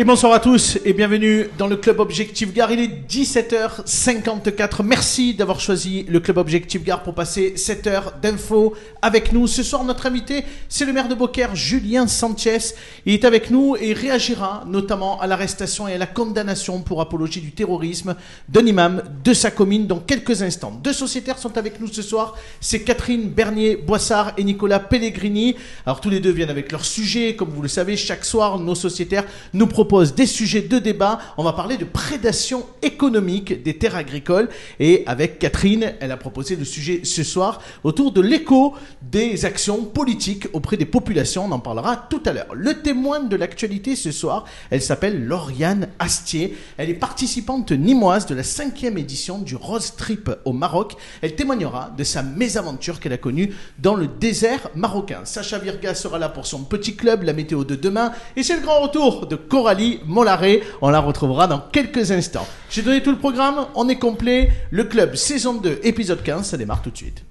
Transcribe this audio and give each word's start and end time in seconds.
Et 0.00 0.04
bonsoir 0.04 0.32
à 0.32 0.38
tous 0.38 0.78
et 0.84 0.92
bienvenue 0.92 1.48
dans 1.58 1.66
le 1.66 1.74
Club 1.74 1.98
Objectif 1.98 2.54
Gare. 2.54 2.70
Il 2.70 2.78
est 2.78 3.10
17h54. 3.10 4.84
Merci 4.84 5.34
d'avoir 5.34 5.58
choisi 5.58 6.04
le 6.08 6.20
Club 6.20 6.36
Objectif 6.36 6.84
Gare 6.84 7.02
pour 7.02 7.14
passer 7.14 7.56
7 7.56 7.86
heures 7.88 8.14
d'infos 8.22 8.76
avec 9.02 9.32
nous. 9.32 9.48
Ce 9.48 9.64
soir, 9.64 9.82
notre 9.82 10.06
invité, 10.06 10.44
c'est 10.68 10.84
le 10.84 10.92
maire 10.92 11.08
de 11.08 11.16
Beaucaire, 11.16 11.56
Julien 11.56 12.06
Sanchez. 12.06 12.76
Il 13.06 13.14
est 13.14 13.24
avec 13.24 13.50
nous 13.50 13.74
et 13.74 13.92
réagira 13.92 14.62
notamment 14.68 15.20
à 15.20 15.26
l'arrestation 15.26 15.88
et 15.88 15.94
à 15.94 15.98
la 15.98 16.06
condamnation 16.06 16.80
pour 16.80 17.00
apologie 17.00 17.40
du 17.40 17.50
terrorisme 17.50 18.14
d'un 18.48 18.66
imam 18.66 19.02
de 19.24 19.34
sa 19.34 19.50
commune 19.50 19.88
dans 19.88 19.98
quelques 19.98 20.42
instants. 20.42 20.78
Deux 20.80 20.92
sociétaires 20.92 21.40
sont 21.40 21.58
avec 21.58 21.80
nous 21.80 21.88
ce 21.88 22.02
soir. 22.02 22.36
C'est 22.60 22.84
Catherine 22.84 23.30
Bernier-Boissard 23.30 24.34
et 24.36 24.44
Nicolas 24.44 24.78
Pellegrini. 24.78 25.56
Alors 25.86 26.00
tous 26.00 26.10
les 26.10 26.20
deux 26.20 26.30
viennent 26.30 26.50
avec 26.50 26.70
leur 26.70 26.84
sujet. 26.84 27.34
Comme 27.34 27.50
vous 27.50 27.62
le 27.62 27.66
savez, 27.66 27.96
chaque 27.96 28.24
soir, 28.24 28.60
nos 28.60 28.76
sociétaires 28.76 29.24
nous 29.54 29.66
proposent 29.66 29.87
des 29.88 30.26
sujets 30.26 30.62
de 30.62 30.78
débat. 30.78 31.18
On 31.36 31.44
va 31.44 31.52
parler 31.52 31.76
de 31.76 31.84
prédation 31.84 32.66
économique 32.82 33.62
des 33.62 33.78
terres 33.78 33.96
agricoles. 33.96 34.48
Et 34.78 35.02
avec 35.06 35.38
Catherine, 35.38 35.94
elle 36.00 36.12
a 36.12 36.16
proposé 36.16 36.56
le 36.56 36.64
sujet 36.64 37.00
ce 37.04 37.22
soir 37.22 37.60
autour 37.84 38.12
de 38.12 38.20
l'écho 38.20 38.74
des 39.02 39.44
actions 39.44 39.84
politiques 39.84 40.46
auprès 40.52 40.76
des 40.76 40.84
populations. 40.84 41.46
On 41.46 41.52
en 41.52 41.58
parlera 41.58 41.96
tout 41.96 42.22
à 42.26 42.32
l'heure. 42.32 42.54
Le 42.54 42.82
témoin 42.82 43.20
de 43.20 43.36
l'actualité 43.36 43.96
ce 43.96 44.12
soir, 44.12 44.44
elle 44.70 44.82
s'appelle 44.82 45.26
Lauriane 45.26 45.88
Astier. 45.98 46.56
Elle 46.76 46.90
est 46.90 46.94
participante 46.94 47.72
nimoise 47.72 48.26
de 48.26 48.34
la 48.34 48.42
cinquième 48.42 48.98
édition 48.98 49.38
du 49.38 49.56
Rose 49.56 49.94
Trip 49.96 50.30
au 50.44 50.52
Maroc. 50.52 50.96
Elle 51.22 51.34
témoignera 51.34 51.90
de 51.96 52.04
sa 52.04 52.22
mésaventure 52.22 53.00
qu'elle 53.00 53.14
a 53.14 53.18
connue 53.18 53.54
dans 53.78 53.94
le 53.94 54.06
désert 54.06 54.68
marocain. 54.74 55.20
Sacha 55.24 55.58
Virga 55.58 55.94
sera 55.94 56.18
là 56.18 56.28
pour 56.28 56.46
son 56.46 56.64
petit 56.64 56.94
club, 56.94 57.22
la 57.22 57.32
météo 57.32 57.64
de 57.64 57.74
demain. 57.74 58.12
Et 58.36 58.42
c'est 58.42 58.56
le 58.56 58.62
grand 58.62 58.80
retour 58.80 59.26
de 59.26 59.36
Coralie 59.68 60.00
Molaré. 60.06 60.62
On 60.80 60.88
la 60.88 60.98
retrouvera 60.98 61.46
dans 61.46 61.58
quelques 61.58 62.10
instants. 62.10 62.46
J'ai 62.70 62.80
donné 62.80 63.02
tout 63.02 63.10
le 63.10 63.18
programme, 63.18 63.66
on 63.74 63.86
est 63.90 63.98
complet. 63.98 64.50
Le 64.70 64.84
club 64.84 65.14
saison 65.14 65.60
2, 65.60 65.80
épisode 65.82 66.22
15, 66.22 66.46
ça 66.46 66.56
démarre 66.56 66.80
tout 66.80 66.88
de 66.88 66.96
suite. 66.96 67.22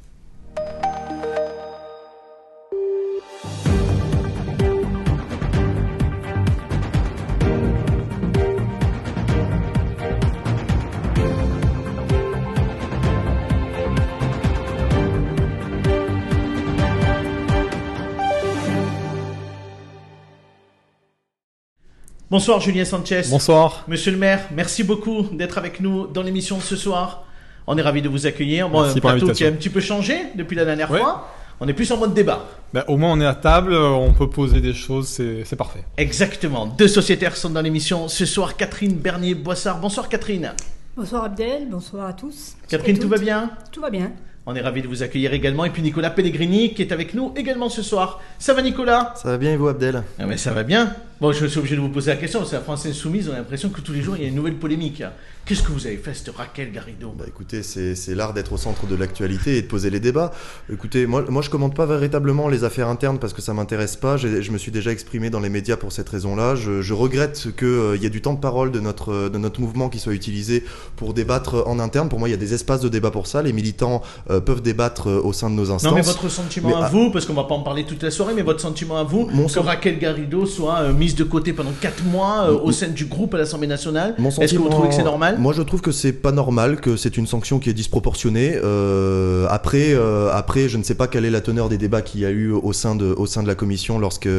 Bonsoir 22.29 22.59
Julien 22.59 22.83
Sanchez. 22.83 23.21
Bonsoir. 23.29 23.85
Monsieur 23.87 24.11
le 24.11 24.17
maire, 24.17 24.49
merci 24.53 24.83
beaucoup 24.83 25.27
d'être 25.31 25.57
avec 25.57 25.79
nous 25.79 26.07
dans 26.07 26.21
l'émission 26.23 26.59
ce 26.59 26.75
soir. 26.75 27.23
On 27.67 27.77
est 27.77 27.81
ravi 27.81 28.01
de 28.01 28.09
vous 28.09 28.27
accueillir. 28.27 28.67
Bon, 28.67 28.81
Merci 28.81 28.97
un 28.97 29.01
pour 29.01 29.11
plateau 29.11 29.31
qui 29.31 29.45
a 29.45 29.47
un 29.47 29.53
petit 29.53 29.69
peu 29.69 29.79
changé 29.79 30.17
depuis 30.35 30.57
la 30.57 30.65
dernière 30.65 30.89
fois. 30.89 31.29
On 31.61 31.67
est 31.69 31.73
plus 31.73 31.89
en 31.89 31.95
mode 31.95 32.13
débat. 32.13 32.45
Bah, 32.73 32.83
au 32.89 32.97
moins 32.97 33.13
on 33.13 33.21
est 33.21 33.25
à 33.25 33.33
table, 33.33 33.73
on 33.73 34.11
peut 34.11 34.29
poser 34.29 34.59
des 34.59 34.73
choses, 34.73 35.07
c'est 35.07 35.55
parfait. 35.55 35.85
Exactement. 35.95 36.65
Deux 36.65 36.89
sociétaires 36.89 37.37
sont 37.37 37.49
dans 37.49 37.61
l'émission 37.61 38.09
ce 38.09 38.25
soir. 38.25 38.57
Catherine 38.57 38.95
Bernier-Boissard. 38.97 39.79
Bonsoir 39.79 40.09
Catherine. 40.09 40.51
Bonsoir 40.97 41.23
Abdel, 41.23 41.69
bonsoir 41.71 42.07
à 42.07 42.13
tous. 42.13 42.57
Catherine, 42.67 42.99
tout 42.99 43.07
va 43.07 43.19
bien 43.19 43.51
Tout 43.71 43.79
va 43.79 43.89
bien. 43.89 44.11
On 44.49 44.55
est 44.55 44.61
ravi 44.61 44.81
de 44.81 44.87
vous 44.87 45.03
accueillir 45.03 45.33
également. 45.33 45.65
Et 45.65 45.69
puis 45.69 45.81
Nicolas 45.81 46.09
Pellegrini 46.09 46.73
qui 46.73 46.81
est 46.81 46.93
avec 46.93 47.13
nous 47.13 47.33
également 47.35 47.67
ce 47.67 47.81
soir. 47.83 48.21
Ça 48.39 48.53
va 48.53 48.61
Nicolas? 48.61 49.13
Ça 49.17 49.29
va 49.29 49.37
bien 49.37 49.51
et 49.51 49.57
vous 49.57 49.67
Abdel? 49.67 50.03
Ah 50.17 50.25
mais 50.25 50.37
ça 50.37 50.51
va 50.51 50.63
bien. 50.63 50.95
Bon, 51.19 51.31
je 51.31 51.47
suis 51.47 51.57
obligé 51.57 51.75
de 51.75 51.81
vous 51.81 51.89
poser 51.89 52.11
la 52.11 52.17
question, 52.17 52.39
parce 52.39 52.51
que 52.51 52.55
la 52.57 52.61
France 52.61 52.85
Insoumise, 52.85 53.27
on 53.29 53.33
a 53.33 53.37
l'impression 53.37 53.69
que 53.69 53.81
tous 53.81 53.91
les 53.91 54.03
jours, 54.03 54.15
il 54.17 54.21
y 54.21 54.25
a 54.25 54.29
une 54.29 54.35
nouvelle 54.35 54.57
polémique. 54.57 55.01
Qu'est-ce 55.47 55.63
que 55.63 55.71
vous 55.71 55.87
avez 55.87 55.95
fait, 55.95 56.13
cette 56.13 56.35
Raquel 56.35 56.73
Garrido? 56.73 57.13
Bah 57.17 57.23
écoutez, 57.25 57.63
c'est 57.63 57.95
c'est 57.95 58.13
l'art 58.15 58.33
d'être 58.33 58.51
au 58.51 58.57
centre 58.57 58.85
de 58.85 58.95
l'actualité 58.95 59.57
et 59.57 59.61
de 59.61 59.67
poser 59.67 59.89
les 59.89 60.01
débats. 60.01 60.33
Écoutez, 60.69 61.07
moi, 61.07 61.23
moi 61.29 61.41
je 61.41 61.49
commente 61.49 61.73
pas 61.73 61.85
véritablement 61.85 62.49
les 62.49 62.65
affaires 62.65 62.89
internes 62.89 63.17
parce 63.17 63.31
que 63.31 63.41
ça 63.41 63.53
m'intéresse 63.53 63.95
pas. 63.95 64.17
Je 64.17 64.51
me 64.51 64.57
suis 64.57 64.73
déjà 64.73 64.91
exprimé 64.91 65.29
dans 65.29 65.39
les 65.39 65.47
médias 65.47 65.77
pour 65.77 65.93
cette 65.93 66.09
raison-là. 66.09 66.55
Je, 66.55 66.81
je 66.81 66.93
regrette 66.93 67.55
qu'il 67.57 68.01
y 68.01 68.05
ait 68.05 68.09
du 68.09 68.21
temps 68.21 68.33
de 68.33 68.41
parole 68.41 68.73
de 68.73 68.81
notre, 68.81 69.13
euh, 69.13 69.29
de 69.29 69.37
notre 69.37 69.61
mouvement 69.61 69.87
qui 69.87 69.99
soit 69.99 70.13
utilisé 70.13 70.65
pour 70.97 71.13
débattre 71.13 71.63
en 71.65 71.79
interne. 71.79 72.09
Pour 72.09 72.19
moi, 72.19 72.27
il 72.27 72.31
y 72.31 72.35
a 72.35 72.37
des 72.37 72.53
espaces 72.53 72.81
de 72.81 72.89
débat 72.89 73.11
pour 73.11 73.25
ça. 73.25 73.41
Les 73.41 73.53
militants 73.53 74.01
euh, 74.29 74.41
peuvent 74.41 74.61
débattre 74.61 75.07
euh, 75.07 75.21
au 75.23 75.31
sein 75.31 75.49
de 75.49 75.55
nos 75.55 75.71
instances. 75.71 75.89
Non, 75.89 75.95
mais 75.95 76.01
votre 76.01 76.27
sentiment 76.27 76.67
Mais, 76.67 76.75
à 76.75 76.85
ah- 76.87 76.89
vous, 76.89 77.09
parce 77.09 77.25
qu'on 77.25 77.33
va 77.33 77.45
pas 77.45 77.55
en 77.55 77.63
parler 77.63 77.85
toute 77.85 78.03
la 78.03 78.11
soirée, 78.11 78.33
mais 78.35 78.41
votre 78.41 78.59
sentiment 78.59 78.97
à 78.97 79.03
vous, 79.03 79.29
Mon 79.31 79.47
que 79.47 79.59
Raquel 79.59 79.97
Garrido 79.97 80.45
soit 80.45 80.79
euh, 80.79 80.93
mise 81.07 81.15
de 81.15 81.23
côté 81.23 81.53
pendant 81.53 81.71
4 81.71 82.03
mois 82.03 82.49
euh, 82.49 82.59
au 82.59 82.73
sein 82.73 82.89
du 82.89 83.05
groupe 83.05 83.33
à 83.33 83.37
l'Assemblée 83.37 83.67
nationale, 83.67 84.15
est-ce 84.41 84.53
que 84.53 84.59
vous 84.59 84.67
trouvez 84.67 84.89
que 84.89 84.95
c'est 84.95 85.03
normal? 85.03 85.37
Moi, 85.39 85.53
je 85.53 85.61
trouve 85.61 85.79
que 85.79 85.93
c'est 85.93 86.11
pas 86.11 86.33
normal, 86.33 86.81
que 86.81 86.97
c'est 86.97 87.15
une 87.15 87.27
sanction 87.27 87.59
qui 87.59 87.69
est 87.69 87.73
disproportionnée. 87.73 88.59
Euh, 88.61 89.47
après, 89.49 89.93
euh, 89.93 90.29
après, 90.33 90.67
je 90.67 90.77
ne 90.77 90.83
sais 90.83 90.95
pas 90.95 91.07
quelle 91.07 91.23
est 91.23 91.29
la 91.29 91.39
teneur 91.39 91.69
des 91.69 91.77
débats 91.77 92.01
qu'il 92.01 92.19
y 92.21 92.25
a 92.25 92.29
eu 92.29 92.51
au 92.51 92.73
sein 92.73 92.95
de, 92.95 93.05
au 93.05 93.25
sein 93.25 93.41
de 93.41 93.47
la 93.47 93.55
commission 93.55 93.99
lorsque, 93.99 94.29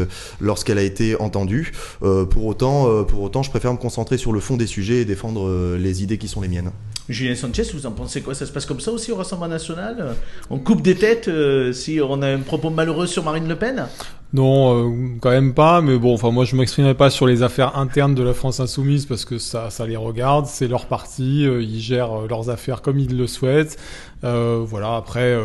lorsqu'elle 0.40 0.78
a 0.78 0.82
été 0.82 1.18
entendue. 1.20 1.72
Pour 2.00 2.44
autant, 2.44 3.04
pour 3.04 3.22
autant, 3.22 3.42
je 3.42 3.50
préfère 3.50 3.72
me 3.72 3.78
concentrer 3.78 4.18
sur 4.18 4.32
le 4.32 4.40
fond 4.40 4.56
des 4.58 4.66
sujets 4.66 5.00
et 5.00 5.04
défendre 5.06 5.76
les 5.76 6.02
idées 6.02 6.18
qui 6.18 6.28
sont 6.28 6.42
les 6.42 6.48
miennes. 6.48 6.70
Julien 7.08 7.34
Sanchez, 7.34 7.62
vous 7.72 7.86
en 7.86 7.92
pensez 7.92 8.20
quoi? 8.20 8.34
Ça 8.34 8.44
se 8.44 8.52
passe 8.52 8.66
comme 8.66 8.80
ça 8.80 8.92
aussi 8.92 9.12
au 9.12 9.16
Rassemblement 9.16 9.48
national? 9.48 9.96
Euh, 9.98 10.12
On 10.50 10.58
coupe 10.58 10.82
des 10.82 10.94
têtes 10.94 11.28
euh, 11.28 11.72
si 11.72 12.00
on 12.02 12.20
a 12.20 12.28
un 12.28 12.40
propos 12.40 12.68
malheureux 12.68 13.06
sur 13.06 13.24
Marine 13.24 13.48
Le 13.48 13.56
Pen? 13.56 13.86
Non, 14.34 14.86
euh, 14.86 15.16
quand 15.22 15.30
même 15.30 15.54
pas, 15.54 15.80
mais 15.80 15.96
bon, 15.96 16.12
enfin 16.12 16.30
moi 16.30 16.44
je 16.44 16.54
m'exprimerai 16.54 16.92
pas 16.94 17.08
sur 17.08 17.26
les 17.26 17.42
affaires 17.42 17.78
internes 17.78 18.14
de 18.14 18.22
la 18.22 18.34
France 18.34 18.60
insoumise 18.60 19.06
parce 19.06 19.24
que 19.24 19.38
ça, 19.38 19.70
ça 19.70 19.86
les 19.86 19.96
regarde, 19.96 20.44
c'est 20.44 20.68
leur 20.68 20.84
parti, 20.84 21.46
euh, 21.46 21.62
ils 21.62 21.80
gèrent 21.80 22.24
euh, 22.24 22.28
leurs 22.28 22.50
affaires 22.50 22.82
comme 22.82 22.98
ils 22.98 23.16
le 23.16 23.26
souhaitent. 23.26 23.78
Voilà, 24.20 24.96
après, 24.96 25.38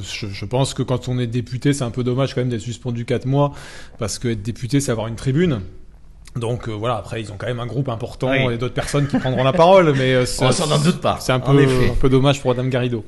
je, 0.00 0.28
je 0.28 0.44
pense 0.44 0.74
que 0.74 0.82
quand 0.84 1.08
on 1.08 1.18
est 1.18 1.26
député, 1.26 1.72
c'est 1.72 1.82
un 1.82 1.90
peu 1.90 2.04
dommage 2.04 2.34
quand 2.34 2.40
même 2.40 2.50
d'être 2.50 2.60
suspendu 2.60 3.04
4 3.04 3.26
mois 3.26 3.52
parce 3.98 4.18
que 4.20 4.28
être 4.28 4.42
député, 4.42 4.80
c'est 4.80 4.92
avoir 4.92 5.08
une 5.08 5.16
tribune. 5.16 5.60
Donc 6.36 6.68
euh, 6.68 6.72
voilà, 6.72 6.96
après 6.96 7.20
ils 7.20 7.30
ont 7.30 7.34
quand 7.36 7.46
même 7.46 7.60
un 7.60 7.66
groupe 7.66 7.88
important 7.90 8.30
Oui. 8.30 8.54
et 8.54 8.56
d'autres 8.56 8.74
personnes 8.74 9.06
qui 9.06 9.18
prendront 9.18 9.44
la 9.44 9.52
parole, 9.52 9.92
mais 9.92 10.14
euh, 10.14 10.24
On 10.40 10.50
s'en 10.50 10.78
doute 10.78 11.00
pas. 11.00 11.18
c'est 11.20 11.32
un 11.32 11.40
peu, 11.40 11.50
un 11.62 11.94
peu 12.00 12.08
dommage 12.08 12.40
pour 12.40 12.50
Madame 12.50 12.70
Garrido. 12.70 13.04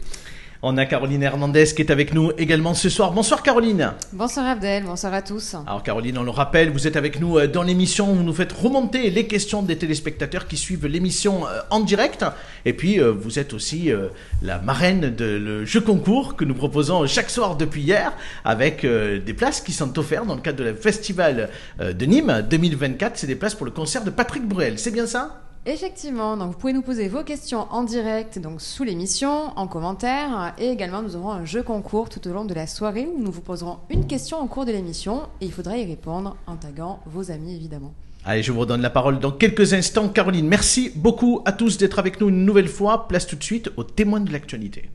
On 0.66 0.78
a 0.78 0.86
Caroline 0.86 1.22
Hernandez 1.22 1.66
qui 1.76 1.82
est 1.82 1.90
avec 1.90 2.14
nous 2.14 2.32
également 2.38 2.72
ce 2.72 2.88
soir. 2.88 3.12
Bonsoir 3.12 3.42
Caroline. 3.42 3.92
Bonsoir 4.14 4.46
Abdel, 4.46 4.84
bonsoir 4.84 5.12
à 5.12 5.20
tous. 5.20 5.54
Alors 5.66 5.82
Caroline, 5.82 6.16
on 6.16 6.22
le 6.22 6.30
rappelle, 6.30 6.70
vous 6.70 6.86
êtes 6.86 6.96
avec 6.96 7.20
nous 7.20 7.36
euh, 7.36 7.46
dans 7.46 7.62
l'émission, 7.62 8.14
vous 8.14 8.22
nous 8.22 8.32
faites 8.32 8.50
remonter 8.52 9.10
les 9.10 9.26
questions 9.26 9.60
des 9.60 9.76
téléspectateurs 9.76 10.48
qui 10.48 10.56
suivent 10.56 10.86
l'émission 10.86 11.46
euh, 11.46 11.60
en 11.68 11.80
direct. 11.80 12.24
Et 12.64 12.72
puis 12.72 12.98
euh, 12.98 13.12
vous 13.12 13.38
êtes 13.38 13.52
aussi 13.52 13.92
la 14.40 14.58
marraine 14.58 15.14
de 15.14 15.26
le 15.26 15.66
jeu 15.66 15.82
concours 15.82 16.34
que 16.34 16.46
nous 16.46 16.54
proposons 16.54 17.06
chaque 17.06 17.28
soir 17.28 17.58
depuis 17.58 17.82
hier, 17.82 18.14
avec 18.46 18.86
des 18.86 19.34
places 19.34 19.60
qui 19.60 19.72
sont 19.72 19.98
offertes 19.98 20.26
dans 20.26 20.34
le 20.34 20.40
cadre 20.40 20.60
de 20.60 20.64
la 20.64 20.74
festival 20.74 21.50
de 21.78 22.06
Nîmes 22.06 22.42
2024. 22.48 23.18
C'est 23.18 23.26
des 23.26 23.36
places 23.36 23.54
pour 23.54 23.66
le 23.66 23.72
concert 23.72 24.02
de 24.02 24.10
Patrick 24.10 24.48
Bruel, 24.48 24.78
c'est 24.78 24.92
bien 24.92 25.06
ça? 25.06 25.42
Effectivement, 25.66 26.36
donc 26.36 26.52
vous 26.52 26.58
pouvez 26.58 26.74
nous 26.74 26.82
poser 26.82 27.08
vos 27.08 27.24
questions 27.24 27.66
en 27.70 27.84
direct, 27.84 28.38
donc 28.38 28.60
sous 28.60 28.84
l'émission, 28.84 29.50
en 29.56 29.66
commentaire, 29.66 30.52
et 30.58 30.68
également 30.68 31.00
nous 31.00 31.16
aurons 31.16 31.30
un 31.30 31.46
jeu 31.46 31.62
concours 31.62 32.10
tout 32.10 32.28
au 32.28 32.34
long 32.34 32.44
de 32.44 32.52
la 32.52 32.66
soirée 32.66 33.08
où 33.10 33.18
nous 33.18 33.32
vous 33.32 33.40
poserons 33.40 33.78
une 33.88 34.06
question 34.06 34.42
au 34.42 34.46
cours 34.46 34.66
de 34.66 34.72
l'émission 34.72 35.22
et 35.40 35.46
il 35.46 35.52
faudra 35.52 35.78
y 35.78 35.86
répondre 35.86 36.36
en 36.46 36.56
taguant 36.56 37.00
vos 37.06 37.30
amis 37.30 37.56
évidemment. 37.56 37.94
Allez, 38.26 38.42
je 38.42 38.52
vous 38.52 38.60
redonne 38.60 38.82
la 38.82 38.90
parole 38.90 39.20
dans 39.20 39.32
quelques 39.32 39.72
instants. 39.72 40.10
Caroline, 40.10 40.46
merci 40.46 40.92
beaucoup 40.94 41.40
à 41.46 41.52
tous 41.52 41.78
d'être 41.78 41.98
avec 41.98 42.20
nous 42.20 42.28
une 42.28 42.44
nouvelle 42.44 42.68
fois. 42.68 43.08
Place 43.08 43.26
tout 43.26 43.36
de 43.36 43.42
suite 43.42 43.70
aux 43.78 43.84
témoins 43.84 44.20
de 44.20 44.32
l'actualité. 44.32 44.90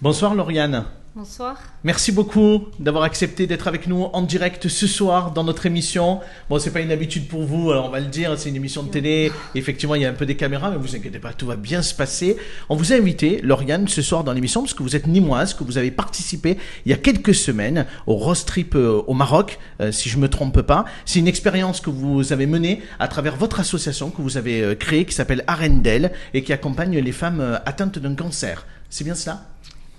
Bonsoir 0.00 0.34
Lauriane. 0.34 0.84
Bonsoir. 1.14 1.58
Merci 1.84 2.10
beaucoup 2.10 2.68
d'avoir 2.78 3.04
accepté 3.04 3.46
d'être 3.46 3.68
avec 3.68 3.86
nous 3.86 4.04
en 4.14 4.22
direct 4.22 4.68
ce 4.68 4.86
soir 4.86 5.32
dans 5.32 5.44
notre 5.44 5.66
émission. 5.66 6.20
Bon, 6.48 6.58
c'est 6.58 6.70
pas 6.70 6.80
une 6.80 6.90
habitude 6.90 7.28
pour 7.28 7.42
vous, 7.42 7.70
alors 7.70 7.84
on 7.84 7.90
va 7.90 8.00
le 8.00 8.06
dire, 8.06 8.38
c'est 8.38 8.48
une 8.48 8.56
émission 8.56 8.82
de 8.82 8.88
télé. 8.88 9.30
Effectivement, 9.54 9.94
il 9.94 10.00
y 10.00 10.06
a 10.06 10.08
un 10.08 10.14
peu 10.14 10.24
des 10.24 10.36
caméras, 10.36 10.70
mais 10.70 10.78
vous 10.78 10.96
inquiétez 10.96 11.18
pas, 11.18 11.34
tout 11.34 11.44
va 11.44 11.56
bien 11.56 11.82
se 11.82 11.94
passer. 11.94 12.38
On 12.70 12.76
vous 12.76 12.94
a 12.94 12.96
invité, 12.96 13.42
Lauriane, 13.42 13.88
ce 13.88 14.00
soir 14.00 14.24
dans 14.24 14.32
l'émission, 14.32 14.62
parce 14.62 14.72
que 14.72 14.82
vous 14.82 14.96
êtes 14.96 15.06
nimoise, 15.06 15.52
que 15.52 15.64
vous 15.64 15.76
avez 15.76 15.90
participé 15.90 16.56
il 16.86 16.90
y 16.90 16.94
a 16.94 16.98
quelques 16.98 17.34
semaines 17.34 17.84
au 18.06 18.14
Rose 18.14 18.46
Trip 18.46 18.74
euh, 18.74 19.02
au 19.06 19.12
Maroc, 19.12 19.58
euh, 19.82 19.92
si 19.92 20.08
je 20.08 20.16
me 20.16 20.30
trompe 20.30 20.62
pas. 20.62 20.86
C'est 21.04 21.18
une 21.18 21.28
expérience 21.28 21.82
que 21.82 21.90
vous 21.90 22.32
avez 22.32 22.46
menée 22.46 22.80
à 22.98 23.06
travers 23.06 23.36
votre 23.36 23.60
association 23.60 24.08
que 24.08 24.22
vous 24.22 24.38
avez 24.38 24.62
euh, 24.62 24.74
créée, 24.74 25.04
qui 25.04 25.14
s'appelle 25.14 25.44
Arendelle, 25.46 26.12
et 26.32 26.42
qui 26.42 26.54
accompagne 26.54 26.98
les 26.98 27.12
femmes 27.12 27.60
atteintes 27.66 27.98
d'un 27.98 28.14
cancer. 28.14 28.64
C'est 28.88 29.04
bien 29.04 29.14
cela? 29.14 29.42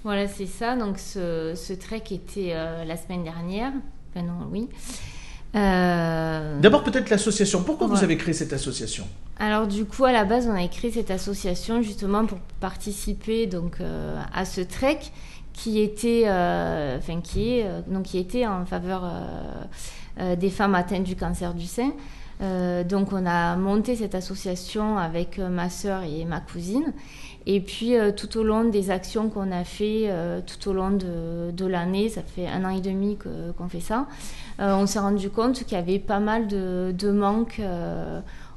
Voilà, 0.03 0.27
c'est 0.27 0.45
ça. 0.47 0.75
Donc, 0.75 0.99
ce, 0.99 1.53
ce 1.55 1.73
trek 1.73 2.03
était 2.11 2.51
euh, 2.51 2.83
la 2.83 2.97
semaine 2.97 3.23
dernière. 3.23 3.71
Enfin, 4.09 4.25
non, 4.25 4.47
oui. 4.51 4.67
Euh, 5.55 6.59
D'abord 6.59 6.83
peut-être 6.83 7.09
l'association. 7.09 7.63
Pourquoi 7.63 7.87
vous 7.87 8.03
avez 8.03 8.17
créé 8.17 8.33
cette 8.33 8.53
association? 8.53 9.05
Alors, 9.39 9.67
du 9.67 9.85
coup, 9.85 10.03
à 10.03 10.11
la 10.11 10.25
base, 10.25 10.47
on 10.47 10.55
a 10.55 10.67
créé 10.67 10.91
cette 10.91 11.11
association 11.11 11.81
justement 11.81 12.25
pour 12.25 12.39
participer 12.59 13.47
donc, 13.47 13.77
euh, 13.79 14.19
à 14.33 14.45
ce 14.45 14.61
trek 14.61 14.99
qui 15.53 15.79
était, 15.79 16.23
enfin 16.27 17.21
qui 17.21 17.59
est, 17.59 17.67
donc 17.87 18.05
qui 18.05 18.17
était 18.17 18.47
en 18.47 18.65
faveur 18.65 19.03
des 20.19 20.49
femmes 20.49 20.73
atteintes 20.73 21.03
du 21.03 21.15
cancer 21.15 21.53
du 21.53 21.67
sein. 21.67 21.91
donc 22.89 23.13
on 23.13 23.23
a 23.27 23.55
monté 23.55 23.95
cette 23.95 24.15
association 24.15 24.97
avec 24.97 25.37
ma 25.37 25.69
sœur 25.69 26.01
et 26.01 26.25
ma 26.25 26.39
cousine. 26.39 26.91
Et 27.45 27.59
puis 27.59 27.93
tout 28.15 28.37
au 28.37 28.43
long 28.43 28.63
des 28.63 28.89
actions 28.89 29.29
qu'on 29.29 29.51
a 29.51 29.63
fait 29.63 30.09
tout 30.47 30.69
au 30.69 30.73
long 30.73 30.91
de, 30.91 31.65
l'année, 31.65 32.07
ça 32.09 32.21
fait 32.21 32.47
un 32.47 32.63
an 32.63 32.69
et 32.69 32.79
demi 32.79 33.17
qu'on 33.17 33.67
fait 33.67 33.81
ça, 33.81 34.07
on 34.59 34.85
s'est 34.85 34.99
rendu 34.99 35.29
compte 35.29 35.65
qu'il 35.65 35.77
y 35.77 35.81
avait 35.81 35.99
pas 35.99 36.19
mal 36.19 36.47
de, 36.47 37.11
manques 37.11 37.61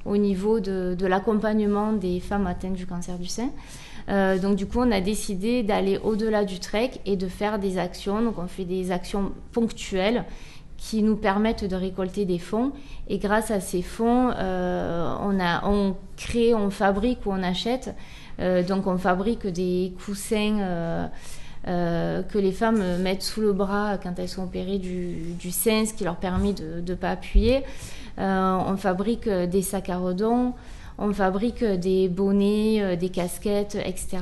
au 0.05 0.17
niveau 0.17 0.61
de, 0.61 1.07
l'accompagnement 1.07 1.93
des 1.93 2.21
femmes 2.21 2.47
atteintes 2.47 2.75
du 2.75 2.87
cancer 2.87 3.19
du 3.19 3.27
sein. 3.27 3.51
Euh, 4.09 4.39
donc 4.39 4.57
du 4.57 4.67
coup, 4.67 4.79
on 4.81 4.91
a 4.91 5.01
décidé 5.01 5.63
d'aller 5.63 5.99
au-delà 5.99 6.45
du 6.45 6.61
trek 6.61 6.93
et 7.07 7.17
de 7.17 7.27
faire 7.29 7.59
des 7.59 7.79
actions. 7.79 8.23
Donc 8.23 8.39
on 8.39 8.47
fait 8.47 8.65
des 8.65 8.93
actions 8.93 9.33
ponctuelles 9.53 10.25
qui 10.77 11.03
nous 11.03 11.17
permettent 11.17 11.65
de 11.65 11.77
récolter 11.77 12.25
des 12.25 12.39
fonds. 12.39 12.73
Et 13.09 13.19
grâce 13.19 13.51
à 13.51 13.61
ces 13.61 13.83
fonds, 13.83 14.31
euh, 14.37 15.15
on 15.23 15.97
crée, 16.17 16.55
on 16.55 16.71
fabrique 16.71 17.25
ou 17.27 17.33
on 17.33 17.43
achète. 17.43 17.95
Euh, 18.41 18.63
donc 18.63 18.87
on 18.87 18.99
fabrique 18.99 19.47
des 19.47 19.93
coussins. 20.05 21.11
que 21.67 22.39
les 22.39 22.53
femmes 22.53 22.99
mettent 23.03 23.25
sous 23.25 23.41
le 23.41 23.53
bras 23.53 23.99
quand 24.01 24.19
elles 24.19 24.29
sont 24.29 24.45
opérées 24.45 24.79
du, 24.79 25.51
sein, 25.51 25.85
ce 25.85 25.93
qui 25.95 26.05
leur 26.05 26.17
permet 26.17 26.53
de 26.53 26.81
ne 26.87 26.95
pas 26.95 27.11
appuyer. 27.11 27.65
Euh, 28.19 28.59
on 28.67 28.77
fabrique 28.77 29.27
euh, 29.27 29.47
des 29.47 29.63
sacs 29.63 29.91
à 29.91 29.99
redons, 29.99 30.55
on 30.97 31.13
fabrique 31.13 31.63
euh, 31.63 31.77
des 31.77 32.09
bonnets, 32.09 32.97
des 32.97 33.11
casquettes, 33.11 33.77
etc. 33.85 34.19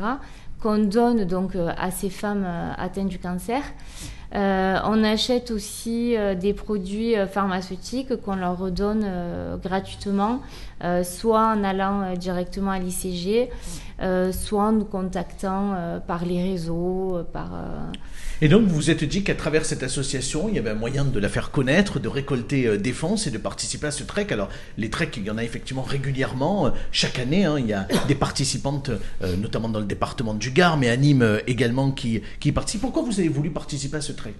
qu'on 0.60 0.78
donne 0.78 1.24
donc 1.24 1.56
à 1.56 1.90
ces 1.90 2.10
femmes 2.10 2.46
atteintes 2.78 3.08
du 3.08 3.18
cancer. 3.18 3.62
On 4.34 5.04
achète 5.04 5.50
aussi 5.50 6.16
des 6.40 6.54
produits 6.54 7.14
pharmaceutiques 7.30 8.20
qu'on 8.22 8.36
leur 8.36 8.58
redonne 8.58 9.06
gratuitement, 9.62 10.40
soit 11.02 11.54
en 11.54 11.62
allant 11.64 12.14
directement 12.16 12.72
à 12.72 12.78
l'ICG, 12.78 13.50
soit 14.32 14.62
en 14.62 14.72
nous 14.72 14.84
contactant 14.84 15.74
par 16.06 16.24
les 16.24 16.42
réseaux, 16.42 17.20
par 17.32 17.50
et 18.40 18.48
donc, 18.48 18.66
vous 18.66 18.74
vous 18.74 18.90
êtes 18.90 19.04
dit 19.04 19.22
qu'à 19.22 19.34
travers 19.34 19.64
cette 19.64 19.82
association, 19.82 20.48
il 20.48 20.56
y 20.56 20.58
avait 20.58 20.70
un 20.70 20.74
moyen 20.74 21.04
de 21.04 21.18
la 21.20 21.28
faire 21.28 21.50
connaître, 21.50 22.00
de 22.00 22.08
récolter 22.08 22.66
euh, 22.66 22.76
des 22.76 22.92
fonds 22.92 23.16
et 23.16 23.30
de 23.30 23.38
participer 23.38 23.86
à 23.86 23.90
ce 23.90 24.02
trek. 24.02 24.26
Alors, 24.30 24.48
les 24.76 24.90
treks, 24.90 25.16
il 25.16 25.24
y 25.24 25.30
en 25.30 25.38
a 25.38 25.44
effectivement 25.44 25.82
régulièrement. 25.82 26.66
Euh, 26.66 26.70
chaque 26.90 27.18
année, 27.18 27.44
hein, 27.44 27.56
il 27.58 27.66
y 27.66 27.72
a 27.72 27.86
des 28.08 28.14
participantes, 28.14 28.90
euh, 29.22 29.36
notamment 29.36 29.68
dans 29.68 29.78
le 29.78 29.86
département 29.86 30.34
du 30.34 30.50
Gard, 30.50 30.76
mais 30.76 30.88
à 30.88 30.96
Nîmes 30.96 31.40
également, 31.46 31.92
qui, 31.92 32.22
qui 32.40 32.52
participent. 32.52 32.82
Pourquoi 32.82 33.02
vous 33.02 33.20
avez 33.20 33.28
voulu 33.28 33.50
participer 33.50 33.98
à 33.98 34.00
ce 34.00 34.12
trek? 34.12 34.34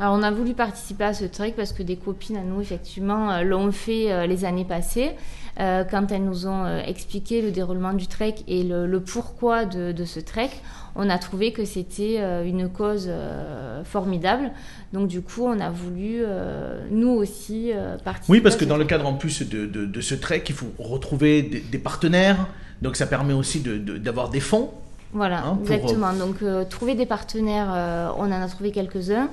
Alors, 0.00 0.14
on 0.14 0.22
a 0.22 0.30
voulu 0.30 0.54
participer 0.54 1.04
à 1.04 1.14
ce 1.14 1.24
trek 1.24 1.54
parce 1.56 1.72
que 1.72 1.82
des 1.82 1.96
copines 1.96 2.36
à 2.36 2.42
nous, 2.42 2.60
effectivement, 2.60 3.42
l'ont 3.42 3.70
fait 3.70 4.26
les 4.26 4.44
années 4.44 4.64
passées. 4.64 5.12
quand 5.58 6.10
elles 6.10 6.24
nous 6.24 6.46
ont 6.46 6.78
expliqué 6.78 7.42
le 7.42 7.50
déroulement 7.50 7.92
du 7.92 8.06
trek 8.06 8.36
et 8.48 8.62
le, 8.62 9.00
pourquoi 9.00 9.64
de, 9.64 9.92
de 9.92 10.04
ce 10.04 10.20
trek, 10.20 10.50
on 10.96 11.10
a 11.10 11.18
trouvé 11.18 11.52
que 11.52 11.64
c'était 11.64 12.16
euh, 12.18 12.44
une 12.44 12.68
cause 12.68 13.06
euh, 13.08 13.84
formidable. 13.84 14.50
Donc 14.92 15.08
du 15.08 15.20
coup, 15.20 15.44
on 15.44 15.60
a 15.60 15.70
voulu, 15.70 16.22
euh, 16.22 16.86
nous 16.90 17.10
aussi, 17.10 17.72
participer. 18.04 18.32
Oui, 18.32 18.40
parce 18.40 18.56
que 18.56 18.64
dans 18.64 18.76
le 18.76 18.84
cadre 18.84 19.06
en 19.06 19.14
plus 19.14 19.42
de, 19.42 20.00
ce 20.00 20.14
trek, 20.14 20.44
il 20.48 20.54
faut 20.54 20.72
retrouver 20.78 21.42
des, 21.42 21.78
partenaires. 21.78 22.48
Donc 22.82 22.96
ça 22.96 23.06
permet 23.06 23.34
aussi 23.34 23.60
d'avoir 23.60 24.30
des 24.30 24.40
fonds. 24.40 24.70
Voilà, 25.12 25.44
hein, 25.44 25.58
exactement. 25.62 26.12
Donc 26.12 26.36
trouver 26.68 26.94
des 26.94 27.06
partenaires, 27.06 28.14
on 28.18 28.24
en 28.24 28.42
a 28.42 28.48
trouvé 28.48 28.70
quelques-uns. 28.70 29.28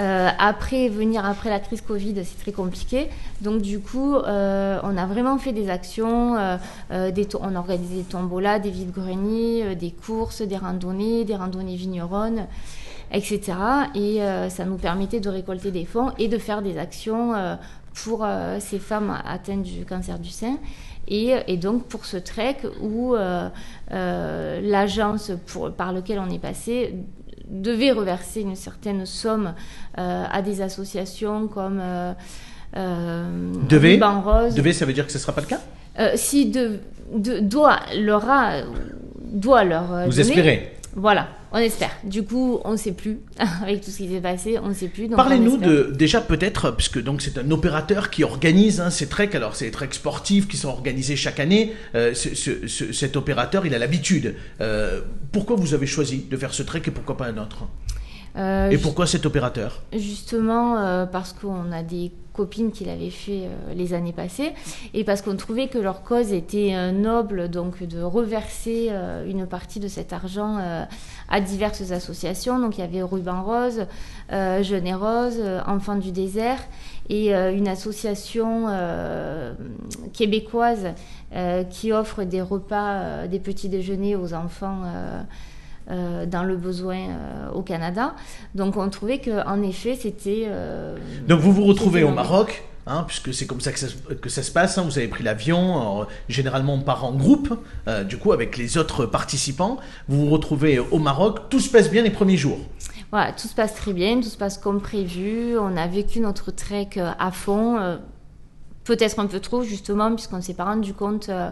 Euh, 0.00 0.28
après, 0.38 0.88
venir 0.88 1.24
après 1.24 1.50
la 1.50 1.60
crise 1.60 1.80
Covid, 1.80 2.14
c'est 2.24 2.38
très 2.40 2.52
compliqué. 2.52 3.08
Donc, 3.40 3.62
du 3.62 3.78
coup, 3.80 4.16
euh, 4.16 4.80
on 4.82 4.96
a 4.96 5.06
vraiment 5.06 5.38
fait 5.38 5.52
des 5.52 5.70
actions. 5.70 6.36
Euh, 6.36 7.10
des 7.10 7.28
on 7.40 7.54
a 7.54 7.58
organisé 7.58 7.96
des 7.96 8.04
tombolas, 8.04 8.58
des 8.58 8.70
vides-greniers, 8.70 9.76
des 9.76 9.90
courses, 9.90 10.42
des 10.42 10.56
randonnées, 10.56 11.24
des 11.24 11.36
randonnées 11.36 11.76
vigneronnes, 11.76 12.46
etc. 13.12 13.52
Et 13.94 14.20
ça 14.48 14.64
nous 14.64 14.76
permettait 14.76 15.20
de 15.20 15.28
récolter 15.28 15.70
des 15.70 15.84
fonds 15.84 16.10
et 16.18 16.28
de 16.28 16.38
faire 16.38 16.62
des 16.62 16.78
actions 16.78 17.32
pour 17.94 18.26
ces 18.60 18.78
femmes 18.78 19.16
atteintes 19.26 19.62
du 19.62 19.84
cancer 19.84 20.18
du 20.18 20.30
sein. 20.30 20.58
Et, 21.06 21.34
et, 21.48 21.58
donc 21.58 21.84
pour 21.84 22.06
ce 22.06 22.16
trek 22.16 22.58
où 22.80 23.14
l'agence 23.90 25.32
par 25.76 25.92
laquelle 25.92 26.18
on 26.18 26.30
est 26.30 26.38
passé 26.38 26.94
devait 27.48 27.92
reverser 27.92 28.40
une 28.40 28.56
certaine 28.56 29.06
somme 29.06 29.54
euh, 29.98 30.24
à 30.30 30.42
des 30.42 30.60
associations 30.62 31.48
comme 31.48 31.78
euh, 31.80 32.12
euh 32.76 33.52
devait, 33.68 33.98
Rose. 34.02 34.54
Devait, 34.54 34.72
ça 34.72 34.84
veut 34.84 34.92
dire 34.92 35.06
que 35.06 35.12
ce 35.12 35.18
ne 35.18 35.22
sera 35.22 35.32
pas 35.32 35.42
le 35.42 35.46
cas? 35.46 35.60
Si 36.16 36.50
de, 36.50 36.80
doit 37.40 37.80
leur 37.96 38.28
a, 38.28 38.62
doit 39.32 39.64
leur 39.64 40.06
Vous 40.06 40.20
espérez. 40.20 40.72
Voilà, 40.96 41.28
on 41.54 41.58
espère. 41.58 41.92
Du 42.02 42.24
coup, 42.24 42.60
on 42.64 42.72
ne 42.72 42.76
sait 42.76 42.92
plus. 42.92 43.20
Avec 43.62 43.80
tout 43.80 43.90
ce 43.92 43.98
qui 43.98 44.08
s'est 44.08 44.20
passé, 44.20 44.58
on 44.60 44.68
ne 44.68 44.74
sait 44.74 44.88
plus. 44.88 45.08
Parlez-nous 45.08 45.56
de 45.56 45.92
déjà 45.96 46.20
peut-être, 46.20 46.72
puisque 46.72 47.00
donc 47.00 47.22
c'est 47.22 47.38
un 47.38 47.48
opérateur 47.52 48.10
qui 48.10 48.24
organise 48.24 48.80
hein, 48.80 48.90
ces 48.90 49.06
treks. 49.06 49.36
Alors 49.36 49.54
c'est 49.54 49.66
des 49.66 49.70
treks 49.70 49.94
sportifs 49.94 50.48
qui 50.48 50.56
sont 50.56 50.68
organisés 50.68 51.14
chaque 51.14 51.38
année. 51.38 51.72
Euh, 51.94 52.12
cet 52.12 53.16
opérateur, 53.16 53.66
il 53.66 53.74
a 53.74 53.78
l'habitude. 53.78 54.34
Euh, 54.60 55.00
pourquoi 55.30 55.54
vous 55.54 55.74
avez 55.74 55.86
choisi 55.86 56.26
de 56.28 56.36
faire 56.36 56.52
ce 56.52 56.64
trek 56.64 56.82
et 56.86 56.90
pourquoi 56.90 57.16
pas 57.16 57.26
un 57.26 57.38
autre? 57.38 57.68
Euh, 58.36 58.70
et 58.70 58.78
pourquoi 58.78 59.06
cet 59.06 59.26
opérateur? 59.26 59.82
Justement 59.92 61.06
parce 61.06 61.32
qu'on 61.32 61.70
a 61.72 61.82
des 61.82 62.12
copines 62.34 62.72
qui 62.72 62.84
l'avaient 62.84 63.10
fait 63.10 63.44
euh, 63.44 63.74
les 63.74 63.94
années 63.94 64.12
passées, 64.12 64.52
et 64.92 65.04
parce 65.04 65.22
qu'on 65.22 65.36
trouvait 65.36 65.68
que 65.68 65.78
leur 65.78 66.02
cause 66.02 66.32
était 66.32 66.72
euh, 66.74 66.90
noble, 66.90 67.48
donc 67.48 67.82
de 67.82 68.02
reverser 68.02 68.88
euh, 68.90 69.24
une 69.24 69.46
partie 69.46 69.78
de 69.78 69.88
cet 69.88 70.12
argent 70.12 70.58
à 71.28 71.40
diverses 71.40 71.92
associations. 71.92 72.58
Donc 72.58 72.76
il 72.76 72.80
y 72.80 72.84
avait 72.84 73.02
Ruban 73.02 73.42
Rose, 73.42 73.86
Jeune 74.30 74.86
et 74.86 74.94
Rose, 74.94 75.40
Enfants 75.66 75.96
du 75.96 76.10
désert, 76.10 76.58
et 77.08 77.32
une 77.32 77.68
association 77.68 78.66
québécoise 80.12 80.88
qui 81.70 81.92
offre 81.92 82.24
des 82.24 82.42
repas, 82.42 83.26
des 83.26 83.38
petits 83.38 83.68
déjeuners 83.68 84.16
aux 84.16 84.34
enfants. 84.34 84.82
Euh, 85.90 86.24
dans 86.24 86.44
le 86.44 86.56
besoin 86.56 86.96
euh, 86.96 87.50
au 87.52 87.60
Canada. 87.60 88.14
Donc 88.54 88.78
on 88.78 88.88
trouvait 88.88 89.20
qu'en 89.20 89.60
effet 89.60 89.98
c'était... 90.00 90.44
Euh, 90.46 90.96
Donc 91.28 91.40
vous 91.40 91.52
vous 91.52 91.64
retrouvez 91.64 92.02
au 92.02 92.10
Maroc 92.10 92.64
Hein, 92.86 93.04
puisque 93.06 93.32
c'est 93.32 93.46
comme 93.46 93.62
ça 93.62 93.72
que 93.72 93.78
ça, 93.78 93.86
que 94.20 94.28
ça 94.28 94.42
se 94.42 94.50
passe. 94.50 94.76
Hein. 94.76 94.82
Vous 94.82 94.98
avez 94.98 95.08
pris 95.08 95.24
l'avion. 95.24 96.06
Généralement, 96.28 96.74
on 96.74 96.82
part 96.82 97.06
en 97.06 97.12
groupe, 97.12 97.58
du 98.06 98.18
coup, 98.18 98.32
avec 98.32 98.58
les 98.58 98.76
autres 98.76 99.06
participants. 99.06 99.78
Vous 100.06 100.26
vous 100.26 100.30
retrouvez 100.30 100.78
au 100.78 100.98
Maroc. 100.98 101.48
Tout 101.48 101.60
se 101.60 101.70
passe 101.70 101.90
bien 101.90 102.02
les 102.02 102.10
premiers 102.10 102.36
jours. 102.36 102.58
Voilà, 103.10 103.32
tout 103.32 103.48
se 103.48 103.54
passe 103.54 103.74
très 103.74 103.94
bien, 103.94 104.20
tout 104.20 104.28
se 104.28 104.36
passe 104.36 104.58
comme 104.58 104.82
prévu. 104.82 105.56
On 105.56 105.78
a 105.78 105.86
vécu 105.86 106.20
notre 106.20 106.50
trek 106.50 106.90
à 107.18 107.30
fond. 107.30 107.98
Peut-être 108.84 109.18
un 109.18 109.26
peu 109.26 109.40
trop, 109.40 109.62
justement, 109.62 110.14
puisqu'on 110.14 110.36
ne 110.36 110.42
s'est 110.42 110.54
pas 110.54 110.64
rendu 110.64 110.92
compte 110.92 111.30
euh, 111.30 111.50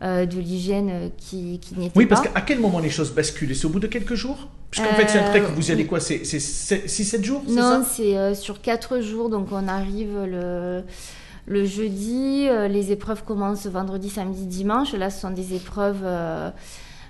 de 0.00 0.38
l'hygiène 0.38 0.90
euh, 0.90 1.08
qui, 1.16 1.58
qui 1.60 1.74
n'était 1.74 1.90
pas. 1.90 2.00
Oui, 2.00 2.06
parce 2.06 2.22
qu'à 2.22 2.40
quel 2.40 2.60
moment 2.60 2.78
les 2.78 2.90
choses 2.90 3.12
basculent? 3.12 3.54
C'est 3.54 3.66
au 3.66 3.70
bout 3.70 3.80
de 3.80 3.86
quelques 3.86 4.14
jours? 4.14 4.48
Puisqu'en 4.70 4.92
fait, 4.94 5.08
c'est 5.08 5.18
un 5.18 5.30
trek, 5.30 5.42
vous 5.54 5.68
y 5.68 5.72
allez 5.72 5.86
quoi? 5.86 6.00
C'est 6.00 6.22
6-7 6.22 7.22
jours 7.22 7.42
Non, 7.48 7.84
c'est 7.88 8.16
euh, 8.16 8.34
sur 8.34 8.60
4 8.60 9.00
jours, 9.00 9.30
donc 9.30 9.48
on 9.52 9.68
arrive 9.68 10.24
le, 10.24 10.82
le 11.46 11.64
jeudi, 11.64 12.48
les 12.68 12.90
épreuves 12.90 13.22
commencent 13.22 13.66
vendredi, 13.66 14.10
samedi, 14.10 14.46
dimanche. 14.46 14.92
Là, 14.94 15.10
ce 15.10 15.20
sont 15.20 15.30
des 15.30 15.54
épreuves 15.54 16.04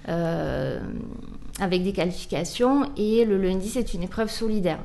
avec 0.07 1.83
des 1.83 1.93
qualifications, 1.93 2.91
et 2.99 3.25
le 3.25 3.39
lundi, 3.39 3.71
c'est 3.71 3.95
une 3.95 4.03
épreuve 4.03 4.31
solidaire. 4.31 4.81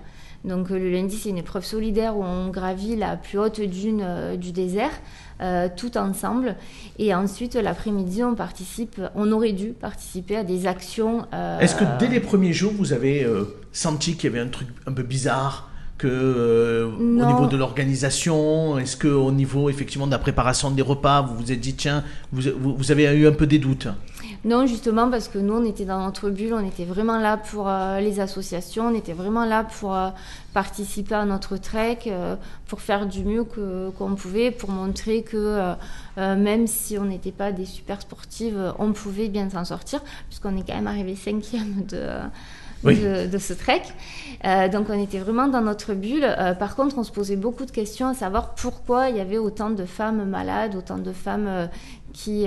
Donc 0.45 0.69
le 0.69 0.89
lundi, 0.89 1.17
c'est 1.17 1.29
une 1.29 1.37
épreuve 1.37 1.65
solidaire 1.65 2.15
où 2.15 2.23
on 2.23 2.47
gravit 2.47 2.95
la 2.95 3.17
plus 3.17 3.37
haute 3.39 3.59
dune 3.59 4.37
du 4.37 4.53
désert 4.53 4.93
euh, 5.41 5.69
tout 5.73 5.97
ensemble. 5.97 6.55
Et 6.97 7.13
ensuite, 7.15 7.55
l'après-midi, 7.55 8.23
on 8.23 8.35
participe, 8.35 9.01
on 9.15 9.31
aurait 9.31 9.53
dû 9.53 9.67
participer 9.69 10.35
à 10.35 10.43
des 10.43 10.67
actions. 10.67 11.25
Euh, 11.33 11.59
Est-ce 11.59 11.75
que 11.75 11.85
dès 11.97 12.07
les 12.07 12.19
premiers 12.19 12.53
jours, 12.53 12.73
vous 12.77 12.93
avez 12.93 13.23
euh, 13.23 13.45
senti 13.71 14.15
qu'il 14.15 14.29
y 14.29 14.33
avait 14.33 14.45
un 14.45 14.49
truc 14.49 14.67
un 14.85 14.91
peu 14.91 15.03
bizarre 15.03 15.69
que 15.97 16.89
au 16.97 17.25
niveau 17.25 17.47
de 17.47 17.57
l'organisation, 17.57 18.77
est-ce 18.79 18.95
que 18.95 19.09
au 19.09 19.31
niveau 19.33 19.69
effectivement 19.69 20.07
de 20.07 20.11
la 20.11 20.19
préparation 20.19 20.71
des 20.71 20.81
repas, 20.81 21.21
vous 21.21 21.35
vous 21.35 21.51
êtes 21.51 21.59
dit 21.59 21.75
tiens, 21.75 22.05
vous, 22.31 22.41
vous 22.57 22.91
avez 22.91 23.03
eu 23.15 23.27
un 23.27 23.33
peu 23.33 23.45
des 23.45 23.59
doutes? 23.59 23.89
Non, 24.45 24.65
justement, 24.65 25.09
parce 25.09 25.27
que 25.27 25.37
nous, 25.37 25.53
on 25.53 25.65
était 25.65 25.83
dans 25.83 25.99
notre 25.99 26.29
bulle, 26.29 26.53
on 26.53 26.65
était 26.65 26.85
vraiment 26.85 27.19
là 27.19 27.35
pour 27.35 27.67
euh, 27.67 27.99
les 27.99 28.21
associations, 28.21 28.87
on 28.87 28.93
était 28.93 29.11
vraiment 29.11 29.43
là 29.43 29.65
pour 29.65 29.93
euh, 29.93 30.11
participer 30.53 31.15
à 31.15 31.25
notre 31.25 31.57
trek, 31.57 31.99
euh, 32.07 32.37
pour 32.67 32.79
faire 32.79 33.05
du 33.05 33.25
mieux 33.25 33.43
qu'on 33.43 34.15
pouvait, 34.15 34.51
pour 34.51 34.71
montrer 34.71 35.23
que 35.23 35.75
même 36.17 36.67
si 36.67 36.97
on 36.97 37.05
n'était 37.05 37.31
pas 37.31 37.51
des 37.51 37.65
super 37.65 38.01
sportives, 38.01 38.73
on 38.77 38.93
pouvait 38.93 39.29
bien 39.29 39.49
s'en 39.49 39.65
sortir, 39.65 40.01
puisqu'on 40.27 40.55
est 40.57 40.65
quand 40.67 40.75
même 40.75 40.87
arrivé 40.87 41.15
cinquième 41.15 41.85
de 41.85 42.07
Oui. 42.83 42.95
de, 42.97 43.27
de 43.27 43.37
ce 43.37 43.53
trek. 43.53 43.81
Euh, 44.45 44.69
donc 44.69 44.87
on 44.89 45.01
était 45.01 45.17
vraiment 45.19 45.47
dans 45.47 45.61
notre 45.61 45.93
bulle. 45.93 46.23
Euh, 46.23 46.53
par 46.53 46.75
contre, 46.75 46.97
on 46.97 47.03
se 47.03 47.11
posait 47.11 47.35
beaucoup 47.35 47.65
de 47.65 47.71
questions 47.71 48.07
à 48.07 48.13
savoir 48.13 48.55
pourquoi 48.55 49.09
il 49.09 49.17
y 49.17 49.19
avait 49.19 49.37
autant 49.37 49.69
de 49.69 49.83
femmes 49.85 50.23
malades, 50.29 50.75
autant 50.77 50.97
de 50.97 51.11
femmes 51.11 51.47
euh, 51.47 51.67
qui... 52.13 52.45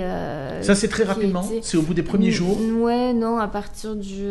Ça, 0.61 0.75
c'est 0.75 0.87
très 0.87 1.03
rapidement. 1.03 1.43
étaient- 1.43 1.59
C'est 1.61 1.77
au 1.77 1.83
bout 1.83 1.93
des 1.93 2.03
premiers 2.03 2.31
jours. 2.31 2.57
Ouais, 2.79 3.13
non, 3.13 3.37
à 3.37 3.47
partir 3.47 3.95
du 3.95 4.23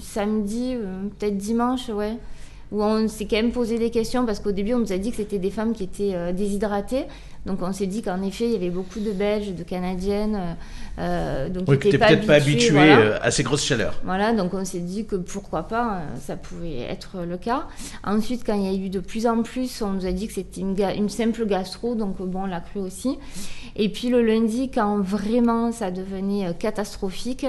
samedi, 0.00 0.76
peut-être 1.18 1.36
dimanche, 1.36 1.88
ouais. 1.88 2.16
Où 2.70 2.82
on 2.82 3.06
s'est 3.06 3.26
quand 3.26 3.36
même 3.36 3.52
posé 3.52 3.78
des 3.78 3.90
questions 3.90 4.24
parce 4.24 4.40
qu'au 4.40 4.50
début, 4.52 4.72
on 4.72 4.78
nous 4.78 4.92
a 4.94 4.98
dit 4.98 5.10
que 5.10 5.16
c'était 5.18 5.38
des 5.38 5.50
femmes 5.50 5.74
qui 5.74 5.84
étaient 5.84 6.12
euh, 6.14 6.32
déshydratées. 6.32 7.04
Donc 7.44 7.58
on 7.60 7.70
s'est 7.72 7.86
dit 7.86 8.00
qu'en 8.00 8.22
effet, 8.22 8.46
il 8.46 8.52
y 8.52 8.56
avait 8.56 8.70
beaucoup 8.70 8.98
de 9.00 9.10
Belges, 9.12 9.52
de 9.54 9.62
Canadiennes. 9.62 10.56
Euh, 10.98 11.48
donc 11.48 11.64
Oui, 11.68 11.76
étaient 11.76 11.98
peut-être 11.98 12.26
pas 12.26 12.34
habitué 12.34 12.70
voilà. 12.70 12.98
euh, 12.98 13.18
à 13.22 13.30
ces 13.30 13.42
grosses 13.42 13.64
chaleurs. 13.64 13.94
Voilà, 14.04 14.32
donc 14.32 14.52
on 14.54 14.64
s'est 14.64 14.80
dit 14.80 15.06
que 15.06 15.16
pourquoi 15.16 15.66
pas, 15.68 15.96
euh, 15.96 16.16
ça 16.20 16.36
pouvait 16.36 16.80
être 16.80 17.18
le 17.26 17.38
cas. 17.38 17.66
Ensuite, 18.04 18.42
quand 18.44 18.54
il 18.54 18.64
y 18.64 18.68
a 18.68 18.86
eu 18.86 18.90
de 18.90 19.00
plus 19.00 19.26
en 19.26 19.42
plus, 19.42 19.82
on 19.82 19.92
nous 19.92 20.06
a 20.06 20.12
dit 20.12 20.26
que 20.26 20.34
c'était 20.34 20.60
une, 20.60 21.08
simple 21.08 21.46
gastro, 21.46 21.94
donc 21.94 22.16
euh, 22.20 22.26
bon, 22.26 22.42
on 22.42 22.46
l'a 22.46 22.60
cru 22.60 22.80
aussi. 22.80 23.18
Et 23.76 23.88
puis 23.88 24.08
le 24.08 24.22
lundi, 24.22 24.70
quand 24.70 25.00
vraiment 25.00 25.72
ça 25.72 25.90
devenait 25.90 26.54
catastrophique, 26.58 27.46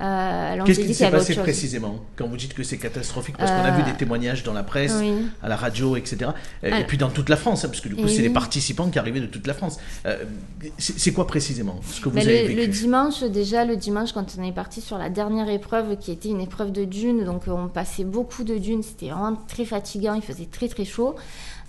euh, 0.00 0.62
Qu'est-ce 0.64 0.80
qui 0.80 0.94
s'est 0.94 1.10
passé 1.10 1.34
précisément? 1.34 2.04
Quand 2.16 2.26
vous 2.26 2.36
dites 2.36 2.52
que 2.52 2.62
c'est 2.62 2.76
catastrophique 2.76 3.36
Parce 3.38 3.50
qu'on 3.50 3.64
a 3.64 3.70
vu 3.70 3.82
des 3.82 3.96
témoignages 3.96 4.42
dans 4.42 4.52
la 4.52 4.62
presse, 4.62 4.94
Oui. 4.98 5.26
à 5.42 5.48
la 5.48 5.56
radio, 5.56 5.96
etc. 5.96 6.32
Et 6.62 6.84
puis 6.86 6.98
dans 6.98 7.08
toute 7.08 7.28
la 7.28 7.36
France, 7.36 7.64
hein, 7.64 7.68
parce 7.68 7.80
que 7.80 7.88
du 7.88 7.96
coup, 7.96 8.08
c'est 8.08 8.22
les 8.22 8.30
participants 8.30 8.90
qui 8.90 8.98
arrivaient 8.98 9.20
de 9.20 9.26
toute 9.26 9.46
la 9.46 9.54
France. 9.54 9.78
Euh, 10.06 10.16
c'est 10.78 11.12
quoi 11.12 11.26
précisément 11.26 11.80
ce 11.90 12.00
que 12.00 12.08
vous 12.08 12.16
Ben, 12.16 12.26
avez 12.26 12.42
le, 12.42 12.48
vécu? 12.48 12.85
Dimanche, 12.86 13.24
déjà, 13.24 13.64
le 13.64 13.74
dimanche, 13.74 14.12
quand 14.12 14.36
on 14.38 14.44
est 14.44 14.52
parti 14.52 14.80
sur 14.80 14.96
la 14.96 15.10
dernière 15.10 15.48
épreuve, 15.48 15.96
qui 15.96 16.12
était 16.12 16.28
une 16.28 16.40
épreuve 16.40 16.70
de 16.70 16.84
dunes, 16.84 17.24
donc 17.24 17.48
euh, 17.48 17.50
on 17.50 17.66
passait 17.66 18.04
beaucoup 18.04 18.44
de 18.44 18.58
dunes, 18.58 18.84
c'était 18.84 19.08
vraiment 19.08 19.36
très 19.48 19.64
fatigant, 19.64 20.14
il 20.14 20.22
faisait 20.22 20.46
très 20.46 20.68
très 20.68 20.84
chaud. 20.84 21.16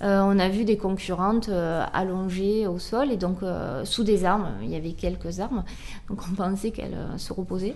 Euh, 0.04 0.22
on 0.24 0.38
a 0.38 0.48
vu 0.48 0.64
des 0.64 0.78
concurrentes 0.78 1.50
euh, 1.50 1.84
allongées 1.92 2.68
au 2.68 2.78
sol 2.78 3.12
et 3.12 3.18
donc 3.18 3.38
sous 3.84 4.04
des 4.04 4.26
armes, 4.26 4.50
il 4.62 4.70
y 4.70 4.76
avait 4.76 4.92
quelques 4.92 5.40
armes, 5.40 5.64
donc 6.08 6.20
on 6.32 6.36
pensait 6.36 6.70
qu'elles 6.70 7.00
se 7.18 7.34
reposaient. 7.34 7.76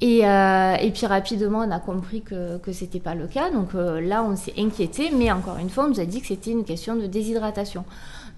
Et, 0.00 0.18
et 0.20 0.90
puis 0.94 1.06
rapidement, 1.06 1.64
on 1.66 1.70
a 1.72 1.80
compris 1.80 2.22
que 2.22 2.58
que 2.58 2.70
c'était 2.70 3.00
pas 3.00 3.16
le 3.16 3.26
cas, 3.26 3.50
donc 3.50 3.70
là, 3.74 4.22
on 4.22 4.36
s'est 4.36 4.54
inquiété, 4.56 5.10
mais 5.12 5.32
encore 5.32 5.58
une 5.58 5.68
fois, 5.68 5.86
on 5.86 5.88
nous 5.88 6.00
a 6.00 6.04
dit 6.04 6.20
que 6.20 6.28
c'était 6.28 6.52
une 6.52 6.64
question 6.64 6.94
de 6.94 7.06
déshydratation. 7.06 7.84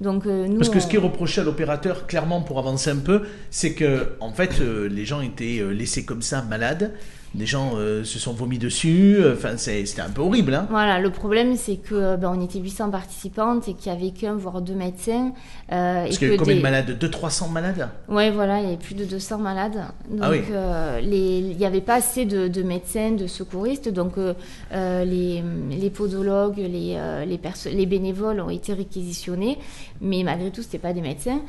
Donc 0.05 0.27
euh, 0.27 0.47
nous, 0.47 0.59
Parce 0.59 0.69
que 0.69 0.79
ce 0.79 0.87
qui 0.87 0.97
est 0.97 1.01
reproché 1.01 1.41
à 1.41 1.45
l'opérateur, 1.45 2.07
clairement, 2.07 2.43
pour 2.43 2.59
avancer 2.59 2.91
un 2.91 2.99
peu, 2.99 3.23
c'est 3.51 3.73
que, 3.73 4.11
en 4.21 4.33
fait, 4.33 4.61
euh, 4.61 4.89
les 4.89 5.05
gens 5.05 5.21
étaient 5.21 5.59
euh, 5.61 5.71
laissés 5.71 6.05
comme 6.05 6.23
ça, 6.23 6.43
malades. 6.43 6.93
Des 7.35 7.47
gens 7.47 7.73
euh, 7.77 8.05
se 8.05 8.21
sont 8.21 8.33
vomis 8.33 8.59
dessus. 8.59 9.19
Enfin, 9.33 9.57
c'est- 9.57 9.85
c'était 9.87 10.03
un 10.03 10.09
peu 10.11 10.23
horrible. 10.23 10.55
Hein. 10.55 10.67
Voilà, 10.71 11.01
le 11.01 11.11
problème 11.11 11.57
c'est 11.57 11.77
que 11.77 12.15
ben, 12.17 12.33
on 12.37 12.41
était 12.45 12.61
800 12.61 12.91
participantes 12.91 13.67
et 13.69 13.75
qu'il 13.75 13.91
y 13.93 13.95
avait 13.95 14.11
qu'un 14.13 14.35
voire 14.35 14.61
deux 14.61 14.75
médecins. 14.75 15.33
euh, 15.73 16.05
Parce 16.05 16.15
et 16.15 16.19
qu'il 16.19 16.23
y 16.23 16.31
avait 16.31 16.37
que 16.37 16.41
combien 16.43 16.55
des- 16.55 16.61
de 16.61 16.63
malades 16.63 16.99
200-300 16.99 17.49
malades 17.49 17.89
Ouais, 18.09 18.31
voilà, 18.31 18.61
il 18.61 18.65
y 18.65 18.69
avait 18.69 18.77
plus 18.77 18.95
de 18.95 19.05
200 19.05 19.39
malades. 19.39 19.81
Donc, 20.09 20.21
Ah 20.23 20.31
oui. 20.31 20.43
euh, 20.53 21.01
les- 21.01 21.39
il 21.41 21.57
n'y 21.57 21.67
avait 21.67 21.81
pas 21.81 21.95
assez 21.97 22.25
de, 22.25 22.47
de 22.47 22.63
médecins, 22.63 23.11
de 23.11 23.27
secouristes. 23.27 23.89
Donc, 23.89 24.17
euh, 24.17 24.35
euh, 24.73 25.05
les, 25.05 25.43
les 25.71 25.91
podologues, 25.91 26.59
les, 26.59 26.95
euh, 26.97 27.25
les, 27.25 27.41
les 27.73 27.87
bénévoles 27.87 28.41
ont 28.41 28.51
été 28.51 28.75
réquisitionnés. 28.75 29.59
Mais 30.01 30.23
malgré 30.23 30.51
tout, 30.53 30.63
ce 30.63 30.77
pas 30.77 30.93
des 30.93 31.01
médecins. 31.01 31.41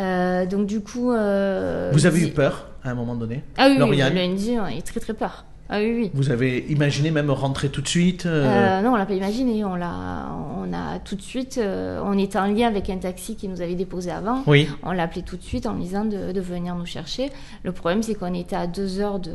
Euh, 0.00 0.46
donc, 0.46 0.66
du 0.66 0.80
coup. 0.80 1.12
euh, 1.12 1.90
Vous 1.92 2.06
avez 2.06 2.20
eu 2.26 2.30
peur 2.30 2.68
à 2.82 2.90
un 2.90 2.94
moment 2.94 3.14
donné 3.14 3.42
Ah 3.56 3.66
oui, 3.66 3.72
oui, 3.74 3.78
Lauriane 3.78 4.14
le 4.14 4.20
lundi, 4.20 4.56
on 4.58 4.64
a 4.64 4.72
eu 4.74 4.82
très 4.82 5.00
très 5.00 5.14
peur. 5.14 5.44
Ah 5.70 5.78
oui, 5.78 5.94
oui. 5.96 6.10
Vous 6.12 6.30
avez 6.30 6.66
imaginé 6.68 7.10
même 7.10 7.30
rentrer 7.30 7.70
tout 7.70 7.80
de 7.80 7.88
suite 7.88 8.26
euh, 8.26 8.82
non, 8.82 8.92
on 8.92 8.96
l'a 8.96 9.06
pas 9.06 9.14
imaginé. 9.14 9.64
On 9.64 9.76
l'a, 9.76 10.28
on 10.58 10.70
a 10.74 10.98
tout 10.98 11.14
de 11.16 11.22
suite. 11.22 11.58
on 11.58 12.18
était 12.18 12.38
en 12.38 12.46
lien 12.48 12.68
avec 12.68 12.90
un 12.90 12.98
taxi 12.98 13.34
qui 13.34 13.48
nous 13.48 13.62
avait 13.62 13.74
déposé 13.74 14.10
avant. 14.10 14.42
Oui. 14.46 14.68
On 14.82 14.92
l'a 14.92 15.04
appelé 15.04 15.22
tout 15.22 15.38
de 15.38 15.42
suite 15.42 15.64
en 15.64 15.72
lui 15.72 15.84
disant 15.84 16.04
de, 16.04 16.32
de 16.32 16.40
venir 16.40 16.74
nous 16.74 16.84
chercher. 16.84 17.30
Le 17.62 17.72
problème, 17.72 18.02
c'est 18.02 18.14
qu'on 18.14 18.34
était 18.34 18.56
à 18.56 18.66
deux 18.66 19.00
heures 19.00 19.18
de, 19.20 19.30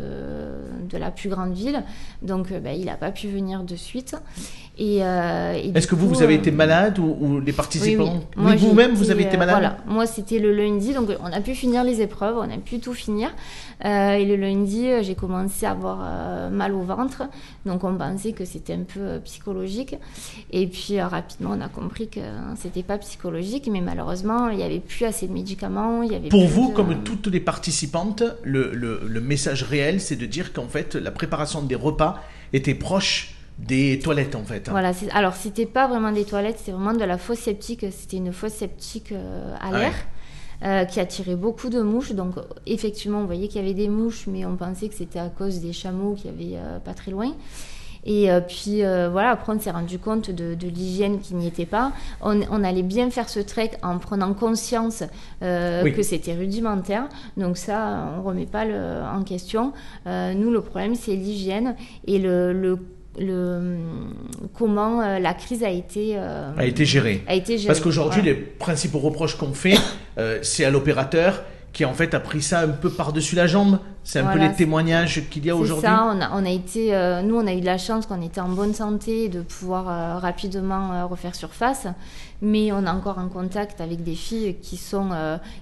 de 0.88 0.98
la 1.00 1.10
plus 1.10 1.30
grande 1.30 1.54
ville, 1.54 1.84
donc 2.22 2.54
ben, 2.54 2.78
il 2.80 2.86
n'a 2.86 2.96
pas 2.96 3.10
pu 3.10 3.28
venir 3.28 3.64
de 3.64 3.76
suite. 3.76 4.16
Et, 4.82 5.04
euh, 5.04 5.54
et 5.62 5.72
Est-ce 5.78 5.88
que 5.88 5.96
vous, 5.96 6.08
coup, 6.08 6.14
vous 6.16 6.24
avez 6.24 6.36
euh, 6.36 6.38
été 6.38 6.52
malade 6.52 7.00
ou, 7.00 7.18
ou 7.20 7.40
les 7.42 7.52
participants 7.52 8.22
oui. 8.38 8.56
Vous-même, 8.56 8.94
vous 8.94 9.12
avez 9.12 9.24
été 9.24 9.36
euh, 9.36 9.40
malade 9.40 9.56
Voilà, 9.58 9.78
moi 9.86 10.06
c'était 10.06 10.40
le 10.40 10.54
lundi, 10.54 10.94
donc 10.94 11.10
on 11.22 11.26
a 11.34 11.42
pu 11.42 11.54
finir 11.54 11.84
les 11.84 12.00
épreuves, 12.02 12.38
on 12.38 12.44
a 12.50 12.58
pu 12.58 12.80
tout 12.80 12.94
finir. 12.94 13.30
Euh, 13.84 14.14
et 14.14 14.24
le 14.26 14.38
lundi, 14.38 14.88
j'ai 15.02 15.16
commencé 15.16 15.66
à 15.66 15.72
avoir 15.72 16.00
euh, 16.02 16.50
mal 16.50 16.74
au 16.74 16.82
ventre, 16.84 17.24
donc 17.66 17.84
on 17.84 17.94
pensait 17.96 18.32
que 18.32 18.46
c'était 18.46 18.74
un 18.74 18.84
peu 18.84 19.20
psychologique. 19.26 19.96
Et 20.52 20.66
puis 20.68 21.02
rapidement, 21.02 21.52
on 21.58 21.62
a 21.62 21.68
compris 21.68 22.08
que 22.08 22.22
c'était 22.56 22.84
pas 22.84 22.98
psychologique, 23.00 23.68
mais 23.72 23.82
malheureusement, 23.82 24.48
il 24.48 24.58
n'y 24.58 24.64
avait 24.64 24.80
plus 24.80 25.04
assez 25.06 25.28
de 25.28 25.34
médicaments. 25.34 26.04
Il 26.04 26.12
y 26.14 26.16
avait 26.16 26.30
Pour 26.30 26.48
vous, 26.48 26.70
de- 26.70 26.74
comme 26.74 27.04
toutes 27.04 27.28
les 27.28 27.42
participantes, 27.42 28.24
le, 28.44 28.72
le- 28.74 29.02
le 29.06 29.20
message 29.22 29.64
réel, 29.64 30.00
c'est 30.00 30.16
de 30.16 30.26
dire 30.26 30.54
qu'en 30.54 30.68
fait, 30.70 30.96
la 30.96 31.12
préparation 31.12 31.62
des 31.62 31.76
repas 31.76 32.20
était 32.54 32.76
proche 32.76 33.36
des 33.60 34.00
toilettes, 34.00 34.36
en 34.36 34.44
fait. 34.44 34.68
hein. 34.68 34.72
Voilà, 34.72 34.92
alors 35.14 35.36
c'était 35.36 35.66
pas 35.66 35.88
vraiment 35.88 36.12
des 36.12 36.26
toilettes, 36.26 36.58
c'était 36.60 36.72
vraiment 36.72 36.94
de 36.94 37.04
la 37.04 37.18
fosse 37.18 37.40
septique. 37.40 37.86
C'était 37.92 38.18
une 38.18 38.32
fosse 38.34 38.54
septique 38.54 39.12
euh, 39.12 39.54
à 39.56 39.70
Ah 39.74 39.80
l'air. 39.80 39.92
ouais. 39.92 40.68
euh, 40.68 40.86
qui 40.86 41.00
attirait 41.00 41.36
beaucoup 41.36 41.70
de 41.70 41.82
mouches. 41.82 42.12
Donc, 42.14 42.36
effectivement, 42.66 43.20
on 43.20 43.26
voyait 43.26 43.48
qu'il 43.48 43.62
y 43.62 43.64
avait 43.64 43.74
des 43.74 43.88
mouches, 43.90 44.26
mais 44.28 44.46
on 44.46 44.56
pensait 44.58 44.90
que 44.90 44.96
c'était 44.96 45.20
à 45.20 45.30
cause 45.30 45.60
des 45.62 45.72
chameaux 45.74 46.16
qu'il 46.16 46.26
y 46.26 46.30
avait 46.56 46.58
euh, 46.62 46.80
pas 46.80 46.94
très 46.94 47.12
loin. 47.12 47.34
Et 48.06 48.32
euh, 48.32 48.40
puis, 48.42 48.84
euh, 48.84 49.10
voilà, 49.10 49.32
après, 49.32 49.54
on 49.54 49.60
s'est 49.60 49.72
rendu 49.72 50.00
compte 50.00 50.32
de, 50.32 50.56
de 50.56 50.68
l'hygiène 50.68 51.20
qui 51.20 51.36
n'y 51.36 51.48
était 51.48 51.66
pas. 51.66 51.92
On, 52.22 52.40
on 52.50 52.64
allait 52.64 52.82
bien 52.84 53.10
faire 53.10 53.28
ce 53.30 53.42
trek 53.42 53.72
en 53.84 54.00
prenant 54.00 54.34
conscience 54.34 55.04
euh, 55.44 55.84
Oui. 55.84 55.94
que 55.94 56.02
c'était 56.02 56.34
rudimentaire. 56.34 57.08
Donc, 57.38 57.58
ça, 57.58 58.14
on 58.18 58.24
remet 58.24 58.46
pas 58.46 58.64
le- 58.66 59.02
en 59.14 59.24
question. 59.24 59.74
Euh, 60.08 60.34
nous, 60.34 60.50
le 60.50 60.62
problème, 60.62 60.96
c'est 60.96 61.16
l'hygiène 61.16 61.76
et 62.08 62.20
le, 62.20 62.54
le, 62.54 62.80
le- 63.18 63.78
comment 64.58 65.02
euh, 65.02 65.20
la 65.20 65.34
crise 65.34 65.64
a 65.64 65.70
été, 65.70 66.14
euh, 66.16 66.52
A 66.58 66.66
été 66.66 66.86
gérée. 66.86 67.24
a 67.28 67.34
été 67.34 67.58
gérée. 67.58 67.68
Parce 67.68 67.80
qu'aujourd'hui, 67.80 68.22
Voilà. 68.22 68.36
les 68.38 68.42
principaux 68.44 69.00
reproches 69.00 69.36
qu'on 69.38 69.54
fait, 69.54 69.78
euh, 70.18 70.40
c'est 70.42 70.66
à 70.66 70.70
l'opérateur 70.70 71.42
qui 71.72 71.86
en 71.86 71.94
fait 71.94 72.14
a 72.16 72.20
pris 72.20 72.42
ça 72.42 72.62
un 72.62 72.68
peu 72.70 72.90
par-dessus 72.90 73.36
la 73.36 73.46
jambe. 73.46 73.78
C'est 74.04 74.20
un 74.20 74.26
peu 74.34 74.40
les 74.40 74.52
témoignages 74.54 75.22
qu'il 75.30 75.46
y 75.46 75.52
a 75.52 75.54
C'est 75.54 75.60
aujourd'hui. 75.60 75.86
ça, 75.88 76.04
on 76.12 76.20
a, 76.20 76.32
on 76.34 76.44
a 76.44 76.50
été, 76.50 76.90
nous 77.24 77.36
on 77.36 77.46
a 77.46 77.54
eu 77.54 77.62
de 77.62 77.66
la 77.66 77.78
chance 77.78 78.08
qu'on 78.08 78.24
était 78.24 78.42
en 78.42 78.50
bonne 78.50 78.74
santé 78.74 79.26
et 79.26 79.30
de 79.30 79.42
pouvoir 79.42 80.20
rapidement 80.20 81.08
refaire 81.08 81.36
surface, 81.36 81.86
mais 82.42 82.72
on 82.72 82.86
est 82.86 82.90
encore 82.90 83.20
en 83.20 83.28
contact 83.28 83.82
avec 83.82 84.02
des 84.04 84.16
filles 84.16 84.56
qui 84.64 84.78
sont, 84.78 85.10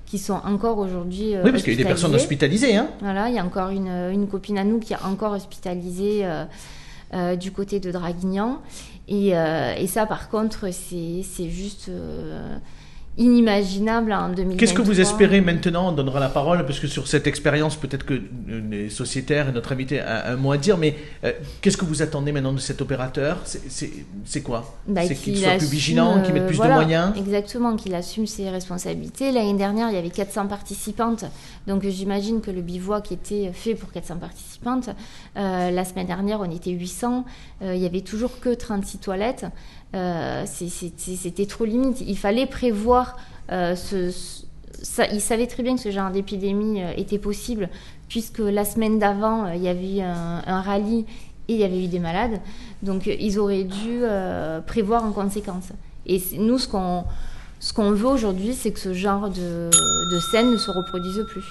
qui 0.06 0.18
sont 0.18 0.40
encore 0.46 0.78
aujourd'hui 0.78 1.34
Oui, 1.44 1.52
parce 1.52 1.62
qu'il 1.64 1.74
y 1.74 1.76
a 1.76 1.80
eu 1.80 1.84
des 1.84 1.90
personnes 1.90 2.16
hospitalisées. 2.16 2.68
hospitalisées. 2.68 2.78
Hein. 2.78 2.88
Voilà, 3.02 3.28
il 3.28 3.36
y 3.36 3.40
a 3.40 3.44
encore 3.44 3.68
une, 3.70 3.90
une 4.14 4.28
copine 4.30 4.58
à 4.60 4.64
nous 4.64 4.80
qui 4.80 4.94
est 4.94 5.04
encore 5.06 5.34
hospitalisée 5.34 6.26
euh, 7.14 7.36
du 7.36 7.52
côté 7.52 7.80
de 7.80 7.92
Draguignan. 7.92 8.62
Et, 9.08 9.38
euh, 9.38 9.74
et 9.78 9.88
ça, 9.88 10.06
par 10.06 10.30
contre, 10.30 10.72
c'est 10.74 11.22
c'est 11.24 11.50
juste 11.50 11.88
euh, 11.90 12.58
inimaginable 13.18 14.14
en 14.14 14.30
2023. 14.30 14.58
Qu'est-ce 14.58 14.74
que 14.74 14.82
vous 14.82 15.02
espérez 15.02 15.42
maintenant 15.42 15.90
On 15.90 15.92
donnera 15.92 16.20
la 16.20 16.30
parole 16.30 16.66
parce 16.66 16.80
que 16.80 16.88
sur 16.88 17.08
cette 17.08 17.28
expérience, 17.28 17.76
peut-être 17.76 18.06
que 18.06 18.14
euh, 18.14 18.62
les 18.70 18.90
sociétaires 18.90 19.50
et 19.50 19.52
notre 19.52 19.72
invité 19.72 20.00
a 20.00 20.32
un 20.32 20.36
mot 20.36 20.52
à 20.52 20.58
dire, 20.58 20.78
mais 20.78 20.96
euh, 21.24 21.32
qu'est-ce 21.62 21.78
que 21.78 21.86
vous 21.86 22.02
attendez 22.02 22.32
maintenant 22.32 22.54
de 22.54 22.60
cet 22.60 22.82
opérateur? 22.82 23.40
C'est- 23.46 24.42
quoi? 24.44 24.76
Bah, 24.88 25.02
C'est 25.08 25.16
qu'il 25.16 25.38
soit 25.38 25.58
plus 25.58 25.68
vigilant, 25.68 26.22
qu'il 26.22 26.34
mette 26.34 26.44
euh, 26.44 26.48
plus 26.48 26.58
voilà, 26.58 26.76
de 26.76 26.82
moyens? 26.84 27.14
Exactement, 27.18 27.76
qu'il 27.76 27.96
assume 27.96 28.28
ses 28.28 28.50
responsabilités. 28.50 29.32
L'année 29.32 29.56
dernière, 29.56 29.90
il 29.90 29.96
y 29.96 30.00
avait 30.00 30.10
400 30.12 30.48
participantes, 30.48 31.26
donc 31.66 31.84
j'imagine 31.88 32.40
que 32.42 32.52
le 32.52 32.62
bivouac 32.62 33.12
était 33.12 33.52
fait 33.52 33.74
pour 33.74 33.92
400 33.92 34.18
participantes. 34.18 34.90
Euh, 35.38 35.72
la 35.72 35.86
semaine 35.86 36.08
dernière, 36.08 36.40
on 36.40 36.52
était 36.52 36.72
800, 36.72 37.26
Euh, 37.64 37.74
il 37.74 37.82
y 37.82 37.88
avait 37.88 38.02
toujours 38.02 38.40
que 38.40 38.54
36 38.54 39.00
toilettes. 39.00 39.46
Euh, 39.96 40.44
C'était 40.46 41.46
trop 41.46 41.66
limite. 41.66 42.02
Il 42.02 42.18
fallait 42.18 42.46
prévoir 42.46 43.18
euh, 43.52 43.76
ce, 43.76 44.12
il 45.12 45.22
savait 45.22 45.48
très 45.48 45.64
bien 45.64 45.76
que 45.76 45.82
ce 45.82 45.92
genre 45.92 46.12
d'épidémie 46.12 46.84
euh, 46.84 46.92
était 46.98 47.20
possible, 47.20 47.70
puisque 48.10 48.40
la 48.40 48.66
semaine 48.66 49.00
d'avant, 49.00 49.46
euh, 49.46 49.56
il 49.56 49.62
y 49.62 49.68
avait 49.68 49.98
eu 49.98 50.02
un, 50.02 50.62
rallye 50.62 51.06
et 51.48 51.54
il 51.54 51.60
y 51.60 51.64
avait 51.64 51.84
eu 51.84 51.88
des 51.88 52.00
malades. 52.00 52.40
Donc 52.84 53.08
ils 53.08 53.40
auraient 53.40 53.64
dû 53.64 54.02
prévoir 54.66 55.06
en 55.06 55.12
conséquence. 55.12 55.70
Et 56.06 56.22
nous, 56.38 56.60
ce 56.60 56.68
qu'on 56.68 57.92
veut 57.92 58.08
aujourd'hui, 58.08 58.54
c'est 58.54 58.72
que 58.72 58.80
ce 58.80 58.94
genre 58.94 59.30
de 59.30 59.70
scène 60.32 60.52
ne 60.52 60.58
se 60.58 60.70
reproduise 60.70 61.26
plus. 61.30 61.46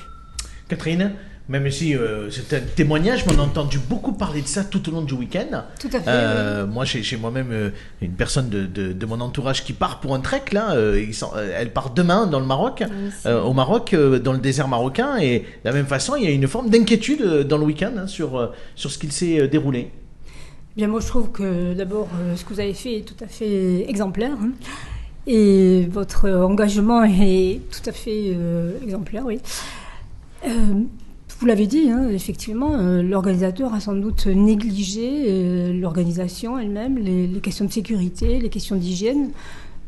Catherine, 0.69 1.13
même 1.49 1.71
si 1.71 1.95
euh, 1.95 2.31
c'est 2.31 2.57
un 2.57 2.61
témoignage, 2.61 3.25
mais 3.27 3.33
on 3.37 3.41
a 3.41 3.43
entendu 3.45 3.79
beaucoup 3.79 4.13
parler 4.13 4.43
de 4.43 4.47
ça 4.49 4.65
tout 4.65 4.89
au 4.89 4.93
long 4.93 5.03
du 5.03 5.15
week-end. 5.15 5.63
Tout 5.81 5.89
à 5.93 6.01
fait. 6.01 6.09
Euh, 6.09 6.67
Moi, 6.67 6.85
j'ai 6.85 7.17
moi-même 7.17 7.51
euh, 7.53 7.71
une 8.03 8.13
personne 8.13 8.49
de, 8.49 8.67
de, 8.67 8.93
de 8.93 9.07
mon 9.07 9.21
entourage 9.21 9.63
qui 9.65 9.73
part 9.73 10.01
pour 10.01 10.15
un 10.15 10.21
trek 10.21 10.43
là. 10.53 10.75
ils 10.97 11.15
sont- 11.15 11.33
elle 11.37 11.73
part 11.73 11.91
demain 11.91 12.27
dans 12.27 12.41
le 12.41 12.47
Maroc, 12.47 12.83
Oui, 13.25 13.31
au 13.33 13.53
Maroc, 13.53 13.95
dans 13.95 14.33
le 14.33 14.39
désert 14.39 14.67
marocain, 14.69 15.19
et 15.19 15.41
de 15.41 15.45
la 15.65 15.73
même 15.73 15.87
façon, 15.87 16.17
il 16.17 16.25
y 16.25 16.27
a 16.27 16.31
une 16.31 16.49
forme 16.49 16.69
d'inquiétude 16.71 17.23
dans 17.49 17.59
le 17.59 17.65
week-end 17.65 17.93
hein, 17.99 18.07
sur 18.07 18.53
sur 18.75 18.91
ce 18.91 18.99
qu'il 18.99 19.13
s'est 19.13 19.47
déroulé. 19.49 19.91
Bien, 20.77 20.89
moi, 20.89 21.01
je 21.01 21.07
trouve 21.07 21.31
que 21.31 21.73
d'abord, 21.75 22.09
ce 22.35 22.45
que 22.45 22.53
vous 22.53 22.61
avez 22.61 22.75
fait 22.75 22.99
est 22.99 23.03
tout 23.03 23.25
à 23.25 23.29
fait 23.29 23.89
exemplaire. 23.89 24.33
hein. 24.33 24.51
Et 25.29 25.87
votre 25.91 26.29
engagement 26.29 27.03
est 27.05 27.61
tout 27.71 27.89
à 27.89 27.93
fait 27.93 28.37
exemplaire, 28.83 29.23
oui. 29.27 29.41
Vous 31.39 31.47
l'avez 31.47 31.67
dit, 31.67 31.91
hein, 31.91 32.09
effectivement, 32.11 32.77
euh, 32.79 33.03
l'organisateur 33.03 33.75
a 33.75 33.81
sans 33.81 33.95
doute 33.95 34.27
négligé 34.27 35.25
euh, 35.29 35.73
l'organisation 35.79 36.59
elle-même, 36.59 36.99
les, 36.99 37.27
les 37.27 37.41
questions 37.41 37.67
de 37.67 37.73
sécurité, 37.73 38.39
les 38.41 38.49
questions 38.49 38.77
d'hygiène. 38.77 39.31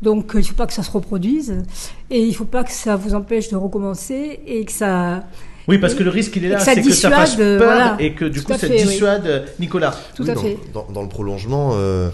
Donc, 0.01 0.35
euh, 0.35 0.39
il 0.39 0.43
ne 0.43 0.47
faut 0.47 0.55
pas 0.55 0.67
que 0.67 0.73
ça 0.73 0.83
se 0.83 0.91
reproduise 0.91 1.63
et 2.11 2.21
il 2.21 2.29
ne 2.29 2.33
faut 2.33 2.45
pas 2.45 2.63
que 2.63 2.71
ça 2.71 2.95
vous 2.95 3.15
empêche 3.15 3.49
de 3.49 3.55
recommencer 3.55 4.39
et 4.45 4.63
que 4.63 4.71
ça. 4.71 5.23
Oui, 5.67 5.77
parce 5.79 5.93
que 5.95 6.03
le 6.03 6.09
risque, 6.09 6.35
il 6.35 6.45
est 6.45 6.49
là, 6.49 6.59
c'est 6.59 6.81
que 6.81 6.91
ça 6.91 7.09
fasse 7.09 7.31
dissuade, 7.31 7.57
peur 7.59 7.73
voilà. 7.73 7.95
et 7.99 8.13
que 8.13 8.25
du 8.25 8.39
Tout 8.39 8.45
coup, 8.45 8.53
ça 8.53 8.59
fait, 8.59 8.83
dissuade 8.83 9.45
Nicolas. 9.59 9.95
Tout 10.15 10.23
Oui, 10.23 10.29
à 10.29 10.35
dans, 10.35 10.41
fait. 10.41 10.57
Dans, 10.73 10.87
dans 10.91 11.01
le 11.01 11.09
prolongement, 11.09 11.71
euh, 11.73 12.09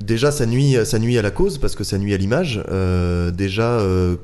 déjà 0.00 0.30
ça 0.30 0.46
nuit, 0.46 0.76
ça 0.84 0.98
nuit 0.98 1.18
à 1.18 1.22
la 1.22 1.30
cause 1.30 1.58
parce 1.58 1.74
que 1.74 1.84
ça 1.84 1.98
nuit 1.98 2.14
à 2.14 2.16
l'image. 2.16 2.62
Euh, 2.70 3.30
déjà, 3.30 3.72
euh, 3.72 4.16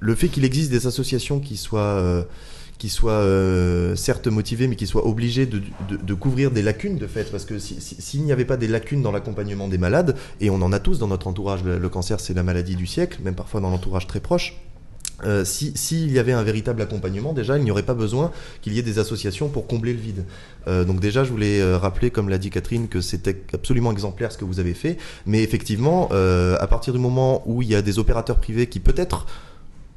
le 0.00 0.14
fait 0.14 0.28
qu'il 0.28 0.44
existe 0.44 0.70
des 0.70 0.86
associations 0.86 1.38
qui 1.40 1.56
soient, 1.56 1.80
euh, 1.80 2.22
qui 2.82 2.88
soient 2.88 3.12
euh, 3.12 3.94
certes 3.94 4.26
motivées, 4.26 4.66
mais 4.66 4.74
qui 4.74 4.88
soient 4.88 5.06
obligées 5.06 5.46
de, 5.46 6.14
couvrir 6.14 6.50
des 6.50 6.62
lacunes 6.62 6.98
de 6.98 7.06
fait, 7.06 7.30
parce 7.30 7.44
que 7.44 7.60
si- 7.60 7.80
si- 7.80 8.02
s'il 8.02 8.24
n'y 8.24 8.32
avait 8.32 8.44
pas 8.44 8.56
des 8.56 8.66
lacunes 8.66 9.02
dans 9.02 9.12
l'accompagnement 9.12 9.68
des 9.68 9.78
malades, 9.78 10.16
et 10.40 10.50
on 10.50 10.56
en 10.62 10.72
a 10.72 10.80
tous 10.80 10.98
dans 10.98 11.06
notre 11.06 11.28
entourage, 11.28 11.62
le, 11.62 11.88
cancer 11.88 12.18
c'est 12.18 12.34
la 12.34 12.42
maladie 12.42 12.74
du 12.74 12.88
siècle, 12.88 13.20
même 13.22 13.36
parfois 13.36 13.60
dans 13.60 13.70
l'entourage 13.70 14.08
très 14.08 14.18
proche. 14.18 14.56
Euh, 15.24 15.44
si- 15.44 15.70
S'il 15.76 16.10
y 16.10 16.18
avait 16.18 16.32
un 16.32 16.42
véritable 16.42 16.82
accompagnement, 16.82 17.32
déjà, 17.32 17.56
il 17.56 17.62
n'y 17.62 17.70
aurait 17.70 17.84
pas 17.84 17.94
besoin 17.94 18.32
qu'il 18.62 18.72
y 18.72 18.80
ait 18.80 18.82
des 18.82 18.98
associations 18.98 19.48
pour 19.48 19.68
combler 19.68 19.92
le 19.92 20.00
vide. 20.00 20.24
Euh, 20.66 20.84
donc 20.84 20.98
déjà, 20.98 21.22
je 21.22 21.30
voulais 21.30 21.60
euh, 21.60 21.78
rappeler, 21.78 22.10
comme 22.10 22.28
l'a 22.30 22.38
dit 22.38 22.50
Catherine, 22.50 22.88
que 22.88 23.00
c'était 23.00 23.44
absolument 23.54 23.92
exemplaire 23.92 24.32
ce 24.32 24.38
que 24.38 24.44
vous 24.44 24.58
avez 24.58 24.74
fait. 24.74 24.96
Mais 25.24 25.44
effectivement, 25.44 26.08
à 26.10 26.66
partir 26.66 26.92
du 26.92 26.98
moment 26.98 27.44
où 27.46 27.62
il 27.62 27.68
y 27.68 27.76
a 27.76 27.82
des 27.82 28.00
opérateurs 28.00 28.40
privés 28.40 28.66
qui 28.66 28.80
peut-être 28.80 29.26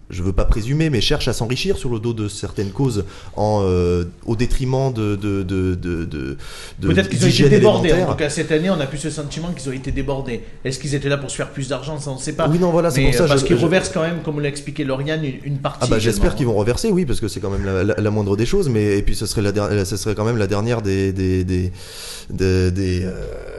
je 0.09 0.21
veux 0.21 0.33
pas 0.33 0.45
présumer, 0.45 0.89
mais 0.89 1.01
cherchent 1.01 1.27
à 1.27 1.33
s'enrichir 1.33 1.77
sur 1.77 1.89
le 1.89 1.99
dos 1.99 2.13
de 2.13 2.27
certaines 2.27 2.69
causes 2.71 3.05
en, 3.35 3.61
euh, 3.63 4.05
au 4.25 4.35
détriment 4.35 4.93
de, 4.93 5.15
de, 5.15 5.43
de, 5.43 5.75
de, 5.75 6.37
Peut-être 6.79 7.09
qu'ils 7.09 7.23
ont 7.25 7.27
été 7.27 7.49
débordés. 7.49 7.93
En 7.93 8.11
tout 8.11 8.15
cas, 8.17 8.29
cette 8.29 8.51
année, 8.51 8.69
on 8.69 8.79
a 8.79 8.85
plus 8.85 8.99
ce 8.99 9.09
sentiment 9.09 9.51
qu'ils 9.53 9.67
ont 9.69 9.73
été 9.73 9.91
débordés. 9.91 10.41
Est-ce 10.63 10.79
qu'ils 10.79 10.93
étaient 10.95 11.09
là 11.09 11.17
pour 11.17 11.31
se 11.31 11.35
faire 11.35 11.49
plus 11.49 11.69
d'argent? 11.69 11.99
Ça, 11.99 12.11
on 12.11 12.15
ne 12.15 12.19
sait 12.19 12.33
pas. 12.33 12.47
Oui, 12.47 12.59
non, 12.59 12.69
voilà, 12.71 12.91
c'est 12.91 13.03
pour 13.03 13.13
ça. 13.13 13.23
euh, 13.23 13.27
parce 13.27 13.43
qu'ils 13.43 13.55
reversent 13.57 13.89
quand 13.89 14.01
même, 14.03 14.19
comme 14.23 14.39
l'a 14.39 14.49
expliqué 14.49 14.83
Lauriane, 14.83 15.23
une, 15.25 15.39
une 15.43 15.57
partie. 15.57 15.79
Ah 15.81 15.87
bah 15.87 15.99
j'espère 15.99 16.35
qu'ils 16.35 16.45
vont 16.45 16.53
reverser, 16.55 16.89
oui, 16.91 17.05
parce 17.05 17.19
que 17.19 17.27
c'est 17.27 17.39
quand 17.39 17.49
même 17.49 17.65
la, 17.65 17.83
la- 17.83 17.95
la 17.95 18.11
moindre 18.11 18.37
des 18.37 18.45
choses, 18.45 18.69
mais 18.69 18.97
et 18.97 19.01
puis 19.01 19.15
ce 19.15 19.25
serait 19.25 19.41
la 19.41 19.85
ce 19.85 19.97
serait 19.97 20.13
quand 20.15 20.25
même 20.25 20.37
la 20.37 20.47
dernière 20.47 20.81
des 20.81 21.11
des 21.13 21.43
des 21.43 21.71
des, 22.29 22.71
des, 22.71 23.01
euh, 23.05 23.54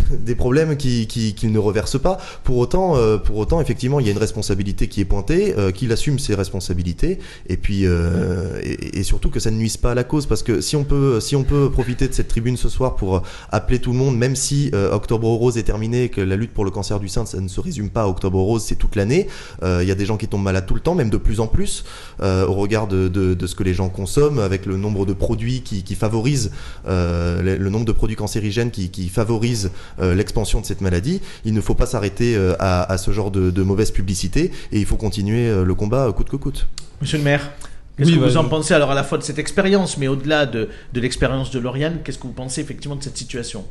des- 0.20 0.34
problèmes 0.34 0.76
qui 0.76 1.06
qui- 1.06 1.34
qu'ils 1.34 1.52
ne 1.52 1.58
reversent 1.58 2.00
pas. 2.00 2.18
Pour 2.44 2.58
autant, 2.58 2.96
euh, 2.96 3.16
pour 3.18 3.36
autant, 3.38 3.60
effectivement, 3.60 4.00
il 4.00 4.06
y 4.06 4.08
a 4.08 4.12
une 4.12 4.18
responsabilité 4.18 4.88
qui 4.88 5.00
est 5.00 5.04
pointée, 5.04 5.54
euh, 5.56 5.70
qu'il 5.72 5.90
assume 5.92 6.18
ses 6.18 6.34
responsabilités, 6.34 7.18
et 7.48 7.56
puis 7.56 7.82
euh, 7.86 8.60
et, 8.62 8.98
et 8.98 9.02
surtout 9.02 9.30
que 9.30 9.40
ça 9.40 9.50
ne 9.50 9.56
nuise 9.56 9.76
pas 9.76 9.92
à 9.92 9.94
la 9.94 10.04
cause, 10.04 10.26
parce 10.26 10.42
que 10.42 10.60
si 10.60 10.76
on 10.76 10.84
peut 10.84 11.20
si 11.20 11.36
on 11.36 11.44
peut 11.44 11.70
profiter 11.70 12.08
de 12.08 12.12
cette 12.12 12.28
tribune 12.28 12.56
ce 12.56 12.68
soir 12.68 12.96
pour 12.96 13.22
appeler 13.50 13.78
tout 13.78 13.92
le 13.92 13.98
monde, 13.98 14.16
même 14.16 14.36
si 14.36 14.70
euh, 14.74 14.92
Octobre 14.92 15.28
Rose 15.28 15.56
est 15.58 15.62
terminé, 15.62 16.08
que 16.08 16.20
la 16.20 16.36
lutte 16.36 16.52
pour 16.52 16.64
le 16.64 16.70
cancer 16.70 17.00
du 17.00 17.08
sein, 17.08 17.24
ça 17.26 17.40
ne 17.40 17.48
se 17.48 17.60
résume 17.60 17.90
pas 17.90 18.02
à 18.02 18.06
Octobre 18.06 18.38
Rose, 18.40 18.62
c'est 18.64 18.76
toute 18.76 18.96
l'année. 18.96 19.26
Euh, 19.62 19.80
Il 19.82 19.88
y 19.88 19.92
a 19.92 19.94
des 19.94 20.06
gens 20.06 20.16
qui 20.16 20.28
tombent 20.28 20.42
malades 20.42 20.66
tout 20.66 20.74
le 20.74 20.80
temps, 20.80 20.94
même 20.94 21.10
de 21.10 21.16
plus 21.16 21.40
en 21.40 21.46
plus, 21.46 21.84
euh, 22.20 22.46
au 22.46 22.54
regard 22.54 22.86
de, 22.88 23.08
de- 23.08 23.34
de 23.34 23.46
ce 23.46 23.54
que 23.54 23.62
les 23.62 23.74
gens 23.74 23.88
consomment, 23.88 24.38
avec 24.40 24.66
le 24.66 24.76
nombre 24.76 25.06
de 25.06 25.12
produits 25.12 25.62
qui, 25.62 25.82
qui 25.82 25.94
favorisent, 25.94 26.50
euh, 26.86 27.42
le, 27.42 27.56
le 27.56 27.70
nombre 27.70 27.84
de 27.84 27.92
produits 27.92 28.16
cancérigènes 28.16 28.70
qui, 28.70 28.90
qui 28.90 29.08
favorisent 29.08 29.66
euh, 29.66 29.70
l'expansion 29.98 30.60
de 30.60 30.66
cette 30.66 30.80
maladie. 30.80 31.20
Il 31.44 31.54
ne 31.54 31.60
faut 31.60 31.74
pas 31.74 31.86
s'arrêter 31.86 32.36
euh, 32.36 32.54
à, 32.58 32.90
à 32.90 32.98
ce 32.98 33.10
genre 33.10 33.30
de, 33.30 33.50
de 33.50 33.62
mauvaise 33.62 33.90
publicité 33.90 34.50
et 34.72 34.78
il 34.78 34.86
faut 34.86 34.96
continuer 34.96 35.48
euh, 35.48 35.64
le 35.64 35.74
combat 35.74 36.06
euh, 36.06 36.12
coûte 36.12 36.28
que 36.28 36.36
coûte. 36.36 36.66
Monsieur 37.00 37.18
le 37.18 37.24
maire, 37.24 37.52
qu'est-ce 37.96 38.10
Oui, 38.10 38.16
que 38.16 38.20
bah, 38.20 38.28
vous 38.28 38.36
en 38.36 38.44
pensez 38.44 38.74
alors 38.74 38.90
à 38.90 38.94
la 38.94 39.04
fois 39.04 39.18
de 39.18 39.22
cette 39.22 39.38
expérience, 39.38 39.98
mais 39.98 40.08
au-delà 40.08 40.46
de, 40.46 40.68
de 40.92 41.00
l'expérience 41.00 41.50
de 41.50 41.58
Lauriane, 41.58 41.98
qu'est-ce 42.04 42.18
que 42.18 42.26
vous 42.26 42.32
pensez 42.32 42.60
effectivement 42.60 42.96
de 42.96 43.02
cette 43.02 43.16
situation? 43.18 43.64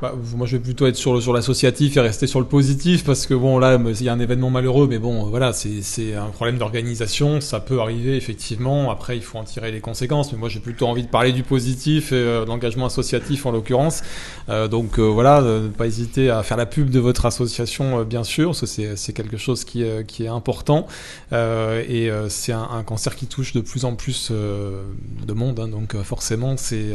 Bah, 0.00 0.14
moi, 0.34 0.46
je 0.46 0.56
vais 0.56 0.62
plutôt 0.62 0.86
être 0.86 0.96
sur 0.96 1.12
le 1.12 1.20
sur 1.20 1.34
l'associatif 1.34 1.96
et 1.98 2.00
rester 2.00 2.26
sur 2.26 2.40
le 2.40 2.46
positif 2.46 3.04
parce 3.04 3.26
que 3.26 3.34
bon, 3.34 3.58
là, 3.58 3.78
il 3.78 4.02
y 4.02 4.08
a 4.08 4.12
un 4.14 4.18
événement 4.18 4.48
malheureux, 4.48 4.86
mais 4.88 4.98
bon, 4.98 5.24
voilà, 5.24 5.52
c'est 5.52 5.82
c'est 5.82 6.14
un 6.14 6.28
problème 6.28 6.56
d'organisation. 6.56 7.42
Ça 7.42 7.60
peut 7.60 7.80
arriver 7.80 8.16
effectivement. 8.16 8.90
Après, 8.90 9.16
il 9.18 9.22
faut 9.22 9.36
en 9.36 9.44
tirer 9.44 9.70
les 9.72 9.80
conséquences. 9.80 10.32
Mais 10.32 10.38
moi, 10.38 10.48
j'ai 10.48 10.60
plutôt 10.60 10.86
envie 10.86 11.02
de 11.02 11.08
parler 11.08 11.32
du 11.32 11.42
positif 11.42 12.12
et 12.12 12.14
euh, 12.16 12.44
de 12.44 12.48
l'engagement 12.48 12.86
associatif 12.86 13.44
en 13.44 13.52
l'occurrence. 13.52 14.02
Euh, 14.48 14.68
donc 14.68 14.98
euh, 14.98 15.02
voilà, 15.02 15.40
euh, 15.42 15.64
ne 15.64 15.68
pas 15.68 15.86
hésiter 15.86 16.30
à 16.30 16.42
faire 16.42 16.56
la 16.56 16.66
pub 16.66 16.88
de 16.88 16.98
votre 16.98 17.26
association, 17.26 18.00
euh, 18.00 18.04
bien 18.04 18.24
sûr, 18.24 18.48
parce 18.50 18.64
c'est 18.64 18.96
c'est 18.96 19.12
quelque 19.12 19.36
chose 19.36 19.64
qui 19.64 19.84
qui 20.06 20.24
est 20.24 20.28
important 20.28 20.86
et 21.32 22.10
c'est 22.28 22.52
un, 22.52 22.82
cancer 22.84 23.16
qui 23.16 23.26
touche 23.26 23.52
de 23.52 23.60
plus 23.60 23.84
en 23.84 23.94
plus 23.94 24.30
de 24.30 25.32
monde. 25.32 25.60
hein. 25.60 25.68
donc 25.68 25.96
forcément, 26.02 26.56
c'est 26.56 26.94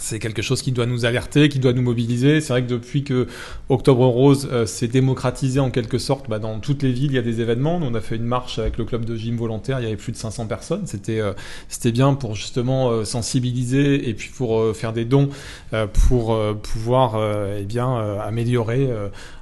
c'est 0.00 0.18
quelque 0.18 0.42
chose 0.42 0.62
qui 0.62 0.72
doit 0.72 0.86
nous 0.86 1.04
alerter, 1.04 1.48
qui 1.48 1.58
doit 1.58 1.72
nous 1.72 1.82
mobiliser. 1.82 2.40
C'est 2.40 2.52
vrai 2.52 2.62
que 2.62 2.68
depuis 2.68 3.04
que 3.04 3.26
Octobre 3.68 4.06
Rose 4.06 4.48
euh, 4.50 4.66
s'est 4.66 4.88
démocratisé 4.88 5.60
en 5.60 5.70
quelque 5.70 5.98
sorte, 5.98 6.28
bah, 6.28 6.38
dans 6.38 6.58
toutes 6.58 6.82
les 6.82 6.92
villes, 6.92 7.12
il 7.12 7.14
y 7.14 7.18
a 7.18 7.22
des 7.22 7.40
événements. 7.40 7.78
Nous, 7.78 7.86
on 7.86 7.94
a 7.94 8.00
fait 8.00 8.16
une 8.16 8.24
marche 8.24 8.58
avec 8.58 8.78
le 8.78 8.84
club 8.84 9.04
de 9.04 9.14
gym 9.14 9.36
volontaire, 9.36 9.78
il 9.80 9.84
y 9.84 9.86
avait 9.86 9.96
plus 9.96 10.12
de 10.12 10.16
500 10.16 10.46
personnes. 10.46 10.86
C'était 10.86 11.20
euh, 11.20 11.32
c'était 11.68 11.92
bien 11.92 12.14
pour 12.14 12.34
justement 12.34 12.90
euh, 12.90 13.04
sensibiliser 13.04 14.08
et 14.08 14.14
puis 14.14 14.30
pour 14.30 14.74
faire 14.74 14.92
des 14.92 15.04
dons 15.04 15.28
pour 15.92 16.38
pouvoir 16.62 17.20
eh 17.58 17.64
bien 17.64 17.96
améliorer 18.20 18.88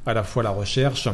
à 0.07 0.14
la 0.14 0.23
fois 0.23 0.42
la 0.42 0.51
recherche 0.51 1.09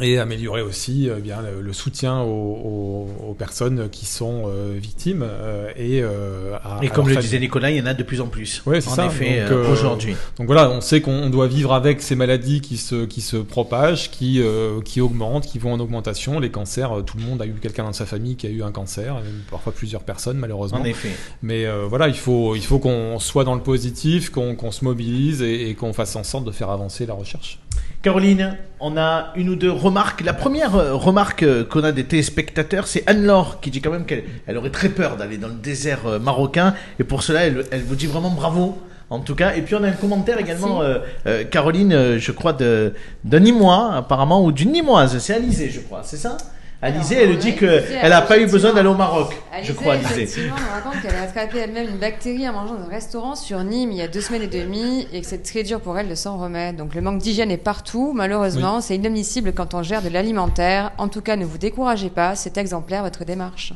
et 0.00 0.18
améliorer 0.18 0.62
aussi 0.62 1.08
euh, 1.08 1.16
bien 1.16 1.38
le, 1.60 1.72
soutien 1.72 2.20
aux, 2.20 2.26
aux- 2.26 3.08
aux 3.30 3.34
personnes 3.34 3.88
qui 3.90 4.06
sont 4.06 4.44
euh, 4.46 4.74
victimes 4.76 5.24
euh, 5.26 5.70
et 5.76 6.02
euh, 6.02 6.56
à, 6.62 6.78
Et 6.82 6.88
comme 6.88 7.08
le 7.08 7.16
disait 7.16 7.38
Nicolas, 7.38 7.70
il 7.70 7.76
y 7.78 7.80
en 7.82 7.86
a 7.86 7.94
de 7.94 8.02
plus 8.02 8.20
en 8.20 8.26
plus. 8.26 8.62
Ouais, 8.66 8.80
c'est 8.80 8.90
en 8.90 8.94
ça. 8.94 9.06
effet, 9.06 9.40
euh, 9.40 9.64
euh, 9.64 9.72
aujourd'hui. 9.72 10.16
Donc 10.38 10.46
voilà, 10.46 10.70
on 10.70 10.80
sait 10.80 11.00
qu'on 11.00 11.30
doit 11.30 11.46
vivre 11.46 11.72
avec 11.72 12.02
ces 12.02 12.14
maladies 12.16 12.60
qui 12.60 12.76
se, 12.76 13.04
qui 13.06 13.20
se 13.20 13.36
propagent, 13.36 14.10
qui, 14.10 14.40
euh, 14.40 14.80
qui 14.82 15.00
augmentent, 15.00 15.46
qui 15.46 15.58
vont 15.58 15.72
en 15.72 15.80
augmentation. 15.80 16.38
Les 16.40 16.50
cancers, 16.50 16.90
tout 17.04 17.16
le 17.18 17.24
monde 17.24 17.40
a 17.42 17.46
eu 17.46 17.52
quelqu'un 17.60 17.84
dans 17.84 17.92
sa 17.92 18.06
famille 18.06 18.36
qui 18.36 18.46
a 18.46 18.50
eu 18.50 18.62
un 18.62 18.72
cancer, 18.72 19.14
même 19.14 19.42
parfois 19.50 19.72
plusieurs 19.72 20.02
personnes 20.02 20.38
malheureusement. 20.38 20.80
En 20.80 20.84
effet. 20.84 21.10
Mais 21.42 21.66
euh, 21.66 21.86
voilà, 21.88 22.08
il 22.08 22.14
faut, 22.16 22.54
il 22.54 22.62
faut 22.64 22.78
qu'on 22.78 23.18
soit 23.18 23.44
dans 23.44 23.54
le 23.54 23.62
positif, 23.62 24.30
qu'on 24.30 24.54
qu'on 24.54 24.70
se 24.70 24.84
mobilise 24.84 25.42
et, 25.42 25.70
et 25.70 25.74
qu'on 25.74 25.92
fasse 25.92 26.16
en 26.16 26.24
sorte 26.24 26.44
de 26.44 26.50
faire 26.52 26.70
avancer 26.70 27.06
la 27.06 27.14
recherche. 27.14 27.58
Caroline, 28.06 28.56
on 28.78 28.96
a 28.96 29.32
une 29.34 29.48
ou 29.48 29.56
deux 29.56 29.72
remarques. 29.72 30.22
La 30.22 30.32
première 30.32 30.76
euh, 30.76 30.94
remarque 30.94 31.42
euh, 31.42 31.64
qu'on 31.64 31.82
a 31.82 31.90
des 31.90 32.04
téléspectateurs, 32.04 32.86
c'est 32.86 33.02
Anne-Laure 33.08 33.58
qui 33.60 33.72
dit 33.72 33.80
quand 33.80 33.90
même 33.90 34.06
qu'elle 34.06 34.22
elle 34.46 34.56
aurait 34.58 34.70
très 34.70 34.90
peur 34.90 35.16
d'aller 35.16 35.38
dans 35.38 35.48
le 35.48 35.54
désert 35.54 36.06
euh, 36.06 36.20
marocain. 36.20 36.74
Et 37.00 37.02
pour 37.02 37.24
cela, 37.24 37.44
elle, 37.46 37.64
elle 37.72 37.82
vous 37.82 37.96
dit 37.96 38.06
vraiment 38.06 38.30
bravo. 38.30 38.78
En 39.10 39.18
tout 39.18 39.34
cas, 39.34 39.54
et 39.54 39.62
puis 39.62 39.74
on 39.74 39.82
a 39.82 39.88
un 39.88 39.92
commentaire 39.92 40.38
également, 40.38 40.82
euh, 40.82 40.98
euh, 41.26 41.42
Caroline, 41.42 42.16
je 42.18 42.30
crois, 42.32 42.52
d'un 42.52 43.40
Nîmois, 43.40 43.94
apparemment, 43.94 44.44
ou 44.44 44.52
d'une 44.52 44.70
Nîmoise. 44.70 45.18
C'est 45.18 45.34
Alizé, 45.34 45.70
je 45.70 45.80
crois, 45.80 46.02
c'est 46.04 46.16
ça? 46.16 46.36
Alizé, 46.82 47.16
elle 47.22 47.38
dit 47.38 47.56
qu'elle 47.56 48.10
n'a 48.10 48.20
pas 48.20 48.38
eu 48.38 48.46
besoin 48.46 48.74
d'aller 48.74 48.88
au 48.88 48.94
Maroc, 48.94 49.34
je 49.62 49.72
crois, 49.72 49.94
Alizé. 49.94 50.22
effectivement, 50.22 50.56
raconte 50.74 51.00
qu'elle 51.00 51.14
a 51.14 51.22
attrapé 51.22 51.58
elle-même 51.58 51.88
une 51.88 51.96
bactérie 51.96 52.46
en 52.48 52.52
mangeant 52.52 52.74
dans 52.74 52.84
un 52.84 52.90
restaurant 52.90 53.34
sur 53.34 53.64
Nîmes 53.64 53.92
il 53.92 53.96
y 53.98 54.02
a 54.02 54.08
deux 54.08 54.20
semaines 54.20 54.42
et 54.42 54.46
demie 54.46 55.08
et 55.12 55.22
que 55.22 55.26
c'est 55.26 55.42
très 55.42 55.62
dur 55.62 55.80
pour 55.80 55.98
elle 55.98 56.08
de 56.08 56.14
s'en 56.14 56.36
remettre. 56.36 56.76
Donc 56.76 56.94
le 56.94 57.00
manque 57.00 57.18
d'hygiène 57.18 57.50
est 57.50 57.56
partout, 57.56 58.12
malheureusement. 58.14 58.82
C'est 58.82 58.96
inadmissible 58.96 59.54
quand 59.54 59.72
on 59.72 59.82
gère 59.82 60.02
de 60.02 60.10
l'alimentaire. 60.10 60.92
En 60.98 61.08
tout 61.08 61.22
cas, 61.22 61.36
ne 61.36 61.46
vous 61.46 61.56
découragez 61.58 62.10
pas, 62.10 62.34
c'est 62.36 62.58
exemplaire 62.58 63.02
votre 63.02 63.24
démarche. 63.24 63.72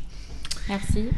Merci. 0.71 1.09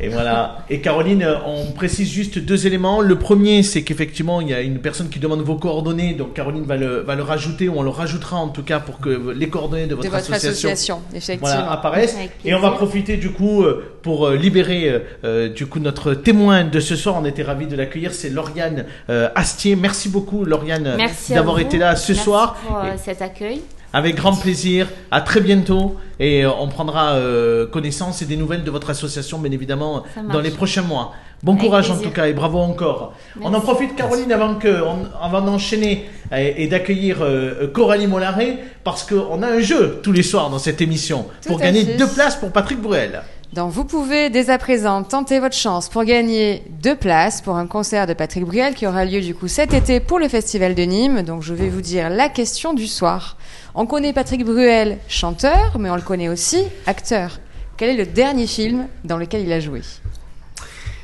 Et 0.00 0.08
voilà. 0.08 0.64
Et 0.70 0.80
Caroline, 0.80 1.22
euh, 1.22 1.34
on 1.44 1.72
précise 1.72 2.08
juste 2.10 2.38
deux 2.38 2.66
éléments. 2.68 3.00
Le 3.00 3.18
premier, 3.18 3.62
c'est 3.64 3.82
qu'effectivement, 3.82 4.40
il 4.40 4.48
y 4.48 4.54
a 4.54 4.60
une 4.60 4.78
personne 4.78 5.08
qui 5.08 5.18
demande 5.18 5.40
vos 5.42 5.56
coordonnées. 5.56 6.14
Donc 6.14 6.34
Caroline 6.34 6.62
va 6.62 6.76
le, 6.76 7.00
va 7.00 7.16
le 7.16 7.22
rajouter, 7.24 7.68
ou 7.68 7.74
on 7.76 7.82
le 7.82 7.90
rajoutera 7.90 8.36
en 8.36 8.48
tout 8.48 8.62
cas 8.62 8.78
pour 8.78 9.00
que 9.00 9.32
les 9.36 9.48
coordonnées 9.48 9.86
de 9.86 9.94
votre, 9.96 10.08
de 10.08 10.14
votre 10.14 10.32
association, 10.32 11.00
effectivement. 11.12 11.48
voilà, 11.48 11.72
apparaissent. 11.72 12.16
Et 12.44 12.54
on 12.54 12.60
va 12.60 12.70
profiter 12.70 13.16
du 13.16 13.30
coup 13.30 13.64
euh, 13.64 13.84
pour 14.02 14.28
euh, 14.28 14.36
libérer 14.36 15.02
euh, 15.24 15.48
du 15.48 15.66
coup 15.66 15.80
notre 15.80 16.14
témoin 16.14 16.62
de 16.64 16.78
ce 16.80 16.94
soir. 16.94 17.16
On 17.20 17.24
était 17.24 17.42
ravis 17.42 17.66
de 17.66 17.74
l'accueillir. 17.76 18.14
C'est 18.14 18.30
Lauriane 18.30 18.86
euh, 19.10 19.28
Astier. 19.34 19.74
Merci 19.74 20.08
beaucoup 20.08 20.44
Lauriane 20.44 20.96
d'avoir 21.30 21.58
été 21.58 21.76
là 21.78 21.96
ce 21.96 22.12
Merci 22.12 22.24
soir. 22.24 22.54
pour 22.66 22.76
euh, 22.78 22.94
Et- 22.94 22.98
cet 22.98 23.20
accueil. 23.20 23.62
Avec 23.98 24.14
grand 24.16 24.34
plaisir. 24.34 24.88
À 25.10 25.20
très 25.22 25.40
bientôt. 25.40 25.96
Et 26.20 26.44
euh, 26.44 26.50
on 26.58 26.68
prendra 26.68 27.12
euh, 27.14 27.66
connaissance 27.66 28.22
et 28.22 28.26
des 28.26 28.36
nouvelles 28.36 28.64
de 28.64 28.70
votre 28.70 28.90
association, 28.90 29.38
bien 29.38 29.52
évidemment, 29.52 30.02
dans 30.32 30.40
les 30.40 30.50
prochains 30.50 30.82
mois. 30.82 31.12
Bon 31.42 31.52
Avec 31.52 31.64
courage 31.64 31.90
en 31.90 31.98
tout 31.98 32.10
cas 32.10 32.26
et 32.28 32.32
bravo 32.32 32.58
encore. 32.58 33.12
On 33.42 33.52
en 33.52 33.60
profite, 33.60 33.94
Caroline, 33.94 34.32
avant, 34.32 34.54
que, 34.54 34.82
on- 34.82 35.06
avant 35.22 35.42
d'enchaîner 35.42 36.08
et, 36.34 36.64
et 36.64 36.66
d'accueillir 36.66 37.18
euh, 37.20 37.66
Coralie 37.72 38.06
Mollaret, 38.06 38.58
parce 38.84 39.02
qu'on 39.04 39.42
a 39.42 39.48
un 39.48 39.60
jeu 39.60 40.00
tous 40.02 40.12
les 40.12 40.22
soirs 40.22 40.48
dans 40.48 40.58
cette 40.58 40.80
émission 40.80 41.26
Tout 41.42 41.48
pour 41.50 41.58
gagner 41.60 41.84
deux 41.84 42.08
places 42.08 42.36
pour 42.36 42.50
Patrick 42.52 42.80
Bruel. 42.80 43.20
Donc 43.56 43.72
vous 43.72 43.84
pouvez 43.84 44.28
dès 44.28 44.50
à 44.50 44.58
présent 44.58 45.02
tenter 45.02 45.40
votre 45.40 45.56
chance 45.56 45.88
pour 45.88 46.04
gagner 46.04 46.62
deux 46.82 46.94
places 46.94 47.40
pour 47.40 47.56
un 47.56 47.66
concert 47.66 48.06
de 48.06 48.12
Patrick 48.12 48.44
Bruel 48.44 48.74
qui 48.74 48.86
aura 48.86 49.06
lieu 49.06 49.22
du 49.22 49.34
coup 49.34 49.48
cet 49.48 49.72
été 49.72 49.98
pour 49.98 50.18
le 50.18 50.28
Festival 50.28 50.74
de 50.74 50.82
Nîmes. 50.82 51.22
Donc 51.22 51.42
je 51.42 51.54
vais 51.54 51.70
vous 51.70 51.80
dire 51.80 52.10
la 52.10 52.28
question 52.28 52.74
du 52.74 52.86
soir. 52.86 53.38
On 53.74 53.86
connaît 53.86 54.12
Patrick 54.12 54.44
Bruel, 54.44 54.98
chanteur, 55.08 55.78
mais 55.78 55.88
on 55.88 55.96
le 55.96 56.02
connaît 56.02 56.28
aussi 56.28 56.64
acteur. 56.86 57.40
Quel 57.78 57.88
est 57.88 57.96
le 57.96 58.04
dernier 58.04 58.46
film 58.46 58.88
dans 59.04 59.16
lequel 59.16 59.40
il 59.40 59.52
a 59.54 59.60
joué? 59.60 59.80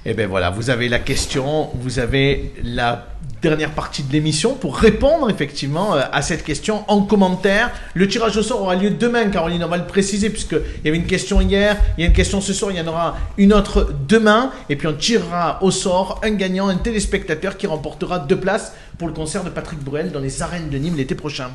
Eh 0.05 0.13
bien 0.13 0.27
voilà, 0.27 0.51
vous 0.51 0.69
avez 0.69 0.91
la 0.91 0.99
question, 0.99 1.71
vous 1.75 2.01
avez 2.01 2.53
la 2.63 3.12
dernière 3.43 3.73
partie 3.73 4.03
de 4.03 4.13
l'émission 4.13 4.55
pour 4.55 4.77
répondre 4.77 5.29
effectivement 5.29 5.95
euh, 5.95 6.03
à 6.13 6.23
cette 6.23 6.45
question 6.45 6.85
en 6.89 7.03
commentaire. 7.03 7.71
Le 7.95 8.09
tirage 8.09 8.37
au 8.37 8.43
sort 8.43 8.63
aura 8.63 8.77
lieu 8.77 8.91
demain, 8.91 9.29
Caroline, 9.31 9.65
on 9.65 9.69
va 9.69 9.77
le 9.77 9.87
préciser, 9.87 10.31
puisqu'il 10.31 10.85
y 10.85 10.89
avait 10.89 10.97
une 10.97 11.07
question 11.07 11.41
hier, 11.41 11.77
il 11.99 12.03
y 12.03 12.05
a 12.05 12.07
une 12.07 12.15
question 12.15 12.41
ce 12.41 12.53
soir, 12.53 12.71
il 12.71 12.79
y 12.79 12.81
en 12.81 12.87
aura 12.87 13.17
une 13.37 13.53
autre 13.53 13.93
demain, 14.09 14.53
et 14.69 14.77
puis 14.77 14.87
on 14.87 14.95
tirera 14.95 15.59
au 15.63 15.71
sort 15.71 16.21
un 16.23 16.31
gagnant, 16.31 16.69
un 16.69 16.77
téléspectateur 16.77 17.57
qui 17.57 17.67
remportera 17.67 18.21
deux 18.21 18.39
places 18.39 18.73
pour 18.97 19.09
le 19.09 19.15
concert 19.15 19.45
de 19.45 19.51
Patrick 19.51 19.81
Bruel 19.81 20.13
dans 20.13 20.21
les 20.21 20.43
arènes 20.43 20.71
de 20.71 20.79
Nîmes 20.79 20.97
l'été 20.97 21.15
prochain. 21.15 21.51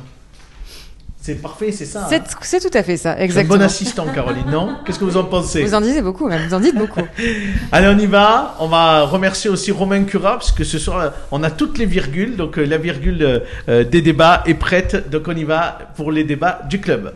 C'est 1.28 1.42
parfait, 1.42 1.72
c'est 1.72 1.84
ça. 1.84 2.06
C'est 2.08 2.22
hein 2.22 2.38
c'est 2.40 2.58
tout 2.58 2.78
à 2.78 2.82
fait 2.82 2.96
ça, 2.96 3.12
C'est 3.12 3.20
un 3.20 3.24
exactement. 3.24 3.58
bon 3.58 3.62
assistant, 3.62 4.06
Caroline, 4.14 4.50
non? 4.50 4.78
Qu'est-ce 4.82 4.98
que 4.98 5.04
vous 5.04 5.18
en 5.18 5.24
pensez? 5.24 5.62
Vous 5.62 5.74
en 5.74 5.82
disiez 5.82 6.00
beaucoup, 6.00 6.26
même. 6.26 6.40
Vous 6.48 6.54
en 6.54 6.60
dites 6.60 6.74
beaucoup. 6.74 7.02
Allez, 7.72 7.86
on 7.86 7.98
y 7.98 8.06
va. 8.06 8.56
On 8.60 8.66
va 8.66 9.02
remercier 9.02 9.50
aussi 9.50 9.70
Romain 9.70 10.04
Cura, 10.04 10.38
parce 10.38 10.52
que 10.52 10.64
ce 10.64 10.78
soir, 10.78 11.12
on 11.30 11.42
a 11.42 11.50
toutes 11.50 11.76
les 11.76 11.84
virgules. 11.84 12.36
Donc, 12.36 12.56
euh, 12.56 12.64
la 12.64 12.78
virgule 12.78 13.22
euh, 13.22 13.40
euh, 13.68 13.84
des 13.84 14.00
débats 14.00 14.42
est 14.46 14.54
prête. 14.54 15.10
Donc, 15.10 15.24
on 15.28 15.36
y 15.36 15.44
va 15.44 15.78
pour 15.96 16.12
les 16.12 16.24
débats 16.24 16.62
du 16.66 16.80
club. 16.80 17.12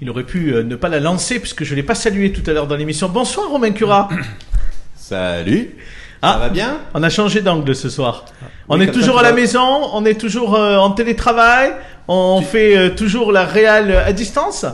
Il 0.00 0.08
aurait 0.08 0.22
pu 0.22 0.54
euh, 0.54 0.62
ne 0.62 0.76
pas 0.76 0.88
la 0.88 1.00
lancer, 1.00 1.40
puisque 1.40 1.64
je 1.64 1.72
ne 1.72 1.76
l'ai 1.78 1.82
pas 1.82 1.96
salué 1.96 2.30
tout 2.30 2.48
à 2.48 2.52
l'heure 2.52 2.68
dans 2.68 2.76
l'émission. 2.76 3.08
Bonsoir, 3.08 3.50
Romain 3.50 3.72
Cura. 3.72 4.08
Salut. 4.94 5.74
Ah. 6.22 6.32
Ça 6.34 6.38
va 6.38 6.48
bien 6.50 6.78
On 6.94 7.02
a 7.02 7.08
changé 7.10 7.40
d'angle 7.40 7.74
ce 7.74 7.88
soir. 7.88 8.24
On 8.68 8.78
Oui, 8.78 8.84
est 8.84 8.92
toujours 8.92 9.18
à 9.18 9.22
la 9.22 9.32
maison, 9.32 9.88
on 9.94 10.04
est 10.04 10.20
toujours 10.20 10.54
euh, 10.54 10.76
en 10.76 10.90
télétravail, 10.90 11.72
on 12.08 12.40
Tu- 12.40 12.46
fait 12.46 12.76
euh, 12.76 12.90
toujours 12.90 13.32
la 13.32 13.44
réal 13.44 13.90
à 14.06 14.12
distance. 14.12 14.64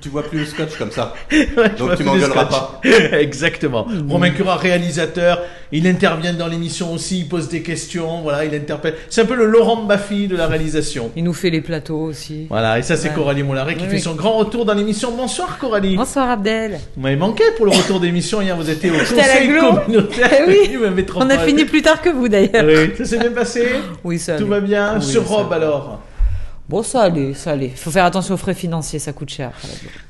Tu 0.00 0.08
vois 0.10 0.22
plus 0.22 0.38
le 0.40 0.44
scotch 0.46 0.76
comme 0.78 0.90
ça. 0.92 1.12
Ouais, 1.56 1.70
Donc 1.76 1.96
tu 1.96 2.04
m'engueuleras 2.04 2.48
scotch. 2.48 2.92
Exactement. 3.12 3.86
Romain 4.08 4.30
Cura, 4.30 4.56
réalisateur, 4.56 5.40
il 5.72 5.86
intervient 5.88 6.32
dans 6.34 6.46
l'émission 6.46 6.92
aussi, 6.92 7.20
il 7.20 7.28
pose 7.28 7.48
des 7.48 7.62
questions, 7.62 8.20
voilà, 8.22 8.44
il 8.44 8.54
interpelle. 8.54 8.94
C'est 9.08 9.22
un 9.22 9.24
peu 9.24 9.34
le 9.34 9.46
Laurent 9.46 9.82
Baffy 9.84 10.28
de 10.28 10.36
la 10.36 10.46
réalisation. 10.46 11.10
Il 11.16 11.24
nous 11.24 11.32
fait 11.32 11.50
les 11.50 11.60
plateaux 11.60 12.00
aussi. 12.00 12.46
Voilà, 12.48 12.78
et 12.78 12.82
ça 12.82 12.96
c'est 12.96 13.08
Ouais. 13.08 13.14
Coralie 13.14 13.42
Moularet 13.42 13.74
qui 13.74 13.82
Oui, 13.84 13.88
fait 13.88 13.94
oui. 13.96 14.00
son 14.00 14.14
grand 14.14 14.36
retour 14.36 14.64
dans 14.64 14.74
l'émission. 14.74 15.10
Bonsoir 15.16 15.58
Coralie. 15.58 15.96
Bonsoir 15.96 16.30
Abdel. 16.30 16.78
Vous 16.96 17.02
m'avez 17.02 17.16
manqué 17.16 17.42
pour 17.56 17.66
le 17.66 17.72
retour 17.72 17.98
d'émission 18.00 18.40
hier, 18.40 18.54
vous 18.56 18.68
étiez 18.70 18.90
au 18.90 18.98
conseil 18.98 19.48
communautaire 19.48 20.30
Eh 20.46 20.76
oui. 20.76 20.76
On 21.16 21.30
a 21.30 21.38
fini 21.38 21.64
plus 21.64 21.82
tard 21.82 22.00
que 22.02 22.10
vous 22.10 22.28
d'ailleurs. 22.28 22.64
Oui, 22.64 22.90
ça 22.96 23.04
s'est 23.04 23.18
bien 23.18 23.32
passé 23.32 23.66
Oui, 24.04 24.18
ça 24.18 24.36
Tout 24.36 24.46
va 24.46 24.60
bien 24.60 24.96
Oui, 24.98 25.02
Sur 25.04 25.26
Rob 25.26 25.52
alors 25.52 26.00
Bon, 26.68 26.82
ça 26.82 27.00
allait, 27.00 27.32
ça 27.32 27.52
allait. 27.52 27.70
Faut 27.70 27.90
faire 27.90 28.04
attention 28.04 28.34
aux 28.34 28.38
frais 28.38 28.52
financiers, 28.52 28.98
ça 28.98 29.14
coûte 29.14 29.30
cher. 29.30 29.52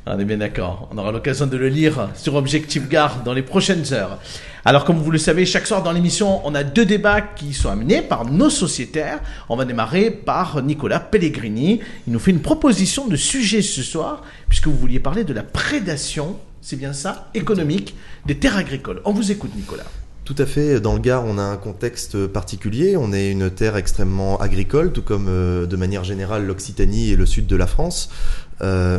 On 0.06 0.18
est 0.18 0.24
bien 0.24 0.38
d'accord. 0.38 0.88
On 0.92 0.98
aura 0.98 1.12
l'occasion 1.12 1.46
de 1.46 1.56
le 1.56 1.68
lire 1.68 2.08
sur 2.16 2.34
Objectif 2.34 2.88
Gare 2.88 3.22
dans 3.22 3.32
les 3.32 3.42
prochaines 3.42 3.92
heures. 3.92 4.18
Alors, 4.64 4.84
comme 4.84 4.96
vous 4.96 5.12
le 5.12 5.18
savez, 5.18 5.46
chaque 5.46 5.68
soir 5.68 5.84
dans 5.84 5.92
l'émission, 5.92 6.44
on 6.44 6.56
a 6.56 6.64
deux 6.64 6.84
débats 6.84 7.20
qui 7.20 7.54
sont 7.54 7.70
amenés 7.70 8.02
par 8.02 8.24
nos 8.24 8.50
sociétaires. 8.50 9.20
On 9.48 9.54
va 9.54 9.64
démarrer 9.64 10.10
par 10.10 10.60
Nicolas 10.60 10.98
Pellegrini. 10.98 11.78
Il 12.08 12.12
nous 12.12 12.18
fait 12.18 12.32
une 12.32 12.42
proposition 12.42 13.06
de 13.06 13.14
sujet 13.14 13.62
ce 13.62 13.84
soir, 13.84 14.22
puisque 14.48 14.66
vous 14.66 14.76
vouliez 14.76 14.98
parler 14.98 15.22
de 15.22 15.32
la 15.32 15.44
prédation, 15.44 16.38
c'est 16.60 16.74
bien 16.74 16.92
ça, 16.92 17.30
économique 17.34 17.94
des 18.26 18.36
terres 18.36 18.56
agricoles. 18.56 19.00
On 19.04 19.12
vous 19.12 19.30
écoute, 19.30 19.54
Nicolas. 19.54 19.84
Tout 20.28 20.42
à 20.42 20.44
fait. 20.44 20.78
Dans 20.78 20.92
le 20.92 21.00
Gard, 21.00 21.24
on 21.24 21.38
a 21.38 21.42
un 21.42 21.56
contexte 21.56 22.26
particulier. 22.26 22.98
On 22.98 23.14
est 23.14 23.30
une 23.30 23.50
terre 23.50 23.76
extrêmement 23.76 24.38
agricole, 24.38 24.92
tout 24.92 25.00
comme 25.00 25.24
euh, 25.26 25.64
de 25.64 25.74
manière 25.74 26.04
générale 26.04 26.44
l'Occitanie 26.44 27.12
et 27.12 27.16
le 27.16 27.24
sud 27.24 27.46
de 27.46 27.56
la 27.56 27.66
France. 27.66 28.10
Euh, 28.60 28.98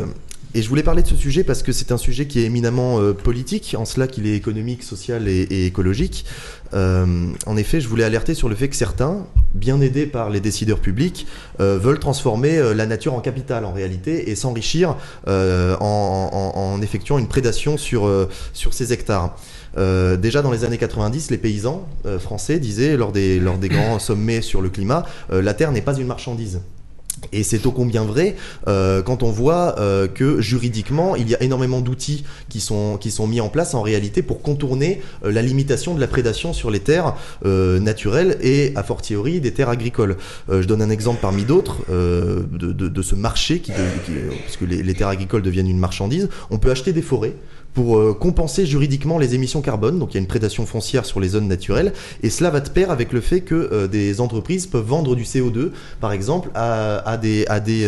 et 0.52 0.62
je 0.62 0.68
voulais 0.68 0.82
parler 0.82 1.02
de 1.02 1.06
ce 1.06 1.14
sujet 1.14 1.44
parce 1.44 1.62
que 1.62 1.70
c'est 1.70 1.92
un 1.92 1.96
sujet 1.96 2.26
qui 2.26 2.40
est 2.40 2.44
éminemment 2.44 2.98
euh, 2.98 3.12
politique, 3.12 3.76
en 3.78 3.84
cela 3.84 4.08
qu'il 4.08 4.26
est 4.26 4.34
économique, 4.34 4.82
social 4.82 5.28
et, 5.28 5.66
écologique. 5.66 6.24
Euh, 6.74 7.26
en 7.46 7.56
effet, 7.56 7.80
je 7.80 7.88
voulais 7.88 8.02
alerter 8.02 8.34
sur 8.34 8.48
le 8.48 8.56
fait 8.56 8.68
que 8.68 8.74
certains, 8.74 9.26
bien 9.54 9.80
aidés 9.80 10.06
par 10.06 10.28
les 10.28 10.40
décideurs 10.40 10.80
publics, 10.80 11.26
euh, 11.60 11.78
veulent 11.78 12.00
transformer 12.00 12.74
la 12.74 12.86
nature 12.86 13.14
en 13.14 13.20
capital 13.20 13.64
en 13.64 13.72
réalité 13.72 14.30
et 14.30 14.34
s'enrichir 14.34 14.96
en, 15.26 16.80
effectuant 16.82 17.18
une 17.18 17.28
prédation 17.28 17.76
sur, 17.76 18.10
sur 18.52 18.74
ces 18.74 18.92
hectares. 18.92 19.36
Déjà 19.76 20.42
dans 20.42 20.50
les 20.50 20.64
années 20.64 20.78
90, 20.78 21.30
les 21.30 21.38
paysans 21.38 21.86
français 22.18 22.58
disaient 22.58 22.96
lors 22.96 23.12
des, 23.12 23.40
grands 23.64 23.98
sommets 23.98 24.40
sur 24.40 24.62
le 24.62 24.70
climat, 24.70 25.04
la 25.30 25.54
terre 25.54 25.72
n'est 25.72 25.82
pas 25.82 25.96
une 25.96 26.06
marchandise. 26.06 26.60
Et 27.32 27.42
c'est 27.42 27.66
ô 27.66 27.70
combien 27.70 28.04
vrai 28.04 28.36
euh, 28.68 29.02
quand 29.02 29.22
on 29.22 29.30
voit 29.30 29.78
euh, 29.78 30.08
que 30.08 30.40
juridiquement, 30.40 31.16
il 31.16 31.28
y 31.28 31.34
a 31.34 31.42
énormément 31.42 31.80
d'outils 31.80 32.24
qui 32.48 32.60
sont, 32.60 32.98
mis 33.28 33.40
en 33.40 33.48
place 33.48 33.74
en 33.74 33.82
réalité 33.82 34.22
pour 34.22 34.42
contourner 34.42 35.00
euh, 35.24 35.30
la 35.30 35.42
limitation 35.42 35.94
de 35.94 36.00
la 36.00 36.06
prédation 36.06 36.52
sur 36.52 36.70
les 36.70 36.80
terres 36.80 37.14
naturelles 37.44 38.38
et 38.42 38.72
a 38.76 38.82
fortiori 38.82 39.40
des 39.40 39.52
terres 39.52 39.68
agricoles. 39.68 40.16
Je 40.48 40.64
donne 40.64 40.82
un 40.82 40.90
exemple 40.90 41.18
parmi 41.20 41.44
d'autres 41.44 41.78
de, 41.88 43.02
ce 43.02 43.14
marché, 43.14 43.60
qui, 43.60 43.72
les 44.66 44.94
terres 44.94 45.08
agricoles 45.08 45.42
deviennent 45.42 45.68
une 45.68 45.78
marchandise. 45.78 46.28
On 46.50 46.58
peut 46.58 46.70
acheter 46.70 46.92
des 46.92 47.02
forêts 47.02 47.34
pour 47.74 47.98
euh, 47.98 48.14
compenser 48.18 48.66
juridiquement 48.66 49.18
les 49.18 49.34
émissions 49.34 49.62
carbone, 49.62 49.98
donc 49.98 50.12
il 50.12 50.14
y 50.14 50.18
a 50.18 50.20
une 50.20 50.26
prédation 50.26 50.66
foncière 50.66 51.04
sur 51.04 51.20
les 51.20 51.28
zones 51.28 51.48
naturelles, 51.48 51.92
et 52.22 52.30
cela 52.30 52.50
va 52.50 52.60
de 52.60 52.68
pair 52.68 52.90
avec 52.90 53.12
le 53.12 53.20
fait 53.20 53.40
que 53.40 53.54
euh, 53.54 53.86
des 53.86 54.20
entreprises 54.20 54.66
peuvent 54.66 54.84
vendre 54.84 55.14
du 55.14 55.24
CO2, 55.24 55.70
par 56.00 56.12
exemple, 56.12 56.50
à, 56.54 56.98
à 57.08 57.16
des, 57.16 57.46
à 57.48 57.60
des 57.60 57.84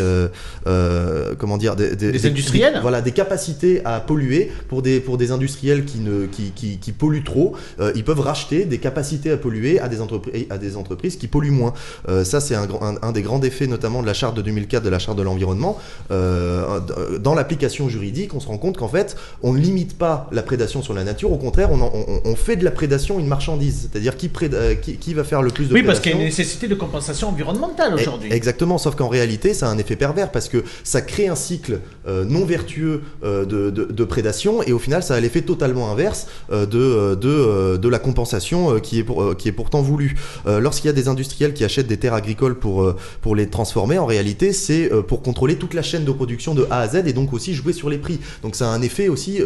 euh, 0.67 1.35
comment 1.39 1.59
dire, 1.59 1.77
des, 1.77 1.97
Des 1.97 2.27
industriels 2.27 2.79
voilà, 2.83 3.01
des 3.01 3.13
capacités 3.13 3.85
à 3.85 4.01
polluer 4.01 4.51
pour 4.69 4.83
des 4.83 5.01
pour 5.01 5.19
des 5.19 5.31
industriels 5.33 5.85
qui 5.85 5.99
ne 5.99 6.27
qui, 6.27 6.53
qui, 6.53 6.79
qui 6.79 6.93
polluent 6.93 7.25
trop, 7.25 7.55
ils 7.95 8.05
peuvent 8.05 8.21
racheter 8.21 8.65
des 8.65 8.79
capacités 8.79 9.31
à 9.31 9.37
polluer 9.37 9.81
à 9.81 9.89
des 9.89 10.01
entreprises 10.01 10.47
à 10.51 10.59
des 10.59 10.77
entreprises 10.77 11.17
qui 11.17 11.29
polluent 11.29 11.51
moins. 11.51 11.73
Euh, 12.09 12.25
ça 12.25 12.41
c'est 12.41 12.55
un, 12.55 12.69
un, 12.81 12.97
un 13.03 13.13
des 13.13 13.23
grands 13.23 13.39
défaits 13.39 13.69
notamment 13.69 14.03
de 14.03 14.07
la 14.07 14.15
charte 14.15 14.37
de 14.37 14.43
2004 14.43 14.83
de 14.83 14.89
la 14.89 14.99
charte 14.99 15.19
de 15.19 15.23
l'environnement. 15.23 15.79
Euh, 16.11 16.81
dans 17.19 17.35
l'application 17.35 17.89
juridique, 17.89 18.35
on 18.35 18.41
se 18.41 18.47
rend 18.49 18.59
compte 18.59 18.77
qu'en 18.77 18.89
fait, 18.89 19.17
on 19.43 19.53
ne 19.53 19.61
limite 19.73 19.97
pas 19.97 20.29
la 20.33 20.43
prédation 20.43 20.83
sur 20.83 20.93
la 20.95 21.03
nature, 21.05 21.33
au 21.33 21.37
contraire, 21.39 21.71
on, 21.73 21.81
en- 21.81 21.93
on, 21.95 22.21
on 22.25 22.37
fait 22.37 22.57
de 22.57 22.65
la 22.65 22.71
prédation 22.71 23.19
une 23.19 23.27
marchandise, 23.27 23.89
c'est-à-dire 23.91 24.17
qui, 24.17 24.29
préda- 24.29 24.55
euh, 24.57 24.75
qui, 24.75 24.97
qui 24.97 25.15
va 25.15 25.25
faire 25.25 25.41
le 25.43 25.51
plus 25.51 25.67
de 25.69 25.75
Oui, 25.75 25.83
parce 25.83 25.99
qu'il 26.01 26.11
y 26.11 26.15
a 26.15 26.17
prédation. 26.17 26.21
une 26.39 26.45
nécessité 26.45 26.69
de 26.69 26.75
compensation 26.75 27.29
environnementale 27.29 27.95
aujourd'hui. 27.95 28.31
E- 28.31 28.35
Exactement, 28.35 28.77
sauf 28.79 28.95
qu'en 28.95 29.09
réalité, 29.09 29.55
ça 29.55 29.69
a 29.69 29.71
un 29.71 29.79
effet 29.79 29.97
pervers 29.97 30.31
parce 30.31 30.49
que 30.49 30.63
ça 30.85 31.01
crée 31.01 31.29
un 31.29 31.35
cycle 31.35 31.81
euh, 32.07 32.25
non 32.25 32.45
vertueux 32.45 33.03
euh, 33.25 33.45
de, 33.45 33.71
de- 33.71 33.85
de 33.85 34.05
prédation 34.05 34.63
et 34.63 34.73
au 34.73 34.79
final, 34.79 35.03
ça 35.03 35.15
a 35.15 35.21
l'effet 35.21 35.41
totalement 35.43 35.91
inverse 35.91 36.27
euh, 36.51 36.67
de, 36.67 37.15
de, 37.15 37.77
de 37.79 37.89
la 37.89 37.99
compensation 37.99 38.79
qui, 38.81 38.99
est 38.99 39.05
pour- 39.05 39.37
qui 39.37 39.49
est 39.49 39.53
pourtant 39.53 39.81
voulue. 39.83 40.17
Lorsqu'il 40.47 40.87
y 40.87 40.91
a 40.91 40.93
des 40.93 41.09
industriels 41.09 41.55
qui 41.55 41.65
achètent 41.65 41.87
des 41.87 41.97
terres 41.97 42.15
agricoles 42.15 42.57
pour, 42.59 42.95
pour 43.21 43.35
les 43.37 43.47
transformer, 43.49 43.99
en 43.99 44.07
réalité, 44.07 44.53
c'est 44.53 44.91
pour 45.09 45.23
contrôler 45.23 45.57
toute 45.57 45.75
la 45.75 45.83
chaîne 45.83 46.05
de 46.05 46.13
production 46.13 46.55
de 46.55 46.67
A 46.71 46.81
à 46.81 46.89
Z 46.89 47.03
et 47.07 47.13
donc 47.13 47.33
aussi 47.33 47.55
jouer 47.55 47.73
sur 47.73 47.89
les 47.89 47.99
prix. 47.99 48.19
Donc 48.43 48.55
ça 48.57 48.67
a 48.71 48.75
un 48.75 48.83
effet 48.83 49.09
aussi... 49.09 49.41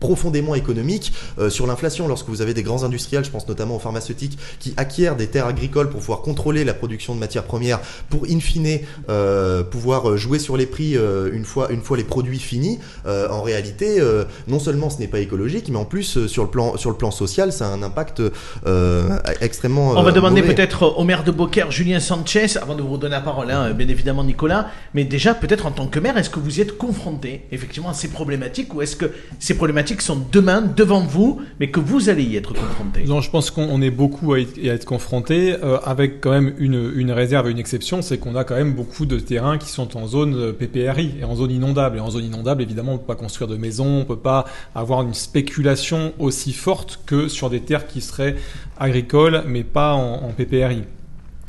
profondément 0.00 0.54
économique 0.54 1.12
euh, 1.38 1.50
sur 1.50 1.66
l'inflation 1.66 2.08
lorsque 2.08 2.28
vous 2.28 2.42
avez 2.42 2.54
des 2.54 2.62
grands 2.62 2.84
industriels, 2.84 3.24
je 3.24 3.30
pense 3.30 3.48
notamment 3.48 3.76
aux 3.76 3.80
pharmaceutiques, 3.80 4.38
qui 4.58 4.74
acquièrent 4.76 5.16
des 5.16 5.28
terres 5.28 5.46
agricoles 5.46 5.88
pour 5.88 6.00
pouvoir 6.00 6.22
contrôler 6.22 6.64
la 6.64 6.74
production 6.74 7.14
de 7.14 7.20
matières 7.20 7.44
premières, 7.44 7.80
pour 8.10 8.24
in 8.28 8.40
fine 8.40 8.80
euh, 9.08 9.62
pouvoir 9.62 10.10
euh, 10.10 10.16
jouer 10.16 10.38
sur 10.38 10.56
les 10.56 10.66
prix 10.66 10.96
euh, 10.96 11.30
une 11.32 11.44
fois 11.44 11.70
une 11.70 11.82
fois 11.82 11.96
les 11.96 12.04
produits 12.04 12.38
finis. 12.38 12.78
En 13.06 13.42
réalité, 13.42 14.00
non 14.48 14.58
seulement 14.58 14.90
ce 14.90 14.98
n'est 14.98 15.06
pas 15.06 15.20
écologique, 15.20 15.68
mais 15.68 15.76
en 15.76 15.84
plus 15.84 16.26
sur 16.26 16.42
le 16.42 16.50
plan 16.50 16.76
sur 16.76 16.90
le 16.90 16.96
plan 16.96 17.10
social, 17.10 17.52
ça 17.52 17.66
a 17.66 17.70
un 17.70 17.82
impact 17.82 18.20
euh, 18.66 19.18
extrêmement. 19.40 19.90
On 19.90 20.02
va 20.02 20.12
demander 20.12 20.42
peut-être 20.42 20.94
au 20.96 21.04
maire 21.04 21.24
de 21.24 21.30
Beaucaire, 21.30 21.70
Julien 21.70 22.00
Sanchez, 22.00 22.56
avant 22.60 22.74
de 22.74 22.82
vous 22.82 22.92
redonner 22.92 23.12
la 23.12 23.20
parole, 23.20 23.50
hein, 23.50 23.70
bien 23.72 23.88
évidemment 23.88 24.24
Nicolas, 24.24 24.68
mais 24.94 25.04
déjà 25.04 25.34
peut-être 25.34 25.66
en 25.66 25.70
tant 25.70 25.86
que 25.86 25.98
maire, 26.00 26.16
est-ce 26.18 26.30
que 26.30 26.40
vous 26.40 26.58
y 26.58 26.62
êtes 26.62 26.76
confronté 26.76 27.42
effectivement 27.52 27.90
à 27.90 27.94
ces 27.94 28.08
problématiques 28.08 28.74
ou 28.74 28.82
est-ce 28.82 28.96
que 28.96 29.12
ces 29.38 29.54
problématiques 29.54 29.85
sont 30.00 30.20
demain 30.32 30.60
devant 30.60 31.00
vous, 31.00 31.40
mais 31.60 31.70
que 31.70 31.80
vous 31.80 32.08
allez 32.08 32.24
y 32.24 32.36
être 32.36 32.52
confronté 32.52 33.04
Non, 33.04 33.20
je 33.20 33.30
pense 33.30 33.50
qu'on 33.50 33.80
est 33.80 33.90
beaucoup 33.90 34.34
à 34.34 34.40
y 34.40 34.68
être 34.68 34.84
confronté, 34.84 35.54
euh, 35.62 35.78
avec 35.84 36.20
quand 36.20 36.30
même 36.30 36.54
une, 36.58 37.10
réserve 37.10 37.48
et 37.48 37.50
une 37.50 37.58
exception, 37.58 38.02
c'est 38.02 38.18
qu'on 38.18 38.36
a 38.36 38.44
quand 38.44 38.56
même 38.56 38.74
beaucoup 38.74 39.06
de 39.06 39.18
terrains 39.18 39.58
qui 39.58 39.68
sont 39.68 39.96
en 39.96 40.06
zone 40.06 40.34
euh, 40.34 40.52
PPRI 40.52 41.14
et 41.20 41.24
en 41.24 41.36
zone 41.36 41.50
inondable. 41.50 41.98
Et 41.98 42.00
en 42.00 42.10
zone 42.10 42.24
inondable, 42.24 42.62
évidemment, 42.62 42.94
on 42.94 42.98
peut 42.98 43.06
pas 43.06 43.14
construire 43.14 43.48
de 43.48 43.56
maison, 43.56 44.00
on 44.00 44.04
peut 44.04 44.16
pas 44.16 44.44
avoir 44.74 45.02
une 45.02 45.14
spéculation 45.14 46.12
aussi 46.18 46.52
forte 46.52 47.00
que 47.06 47.28
sur 47.28 47.50
des 47.50 47.60
terres 47.60 47.86
qui 47.86 48.00
seraient 48.00 48.36
agricoles, 48.78 49.44
mais 49.46 49.64
pas 49.64 49.94
en, 49.94 50.24
en 50.24 50.32
PPRI. 50.36 50.82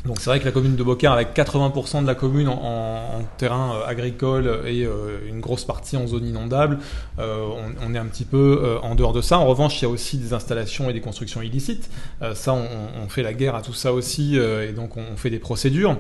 Donc 0.08 0.18
c'est 0.20 0.30
vrai 0.30 0.40
que 0.40 0.46
la 0.46 0.52
commune 0.52 0.78
de 0.78 0.84
Beaucaire, 0.84 1.12
avec 1.12 1.36
80% 1.36 2.02
de 2.02 2.08
la 2.08 2.16
commune 2.16 2.48
en, 2.48 3.22
terrain 3.38 3.76
euh, 3.76 3.86
agricole 3.86 4.62
et 4.66 4.86
euh, 4.86 5.20
une 5.28 5.42
grosse 5.42 5.66
partie 5.66 5.98
en 5.98 6.08
zone 6.08 6.26
inondable, 6.26 6.80
euh, 7.20 7.46
on, 7.86 7.94
est 7.94 7.98
un 7.98 8.06
petit 8.06 8.24
peu 8.24 8.78
en 8.82 8.96
dehors 8.96 9.12
de 9.12 9.22
ça. 9.22 9.38
En 9.38 9.46
revanche, 9.46 9.82
il 9.82 9.84
y 9.84 9.86
a 9.86 9.90
aussi 9.90 10.18
des 10.18 10.34
installations 10.34 10.90
et 10.90 10.94
des 10.94 11.02
constructions 11.02 11.42
illicites. 11.42 11.90
Ça, 12.34 12.54
on, 12.54 13.10
fait 13.10 13.24
la 13.24 13.34
guerre 13.34 13.56
à 13.56 13.62
tout 13.62 13.74
ça 13.74 13.94
aussi, 13.94 14.38
et 14.38 14.72
donc 14.72 14.98
on, 14.98 15.04
on 15.14 15.18
fait 15.18 15.30
des 15.30 15.40
procédures. 15.40 15.98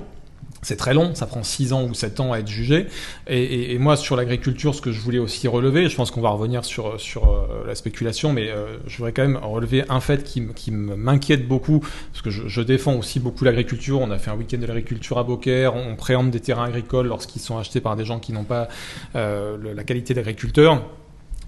C'est 0.68 0.76
très 0.76 0.94
long, 0.94 1.16
ça 1.16 1.28
prend 1.28 1.44
6 1.44 1.72
ans 1.72 1.86
ou 1.86 1.94
7 1.94 2.20
ans 2.20 2.34
à 2.34 2.40
être 2.40 2.50
jugé. 2.50 2.88
Et, 3.28 3.78
moi, 3.78 3.96
sur 3.96 4.18
l'agriculture, 4.18 4.76
ce 4.76 4.82
que 4.82 4.92
je 4.92 5.00
voulais 5.00 5.18
aussi 5.18 5.48
relever, 5.48 5.88
je 5.88 5.96
pense 5.96 6.12
qu'on 6.12 6.20
va 6.20 6.32
revenir 6.32 6.66
sur, 6.66 7.00
sur 7.00 7.30
euh, 7.30 7.66
la 7.66 7.74
spéculation, 7.74 8.34
mais 8.34 8.50
euh, 8.50 8.76
je 8.86 8.98
voudrais 8.98 9.14
quand 9.14 9.22
même 9.22 9.38
relever 9.38 9.86
un 9.88 10.02
fait 10.02 10.26
qui, 10.26 10.46
qui 10.58 10.72
m'inquiète 10.72 11.48
beaucoup, 11.48 11.80
parce 12.12 12.22
que 12.22 12.30
je, 12.30 12.62
défends 12.62 12.96
aussi 12.96 13.22
beaucoup 13.22 13.46
l'agriculture. 13.46 14.02
On 14.02 14.12
a 14.12 14.18
fait 14.18 14.30
un 14.30 14.36
week-end 14.36 14.58
de 14.58 14.66
l'agriculture 14.66 15.18
à 15.18 15.24
Beaucaire, 15.24 15.74
on, 15.74 15.96
préempte 15.96 16.32
des 16.32 16.42
terrains 16.42 16.66
agricoles 16.66 17.08
lorsqu'ils 17.08 17.42
sont 17.42 17.58
achetés 17.58 17.80
par 17.80 17.96
des 17.96 18.04
gens 18.04 18.20
qui 18.20 18.34
n'ont 18.34 18.44
pas 18.44 18.68
euh, 19.16 19.56
la 19.74 19.86
qualité 19.86 20.14
d'agriculteur. 20.14 20.84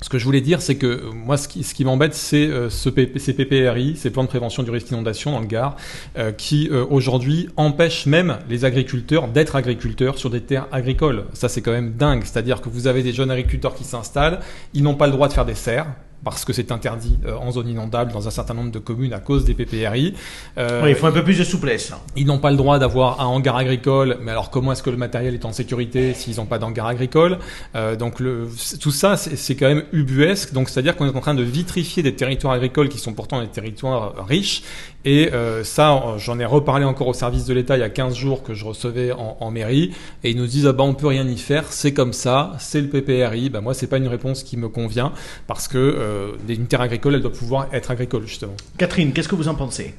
Ce 0.02 0.08
que 0.08 0.18
je 0.18 0.24
voulais 0.24 0.42
dire, 0.42 0.62
c'est 0.62 0.76
que 0.76 0.88
euh, 0.88 1.12
moi, 1.14 1.36
ce 1.36 1.48
qui, 1.48 1.86
m'embête, 1.86 2.14
c'est 2.14 2.48
euh, 2.48 2.70
ce 2.70 2.90
ces 3.18 3.34
PPRI, 3.34 3.98
ces 3.98 4.10
plans 4.10 4.24
de 4.24 4.30
prévention 4.30 4.64
du 4.64 4.72
risque 4.72 4.88
d'inondation 4.88 5.32
dans 5.32 5.42
le 5.42 5.46
Gard, 5.46 5.76
euh, 6.18 6.32
qui 6.32 6.70
aujourd'hui 6.70 7.50
empêchent 7.58 8.06
même 8.06 8.40
les 8.50 8.66
agriculteurs 8.66 9.28
d'être 9.28 9.56
agriculteurs 9.56 10.18
sur 10.18 10.30
des 10.30 10.42
terres 10.42 10.68
agricoles. 10.72 11.26
Ça, 11.34 11.50
c'est 11.50 11.62
quand 11.62 11.72
même 11.72 11.94
dingue. 11.94 12.24
C'est-à-dire 12.24 12.62
que 12.62 12.70
vous 12.70 12.88
avez 12.88 13.04
des 13.04 13.12
jeunes 13.12 13.32
agriculteurs 13.32 13.76
qui 13.76 13.84
s'installent, 13.84 14.40
ils 14.74 14.84
n'ont 14.84 14.96
pas 14.96 15.08
le 15.08 15.14
droit 15.14 15.28
de 15.28 15.34
faire 15.34 15.46
des 15.46 15.56
serres 15.56 15.88
parce 16.24 16.46
que 16.46 16.54
c'est 16.54 16.72
interdit 16.72 17.18
euh, 17.26 17.36
en 17.36 17.52
zone 17.52 17.70
inondable 17.70 18.12
dans 18.12 18.28
un 18.28 18.32
certain 18.32 18.54
nombre 18.54 18.72
de 18.72 18.80
communes 18.80 19.14
à 19.14 19.20
cause 19.20 19.46
des 19.46 19.54
PPRI. 19.54 20.14
Euh, 20.58 20.84
Oui, 20.84 20.90
il 20.92 20.96
faut 20.96 21.08
un 21.08 21.12
peu 21.12 21.24
plus 21.24 21.38
de 21.38 21.44
souplesse. 21.44 21.94
ils 22.16 22.26
n'ont 22.26 22.40
pas 22.40 22.52
le 22.52 22.58
droit 22.58 22.80
d'avoir 22.80 23.22
un 23.22 23.26
hangar 23.26 23.56
agricole, 23.56 24.18
mais 24.22 24.32
alors 24.32 24.50
comment 24.50 24.72
est-ce 24.74 24.84
que 24.84 24.90
le 24.90 24.98
matériel 24.98 25.34
est 25.34 25.46
en 25.46 25.52
sécurité 25.52 26.14
s'ils 26.14 26.38
n'ont 26.38 26.46
pas 26.46 26.60
d'hangar 26.60 26.88
agricole? 26.88 27.40
Euh, 27.76 27.96
Donc 27.96 28.20
le, 28.20 28.48
tout 28.80 28.92
ça, 28.92 29.18
c'est 29.18 29.56
quand 29.56 29.68
même 29.68 29.84
ubuesque. 29.94 30.54
Donc 30.54 30.70
c'est-à-dire 30.70 30.96
qu'on 30.96 31.06
est 31.08 31.16
en 31.16 31.22
train 31.22 31.36
de 31.36 31.44
vitrifier 31.44 32.04
des 32.04 32.16
territoires 32.16 32.54
agricoles 32.54 32.90
qui 32.90 32.98
sont 33.00 33.14
pourtant 33.14 33.42
des 33.42 33.48
territoires 33.48 34.26
riches. 34.28 34.64
Et 35.06 35.32
euh, 35.34 35.64
ça, 35.64 36.16
j'en 36.18 36.40
ai 36.40 36.46
reparlé 36.46 36.84
encore 36.84 37.08
au 37.08 37.14
service 37.14 37.46
de 37.46 37.54
l'État 37.54 37.78
il 37.78 37.80
y 37.80 37.84
a 37.84 37.90
15 37.90 38.16
jours 38.16 38.44
que 38.44 38.54
je 38.54 38.66
recevais 38.66 39.14
en, 39.14 39.38
en 39.40 39.50
mairie, 39.52 39.94
et 40.26 40.32
ils 40.32 40.36
nous 40.38 40.46
disent 40.46 40.68
ah 40.68 40.74
bah 40.74 40.84
on 40.84 40.94
peut 40.94 41.08
rien 41.08 41.26
y 41.26 41.38
faire, 41.38 41.64
c'est 41.72 41.94
comme 41.94 42.12
ça, 42.12 42.52
c'est 42.60 42.82
le 42.82 42.90
PPRI. 42.90 43.50
Bah 43.50 43.62
moi 43.62 43.74
c'est 43.74 43.88
pas 43.88 43.96
une 43.98 44.10
réponse 44.10 44.44
qui 44.44 44.58
me 44.58 44.68
convient 44.68 45.14
parce 45.48 45.70
que 45.70 45.78
euh, 46.10 46.32
une 46.48 46.68
terre 46.68 46.82
agricole 46.82 47.16
elle 47.16 47.22
doit 47.22 47.32
pouvoir 47.32 47.68
être 47.74 47.92
agricole 47.92 48.26
justement. 48.26 48.56
Catherine, 48.78 49.14
qu'est-ce 49.14 49.30
que 49.30 49.36
vous 49.36 49.48
en 49.48 49.56
pensez? 49.56 49.94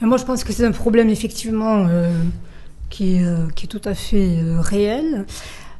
Mais 0.00 0.06
Moi, 0.06 0.16
je 0.16 0.24
pense 0.24 0.44
que 0.44 0.52
c'est 0.52 0.64
un 0.64 0.72
problème 0.72 1.10
effectivement 1.10 1.86
euh, 1.88 2.12
qui, 2.88 3.16
est, 3.16 3.24
euh, 3.24 3.48
qui 3.54 3.66
est 3.66 3.68
tout 3.68 3.80
à 3.84 3.94
fait 3.94 4.38
euh, 4.38 4.60
réel. 4.60 5.26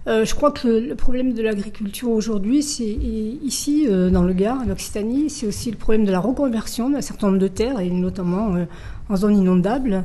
Euh, 0.07 0.25
je 0.25 0.35
crois 0.35 0.51
que 0.53 0.67
le, 0.67 0.81
le 0.81 0.95
problème 0.95 1.35
de 1.35 1.43
l'agriculture 1.43 2.11
aujourd'hui, 2.11 2.63
c'est 2.63 2.97
ici, 3.45 3.87
euh, 3.89 4.11
dans 4.11 4.23
le 4.23 4.33
Gard, 4.33 4.59
en 4.67 4.71
Occitanie, 4.71 5.29
c'est 5.29 5.47
aussi 5.47 5.71
le 5.71 5.77
problème 5.77 6.05
de 6.07 6.13
la 6.13 6.21
reconversion 6.21 6.89
d'un 6.91 7.03
certain 7.03 7.29
nombre 7.29 7.39
de 7.39 7.49
terres, 7.49 7.81
et 7.81 7.91
notamment 7.91 8.55
euh, 8.55 8.65
en 9.09 9.17
zone 9.17 9.37
inondable, 9.37 10.05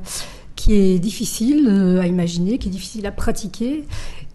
qui 0.55 0.73
est 0.73 0.99
difficile 0.99 1.67
euh, 1.69 2.01
à 2.01 2.07
imaginer, 2.07 2.57
qui 2.57 2.67
est 2.67 2.71
difficile 2.71 3.05
à 3.05 3.11
pratiquer. 3.11 3.85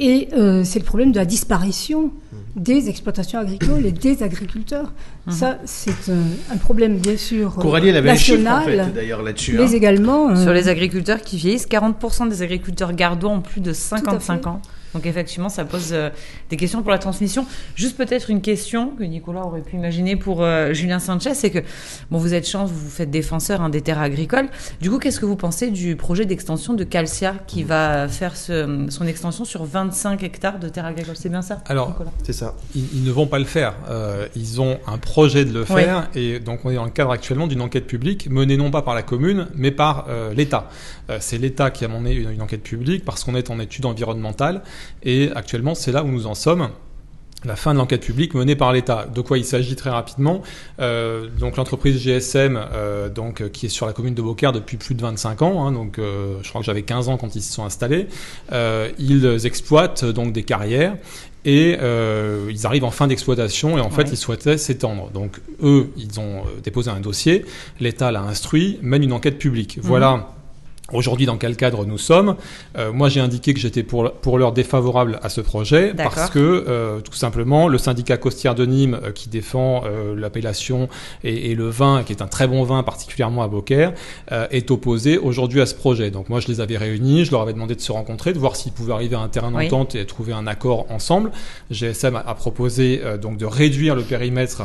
Et 0.00 0.28
euh, 0.32 0.62
c'est 0.64 0.78
le 0.78 0.84
problème 0.84 1.11
de 1.12 1.16
la 1.18 1.24
disparition 1.24 2.12
des 2.54 2.88
exploitations 2.88 3.38
agricoles 3.40 3.84
et 3.84 3.92
des 3.92 4.22
agriculteurs. 4.22 4.92
Ça, 5.28 5.58
c'est 5.64 6.11
un, 6.11 6.54
un 6.54 6.56
problème, 6.56 6.98
bien 6.98 7.16
sûr, 7.16 7.54
euh, 7.58 7.61
Coralie, 7.61 7.90
avait 7.90 8.11
un 8.11 8.14
chiffre 8.16 8.40
en 8.40 8.42
national, 8.58 8.87
fait 8.87 8.92
d'ailleurs 8.94 9.22
là-dessus. 9.22 9.54
mais 9.56 9.64
hein. 9.64 9.72
également... 9.72 10.30
euh, 10.30 10.42
Sur 10.42 10.52
les 10.52 10.68
agriculteurs 10.68 11.20
qui 11.20 11.37
vieillissent, 11.37 11.68
40% 11.68 12.28
des 12.28 12.42
agriculteurs 12.42 12.92
gardois 12.94 13.30
ont 13.30 13.40
plus 13.40 13.61
de 13.61 13.72
55 13.72 14.46
ans. 14.46 14.62
Donc 14.94 15.05
effectivement, 15.07 15.48
ça 15.48 15.64
pose 15.64 15.90
euh, 15.92 16.11
des 16.51 16.57
questions 16.57 16.83
pour 16.83 16.90
la 16.90 16.98
transmission. 16.98 17.46
Juste 17.74 17.96
peut-être 17.96 18.31
une 18.31 18.40
question 18.40 18.90
que 18.90 19.05
Nicolas 19.05 19.42
aurait 19.44 19.61
pu 19.61 19.77
imaginer 19.77 20.16
pour 20.16 20.42
euh, 20.42 20.72
Julien 20.72 20.98
Sanchez, 20.98 21.35
c'est 21.35 21.51
que 21.51 21.59
bon, 22.11 22.18
vous 22.18 22.35
êtes 22.35 22.48
chance, 22.48 22.70
vous 22.70 22.85
vous 22.85 22.90
faites 22.90 23.11
défenseur 23.11 23.61
hein, 23.61 23.68
des 23.68 23.83
terres 23.83 24.01
agricoles. 24.01 24.48
Du 24.81 24.90
coup, 24.90 24.98
qu'est-ce 24.98 25.20
que 25.20 25.27
vous 25.27 25.37
pensez 25.37 25.70
du 25.70 25.94
projet 25.96 26.24
d'extension 26.24 26.74
de 26.74 26.85
Calcia 26.85 27.35
qui 27.46 27.62
va 27.64 28.09
faire 28.09 28.37
ce- 28.37 28.87
son 28.88 29.07
extension 29.07 29.44
sur 29.44 29.64
25 29.64 30.22
hectares 30.22 30.59
de 30.59 30.68
terres 30.68 30.87
agricoles? 30.87 31.16
C'est 31.16 31.29
bien 31.29 31.42
ça 31.42 31.62
Alors, 31.66 31.94
C'est 32.24 32.33
ça. 32.33 32.55
ils, 32.74 32.87
ils 32.94 33.05
ne 33.05 33.11
vont 33.11 33.27
pas 33.27 33.38
le 33.38 33.44
faire. 33.44 33.74
Euh, 33.90 34.27
ils 34.37 34.61
ont 34.61 34.79
un 34.87 34.98
projet 34.98 35.44
de 35.44 35.53
le 35.53 35.61
Oui. 35.61 35.66
faire 35.83 36.09
et 36.14 36.40
donc 36.40 36.61
on 36.64 36.70
est 36.70 36.77
dans 36.77 36.85
le 36.85 36.90
cadre 36.90 37.11
actuellement 37.11 37.46
d'une 37.46 37.61
enquête 37.61 37.87
publique 37.87 38.29
menée 38.31 38.57
non 38.57 38.70
pas 38.70 38.83
par 38.83 38.94
la 38.94 39.03
commune 39.03 39.48
mais 39.55 39.70
par 39.70 40.07
l'État. 40.35 40.68
C'est 41.20 41.38
l'État 41.38 41.70
qui 41.70 41.85
a 41.85 41.88
mené 41.88 42.12
une, 42.14 42.31
une 42.31 42.42
enquête 42.42 42.62
publique 42.62 43.05
parce 43.05 43.24
qu'on 43.24 43.35
est 43.35 43.51
en 43.51 43.59
étude 43.61 43.85
environnementale 43.87 44.62
et 45.02 45.30
actuellement 45.34 45.74
c'est 45.74 45.92
là 45.92 46.02
où 46.04 46.08
nous 46.08 46.26
en 46.26 46.34
sommes. 46.34 46.68
La 47.44 47.54
fin 47.54 47.72
de 47.72 47.78
l'enquête 47.78 48.00
publique 48.00 48.34
menée 48.34 48.56
par 48.56 48.72
l'État. 48.72 49.06
De 49.14 49.20
quoi 49.20 49.38
il 49.38 49.44
s'agit 49.44 49.76
très 49.76 49.90
rapidement 49.90 50.42
Euh, 50.80 51.28
Donc 51.38 51.56
l'entreprise 51.56 51.96
GSM, 52.02 52.58
euh, 52.72 53.08
donc 53.08 53.40
euh, 53.42 53.48
qui 53.48 53.66
est 53.66 53.68
sur 53.68 53.86
la 53.86 53.92
commune 53.92 54.14
de 54.14 54.20
Beaucaire 54.22 54.50
depuis 54.50 54.76
plus 54.76 54.96
de 54.96 55.02
25 55.02 55.42
ans. 55.42 55.64
hein, 55.64 55.70
donc 55.70 56.00
euh, 56.00 56.34
je 56.42 56.48
crois 56.48 56.60
que 56.60 56.66
j'avais 56.66 56.82
15 56.82 57.08
ans 57.08 57.16
quand 57.16 57.36
ils 57.36 57.42
se 57.42 57.52
sont 57.52 57.64
installés. 57.64 58.08
Ils 58.98 59.46
exploitent 59.46 60.04
donc 60.04 60.32
des 60.32 60.42
carrières 60.42 60.96
et 61.44 61.76
euh, 61.80 62.48
ils 62.50 62.66
arrivent 62.66 62.82
en 62.84 62.90
fin 62.90 63.06
d'exploitation 63.06 63.78
et 63.78 63.80
en 63.80 63.90
fait 63.90 64.02
Ouais. 64.02 64.08
ils 64.10 64.16
souhaitaient 64.16 64.58
s'étendre. 64.58 65.10
Donc 65.12 65.40
eux, 65.62 65.90
ils 65.96 66.18
ont 66.18 66.42
déposé 66.64 66.90
un 66.90 66.98
dossier, 67.00 67.44
l'État 67.78 68.10
l'a 68.10 68.22
instruit, 68.22 68.80
mène 68.82 69.04
une 69.04 69.12
enquête 69.12 69.38
publique. 69.38 69.78
Voilà. 69.80 70.28
Aujourd'hui, 70.90 71.27
dans 71.27 71.37
quel 71.37 71.55
cadre 71.55 71.85
nous 71.85 71.98
sommes 71.98 72.37
Euh, 72.79 72.92
Moi, 72.92 73.11
j'ai 73.11 73.20
indiqué 73.20 73.53
que 73.53 73.61
j'étais 73.61 73.83
pour, 73.83 74.11
pour 74.11 74.38
l'heure 74.38 74.53
défavorable 74.53 75.18
à 75.22 75.29
ce 75.29 75.42
projet 75.42 75.92
parce 75.94 76.31
que, 76.31 76.38
euh, 76.66 77.01
tout 77.01 77.12
simplement, 77.12 77.68
le 77.68 77.77
syndicat 77.77 78.16
Costière 78.16 78.55
de 78.55 78.64
Nîmes, 78.64 78.98
euh, 79.05 79.12
qui 79.12 79.29
défend 79.29 79.83
euh, 79.85 80.14
l'appellation 80.16 80.88
et, 81.24 81.51
et 81.51 81.55
le 81.55 81.68
vin, 81.68 82.05
qui 82.05 82.12
est 82.14 82.22
un 82.22 82.27
très 82.27 82.48
bon 82.48 82.62
vin, 82.64 82.83
particulièrement 82.83 83.42
à 83.42 83.48
Beaucaire, 83.48 83.92
euh, 84.33 84.46
est 84.51 84.70
opposé 84.70 85.18
aujourd'hui 85.18 85.61
à 85.61 85.66
ce 85.66 85.74
projet. 85.74 86.11
Donc 86.11 86.31
moi, 86.31 86.40
je 86.40 86.48
les 86.48 86.62
avais 86.62 86.79
réunis, 86.79 87.27
je 87.27 87.33
leur 87.33 87.42
avais 87.42 87.53
demandé 87.53 87.74
de 87.74 87.81
se 87.83 87.92
rencontrer, 87.92 88.33
de 88.33 88.38
voir 88.38 88.57
s'ils 88.57 88.72
pouvaient 88.72 88.94
arriver 88.94 89.16
à 89.16 89.20
un 89.20 89.29
terrain 89.29 89.53
Oui. 89.55 89.64
d'entente 89.68 89.94
et 89.94 90.07
trouver 90.07 90.33
un 90.33 90.46
accord 90.46 90.87
ensemble. 90.90 91.33
GSM 91.70 92.16
a, 92.16 92.20
a 92.20 92.35
proposé 92.35 93.03
euh, 93.05 93.18
donc 93.18 93.37
de 93.37 93.44
réduire 93.44 93.94
le 93.94 94.03
périmètre 94.03 94.62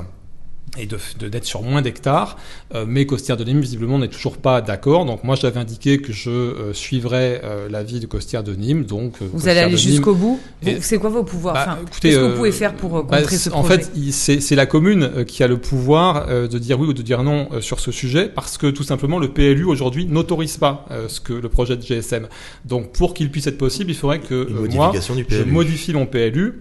et 0.78 0.86
de 0.88 0.98
de- 1.20 1.28
d'être 1.28 1.46
sur 1.46 1.62
moins 1.62 1.82
d'hectares, 1.84 2.38
euh, 2.74 2.86
mais 2.88 3.06
Costière 3.06 3.38
de 3.38 3.44
Nîmes 3.44 3.62
visiblement 3.62 4.00
n'est 4.00 4.08
toujours 4.08 4.38
pas 4.38 4.62
d'accord. 4.62 5.06
Donc 5.06 5.24
moi 5.24 5.36
j'avais 5.36 5.60
indiqué 5.60 6.00
que 6.00 6.12
je 6.12 6.30
euh, 6.32 6.74
suivrais 6.74 7.42
euh, 7.44 7.70
l'avis 7.70 8.00
de 8.00 8.08
Costière 8.08 8.44
de 8.44 8.56
Nîmes. 8.56 8.84
Donc 8.86 9.16
euh, 9.22 9.26
Vous 9.26 9.34
Costière 9.34 9.52
allez 9.52 9.60
aller 9.66 9.78
jusqu'au 9.78 10.16
bout 10.16 10.40
C'est 10.82 10.98
quoi 10.98 11.10
vos 11.12 11.24
pouvoirs 11.24 11.54
Bah, 11.54 11.66
Enfin, 11.68 11.78
Qu'est-ce 12.02 12.18
que 12.18 12.22
vous 12.32 12.36
pouvez 12.38 12.52
faire 12.52 12.74
pour 12.74 12.98
euh, 12.98 13.04
bah, 13.04 13.20
contrer 13.22 13.38
ce 13.38 13.50
En 13.52 13.62
projet 13.64 13.80
fait, 13.84 13.92
il- 13.96 14.14
c'est 14.14 14.56
la 14.56 14.66
commune 14.66 15.26
qui 15.26 15.44
a 15.44 15.48
le 15.48 15.58
pouvoir 15.58 16.26
euh, 16.30 16.48
de 16.48 16.58
dire 16.58 16.80
oui 16.80 16.88
ou 16.88 16.94
de 16.94 17.02
dire 17.04 17.24
non 17.24 17.50
euh, 17.52 17.62
sur 17.62 17.80
ce 17.80 17.92
sujet, 17.92 18.28
parce 18.34 18.58
que 18.58 18.68
tout 18.68 18.84
simplement 18.84 19.20
le 19.20 19.28
PLU 19.30 19.66
aujourd'hui 19.66 20.06
n'autorise 20.06 20.58
pas 20.58 20.86
euh, 20.92 21.08
ce 21.08 21.20
que 21.22 21.34
le 21.34 21.50
projet 21.50 21.78
de 21.78 21.82
GSM. 21.84 22.28
Donc 22.66 22.92
pour 22.94 23.14
qu'il 23.14 23.30
puisse 23.30 23.46
être 23.48 23.58
possible, 23.58 23.92
il 23.92 23.96
faudrait 23.98 24.20
que 24.20 24.34
Une 24.50 24.56
euh, 24.58 24.68
moi 24.74 24.88
modification 24.88 25.16
du 25.16 25.26
je 25.30 25.44
modifie 25.44 25.94
mon 25.94 26.06
PLU. 26.08 26.54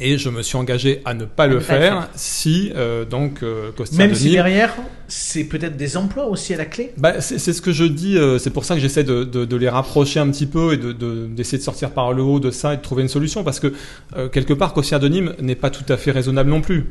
Et 0.00 0.18
je 0.18 0.28
me 0.28 0.42
suis 0.42 0.56
engagé 0.56 1.02
à 1.04 1.14
ne 1.14 1.24
pas 1.24 1.46
le 1.46 1.60
faire, 1.60 1.80
faire. 1.80 2.08
si 2.14 2.72
euh, 2.76 3.04
donc 3.04 3.42
euh, 3.42 3.72
Costière 3.72 4.06
Même 4.06 4.14
si 4.14 4.30
derrière, 4.30 4.76
c'est 5.08 5.44
peut-être 5.44 5.76
des 5.76 5.96
emplois 5.96 6.26
aussi 6.26 6.54
à 6.54 6.58
la 6.58 6.66
clé. 6.66 6.92
bah, 6.98 7.20
c'est 7.20 7.38
ce 7.38 7.62
que 7.62 7.72
je 7.72 7.84
dis, 7.84 8.16
euh, 8.16 8.38
c'est 8.38 8.50
pour 8.50 8.64
ça 8.64 8.74
que 8.74 8.80
j'essaie 8.80 9.04
de, 9.04 9.24
de, 9.24 9.44
de 9.44 9.56
les 9.56 9.68
rapprocher 9.68 10.20
un 10.20 10.30
petit 10.30 10.46
peu 10.46 10.74
et 10.74 10.76
d'essayer 10.76 11.58
de, 11.58 11.62
sortir 11.62 11.90
par 11.90 12.12
le 12.12 12.22
haut 12.22 12.40
de 12.40 12.50
ça 12.50 12.74
et 12.74 12.76
de 12.76 12.82
trouver 12.82 13.02
une 13.02 13.08
solution 13.08 13.42
parce 13.42 13.58
que 13.58 13.72
euh, 14.16 14.28
quelque 14.28 14.52
part, 14.52 14.74
Cossière 14.74 15.00
de 15.00 15.08
Nîmes 15.08 15.34
n'est 15.40 15.54
pas 15.54 15.70
tout 15.70 15.90
à 15.92 15.96
fait 15.96 16.10
raisonnable 16.10 16.50
non 16.50 16.60
plus. 16.60 16.86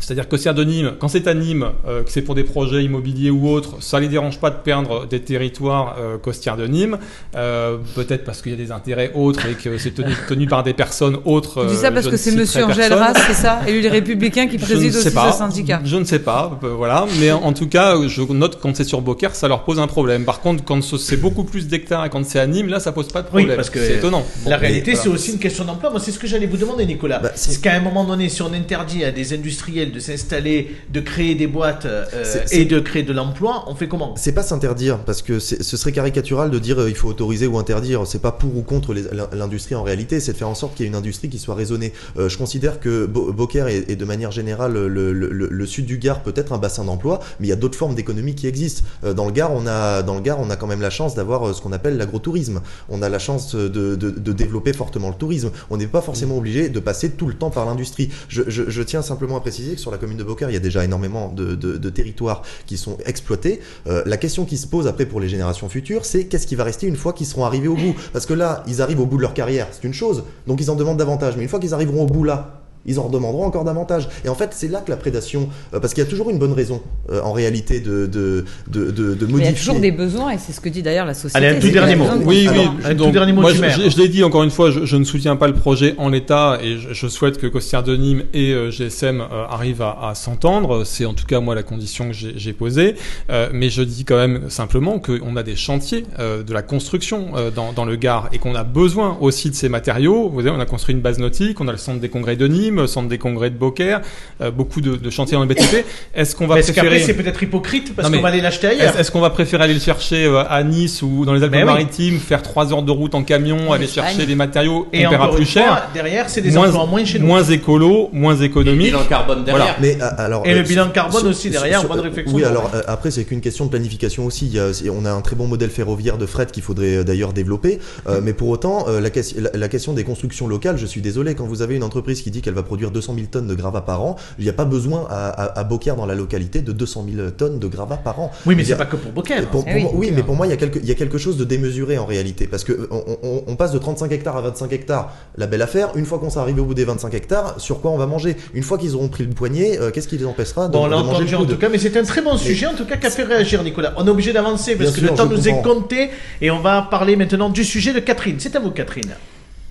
C'est-à-dire 0.00 0.24
que 0.24 0.30
Cossière 0.30 0.54
de 0.54 0.62
Nîmes, 0.64 0.92
quand 0.98 1.08
c'est 1.08 1.26
à 1.26 1.34
Nîmes, 1.34 1.66
euh, 1.86 2.02
que 2.04 2.10
c'est 2.10 2.22
pour 2.22 2.34
des 2.34 2.44
projets 2.44 2.84
immobiliers 2.84 3.30
ou 3.30 3.48
autres, 3.48 3.76
ça 3.80 3.98
les 3.98 4.08
dérange 4.08 4.38
pas 4.38 4.50
de 4.50 4.56
perdre 4.56 5.06
des 5.06 5.20
territoires 5.20 5.96
euh, 5.98 6.18
costières 6.18 6.56
de 6.56 6.66
Nîmes, 6.66 6.98
euh, 7.36 7.78
peut-être 7.96 8.24
parce 8.24 8.40
qu'il 8.40 8.52
y 8.52 8.54
a 8.54 8.58
des 8.58 8.70
intérêts 8.70 9.10
autres 9.14 9.46
et 9.46 9.54
que 9.54 9.76
c'est 9.76 9.90
tenu, 9.90 10.12
tenu 10.28 10.46
par 10.46 10.62
des 10.62 10.72
personnes 10.72 11.18
autres. 11.24 11.62
Tu 11.62 11.68
dis 11.68 11.74
euh, 11.74 11.76
ça 11.82 11.90
parce 11.90 12.04
je 12.04 12.10
que 12.10 12.14
ne 12.14 12.18
c'est 12.18 12.36
Monsieur. 12.36 12.64
Rass, 12.64 13.16
c'est 13.26 13.34
ça? 13.34 13.60
Élu 13.66 13.80
les 13.80 13.88
Républicains 13.88 14.46
qui 14.46 14.58
Je 14.58 14.64
préside 14.64 14.92
ne 14.92 14.98
aussi 14.98 15.10
pas. 15.10 15.32
ce 15.32 15.38
syndicat. 15.38 15.80
Je 15.84 15.96
ne 15.96 16.04
sais 16.04 16.20
pas, 16.20 16.58
euh, 16.62 16.68
voilà. 16.74 17.06
Mais 17.20 17.32
en 17.32 17.52
tout 17.52 17.68
cas, 17.68 17.96
je 18.06 18.22
note 18.22 18.58
quand 18.60 18.76
c'est 18.76 18.84
sur 18.84 19.00
Beaucaire, 19.00 19.34
ça 19.34 19.48
leur 19.48 19.64
pose 19.64 19.80
un 19.80 19.86
problème. 19.88 20.24
Par 20.24 20.40
contre, 20.40 20.62
quand 20.64 20.82
ce- 20.82 20.96
c'est 20.96 21.16
beaucoup 21.16 21.44
plus 21.44 21.66
d'hectares 21.66 22.04
et 22.04 22.10
quand 22.10 22.24
c'est 22.24 22.38
à 22.38 22.46
Nîmes, 22.46 22.68
là, 22.68 22.78
ça 22.80 22.92
pose 22.92 23.08
pas 23.08 23.22
de 23.22 23.26
Oui, 23.32 23.42
problème. 23.42 23.56
parce 23.56 23.70
que 23.70 23.78
c'est 23.80 23.94
étonnant. 23.96 24.24
la 24.46 24.56
Bon, 24.56 24.60
réalité, 24.60 24.94
c'est 24.94 25.08
aussi 25.08 25.32
une 25.32 25.38
question 25.38 25.64
d'emploi. 25.64 25.90
Moi, 25.90 25.98
c'est 25.98 26.12
ce 26.12 26.18
que 26.20 26.26
j'allais 26.28 26.46
vous 26.46 26.56
demander, 26.56 26.86
Nicolas. 26.86 27.18
Bah, 27.18 27.32
c'est- 27.34 27.50
Est-ce 27.50 27.58
qu'à 27.58 27.72
un 27.74 27.80
moment 27.80 28.04
donné, 28.04 28.28
si 28.28 28.42
on 28.42 28.52
interdit 28.52 29.04
à 29.04 29.10
des 29.10 29.32
industriels 29.32 29.87
de 29.88 30.00
s'installer, 30.00 30.76
de 30.92 31.00
créer 31.00 31.34
des 31.34 31.46
boîtes 31.46 31.84
euh, 31.86 32.04
C'est- 32.24 32.56
et 32.56 32.64
de 32.64 32.80
créer 32.80 33.02
de 33.02 33.12
l'emploi, 33.12 33.64
on 33.68 33.74
fait 33.74 33.88
comment? 33.88 34.14
C'est 34.16 34.32
pas 34.32 34.42
s'interdire, 34.42 34.98
parce 34.98 35.22
que 35.22 35.38
ce 35.38 35.76
serait 35.76 35.92
caricatural 35.92 36.50
de 36.50 36.58
dire 36.58 36.80
euh, 36.80 36.88
il 36.88 36.94
faut 36.94 37.08
autoriser 37.08 37.46
ou 37.46 37.58
interdire. 37.58 38.06
C'est 38.06 38.20
pas 38.22 38.32
pour 38.32 38.56
ou 38.56 38.62
contre 38.62 38.94
l'industrie 39.32 39.74
en 39.74 39.82
réalité, 39.82 40.20
c'est 40.20 40.32
de 40.32 40.36
faire 40.36 40.48
en 40.48 40.54
sorte 40.54 40.74
qu'il 40.74 40.84
y 40.84 40.86
ait 40.86 40.90
une 40.90 40.96
industrie 40.96 41.28
qui 41.28 41.38
soit 41.38 41.54
raisonnée. 41.54 41.92
Euh, 42.18 42.28
je 42.28 42.38
considère 42.38 42.80
que 42.80 43.06
Bo- 43.06 43.32
Beaucaire 43.32 43.68
et, 43.68 43.84
et 43.88 43.96
de 43.96 44.04
manière 44.04 44.30
générale 44.30 44.72
le, 44.72 44.88
le- 44.88 45.12
le- 45.12 45.48
le 45.50 45.66
sud 45.66 45.86
du 45.86 45.98
Gard 45.98 46.22
peut 46.22 46.32
être 46.36 46.52
un 46.52 46.58
bassin 46.58 46.84
d'emploi, 46.84 47.20
mais 47.40 47.46
il 47.46 47.50
y 47.50 47.52
a 47.52 47.56
d'autres 47.56 47.78
formes 47.78 47.94
d'économie 47.94 48.34
qui 48.34 48.46
existent. 48.46 48.82
Euh, 49.04 49.14
dans 49.14 49.26
le 49.26 49.32
Gard, 49.32 49.52
on 49.52 49.66
a 49.66 50.02
dans 50.02 50.14
le 50.14 50.20
Gard, 50.20 50.38
on 50.40 50.50
a 50.50 50.56
quand 50.56 50.66
même 50.66 50.80
la 50.80 50.90
chance 50.90 51.14
d'avoir 51.14 51.48
euh, 51.48 51.52
ce 51.52 51.60
qu'on 51.62 51.72
appelle 51.72 51.96
l'agrotourisme. 51.96 52.60
On 52.88 53.02
a 53.02 53.08
la 53.08 53.18
chance 53.18 53.54
de, 53.54 53.68
de- 53.68 54.10
de 54.10 54.32
développer 54.32 54.72
fortement 54.72 55.08
le 55.08 55.14
tourisme. 55.14 55.50
On 55.70 55.76
n'est 55.76 55.86
pas 55.86 56.00
forcément 56.02 56.36
obligé 56.38 56.68
de 56.68 56.80
passer 56.80 57.10
tout 57.10 57.26
le 57.26 57.34
temps 57.34 57.50
par 57.50 57.64
l'industrie. 57.66 58.10
Je, 58.28 58.42
je- 58.48 58.64
je 58.68 58.82
tiens 58.82 59.02
simplement 59.02 59.36
à 59.36 59.40
préciser 59.40 59.76
sur 59.78 59.90
la 59.90 59.98
commune 59.98 60.18
de 60.18 60.24
Beaucaire, 60.24 60.50
il 60.50 60.54
y 60.54 60.56
a 60.56 60.60
déjà 60.60 60.84
énormément 60.84 61.32
de, 61.34 61.90
territoires 61.90 62.42
qui 62.66 62.76
sont 62.76 62.98
exploités. 63.06 63.60
Euh, 63.86 64.02
la 64.04 64.16
question 64.16 64.44
qui 64.44 64.58
se 64.58 64.66
pose 64.66 64.86
après 64.86 65.06
pour 65.06 65.20
les 65.20 65.28
générations 65.28 65.68
futures, 65.68 66.04
c'est 66.04 66.26
qu'est-ce 66.26 66.46
qui 66.46 66.54
va 66.54 66.64
rester 66.64 66.86
une 66.86 66.96
fois 66.96 67.12
qu'ils 67.12 67.26
seront 67.26 67.44
arrivés 67.44 67.68
au 67.68 67.76
bout? 67.76 67.94
Parce 68.12 68.26
que 68.26 68.34
là, 68.34 68.62
ils 68.66 68.82
arrivent 68.82 69.00
au 69.00 69.06
bout 69.06 69.16
de 69.16 69.22
leur 69.22 69.34
carrière, 69.34 69.68
c'est 69.70 69.84
une 69.84 69.94
chose, 69.94 70.24
donc 70.46 70.60
ils 70.60 70.70
en 70.70 70.74
demandent 70.74 70.98
davantage. 70.98 71.36
Mais 71.36 71.42
une 71.42 71.48
fois 71.48 71.60
qu'ils 71.60 71.74
arriveront 71.74 72.02
au 72.02 72.06
bout 72.06 72.24
là, 72.24 72.57
ils 72.86 72.98
en 72.98 73.04
redemanderont 73.04 73.44
encore 73.44 73.64
davantage. 73.64 74.08
Et 74.24 74.28
en 74.28 74.34
fait, 74.34 74.50
c'est 74.52 74.68
là 74.68 74.80
que 74.80 74.90
la 74.90 74.96
prédation, 74.96 75.48
euh, 75.74 75.80
parce 75.80 75.94
qu'il 75.94 76.02
y 76.02 76.06
a 76.06 76.10
toujours 76.10 76.30
une 76.30 76.38
bonne 76.38 76.52
raison, 76.52 76.80
euh, 77.10 77.20
en 77.22 77.32
réalité, 77.32 77.80
de, 77.80 78.06
de, 78.06 78.44
de, 78.70 78.90
de, 78.90 79.14
de 79.14 79.26
Mais 79.26 79.26
il 79.26 79.28
y 79.28 79.32
modifier. 79.32 79.48
a 79.48 79.52
toujours 79.54 79.80
des 79.80 79.92
besoins 79.92 80.30
et 80.30 80.38
c'est 80.38 80.52
ce 80.52 80.60
que 80.60 80.68
dit 80.68 80.82
d'ailleurs 80.82 81.06
la 81.06 81.14
société. 81.14 81.44
Allez, 81.46 81.56
un 81.56 81.60
tout 81.60 81.70
dernier 81.70 81.96
mot. 81.96 82.06
Oui, 82.24 82.48
Alors, 82.48 82.64
oui. 82.78 82.84
un 82.84 82.94
tout 82.94 83.10
dernier 83.10 83.32
mot 83.32 83.40
moi, 83.42 83.50
du 83.52 83.56
je, 83.58 83.62
maire. 83.62 83.78
je- 83.84 83.88
je 83.90 83.96
l'ai 83.98 84.08
dit 84.08 84.22
encore 84.24 84.42
une 84.42 84.50
fois, 84.50 84.70
je, 84.70 84.84
je 84.84 84.96
ne 84.96 85.04
soutiens 85.04 85.36
pas 85.36 85.48
le 85.48 85.54
projet 85.54 85.94
en 85.98 86.08
l'état 86.08 86.58
et 86.62 86.78
je, 86.78 86.92
je 86.92 87.06
souhaite 87.08 87.38
que 87.38 87.46
Costière 87.46 87.82
de 87.82 87.96
Nîmes 87.96 88.24
et 88.34 88.52
euh, 88.52 88.70
GSM 88.70 89.20
euh, 89.20 89.44
arrivent 89.48 89.82
à, 89.82 89.98
à 90.08 90.14
s'entendre. 90.14 90.84
C'est 90.84 91.04
en 91.04 91.14
tout 91.14 91.26
cas 91.26 91.40
moi 91.40 91.54
la 91.54 91.62
condition 91.62 92.08
que 92.10 92.14
j'ai 92.14 92.52
posée. 92.52 92.94
Euh, 93.30 93.48
mais 93.52 93.70
je 93.70 93.82
dis 93.82 94.04
quand 94.04 94.16
même 94.16 94.48
simplement 94.50 94.98
qu'on 94.98 95.36
a 95.36 95.42
des 95.42 95.56
chantiers 95.56 96.04
euh, 96.18 96.42
de 96.42 96.52
la 96.52 96.62
construction 96.62 97.28
euh, 97.36 97.50
dans, 97.50 97.72
dans 97.72 97.84
le 97.84 97.96
Gard 97.96 98.28
et 98.32 98.38
qu'on 98.38 98.54
a 98.54 98.64
besoin 98.64 99.16
aussi 99.20 99.50
de 99.50 99.54
ces 99.54 99.68
matériaux. 99.68 100.28
Vous 100.28 100.40
savez, 100.40 100.50
on 100.50 100.60
a 100.60 100.66
construit 100.66 100.94
une 100.94 101.00
base 101.00 101.18
nautique, 101.18 101.60
on 101.60 101.68
a 101.68 101.72
le 101.72 101.78
centre 101.78 102.00
des 102.00 102.08
congrès 102.08 102.36
de 102.36 102.46
Nîmes, 102.46 102.67
le 102.76 102.86
centre 102.86 103.08
des 103.08 103.18
congrès 103.18 103.50
de 103.50 103.56
Beaucaire, 103.56 104.00
euh, 104.40 104.50
beaucoup 104.50 104.80
de, 104.80 104.96
de 104.96 105.10
chantiers 105.10 105.36
dans 105.36 105.42
le 105.42 105.48
BTP. 105.48 105.84
Est-ce 106.14 106.36
qu'on 106.36 106.46
va 106.46 106.56
préférer 106.56 107.00
c'est 107.00 107.14
peut-être 107.14 107.42
hypocrite 107.42 107.94
parce 107.94 108.10
qu'on 108.10 108.20
va 108.20 108.28
aller 108.28 108.40
l'acheter 108.40 108.68
ailleurs. 108.68 108.98
est-ce 108.98 109.10
qu'on 109.10 109.20
va 109.20 109.30
préférer 109.30 109.64
aller 109.64 109.74
le 109.74 109.80
chercher 109.80 110.24
euh, 110.26 110.42
à 110.48 110.62
Nice 110.62 111.02
ou 111.02 111.24
dans 111.24 111.32
les 111.34 111.40
oui. 111.40 111.46
Alpes-Maritimes, 111.46 112.18
faire 112.18 112.42
trois 112.42 112.72
heures 112.72 112.82
de 112.82 112.90
route 112.92 113.14
en 113.14 113.22
camion, 113.22 113.72
aller 113.72 113.86
chercher 113.86 114.26
des 114.26 114.34
matériaux, 114.34 114.86
Et 114.92 115.06
on 115.06 115.10
paiera 115.10 115.30
plus 115.30 115.40
une 115.40 115.46
fois, 115.46 115.62
cher, 115.62 115.88
derrière, 115.94 116.28
c'est 116.28 116.40
des 116.40 116.56
emplois 116.56 116.80
en 116.82 116.86
moins 116.86 117.04
chez 117.04 117.18
nous. 117.18 117.26
moins 117.26 117.42
écolo, 117.44 118.10
moins 118.12 118.36
économique. 118.36 118.86
bilan 118.86 119.04
carbone 119.08 119.44
derrière. 119.44 119.76
Mais 119.80 119.96
euh, 120.00 120.06
alors, 120.18 120.46
Et 120.46 120.54
le 120.54 120.62
bilan 120.62 120.88
carbone 120.90 121.20
sur- 121.20 121.30
aussi 121.30 121.42
sur- 121.50 121.52
derrière, 121.52 121.80
sur- 121.80 121.90
réflexion. 121.90 122.34
Oui, 122.36 122.44
alors 122.44 122.70
euh, 122.74 122.82
après 122.86 123.10
c'est 123.10 123.24
qu'une 123.24 123.40
question 123.40 123.64
de 123.66 123.70
planification 123.70 124.26
aussi. 124.26 124.46
Il 124.46 124.54
y 124.54 124.58
a- 124.60 124.72
c'est- 124.72 124.88
on 124.90 125.04
a 125.04 125.10
un 125.10 125.20
très 125.20 125.36
bon 125.36 125.46
modèle 125.46 125.70
ferroviaire 125.70 126.18
de 126.18 126.26
fret 126.26 126.46
qu'il 126.46 126.62
faudrait 126.62 127.04
d'ailleurs 127.04 127.32
développer. 127.32 127.78
Euh, 128.08 128.20
mais 128.22 128.32
pour 128.32 128.48
autant, 128.48 128.86
euh, 128.88 129.00
la, 129.00 129.10
ques- 129.10 129.34
la- 129.36 129.50
la 129.58 129.68
question 129.68 129.92
des 129.92 130.04
constructions 130.04 130.46
locales, 130.46 130.78
je 130.78 130.86
suis 130.86 131.00
désolé, 131.00 131.34
quand 131.34 131.44
vous 131.46 131.62
avez 131.62 131.76
une 131.76 131.82
entreprise 131.82 132.22
qui 132.22 132.30
dit 132.30 132.40
qu'elle 132.42 132.54
va 132.58 132.62
produire 132.64 132.90
200 132.90 133.14
000 133.14 133.26
tonnes 133.30 133.46
de 133.46 133.54
gravats 133.54 133.80
par 133.80 134.02
an, 134.02 134.16
il 134.38 134.44
n'y 134.44 134.50
a 134.50 134.52
pas 134.52 134.64
besoin 134.64 135.06
à, 135.10 135.28
à, 135.28 135.58
à 135.60 135.64
Beaucaire 135.64 135.96
dans 135.96 136.06
la 136.06 136.14
localité 136.14 136.60
de 136.60 136.72
200 136.72 137.06
000 137.14 137.30
tonnes 137.30 137.58
de 137.58 137.66
gravats 137.66 137.96
par 137.96 138.20
an. 138.20 138.30
Oui, 138.46 138.54
mais 138.54 138.64
c'est 138.64 138.76
pas 138.76 138.86
que 138.86 138.96
pour 138.96 139.12
Beaucaire. 139.12 139.46
pour- 139.48 139.64
pour 139.64 139.72
Eh 139.72 139.74
oui, 139.76 139.82
moi- 139.82 139.92
oui, 139.94 140.06
ok. 140.08 140.12
mais 140.16 140.22
pour 140.22 140.36
moi, 140.36 140.46
il 140.46 140.50
y, 140.50 140.52
a 140.52 140.56
quelque, 140.56 140.78
il 140.78 140.86
y 140.86 140.90
a 140.90 140.94
quelque 140.94 141.18
chose 141.18 141.36
de 141.36 141.44
démesuré 141.44 141.98
en 141.98 142.06
réalité. 142.06 142.46
Parce 142.46 142.64
que 142.64 142.88
on, 142.90 143.02
on- 143.22 143.42
on 143.46 143.56
passe 143.56 143.72
de 143.72 143.78
35 143.78 144.10
hectares 144.12 144.36
à 144.36 144.40
25 144.42 144.72
hectares, 144.72 145.12
la 145.36 145.46
belle 145.46 145.62
affaire. 145.62 145.90
Une 145.96 146.04
fois 146.04 146.18
qu'on 146.18 146.30
s'est 146.30 146.38
arrivé 146.40 146.60
au 146.60 146.64
bout 146.64 146.74
des 146.74 146.84
25 146.84 147.14
hectares, 147.14 147.54
sur 147.58 147.80
quoi 147.80 147.90
on 147.90 147.96
va 147.98 148.06
manger? 148.06 148.36
Une 148.54 148.62
fois 148.62 148.78
qu'ils 148.78 148.94
auront 148.94 149.08
pris 149.08 149.24
le 149.24 149.30
poignet, 149.30 149.78
euh, 149.80 149.90
qu'est-ce 149.90 150.08
qui 150.08 150.18
les 150.18 150.26
empêchera 150.26 150.68
de, 150.68 150.72
Bon, 150.72 150.80
on 150.82 150.86
de 150.86 150.90
l'a 150.90 150.96
manger 150.98 151.10
entendu 151.16 151.30
le 151.32 151.38
en 151.38 151.44
tout 151.46 151.56
cas, 151.58 151.68
mais 151.68 151.78
c'est 151.78 151.96
un 151.96 152.02
très 152.04 152.22
bon 152.22 152.36
sujet 152.36 152.66
en 152.66 152.74
tout 152.74 152.84
cas 152.84 152.96
qui 152.96 153.06
a 153.06 153.10
fait 153.10 153.22
réagir 153.24 153.62
Nicolas. 153.62 153.94
On 153.96 154.06
est 154.06 154.10
obligé 154.10 154.32
d'avancer 154.32 154.76
parce 154.76 154.90
Bien 154.90 154.92
que 154.92 154.98
sûr, 155.00 155.10
le 155.12 155.16
temps 155.16 155.26
nous 155.26 155.48
est 155.48 155.62
compté 155.62 156.10
et 156.40 156.50
on 156.50 156.60
va 156.60 156.82
parler 156.90 157.16
maintenant 157.16 157.48
du 157.50 157.64
sujet 157.64 157.92
de 157.92 158.00
Catherine. 158.00 158.36
C'est 158.38 158.54
à 158.56 158.60
vous 158.60 158.70
Catherine. 158.70 159.10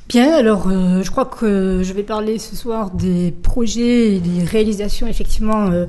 Bien, 0.08 0.34
alors 0.34 0.70
euh, 0.70 1.04
je 1.04 1.12
crois 1.12 1.26
que 1.26 1.82
je 1.84 1.92
vais 1.92 2.04
parler 2.04 2.38
ce 2.40 2.56
soir 2.56 2.92
des 2.92 3.32
projets 3.32 4.16
et 4.16 4.20
des 4.22 4.46
réalisations 4.46 5.06
effectivement 5.06 5.68
euh, 5.70 5.86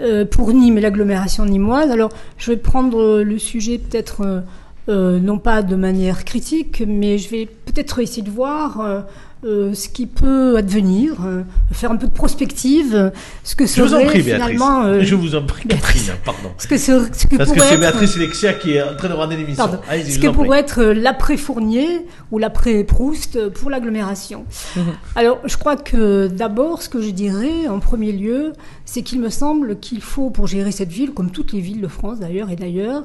euh, 0.00 0.24
pour 0.24 0.52
Nîmes 0.52 0.78
et 0.78 0.80
l'agglomération 0.80 1.44
nîmoise. 1.44 1.92
Alors 1.92 2.10
je 2.36 2.50
vais 2.50 2.56
prendre 2.56 3.00
euh, 3.00 3.22
le 3.22 3.38
sujet 3.38 3.78
peut-être 3.78 4.22
euh, 4.22 4.40
euh, 4.88 5.20
non 5.20 5.38
pas 5.38 5.62
de 5.62 5.76
manière 5.76 6.24
critique, 6.24 6.82
mais 6.84 7.16
je 7.18 7.30
vais 7.30 7.46
peut-être 7.46 8.00
essayer 8.00 8.22
de 8.22 8.30
voir 8.30 9.04
euh, 9.44 9.74
ce 9.74 9.88
qui 9.88 10.06
peut 10.06 10.56
advenir, 10.56 11.14
euh, 11.26 11.42
faire 11.72 11.90
un 11.90 11.96
peu 11.96 12.06
de 12.06 12.12
prospective, 12.12 12.94
euh, 12.94 13.10
ce 13.42 13.54
que 13.54 13.66
Je 13.66 13.82
vous 13.82 13.88
en 13.94 13.98
serait 13.98 14.06
prie 14.06 14.22
Béatrice. 14.22 14.52
finalement... 14.52 14.84
euh, 14.84 15.00
Je 15.02 15.14
vous 15.14 15.34
en 15.34 15.42
prie 15.44 15.66
Béatrice. 15.68 16.06
Catherine, 16.06 16.20
pardon. 16.24 16.48
ce 16.58 16.66
que, 16.66 16.78
ce, 16.78 17.06
ce 17.12 17.26
que 17.26 17.36
Parce 17.36 17.52
que 17.52 17.60
c'est 17.60 17.74
être- 17.74 17.80
Béatrice 17.80 18.16
Alexia 18.16 18.52
qui 18.54 18.72
est 18.72 18.82
en 18.82 18.96
train 18.96 19.08
de 19.08 19.12
regarder 19.12 19.36
l'émission. 19.36 19.68
Ce 19.90 20.18
que 20.18 20.28
pourrait 20.28 20.60
être 20.60 20.80
euh, 20.80 20.94
l'après-Fournier 20.94 22.06
ou 22.30 22.38
l'après-Proust 22.38 23.48
pour 23.50 23.70
l'agglomération. 23.70 24.44
Mhm. 24.76 24.82
Alors, 25.16 25.40
je 25.44 25.56
crois 25.56 25.76
que 25.76 26.26
d'abord, 26.28 26.82
ce 26.82 26.88
que 26.88 27.00
je 27.02 27.10
dirais 27.10 27.68
en 27.68 27.80
premier 27.80 28.12
lieu, 28.12 28.52
c'est 28.84 29.02
qu'il 29.02 29.20
me 29.20 29.28
semble 29.30 29.78
qu'il 29.78 30.00
faut, 30.00 30.30
pour 30.30 30.46
gérer 30.46 30.70
cette 30.72 30.90
ville, 30.90 31.12
comme 31.12 31.30
toutes 31.30 31.52
les 31.52 31.60
villes 31.60 31.80
de 31.80 31.88
France 31.88 32.20
d'ailleurs 32.20 32.50
et 32.50 32.56
d'ailleurs, 32.56 33.04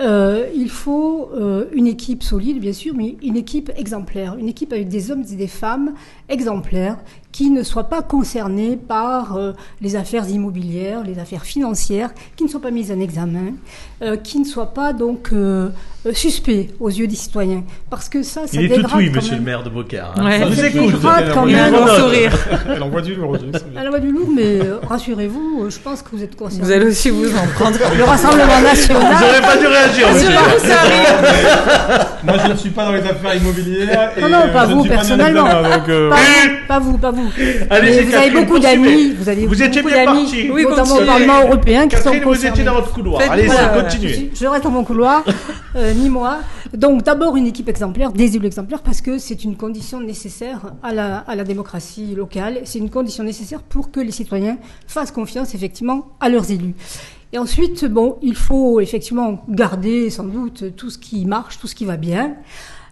euh, 0.00 0.48
il 0.54 0.70
faut 0.70 1.30
euh, 1.34 1.66
une 1.72 1.86
équipe 1.86 2.22
solide, 2.22 2.58
bien 2.58 2.72
sûr, 2.72 2.94
mais 2.94 3.16
une 3.22 3.36
équipe 3.36 3.70
exemplaire, 3.76 4.36
une 4.38 4.48
équipe 4.48 4.72
avec 4.72 4.88
des 4.88 5.10
hommes 5.10 5.24
et 5.30 5.36
des 5.36 5.46
femmes 5.46 5.94
exemplaires 6.30 6.98
qui 7.32 7.50
ne 7.50 7.62
soient 7.62 7.88
pas 7.88 8.00
concernés 8.00 8.76
par 8.76 9.36
euh, 9.36 9.52
les 9.82 9.96
affaires 9.96 10.28
immobilières, 10.28 11.04
les 11.04 11.18
affaires 11.18 11.44
financières, 11.44 12.14
qui 12.34 12.44
ne 12.44 12.48
soient 12.48 12.62
pas 12.62 12.70
mises 12.70 12.90
en 12.90 12.98
examen, 12.98 13.52
euh, 14.02 14.16
qui 14.16 14.38
ne 14.38 14.44
soient 14.44 14.72
pas 14.72 14.92
donc 14.92 15.28
euh, 15.32 15.68
euh, 16.06 16.12
suspects 16.14 16.68
aux 16.80 16.88
yeux 16.88 17.06
des 17.06 17.14
citoyens, 17.16 17.62
parce 17.90 18.08
que 18.08 18.22
ça, 18.22 18.42
ça 18.46 18.60
Il 18.60 18.72
est 18.72 18.78
tout 18.82 18.86
oui, 18.96 19.10
monsieur 19.10 19.32
même. 19.32 19.40
le 19.40 19.44
maire 19.44 19.62
de 19.62 19.68
Beaucaire. 19.70 20.12
hein. 20.16 20.24
Ouais. 20.24 20.38
Ça 20.40 20.46
vous 20.46 20.64
écoute. 20.64 20.94
quand 21.34 21.46
même. 21.46 21.70
vous 21.70 21.76
Un 21.76 21.86
note. 21.86 21.98
sourire. 21.98 22.32
Elle 22.74 22.82
envoie 22.82 23.02
du 23.02 23.14
lourd. 23.14 23.36
Elle 23.78 23.86
envoie 23.86 24.00
du 24.00 24.10
lourd, 24.12 24.28
mais 24.34 24.58
rassurez-vous, 24.88 25.66
je 25.68 25.78
pense 25.78 26.00
que 26.02 26.08
vous 26.12 26.22
êtes 26.22 26.36
concernés. 26.36 26.64
Vous 26.64 26.72
allez 26.72 26.86
aussi 26.86 27.10
vous 27.10 27.26
en 27.36 27.46
prendre. 27.54 27.76
Le 27.98 28.04
Rassemblement 28.04 28.56
Vous 28.58 28.64
national. 28.64 29.02
n'aurez 29.02 29.40
pas 29.42 29.56
dû 29.58 29.66
réagir, 29.66 30.06
monsieur. 30.14 30.30
Moi, 32.24 32.34
je 32.46 32.50
ne 32.52 32.56
suis 32.56 32.70
pas 32.70 32.84
dans 32.84 32.92
les 32.92 33.00
affaires 33.02 33.34
immobilières. 33.34 34.12
et, 34.16 34.20
Non, 34.22 34.28
non, 34.28 34.42
pas 34.52 34.66
vous, 34.66 34.84
personnellement. 34.84 35.46
euh, 35.88 36.10
Pas 36.10 36.18
vous, 36.18 36.66
pas 36.68 36.78
vous, 36.78 36.98
pas 36.98 37.10
vous. 37.10 37.30
C'est 37.36 38.02
vous 38.04 38.14
avez 38.14 38.30
beaucoup 38.30 38.58
d'amis, 38.58 39.14
vous 39.18 39.28
avez 39.28 39.46
Vous 39.46 39.62
étiez 39.62 39.82
beaucoup 39.82 39.94
bien 39.94 40.04
d'amis, 40.06 40.22
parti. 40.24 40.50
Oui, 40.52 40.64
notamment 40.68 40.96
au. 40.96 41.04
Parlement 41.04 41.40
européen, 41.42 41.88
qui 41.88 41.96
sont 41.96 42.12
vous 42.22 42.46
étiez 42.46 42.64
dans 42.64 42.74
votre 42.74 42.92
couloir. 42.92 43.20
Allez, 43.30 43.46
voilà, 43.46 43.68
Je 43.90 44.46
reste 44.46 44.64
dans 44.64 44.70
mon 44.70 44.84
couloir, 44.84 45.24
euh, 45.76 45.92
ni 45.94 46.08
moi. 46.08 46.40
Donc 46.74 47.02
d'abord 47.02 47.36
une 47.36 47.46
équipe 47.46 47.68
exemplaire, 47.68 48.12
des 48.12 48.36
élus 48.36 48.46
exemplaires, 48.46 48.82
parce 48.82 49.00
que 49.00 49.18
c'est 49.18 49.44
une 49.44 49.56
condition 49.56 50.00
nécessaire 50.00 50.72
à 50.82 50.92
la, 50.92 51.44
démocratie 51.44 52.14
locale. 52.14 52.60
C'est 52.64 52.78
une 52.78 52.90
condition 52.90 53.24
nécessaire 53.24 53.62
pour 53.62 53.90
que 53.90 54.00
les 54.00 54.10
citoyens 54.10 54.58
fassent 54.86 55.10
confiance 55.10 55.54
effectivement 55.54 56.08
à 56.20 56.28
leurs 56.28 56.50
élus. 56.50 56.74
Et 57.32 57.38
ensuite, 57.38 57.84
bon, 57.84 58.18
il 58.22 58.34
faut 58.34 58.80
effectivement 58.80 59.44
garder 59.48 60.10
sans 60.10 60.24
doute 60.24 60.76
tout 60.76 60.90
ce 60.90 60.98
qui 60.98 61.26
marche, 61.26 61.58
tout 61.58 61.66
ce 61.66 61.74
qui 61.74 61.84
va 61.84 61.96
bien. 61.96 62.36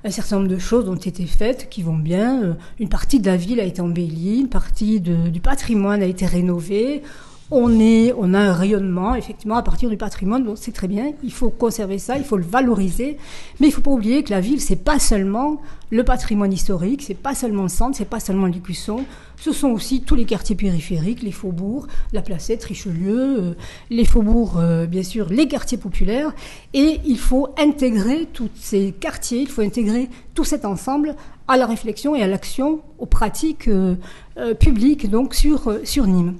Un 0.04 0.10
certain 0.10 0.36
nombre 0.36 0.48
de 0.48 0.58
choses 0.58 0.88
ont 0.88 0.94
été 0.94 1.26
faites 1.26 1.68
qui 1.68 1.82
vont 1.82 1.96
bien. 1.96 2.42
Euh, 2.42 2.54
Une 2.78 2.88
partie 2.88 3.18
de 3.18 3.26
la 3.26 3.36
ville 3.36 3.58
a 3.58 3.64
été 3.64 3.80
embellie, 3.80 4.40
une 4.40 4.48
partie 4.48 5.00
du 5.00 5.40
patrimoine 5.40 6.02
a 6.02 6.06
été 6.06 6.24
rénovée. 6.24 7.02
On, 7.50 8.34
a 8.34 8.38
un 8.38 8.52
rayonnement, 8.52 9.14
effectivement, 9.14 9.56
à 9.56 9.62
partir 9.62 9.88
du 9.88 9.96
patrimoine, 9.96 10.54
c'est 10.54 10.72
très 10.72 10.86
bien. 10.86 11.12
Il 11.22 11.32
faut 11.32 11.48
conserver 11.48 11.98
ça, 11.98 12.18
il 12.18 12.24
faut 12.24 12.36
le 12.36 12.44
valoriser. 12.44 13.16
Mais 13.58 13.68
il 13.68 13.72
faut 13.72 13.80
pas 13.80 13.90
oublier 13.90 14.22
que 14.22 14.30
la 14.30 14.40
ville, 14.40 14.60
c'est 14.60 14.76
pas 14.76 14.98
seulement 14.98 15.62
le 15.90 16.04
patrimoine 16.04 16.52
historique, 16.52 17.02
c'est 17.02 17.14
pas 17.14 17.34
seulement 17.34 17.62
le 17.62 17.70
centre, 17.70 17.96
c'est 17.96 18.04
pas 18.04 18.20
seulement 18.20 18.46
l'Écusson. 18.46 19.04
Ce 19.36 19.52
sont 19.52 19.68
aussi 19.68 20.02
tous 20.02 20.14
les 20.14 20.26
quartiers 20.26 20.56
périphériques, 20.56 21.22
les 21.22 21.32
faubourgs, 21.32 21.86
la 22.12 22.20
Placette, 22.20 22.64
Richelieu, 22.64 23.38
euh, 23.38 23.54
les 23.88 24.04
faubourgs, 24.04 24.58
euh, 24.58 24.86
bien 24.86 25.02
sûr, 25.02 25.30
les 25.30 25.48
quartiers 25.48 25.78
populaires. 25.78 26.34
Et 26.74 27.00
il 27.06 27.18
faut 27.18 27.48
intégrer 27.58 28.26
tous 28.30 28.50
ces 28.56 28.92
quartiers, 28.92 29.40
il 29.40 29.48
faut 29.48 29.62
intégrer 29.62 30.10
tout 30.34 30.44
cet 30.44 30.66
ensemble 30.66 31.14
à 31.46 31.56
la 31.56 31.64
réflexion 31.64 32.14
et 32.14 32.22
à 32.22 32.26
l'action, 32.26 32.80
aux 32.98 33.06
pratiques 33.06 33.68
euh, 33.68 33.94
publiques, 34.60 35.08
donc 35.08 35.34
sur 35.34 36.06
Nîmes. 36.06 36.34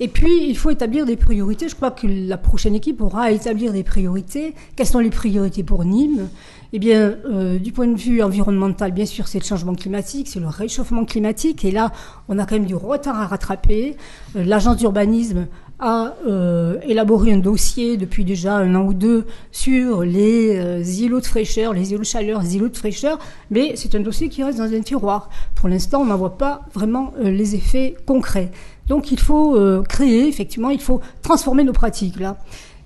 Et 0.00 0.06
puis, 0.06 0.48
il 0.48 0.56
faut 0.56 0.70
établir 0.70 1.06
des 1.06 1.16
priorités. 1.16 1.68
Je 1.68 1.74
crois 1.74 1.90
que 1.90 2.06
la 2.06 2.38
prochaine 2.38 2.74
équipe 2.74 3.00
aura 3.00 3.22
à 3.22 3.30
établir 3.32 3.72
des 3.72 3.82
priorités. 3.82 4.54
Quelles 4.76 4.86
sont 4.86 5.00
les 5.00 5.10
priorités 5.10 5.64
pour 5.64 5.84
Nîmes? 5.84 6.28
Eh 6.72 6.78
bien, 6.78 7.16
euh, 7.28 7.58
du 7.58 7.72
point 7.72 7.88
de 7.88 7.96
vue 7.96 8.22
environnemental, 8.22 8.92
bien 8.92 9.06
sûr, 9.06 9.26
c'est 9.26 9.40
le 9.40 9.44
changement 9.44 9.74
climatique, 9.74 10.28
c'est 10.28 10.38
le 10.38 10.46
réchauffement 10.46 11.04
climatique. 11.04 11.64
Et 11.64 11.72
là, 11.72 11.90
on 12.28 12.38
a 12.38 12.46
quand 12.46 12.54
même 12.54 12.66
du 12.66 12.76
retard 12.76 13.18
à 13.18 13.26
rattraper. 13.26 13.96
Euh, 14.36 14.44
L'agence 14.44 14.76
d'urbanisme 14.76 15.46
a 15.80 16.14
euh, 16.26 16.78
élaboré 16.82 17.32
un 17.32 17.38
dossier 17.38 17.96
depuis 17.96 18.24
déjà 18.24 18.56
un 18.56 18.74
an 18.74 18.84
ou 18.84 18.94
deux 18.94 19.26
sur 19.50 20.02
les 20.02 21.00
îlots 21.02 21.20
de 21.20 21.26
fraîcheur, 21.26 21.72
les 21.72 21.92
îlots 21.92 22.00
de 22.00 22.04
chaleur, 22.04 22.42
les 22.42 22.56
îlots 22.56 22.68
de 22.68 22.76
fraîcheur, 22.76 23.18
mais 23.50 23.74
c'est 23.76 23.94
un 23.94 24.00
dossier 24.00 24.28
qui 24.28 24.42
reste 24.42 24.58
dans 24.58 24.72
un 24.72 24.80
tiroir. 24.80 25.30
Pour 25.54 25.68
l'instant, 25.68 26.00
on 26.00 26.06
n'en 26.06 26.16
voit 26.16 26.36
pas 26.36 26.62
vraiment 26.74 27.12
les 27.20 27.54
effets 27.54 27.94
concrets. 28.06 28.50
Donc 28.88 29.12
il 29.12 29.20
faut 29.20 29.56
euh, 29.56 29.82
créer, 29.82 30.28
effectivement, 30.28 30.70
il 30.70 30.80
faut 30.80 31.00
transformer 31.22 31.64
nos 31.64 31.72
pratiques 31.72 32.18
là 32.18 32.36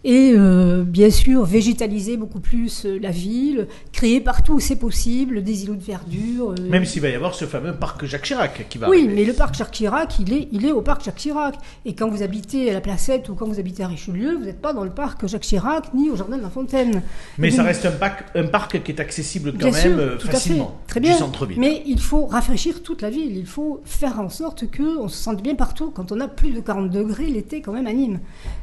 et 0.05 0.33
euh, 0.37 0.83
bien 0.85 1.11
sûr 1.11 1.45
végétaliser 1.45 2.17
beaucoup 2.17 2.41
plus 2.41 2.87
euh, 2.87 2.99
la 3.01 3.11
ville, 3.11 3.69
créer 3.93 4.21
partout 4.21 4.55
où 4.55 4.61
c'est 4.61 4.77
possible 4.77 5.43
des 5.45 5.63
îlots 5.65 5.77
de 5.77 5.83
verdure. 5.83 6.51
euh, 6.59 6.69
Même 6.69 6.85
s'il 6.85 7.03
va 7.03 7.09
y 7.09 7.15
avoir 7.15 7.35
ce 7.35 7.45
fameux 7.45 7.73
parc 7.75 8.05
Jacques 8.05 8.23
Chirac 8.25 8.67
qui 8.69 8.79
va 8.79 8.89
oui, 8.89 8.99
arriver. 8.99 9.15
mais 9.15 9.25
le 9.25 9.33
parc 9.33 9.55
Jacques 9.57 9.71
Chirac, 9.71 10.19
il 10.19 10.33
est, 10.33 10.49
il 10.53 10.67
est 10.67 10.73
au 10.73 10.83
parc 10.83 11.05
Jacques 11.05 11.17
Chirac. 11.17 11.55
Et 11.85 11.95
quand 11.95 12.09
vous 12.09 12.23
habitez 12.23 12.71
à 12.71 12.73
la 12.75 12.81
Placette 12.81 13.29
ou 13.29 13.35
quand 13.35 13.47
vous 13.47 13.61
habitez 13.61 13.83
à 13.85 13.89
Richelieu, 13.89 14.37
vous 14.37 14.45
n'êtes 14.45 14.61
pas 14.61 14.73
dans 14.73 14.85
le 14.85 14.91
parc 14.91 15.27
Jacques 15.27 15.43
Chirac 15.43 15.95
ni 15.95 16.11
au 16.11 16.17
jardin 16.17 16.37
de 16.37 16.43
la 16.43 16.51
Fontaine. 16.51 17.03
Mais 17.39 17.51
ça 17.51 17.63
reste 17.63 17.87
un 17.87 17.93
parc, 17.93 18.25
un 18.37 18.47
parc 18.47 18.83
qui 18.83 18.91
est 18.93 19.01
accessible 19.01 19.53
quand 19.53 19.69
Bien 19.69 19.71
même 19.71 20.19
sûr, 20.19 20.31
facilement. 20.31 20.81
Très 20.89 21.01
du 21.01 21.09
bien. 21.09 21.17
centre-ville. 21.17 21.59
Mais 21.61 21.83
il 21.87 22.01
faut 22.01 22.27
rafraîchir 22.27 22.83
toute 22.83 23.03
la 23.03 23.11
ville. 23.11 23.37
Il 23.37 23.47
faut 23.47 23.81
faire 23.85 24.19
en 24.21 24.29
sorte 24.29 24.65
qu'on 24.77 25.09
se 25.09 25.17
sente 25.17 25.43
bien 25.43 25.55
partout. 25.55 25.91
Quand 25.91 26.11
on 26.13 26.21
a 26.21 26.29
plus 26.29 26.51
de 26.51 26.61
40 26.61 26.91
degrés 26.91 27.27
l'été, 27.27 27.61
quand 27.61 27.73
même 27.73 27.87
à 27.87 27.93
Nîmes. 27.93 28.21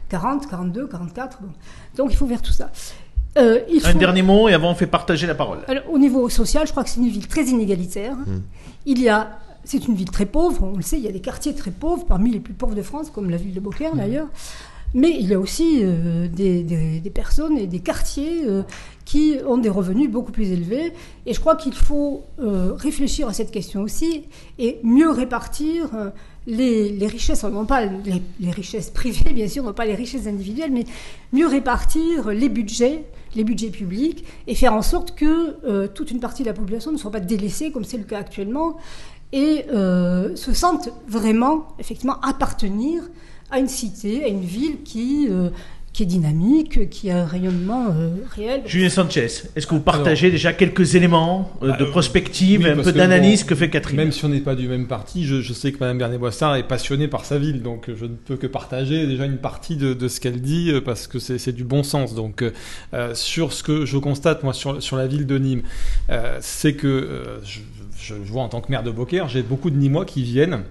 40, 0.09 0.47
42, 0.49 0.87
44. 0.87 1.39
bon. 1.41 1.49
Donc 1.95 2.11
il 2.11 2.15
faut 2.17 2.27
faire 2.27 2.41
tout 2.41 2.51
ça. 2.51 2.71
Euh, 3.37 3.59
il 3.71 3.85
Un 3.85 3.93
dernier 3.93 4.23
mot 4.23 4.49
et 4.49 4.53
avant 4.53 4.71
on 4.71 4.75
fait 4.75 4.87
partager 4.87 5.27
la 5.27 5.35
parole. 5.35 5.59
alors, 5.67 5.83
au 5.91 5.97
niveau 5.99 6.27
social, 6.29 6.65
je 6.65 6.71
crois 6.71 6.83
que 6.83 6.89
c'est 6.89 6.99
une 6.99 7.09
ville 7.09 7.27
très 7.27 7.43
inégalitaire. 7.45 8.15
Il 8.85 8.99
y 9.01 9.07
a, 9.07 9.37
c'est 9.63 9.87
une 9.87 9.93
ville 9.95 10.09
très 10.09 10.25
pauvre, 10.25 10.63
on 10.63 10.75
le 10.75 10.81
sait, 10.81 10.97
il 10.97 11.03
y 11.05 11.07
a 11.07 11.11
des 11.11 11.21
quartiers 11.21 11.53
très 11.53 11.71
pauvres, 11.71 12.05
parmi 12.07 12.31
les 12.31 12.39
plus 12.39 12.53
pauvres 12.53 12.75
de 12.75 12.81
France, 12.81 13.11
comme 13.11 13.29
la 13.29 13.37
ville 13.37 13.53
de 13.53 13.59
Beaucaire 13.59 13.95
d'ailleurs. 13.95 14.27
Mais 14.95 15.11
il 15.11 15.27
y 15.27 15.35
a 15.35 15.39
aussi 15.39 15.81
euh, 15.83 16.27
des, 16.27 16.63
des- 16.63 16.99
des 16.99 17.09
personnes 17.11 17.59
et 17.59 17.67
des 17.67 17.77
quartiers 17.79 18.41
euh, 18.47 18.63
qui 19.05 19.35
ont 19.47 19.59
des 19.59 19.69
revenus 19.69 20.09
beaucoup 20.09 20.31
plus 20.31 20.51
élevés. 20.51 20.93
Et 21.27 21.33
je 21.35 21.39
crois 21.39 21.55
qu'il 21.55 21.75
faut 21.75 22.23
euh, 22.39 22.73
réfléchir 22.73 23.27
à 23.27 23.33
cette 23.33 23.51
question 23.51 23.81
aussi 23.83 24.23
et 24.57 24.79
mieux 24.81 25.11
répartir 25.11 25.89
euh, 25.93 26.09
les, 26.49 27.07
richesses, 27.07 27.43
non 27.43 27.65
pas 27.65 27.85
les, 27.85 28.21
les 28.39 28.51
richesses 28.51 28.89
privées, 28.89 29.33
bien 29.33 29.47
sûr, 29.47 29.63
non 29.63 29.73
pas 29.73 29.85
les 29.85 29.95
richesses 29.95 30.27
individuelles, 30.27 30.71
mais 30.71 30.85
mieux 31.31 31.47
répartir 31.47 32.29
les 32.29 32.49
budgets, 32.49 33.05
les 33.35 33.43
budgets 33.43 33.69
publics, 33.69 34.25
et 34.47 34.55
faire 34.55 34.73
en 34.73 34.81
sorte 34.81 35.15
que 35.15 35.57
euh, 35.65 35.87
toute 35.87 36.11
une 36.11 36.19
partie 36.19 36.43
de 36.43 36.47
la 36.47 36.53
population 36.53 36.91
ne 36.91 36.97
soit 36.97 37.11
pas 37.11 37.19
délaissée, 37.19 37.71
comme 37.71 37.83
c'est 37.83 37.97
le 37.97 38.03
cas 38.03 38.19
actuellement, 38.19 38.77
et 39.31 39.65
euh, 39.71 40.35
se 40.35 40.53
sente 40.53 40.89
vraiment, 41.07 41.67
effectivement, 41.77 42.19
appartenir 42.21 43.03
à 43.51 43.59
une 43.59 43.67
cité, 43.67 44.23
à 44.23 44.27
une 44.27 44.41
ville 44.41 44.81
qui, 44.83 45.27
euh, 45.29 45.49
qui 45.93 46.03
est 46.03 46.05
dynamique, 46.05 46.89
qui 46.89 47.09
a 47.09 47.23
un 47.23 47.25
rayonnement 47.25 47.87
euh, 47.89 48.09
réel. 48.35 48.61
Julien 48.65 48.89
Sanchez, 48.89 49.27
est-ce 49.55 49.67
que 49.67 49.75
vous 49.75 49.81
partagez 49.81 50.31
déjà 50.31 50.53
quelques 50.53 50.95
éléments 50.95 51.51
euh, 51.61 51.69
Bah, 51.69 51.77
de 51.77 51.85
euh, 51.85 51.89
prospective, 51.89 52.61
oui, 52.63 52.69
un 52.69 52.83
peu 52.83 52.91
d'analyse 52.91 53.41
bon, 53.41 53.49
que 53.49 53.55
fait 53.55 53.69
Catherine 53.69 53.97
Même 53.97 54.11
si 54.11 54.23
on 54.25 54.29
n'est 54.29 54.39
pas 54.39 54.55
du 54.55 54.67
même 54.67 54.87
parti, 54.87 55.25
je, 55.25 55.41
je 55.41 55.53
sais 55.53 55.71
que 55.71 55.79
Madame 55.79 55.97
Bernet-Boissard 55.97 56.55
est 56.55 56.67
passionnée 56.67 57.07
par 57.07 57.25
sa 57.25 57.37
ville, 57.37 57.61
donc 57.61 57.89
je 57.93 58.05
ne 58.05 58.15
peux 58.15 58.37
que 58.37 58.47
partager 58.47 59.07
déjà 59.07 59.25
une 59.25 59.37
partie 59.37 59.77
de, 59.77 59.93
de 59.93 60.07
ce 60.07 60.19
qu'elle 60.19 60.41
dit 60.41 60.71
parce 60.85 61.07
que 61.07 61.19
c'est 61.19 61.51
du 61.51 61.63
bon 61.63 61.83
sens. 61.83 62.15
Donc 62.15 62.43
euh, 62.93 63.13
sur 63.15 63.53
ce 63.53 63.63
que 63.63 63.85
je 63.85 63.97
constate 63.97 64.43
moi 64.43 64.53
sur, 64.53 64.81
sur 64.81 64.97
la 64.97 65.07
ville 65.07 65.25
de 65.25 65.37
Nîmes, 65.37 65.63
euh, 66.09 66.37
c'est 66.41 66.73
que 66.73 66.87
euh, 66.87 67.39
je, 67.43 67.59
je 68.01 68.13
vois 68.31 68.43
en 68.43 68.49
tant 68.49 68.61
que 68.61 68.71
maire 68.71 68.83
de 68.83 68.91
Beaucaire, 68.91 69.27
j'ai 69.27 69.43
beaucoup 69.43 69.69
de 69.69 69.77
Nîmois 69.77 70.05
qui 70.05 70.23
viennent 70.23 70.63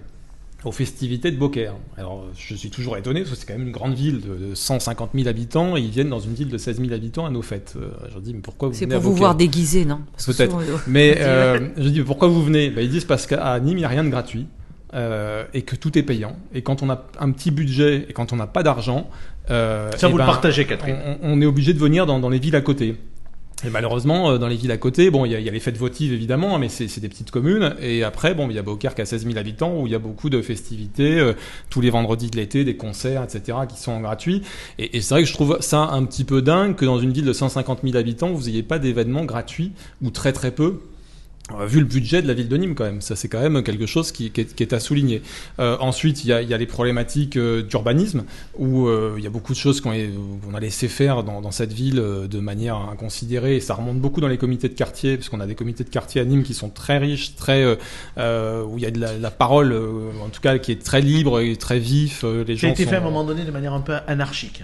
aux 0.64 0.72
festivités 0.72 1.30
de 1.30 1.36
Beaucaire. 1.36 1.74
Alors, 1.96 2.24
je 2.36 2.54
suis 2.54 2.70
toujours 2.70 2.96
étonné, 2.96 3.20
parce 3.20 3.32
que 3.34 3.36
c'est 3.38 3.46
quand 3.46 3.56
même 3.59 3.68
une 3.68 3.72
grande 3.72 3.94
ville 3.94 4.20
de 4.20 4.48
de 4.50 4.54
150 4.54 5.11
000 5.14 5.28
habitants, 5.28 5.76
et 5.76 5.80
ils 5.80 5.90
viennent 5.90 6.09
dans 6.09 6.18
une 6.20 6.34
ville 6.34 6.48
de 6.48 6.59
16 6.59 6.80
000 6.80 6.92
habitants 6.92 7.26
à 7.26 7.30
nos 7.30 7.42
fêtes. 7.42 7.74
Euh, 7.76 7.90
je 8.12 8.18
dis, 8.18 8.34
mais 8.34 8.40
pourquoi 8.40 8.68
vous 8.68 8.74
C'est 8.74 8.84
venez 8.86 8.96
pour 8.96 9.04
à 9.04 9.09
vous 9.09 9.14
voir 9.14 9.34
déguisé, 9.36 9.84
non? 9.84 10.00
Peut-être. 10.26 10.50
souvent, 10.61 10.78
Mais 10.88 11.16
euh, 11.20 11.68
je 11.76 11.88
dis 11.88 12.02
pourquoi 12.02 12.28
vous 12.28 12.42
venez? 12.42 12.70
Ben, 12.70 12.82
Ils 12.82 12.90
disent 12.90 13.04
parce 13.04 13.26
qu'à 13.26 13.59
Nîmes 13.61 13.76
il 13.78 13.80
n'y 13.80 13.84
a 13.84 13.88
rien 13.88 14.02
de 14.04 14.09
gratuit 14.11 14.46
euh, 14.94 15.44
et 15.54 15.62
que 15.62 15.76
tout 15.76 15.96
est 15.96 16.02
payant. 16.02 16.36
Et 16.54 16.62
quand 16.62 16.82
on 16.82 16.90
a 16.90 17.04
un 17.20 17.30
petit 17.30 17.50
budget 17.52 18.06
et 18.09 18.12
quand 18.12 18.32
on 18.32 18.36
n'a 18.36 18.46
pas 18.48 18.62
d'argent, 18.64 19.09
euh, 19.50 19.90
Ça, 19.96 20.09
eh 20.09 20.11
vous 20.11 20.18
le 20.18 20.22
ben, 20.24 20.26
partagez, 20.26 20.64
Catherine. 20.66 20.96
on, 21.22 21.38
on 21.38 21.40
est 21.40 21.46
obligé 21.46 21.72
de 21.72 21.78
venir 21.78 22.04
dans, 22.04 22.18
dans 22.18 22.28
les 22.30 22.38
villes 22.38 22.56
à 22.56 22.61
côté. 22.62 22.96
Et 23.66 23.70
malheureusement, 23.70 24.30
euh, 24.30 24.38
dans 24.38 24.46
les 24.46 24.54
villes 24.54 24.70
à 24.70 24.76
côté, 24.76 25.11
bon, 25.11 25.24
il 25.24 25.32
y, 25.32 25.34
a- 25.34 25.40
les 25.40 25.59
fêtes 25.61 25.76
votives 25.76 26.12
évidemment, 26.12 26.59
mais 26.61 26.68
c'est 26.68 27.00
des 27.00 27.09
petites 27.09 27.32
communes. 27.32 27.74
Et 27.82 28.04
après, 28.04 28.34
bon, 28.34 28.48
il 28.48 28.54
y 28.54 28.59
a 28.59 28.62
Beaucaire 28.62 28.94
a 28.96 29.04
16 29.04 29.24
000 29.26 29.36
habitants 29.36 29.80
où 29.80 29.86
il 29.86 29.92
y 29.92 29.96
a 29.96 29.98
beaucoup 29.98 30.30
de 30.30 30.40
festivités 30.42 31.18
euh, 31.18 31.32
tous 31.68 31.80
les 31.80 31.90
vendredis 31.90 32.30
de 32.30 32.36
l'été, 32.36 32.64
des 32.64 32.76
concerts, 32.76 33.24
etc., 33.24 33.59
qui 33.68 33.80
sont 33.80 33.98
gratuits. 34.00 34.42
Et, 34.78 34.96
et 34.96 35.00
c'est 35.00 35.14
vrai 35.14 35.22
que 35.24 35.28
je 35.28 35.34
trouve 35.34 35.59
ça 35.61 35.80
un 35.80 36.04
petit 36.04 36.24
peu 36.24 36.40
dingue 36.40 36.76
que 36.76 36.84
dans 36.84 37.00
une 37.00 37.12
ville 37.12 37.24
de 37.24 37.32
150 37.32 37.80
000 37.82 37.96
habitants, 37.96 38.30
vous 38.32 38.44
n'ayez 38.46 38.62
pas 38.62 38.78
d'événements 38.78 39.24
gratuits 39.24 39.72
ou 40.02 40.11
très 40.11 40.32
très 40.32 40.52
peu. 40.52 40.80
Euh, 41.53 41.66
Vu 41.66 41.78
le 41.80 41.86
budget 41.86 42.22
de 42.22 42.26
la 42.28 42.34
ville 42.34 42.49
de 42.49 42.57
Nîmes, 42.57 42.74
quand 42.74 42.84
même, 42.84 43.01
ça 43.01 43.16
c'est 43.16 43.28
quand 43.28 43.40
même 43.40 43.62
quelque 43.62 43.86
chose 43.86 44.12
qui, 44.12 44.30
qui 44.30 44.42
est, 44.42 44.55
qui 44.55 44.62
est 44.62 44.72
à 44.72 44.80
souligner. 44.80 45.22
Euh, 45.59 45.76
ensuite, 45.80 46.24
il 46.24 46.28
y 46.28 46.32
a, 46.32 46.42
il 46.42 46.49
y 46.49 46.55
a 46.55 46.59
les 46.59 46.66
problématiques 46.66 47.36
euh, 47.36 47.62
d'urbanisme, 47.62 48.24
où 48.57 48.86
euh, 48.86 49.14
il 49.18 49.24
y 49.24 49.26
a 49.26 49.30
beaucoup 49.30 49.53
de 49.53 49.59
choses 49.59 49.80
qu'on 49.80 49.92
est- 49.92 50.11
qu'on 50.44 50.55
a 50.55 50.61
laissé 50.61 50.88
faire 50.88 51.24
dans, 51.24 51.40
dans 51.40 51.51
cette 51.51 51.72
ville 51.72 51.99
euh, 52.01 52.26
de 52.28 52.38
manière 52.40 52.76
inconsidérée, 52.76 53.57
et 53.57 53.61
ça 53.61 53.74
remonte 53.74 53.99
beaucoup 53.99 54.20
dans 54.20 54.28
les 54.28 54.38
comités 54.38 54.68
de 54.68 54.74
quartier, 54.74 55.16
parce 55.16 55.28
qu'on 55.28 55.40
a 55.40 55.46
des 55.46 55.55
comités 55.55 55.84
de 55.84 55.90
quartier 55.90 56.20
à 56.20 56.24
Nîmes 56.24 56.42
qui 56.42 56.55
sont 56.55 56.68
très 56.70 56.99
riches, 56.99 57.34
très 57.36 57.76
euh, 58.18 58.64
où 58.64 58.76
il 58.78 58.82
y 58.84 58.86
a 58.86 58.90
de 58.90 59.01
la, 59.01 59.16
la 59.16 59.30
parole, 59.30 59.72
euh, 59.72 60.11
en 60.24 60.28
tout 60.28 60.40
cas, 60.40 60.59
qui 60.59 60.72
est 60.72 60.82
très 60.82 61.01
libre 61.01 61.40
et 61.40 61.57
très 61.57 61.78
vif. 61.78 62.22
euh, 62.24 62.44
les 62.46 62.57
Ça 62.57 62.66
a 62.66 62.68
gens 62.68 62.74
été 62.74 62.84
sont- 62.84 62.90
fait 62.90 62.96
à 62.96 63.01
un 63.01 63.03
moment 63.05 63.24
donné 63.24 63.44
de 63.44 63.51
manière 63.51 63.72
un 63.72 63.80
peu 63.80 63.94
anarchique. 64.07 64.62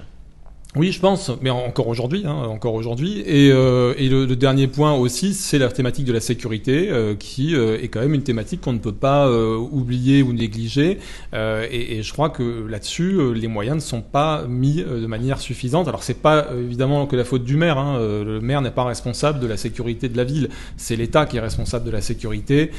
Oui, 0.77 0.91
je 0.91 0.99
pense, 0.99 1.31
mais 1.41 1.51
encore 1.51 1.87
aujourd'hui, 1.87 2.25
hein, 2.27 2.35
encore 2.35 2.75
aujourd'hui. 2.75 3.21
Et, 3.27 3.53
euh, 3.53 3.95
et 3.97 4.09
le, 4.09 4.27
dernier 4.35 4.67
point 4.67 4.93
aussi, 4.93 5.33
c'est 5.33 5.59
la 5.59 5.69
thématique 5.69 6.05
de 6.05 6.13
la 6.13 6.19
sécurité, 6.19 6.89
euh, 6.91 7.15
qui 7.15 7.55
euh, 7.55 7.81
est 7.81 7.87
quand 7.87 8.01
même 8.01 8.15
une 8.15 8.25
thématique 8.25 8.61
qu'on 8.63 8.73
ne 8.73 8.79
peut 8.79 8.93
pas 8.93 9.29
euh, 9.29 9.57
oublier 9.57 10.23
ou 10.23 10.33
négliger. 10.33 10.99
Euh, 11.33 11.65
et, 11.71 11.99
et 11.99 12.03
je 12.03 12.13
crois 12.13 12.29
que 12.29 12.67
là-dessus, 12.67 13.13
euh, 13.13 13.31
les 13.31 13.47
moyens 13.47 13.77
ne 13.77 13.81
sont 13.81 14.03
pas 14.03 14.47
mis 14.49 14.83
de 14.83 15.07
manière 15.07 15.39
suffisante. 15.39 15.87
Alors, 15.87 16.03
c'est 16.03 16.21
pas 16.21 16.49
évidemment 16.59 17.07
que 17.07 17.15
la 17.15 17.25
faute 17.25 17.45
du 17.45 17.57
maire. 17.57 17.79
Hein. 17.79 18.01
Le 18.01 18.41
maire 18.41 18.61
n'est 18.61 18.73
pas 18.73 18.85
responsable 18.85 19.39
de 19.39 19.47
la 19.47 19.57
sécurité 19.57 20.09
de 20.09 20.17
la 20.17 20.25
ville. 20.25 20.49
C'est 20.77 20.97
l'État 20.97 21.25
qui 21.27 21.37
est 21.37 21.41
responsable 21.41 21.85
de 21.85 21.93
la 21.93 22.01
sécurité. 22.01 22.73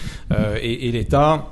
Et 0.62 0.88
et 0.88 0.92
l'État. 0.92 1.46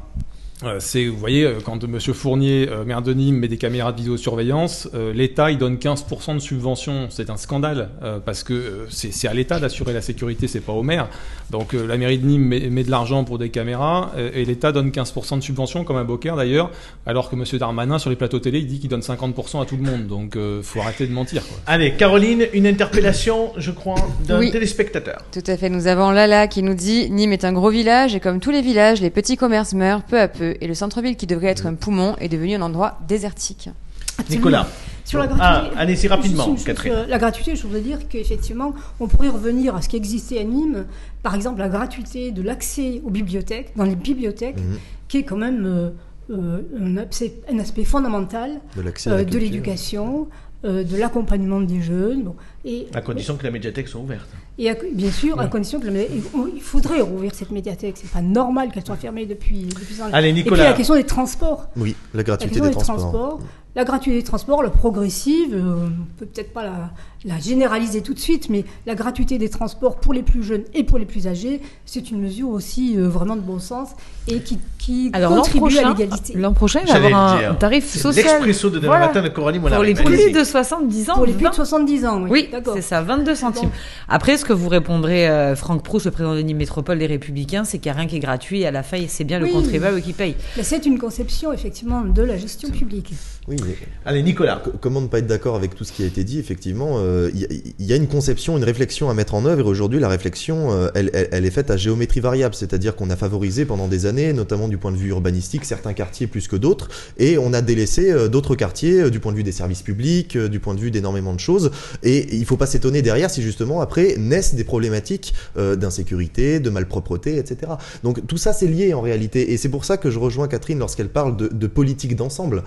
Euh, 0.66 0.78
c'est, 0.80 1.05
vous 1.07 1.18
voyez, 1.18 1.43
euh, 1.45 1.59
quand 1.64 1.84
M. 1.84 1.99
Fournier, 1.99 2.68
euh, 2.70 2.86
maire 2.86 3.01
de 3.01 3.14
Nîmes, 3.14 3.38
met 3.38 3.47
des 3.47 3.57
caméras 3.57 3.91
de 3.91 3.97
vidéosurveillance, 3.97 4.88
euh, 4.93 5.14
l'État, 5.14 5.51
il 5.51 5.57
donne 5.57 5.78
15% 5.78 6.36
de 6.36 6.39
subvention. 6.39 7.07
C'est 7.09 7.30
un 7.30 7.38
scandale, 7.38 7.89
euh, 8.03 8.20
parce 8.24 8.43
que 8.43 8.53
euh, 8.53 8.86
c'est 8.89 9.11
c'est 9.14 9.28
à 9.28 9.34
l'État 9.34 9.59
d'assurer 9.59 9.93
la 9.93 10.01
sécurité, 10.01 10.47
c'est 10.47 10.61
pas 10.61 10.74
au 10.74 10.84
maire. 10.84 11.07
Donc 11.51 11.74
euh, 11.74 11.86
la 11.86 11.97
mairie 11.97 12.18
de 12.18 12.26
Nîmes 12.26 12.45
met, 12.47 12.70
met 12.70 12.84
de 12.84 12.91
l'argent 12.91 13.24
pour 13.24 13.38
des 13.39 13.49
caméras, 13.49 14.11
euh, 14.18 14.30
et 14.34 14.45
l'État 14.45 14.72
donne 14.72 14.89
15% 14.89 15.38
de 15.38 15.43
subvention, 15.43 15.84
comme 15.84 15.97
à 15.97 16.03
Beaucaire 16.03 16.36
d'ailleurs, 16.36 16.72
alors 17.05 17.30
que 17.30 17.36
M. 17.36 17.43
Darmanin, 17.59 17.99
sur 17.99 18.09
les 18.09 18.16
plateaux 18.16 18.39
télé, 18.39 18.59
il 18.59 18.68
dit 18.68 18.80
qu'il 18.80 18.89
donne 18.89 19.01
50% 19.01 19.61
à 19.61 19.66
tout 19.66 19.76
le 19.78 19.84
monde. 19.84 20.07
Donc 20.07 20.36
euh, 20.36 20.61
faut 20.64 20.80
arrêter 20.80 21.05
de 21.07 21.11
mentir. 21.14 21.43
Quoi. 21.45 21.57
Allez, 21.68 21.93
Caroline, 21.93 22.45
une 22.53 22.68
interpellation, 22.68 23.51
je 23.57 23.72
crois, 23.72 23.95
d'un 24.28 24.39
Oui. 24.39 24.51
téléspectateur. 24.51 25.24
Tout 25.32 25.43
à 25.45 25.57
fait, 25.57 25.70
nous 25.70 25.88
avons 25.88 26.11
Lala 26.11 26.47
qui 26.47 26.64
nous 26.64 26.74
dit 26.74 27.09
Nîmes 27.11 27.34
est 27.34 27.45
un 27.45 27.53
gros 27.53 27.70
village 27.70 28.16
et 28.16 28.20
comme 28.20 28.39
tous 28.39 28.51
les 28.51 28.61
villages, 28.61 29.01
les 29.01 29.09
petits 29.09 29.36
commerces 29.38 29.74
meurent 29.74 30.03
peu 30.03 30.20
à 30.20 30.28
peu 30.28 30.53
et 30.62 30.68
le 30.68 30.74
centre-ville 30.74 31.16
qui 31.16 31.28
devrait 31.28 31.47
être 31.47 31.66
un 31.66 31.74
poumon 31.76 32.16
est 32.20 32.30
devenu 32.30 32.56
un 32.56 32.62
endroit 32.62 32.99
désertique. 33.08 33.70
Absolument. 34.18 34.38
Nicolas. 34.39 34.68
Sur 35.06 35.20
la 35.20 35.26
Ah, 35.26 35.28
gratuité, 35.38 35.78
allez-y 35.80 36.08
rapidement, 36.08 36.43
juste 36.43 36.47
une 36.49 36.56
chose, 36.58 36.66
Catherine. 36.66 36.93
euh, 36.93 37.06
La 37.08 37.18
gratuité, 37.18 37.56
je 37.56 37.64
voudrais 37.64 37.82
dire 37.82 38.08
qu'effectivement, 38.08 38.74
on 38.99 39.08
pourrait 39.08 39.30
revenir 39.30 39.76
à 39.76 39.82
ce 39.82 39.89
qui 39.89 39.95
existait 39.97 40.39
à 40.39 40.43
Nîmes, 40.43 40.86
par 41.24 41.36
exemple 41.36 41.60
la 41.60 41.68
gratuité 41.70 42.32
de 42.32 42.41
l'accès 42.41 43.01
aux 43.04 43.10
bibliothèques, 43.10 43.72
dans 43.76 43.84
les 43.86 43.95
bibliothèques, 43.95 44.58
Mhm. 44.60 44.78
qui 45.10 45.18
est 45.18 45.24
quand 45.24 45.36
même 45.38 45.66
euh, 45.66 45.89
euh, 46.32 46.62
un, 46.80 46.97
aspect, 46.97 47.34
un 47.51 47.60
aspect 47.60 47.84
fondamental 47.84 48.62
De 48.78 48.84
euh, 49.10 49.24
l'éducation, 49.39 50.28
euh, 50.66 50.84
de 50.84 50.95
l'accompagnement 50.97 51.59
des 51.61 51.82
jeunes. 51.82 52.24
bon. 52.24 52.36
et, 52.66 52.88
À 52.93 53.01
condition 53.01 53.36
que 53.36 53.43
la 53.43 53.51
médiathèque 53.51 53.88
soit 53.89 53.99
ouverte. 54.01 54.30
et 54.57 54.70
à- 54.70 54.76
bien 54.93 55.11
sûr, 55.11 55.39
à 55.39 55.47
condition 55.47 55.80
que 55.80 55.86
la 55.88 55.91
médi- 55.91 56.18
et 56.18 56.24
on- 56.34 56.47
il 56.47 56.61
faudrait 56.61 57.01
rouvrir 57.01 57.34
cette 57.36 57.51
médiathèque. 57.51 57.95
C'est 57.97 58.09
pas 58.09 58.22
normal 58.22 58.72
qu'elle 58.72 58.86
soit 58.86 58.95
fermée 58.95 59.26
depuis, 59.26 59.64
depuis 59.66 60.01
un 60.01 60.05
an. 60.07 60.09
Allez, 60.14 60.30
Et 60.30 60.34
puis 60.34 60.43
Nicolas. 60.43 60.64
la 60.70 60.74
question 60.74 60.95
des 60.95 61.03
transports. 61.03 61.68
Oui, 61.76 61.95
la 62.14 62.20
La 62.20 62.24
gratuité 62.24 62.59
question 62.61 62.70
des 62.80 62.84
transports. 62.86 63.39
La 63.76 63.86
gratuité 63.86 64.17
des 64.19 64.24
transports, 64.24 64.61
la 64.61 64.69
progressive, 64.69 65.55
euh, 65.55 65.88
on 65.88 66.19
peut 66.19 66.28
peut-être 66.28 66.53
pas 66.53 66.63
la, 66.63 66.91
la 67.26 67.39
généraliser 67.39 68.01
tout 68.01 68.13
de 68.13 68.19
suite, 68.19 68.47
mais 68.51 68.65
la 68.86 68.93
gratuité 68.93 69.39
des 69.39 69.49
transports 69.49 69.95
pour 69.95 70.13
les 70.13 70.21
plus 70.21 70.43
jeunes 70.43 70.61
et 70.76 70.84
pour 70.84 70.99
les 70.99 71.05
plus 71.05 71.28
âgés, 71.28 71.59
c'est 71.86 72.11
une 72.11 72.21
mesure 72.21 72.49
aussi 72.49 72.95
euh, 72.97 73.09
vraiment 73.09 73.36
de 73.36 73.41
bon 73.41 73.57
sens 73.57 73.89
et 74.28 74.41
qui, 74.41 74.59
qui 74.78 75.09
Alors 75.13 75.32
l'an 75.32 75.41
contribue 75.41 75.78
à 75.80 75.89
l'égalité. 75.89 76.34
l'an 76.38 76.53
prochain, 76.53 76.82
il 76.86 76.88
va 76.93 76.99
y 76.99 77.05
avoir 77.07 77.34
un 77.34 77.39
dire. 77.39 77.57
tarif 77.57 77.89
social. 77.97 78.24
L'expresso 78.26 78.69
de 78.69 78.76
demain 78.78 78.88
Voilà. 78.89 79.07
matin 79.07 79.24
de 79.24 79.30
Coralie 79.30 79.59
Pour 79.59 79.82
les 79.84 79.95
plus 79.95 80.32
de 80.32 80.43
70 80.43 81.09
ans. 81.09 81.15
Pour 81.15 81.26
les 81.26 81.34
plus 81.34 81.45
20. 81.45 81.49
de 81.49 81.55
70 81.55 82.05
ans, 82.05 82.21
oui. 82.30 82.49
C'est 82.76 82.82
ça, 82.82 83.01
22 83.01 83.34
centimes. 83.34 83.71
Après, 84.07 84.38
ce 84.38 84.45
que 84.45 84.53
vous 84.53 84.69
répondrez, 84.69 85.28
euh, 85.28 85.55
Franck 85.55 85.84
Proust, 85.84 86.05
le 86.05 86.11
président 86.11 86.36
de 86.36 86.41
Nîmes 86.41 86.57
Métropole 86.57 86.99
des 86.99 87.07
Républicains, 87.07 87.63
c'est 87.63 87.80
qu'il 87.80 87.91
n'y 87.91 87.97
a 87.97 87.99
rien 88.01 88.07
qui 88.07 88.17
est 88.17 88.19
gratuit 88.19 88.61
et 88.61 88.67
à 88.67 88.71
la 88.71 88.84
fin, 88.84 88.97
c'est 89.07 89.24
bien 89.24 89.39
le 89.39 89.47
contribuable 89.47 89.99
qui 90.01 90.13
paye. 90.13 90.36
C'est 90.61 90.86
une 90.86 90.99
conception 90.99 91.51
effectivement 91.51 92.01
de 92.01 92.21
la 92.21 92.38
gestion 92.38 92.69
publique. 92.69 93.13
Oui, 93.50 93.58
mais 93.68 93.76
Allez, 94.06 94.24
Nicolas. 94.24 94.64
comment 94.80 95.02
ne 95.02 95.08
pas 95.08 95.20
être 95.20 95.28
d'accord 95.28 95.56
avec 95.58 95.76
tout 95.76 95.84
ce 95.84 95.91
qui 95.91 96.04
a 96.04 96.06
été 96.06 96.24
dit 96.24 96.39
Effectivement, 96.39 96.94
euh, 97.00 97.30
il 97.34 97.41
y, 97.41 97.44
a- 97.44 97.48
il 97.78 97.86
y 97.86 97.91
a 97.91 97.98
une 97.98 98.08
conception, 98.08 98.58
une 98.58 98.64
réflexion 98.64 99.10
à 99.10 99.14
mettre 99.14 99.34
en 99.36 99.46
œuvre. 99.46 99.60
Et 99.68 99.70
aujourd'hui, 99.70 100.00
la 100.00 100.08
réflexion, 100.08 100.72
euh, 100.72 100.88
elle, 100.96 101.10
elle- 101.14 101.28
elle 101.32 101.46
est 101.46 101.52
faite 101.52 101.70
à 101.70 101.76
géométrie 101.76 102.22
variable, 102.22 102.56
c'est-à-dire 102.56 102.96
qu'on 102.96 103.10
a 103.10 103.18
favorisé 103.18 103.66
pendant 103.66 103.89
des 103.89 104.06
années, 104.06 104.32
notamment 104.32 104.70
du 104.70 104.78
point 104.78 104.94
de 104.94 104.98
vue 104.98 105.10
urbanistique, 105.10 105.66
certains 105.66 105.91
quartiers 105.91 106.28
plus 106.28 106.48
que 106.48 106.56
d'autres, 106.56 106.88
et 107.18 107.38
on 107.38 107.52
a 107.54 107.62
délaissé 107.62 108.12
euh, 108.12 108.30
d'autres 108.30 108.56
quartiers 108.56 109.02
euh, 109.02 109.10
du 109.10 109.20
point 109.20 109.34
de 109.34 109.38
vue 109.38 109.44
des 109.44 109.52
services 109.52 109.82
publics, 109.82 110.38
euh, 110.38 110.48
du 110.48 110.62
point 110.62 110.74
de 110.74 110.80
vue 110.80 110.91
d'énormément 110.91 111.34
de 111.34 111.39
choses. 111.41 111.72
Et 112.02 112.34
il 112.38 112.46
faut 112.46 112.56
pas 112.58 112.66
s'étonner 112.66 113.02
derrière 113.02 113.30
si 113.30 113.41
justement 113.41 113.82
après 113.82 114.16
naissent 114.18 114.56
des 114.56 114.64
problématiques 114.64 115.34
euh, 115.58 115.76
d'insécurité, 115.76 116.62
de 116.62 116.70
malpropreté, 116.70 117.38
etc. 117.39 117.74
Donc 118.04 118.26
tout 118.26 118.38
ça 118.38 118.54
c'est 118.54 118.68
lié 118.68 118.94
en 118.94 119.02
réalité, 119.02 119.52
et 119.52 119.58
c'est 119.58 119.68
pour 119.70 119.84
ça 119.84 119.98
que 119.98 120.10
je 120.12 120.18
rejoins 120.20 120.48
Catherine 120.48 120.80
lorsqu'elle 120.80 121.10
parle 121.10 121.36
de, 121.36 121.50
de 121.50 121.68
politique 121.68 122.16
d'ensemble. 122.16 122.64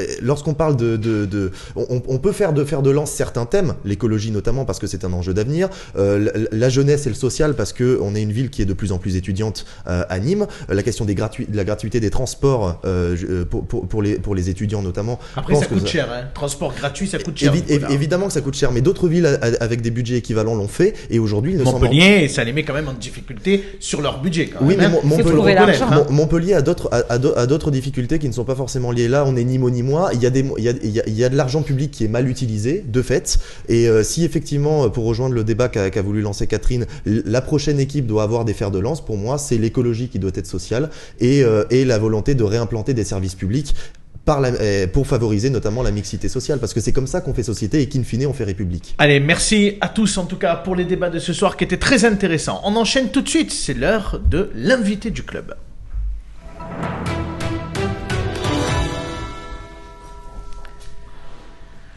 Euh, 0.00 0.06
Lorsqu'on 0.22 0.54
parle 0.54 0.76
de, 0.76 0.96
de, 0.96 1.24
de 1.26 1.50
on, 1.76 2.02
on 2.08 2.18
peut 2.18 2.32
faire 2.32 2.52
de 2.52 2.64
faire 2.64 2.82
de 2.82 2.90
lance 2.90 3.10
certains 3.10 3.46
thèmes, 3.46 3.74
l'écologie 3.84 4.30
notamment 4.30 4.64
parce 4.64 4.78
que 4.78 4.86
c'est 4.86 5.04
un 5.04 5.12
enjeu 5.12 5.34
d'avenir, 5.34 5.68
euh, 5.96 6.18
la, 6.50 6.56
la 6.58 6.68
jeunesse 6.68 7.06
et 7.06 7.08
le 7.08 7.14
social 7.14 7.54
parce 7.54 7.72
que 7.72 7.98
on 8.02 8.14
est 8.14 8.22
une 8.22 8.32
ville 8.32 8.50
qui 8.50 8.62
est 8.62 8.66
de 8.66 8.72
plus 8.72 8.92
en 8.92 8.98
plus 8.98 9.16
étudiante 9.16 9.64
euh, 9.88 10.02
à 10.08 10.18
Nîmes, 10.18 10.46
la 10.68 10.82
question 10.82 11.04
des 11.04 11.14
gratuits, 11.14 11.46
de 11.48 11.56
la 11.56 11.64
gratuité 11.64 12.00
des 12.00 12.10
transports 12.10 12.80
euh, 12.84 13.44
pour, 13.44 13.64
pour, 13.64 13.86
pour 13.88 14.02
les 14.02 14.14
pour 14.18 14.34
les 14.34 14.50
étudiants 14.50 14.82
notamment. 14.82 15.18
Après, 15.36 15.54
ça 15.54 15.66
coûte 15.66 15.86
cher. 15.86 16.08
Hein. 16.12 16.24
Transport 16.34 16.74
gratuit, 16.74 17.06
ça 17.08 17.18
coûte 17.18 17.36
cher. 17.38 17.52
Évi- 17.54 17.62
évi- 17.68 17.78
Voilà. 17.80 17.94
évidemment 17.94 18.26
que 18.26 18.32
ça 18.32 18.40
coûte 18.40 18.54
cher, 18.54 18.72
mais 18.72 18.80
d'autres 18.80 19.08
villes 19.08 19.26
a- 19.26 19.34
a- 19.42 19.62
avec 19.62 19.80
des 19.82 19.90
budgets 19.90 20.16
équivalents 20.16 20.54
l'ont 20.54 20.68
fait, 20.68 20.94
et 21.10 21.18
aujourd'hui, 21.18 21.52
ils 21.52 21.58
ne 21.58 21.64
s'en 21.64 21.72
Montpellier, 21.78 22.28
ça 22.28 22.44
les 22.44 22.52
met 22.52 22.62
quand 22.64 22.74
même 22.74 22.88
en 22.88 22.92
difficulté 22.94 23.64
sur 23.80 24.00
leur 24.02 24.20
budget. 24.20 24.46
Quand 24.48 24.64
Oui, 24.64 24.74
mais 24.78 24.84
hein. 24.86 24.92
Montpellier, 25.04 25.56
hein. 25.56 26.04
Mon- 26.08 26.12
Montpellier 26.14 26.54
a 26.54 26.62
d'autres 26.62 26.90
d'autres 27.46 27.70
difficultés 27.70 28.18
qui 28.18 28.28
ne 28.28 28.32
sont 28.32 28.44
pas 28.44 28.54
forcément 28.54 28.90
liées 28.92 29.08
là. 29.08 29.24
On 29.26 29.36
est 29.36 29.44
ni 29.44 29.58
mot 29.58 29.70
ni 29.70 29.82
Il 30.12 30.22
y 30.22 31.24
a 31.24 31.28
de 31.28 31.36
l'argent 31.36 31.62
public 31.62 31.90
qui 31.90 32.04
est 32.04 32.08
mal 32.08 32.28
utilisé 32.28 32.84
de 32.86 33.02
fait. 33.02 33.38
Et 33.68 33.88
euh, 33.88 34.02
si 34.02 34.24
effectivement, 34.24 34.84
euh, 34.84 34.88
pour 34.88 35.04
rejoindre 35.04 35.34
le 35.34 35.44
débat 35.44 35.68
qu'a 35.68 36.02
voulu 36.02 36.20
lancer 36.20 36.46
Catherine, 36.46 36.86
la 37.04 37.40
prochaine 37.40 37.80
équipe 37.80 38.06
doit 38.06 38.22
avoir 38.22 38.44
des 38.44 38.54
fers 38.54 38.70
de 38.70 38.78
lance. 38.78 39.04
Pour 39.04 39.16
moi, 39.16 39.38
c'est 39.38 39.58
l'écologie 39.58 40.08
qui 40.08 40.18
doit 40.18 40.32
être 40.34 40.46
sociale 40.46 40.90
et, 41.20 41.42
euh, 41.42 41.64
la 41.70 41.98
volonté 41.98 42.34
de 42.34 42.44
réimplanter 42.44 42.94
des 42.94 43.04
services 43.04 43.34
publics. 43.34 43.74
Euh, 44.28 44.86
pour 44.86 45.06
favoriser 45.06 45.50
notamment 45.50 45.82
la 45.82 45.90
mixité 45.90 46.28
sociale, 46.28 46.60
parce 46.60 46.72
que 46.72 46.80
c'est 46.80 46.92
comme 46.92 47.06
ça 47.06 47.20
qu'on 47.20 47.34
fait 47.34 47.42
société 47.42 47.80
et 47.80 47.88
qu'in 47.88 48.04
fine 48.04 48.26
on 48.26 48.32
fait 48.32 48.44
république. 48.44 48.94
Allez, 48.98 49.18
merci 49.18 49.76
à 49.80 49.88
tous 49.88 50.18
en 50.18 50.26
tout 50.26 50.36
cas 50.36 50.56
pour 50.56 50.76
les 50.76 50.84
débats 50.84 51.10
de 51.10 51.18
ce 51.18 51.32
soir 51.32 51.56
qui 51.56 51.64
étaient 51.64 51.78
très 51.78 52.04
intéressants. 52.04 52.60
On 52.64 52.76
enchaîne 52.76 53.10
tout 53.10 53.22
de 53.22 53.28
suite, 53.28 53.50
c'est 53.50 53.74
l'heure 53.74 54.20
de 54.24 54.50
l'invité 54.54 55.10
du 55.10 55.24
club. 55.24 55.54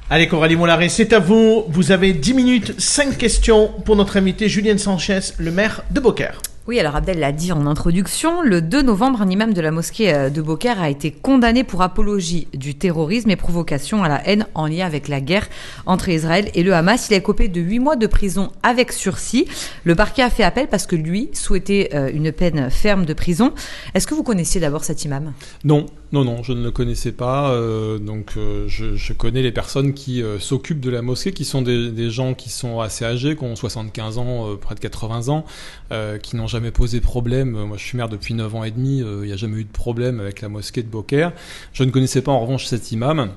Allez 0.09 0.27
Coralie 0.27 0.57
Mollaret, 0.57 0.89
c'est 0.89 1.13
à 1.13 1.19
vous. 1.19 1.63
Vous 1.69 1.91
avez 1.91 2.13
10 2.13 2.33
minutes, 2.33 2.75
5 2.77 3.17
questions 3.17 3.71
pour 3.85 3.95
notre 3.95 4.17
invité 4.17 4.49
Julien 4.49 4.77
Sanchez, 4.77 5.19
le 5.39 5.49
maire 5.49 5.83
de 5.91 5.99
Beaucaire. 6.01 6.41
Oui, 6.67 6.79
alors 6.79 6.95
Abdel 6.95 7.19
l'a 7.19 7.31
dit 7.31 7.51
en 7.51 7.65
introduction, 7.65 8.41
le 8.41 8.61
2 8.61 8.83
novembre, 8.83 9.21
un 9.21 9.29
imam 9.29 9.53
de 9.53 9.59
la 9.59 9.71
mosquée 9.71 10.13
euh, 10.13 10.29
de 10.29 10.41
Beaucaire 10.41 10.81
a 10.81 10.89
été 10.89 11.11
condamné 11.11 11.65
pour 11.65 11.81
apologie 11.81 12.47
du 12.53 12.75
terrorisme 12.75 13.29
et 13.31 13.35
provocation 13.35 14.03
à 14.03 14.07
la 14.07 14.25
haine 14.27 14.45
en 14.55 14.67
lien 14.67 14.85
avec 14.85 15.09
la 15.09 15.19
guerre 15.19 15.47
entre 15.85 16.07
Israël 16.07 16.49
et 16.53 16.63
le 16.63 16.73
Hamas. 16.73 17.09
Il 17.09 17.15
a 17.15 17.19
copé 17.19 17.49
de 17.49 17.59
8 17.59 17.79
mois 17.79 17.95
de 17.97 18.07
prison 18.07 18.51
avec 18.61 18.93
sursis. 18.93 19.45
Le 19.83 19.95
parquet 19.95 20.21
a 20.21 20.29
fait 20.29 20.43
appel 20.43 20.67
parce 20.67 20.85
que 20.85 20.95
lui 20.95 21.29
souhaitait 21.33 21.89
euh, 21.93 22.09
une 22.13 22.31
peine 22.31 22.69
ferme 22.69 23.05
de 23.05 23.13
prison. 23.13 23.53
Est-ce 23.93 24.07
que 24.07 24.15
vous 24.15 24.23
connaissiez 24.23 24.61
d'abord 24.61 24.85
cet 24.85 25.03
imam? 25.03 25.33
Non, 25.65 25.85
non, 26.13 26.23
non, 26.23 26.43
je 26.43 26.53
ne 26.53 26.63
le 26.63 26.71
connaissais 26.71 27.11
pas. 27.11 27.51
euh, 27.51 27.97
donc, 27.97 28.33
euh, 28.37 28.65
je, 28.67 28.95
je 28.95 29.13
connais 29.13 29.41
les 29.41 29.51
personnes 29.51 29.93
qui 29.93 30.21
euh, 30.21 30.39
s'occupent 30.39 30.79
de 30.79 30.91
la 30.91 31.01
mosquée, 31.01 31.31
qui 31.33 31.43
sont 31.43 31.61
des, 31.63 31.89
des 31.91 32.09
gens 32.11 32.35
qui 32.35 32.49
sont 32.49 32.79
assez 32.79 33.03
âgés, 33.03 33.35
qui 33.35 33.43
ont 33.43 33.55
75 33.55 34.19
ans, 34.19 34.51
euh, 34.51 34.55
près 34.55 34.75
de 34.75 34.79
80 34.79 35.29
ans, 35.29 35.43
euh, 35.91 36.19
qui 36.19 36.35
n'ont 36.35 36.45
jamais 36.47 36.69
posé 36.71 37.01
problème. 37.01 37.49
Moi, 37.51 37.77
je 37.77 37.83
suis 37.83 37.97
maire 37.97 38.09
depuis 38.09 38.35
9 38.35 38.53
ans 38.55 38.63
et 38.63 38.71
demi. 38.71 39.01
euh, 39.01 39.21
Il 39.23 39.27
n'y 39.27 39.33
a 39.33 39.37
jamais 39.37 39.57
eu 39.57 39.63
de 39.63 39.71
problème 39.71 40.19
avec 40.19 40.41
la 40.41 40.49
mosquée 40.49 40.83
de 40.83 40.87
Beaucaire. 40.87 41.33
Je 41.73 41.83
ne 41.83 41.89
connaissais 41.89 42.21
pas 42.21 42.31
en 42.31 42.39
revanche 42.39 42.65
cet 42.67 42.91
imam. 42.91 43.31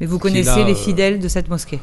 Mais 0.00 0.06
vous 0.06 0.18
connaissez 0.18 0.64
les 0.64 0.74
fidèles 0.74 1.20
de 1.20 1.28
cette 1.28 1.48
mosquée? 1.48 1.78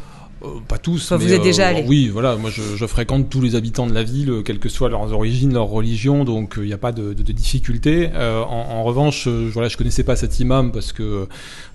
Pas 0.68 0.78
tous. 0.78 1.12
Vous 1.14 1.34
êtes 1.34 1.42
déjà 1.42 1.68
euh, 1.68 1.70
allé. 1.72 1.86
Oui, 1.88 2.08
voilà. 2.08 2.36
Moi, 2.36 2.50
je, 2.50 2.62
je 2.76 2.86
fréquente 2.86 3.30
tous 3.30 3.42
les 3.42 3.56
habitants 3.56 3.88
de 3.88 3.94
la 3.94 4.04
ville, 4.04 4.30
euh, 4.30 4.42
quelles 4.42 4.60
que 4.60 4.70
soient 4.70 4.90
leurs 4.90 5.12
origines, 5.14 5.54
leur 5.54 5.68
religion, 5.68 6.24
donc 6.24 6.56
il 6.58 6.64
n'y 6.64 6.74
a 6.74 6.78
pas 6.78 6.92
de, 6.92 7.14
de, 7.14 7.24
de 7.24 7.32
difficulté. 7.32 8.10
Euh, 8.14 8.42
en, 8.44 8.78
en 8.80 8.84
revanche, 8.84 9.28
euh, 9.28 9.50
voilà, 9.52 9.70
je 9.70 9.78
connaissais 9.78 10.04
pas 10.04 10.16
cet 10.16 10.40
imam 10.40 10.72
parce 10.72 10.94
que 10.94 11.28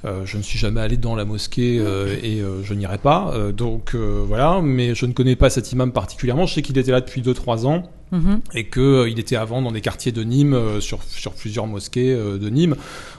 euh, 0.04 0.22
je 0.24 0.36
ne 0.36 0.42
suis 0.42 0.58
jamais 0.58 0.80
allé 0.80 0.96
dans 0.96 1.14
la 1.14 1.24
mosquée 1.24 1.78
euh, 1.80 2.16
et 2.22 2.40
euh, 2.40 2.62
je 2.62 2.74
n'irai 2.74 2.98
pas. 2.98 3.32
Euh, 3.34 3.52
donc 3.52 3.92
euh, 3.94 4.22
voilà, 4.26 4.60
mais 4.62 4.94
je 4.94 5.06
ne 5.06 5.12
connais 5.12 5.36
pas 5.36 5.50
cet 5.50 5.72
imam 5.72 5.92
particulièrement. 5.92 6.46
Je 6.46 6.54
sais 6.54 6.62
qu'il 6.62 6.76
était 6.78 6.92
là 6.92 7.00
depuis 7.00 7.22
2-3 7.22 7.66
ans 7.66 7.90
Mhm. 8.12 8.40
et 8.54 8.64
que 8.64 8.80
euh, 8.80 9.08
il 9.08 9.18
était 9.18 9.34
avant 9.34 9.60
dans 9.60 9.72
des 9.72 9.80
quartiers 9.80 10.12
de 10.12 10.22
Nîmes, 10.22 10.54
euh, 10.54 10.78
sur, 10.80 11.02
sur 11.02 11.32
plusieurs 11.32 11.66
mosquées 11.66 12.12
euh, 12.12 12.38
de 12.38 12.48
Nîmes. 12.48 12.76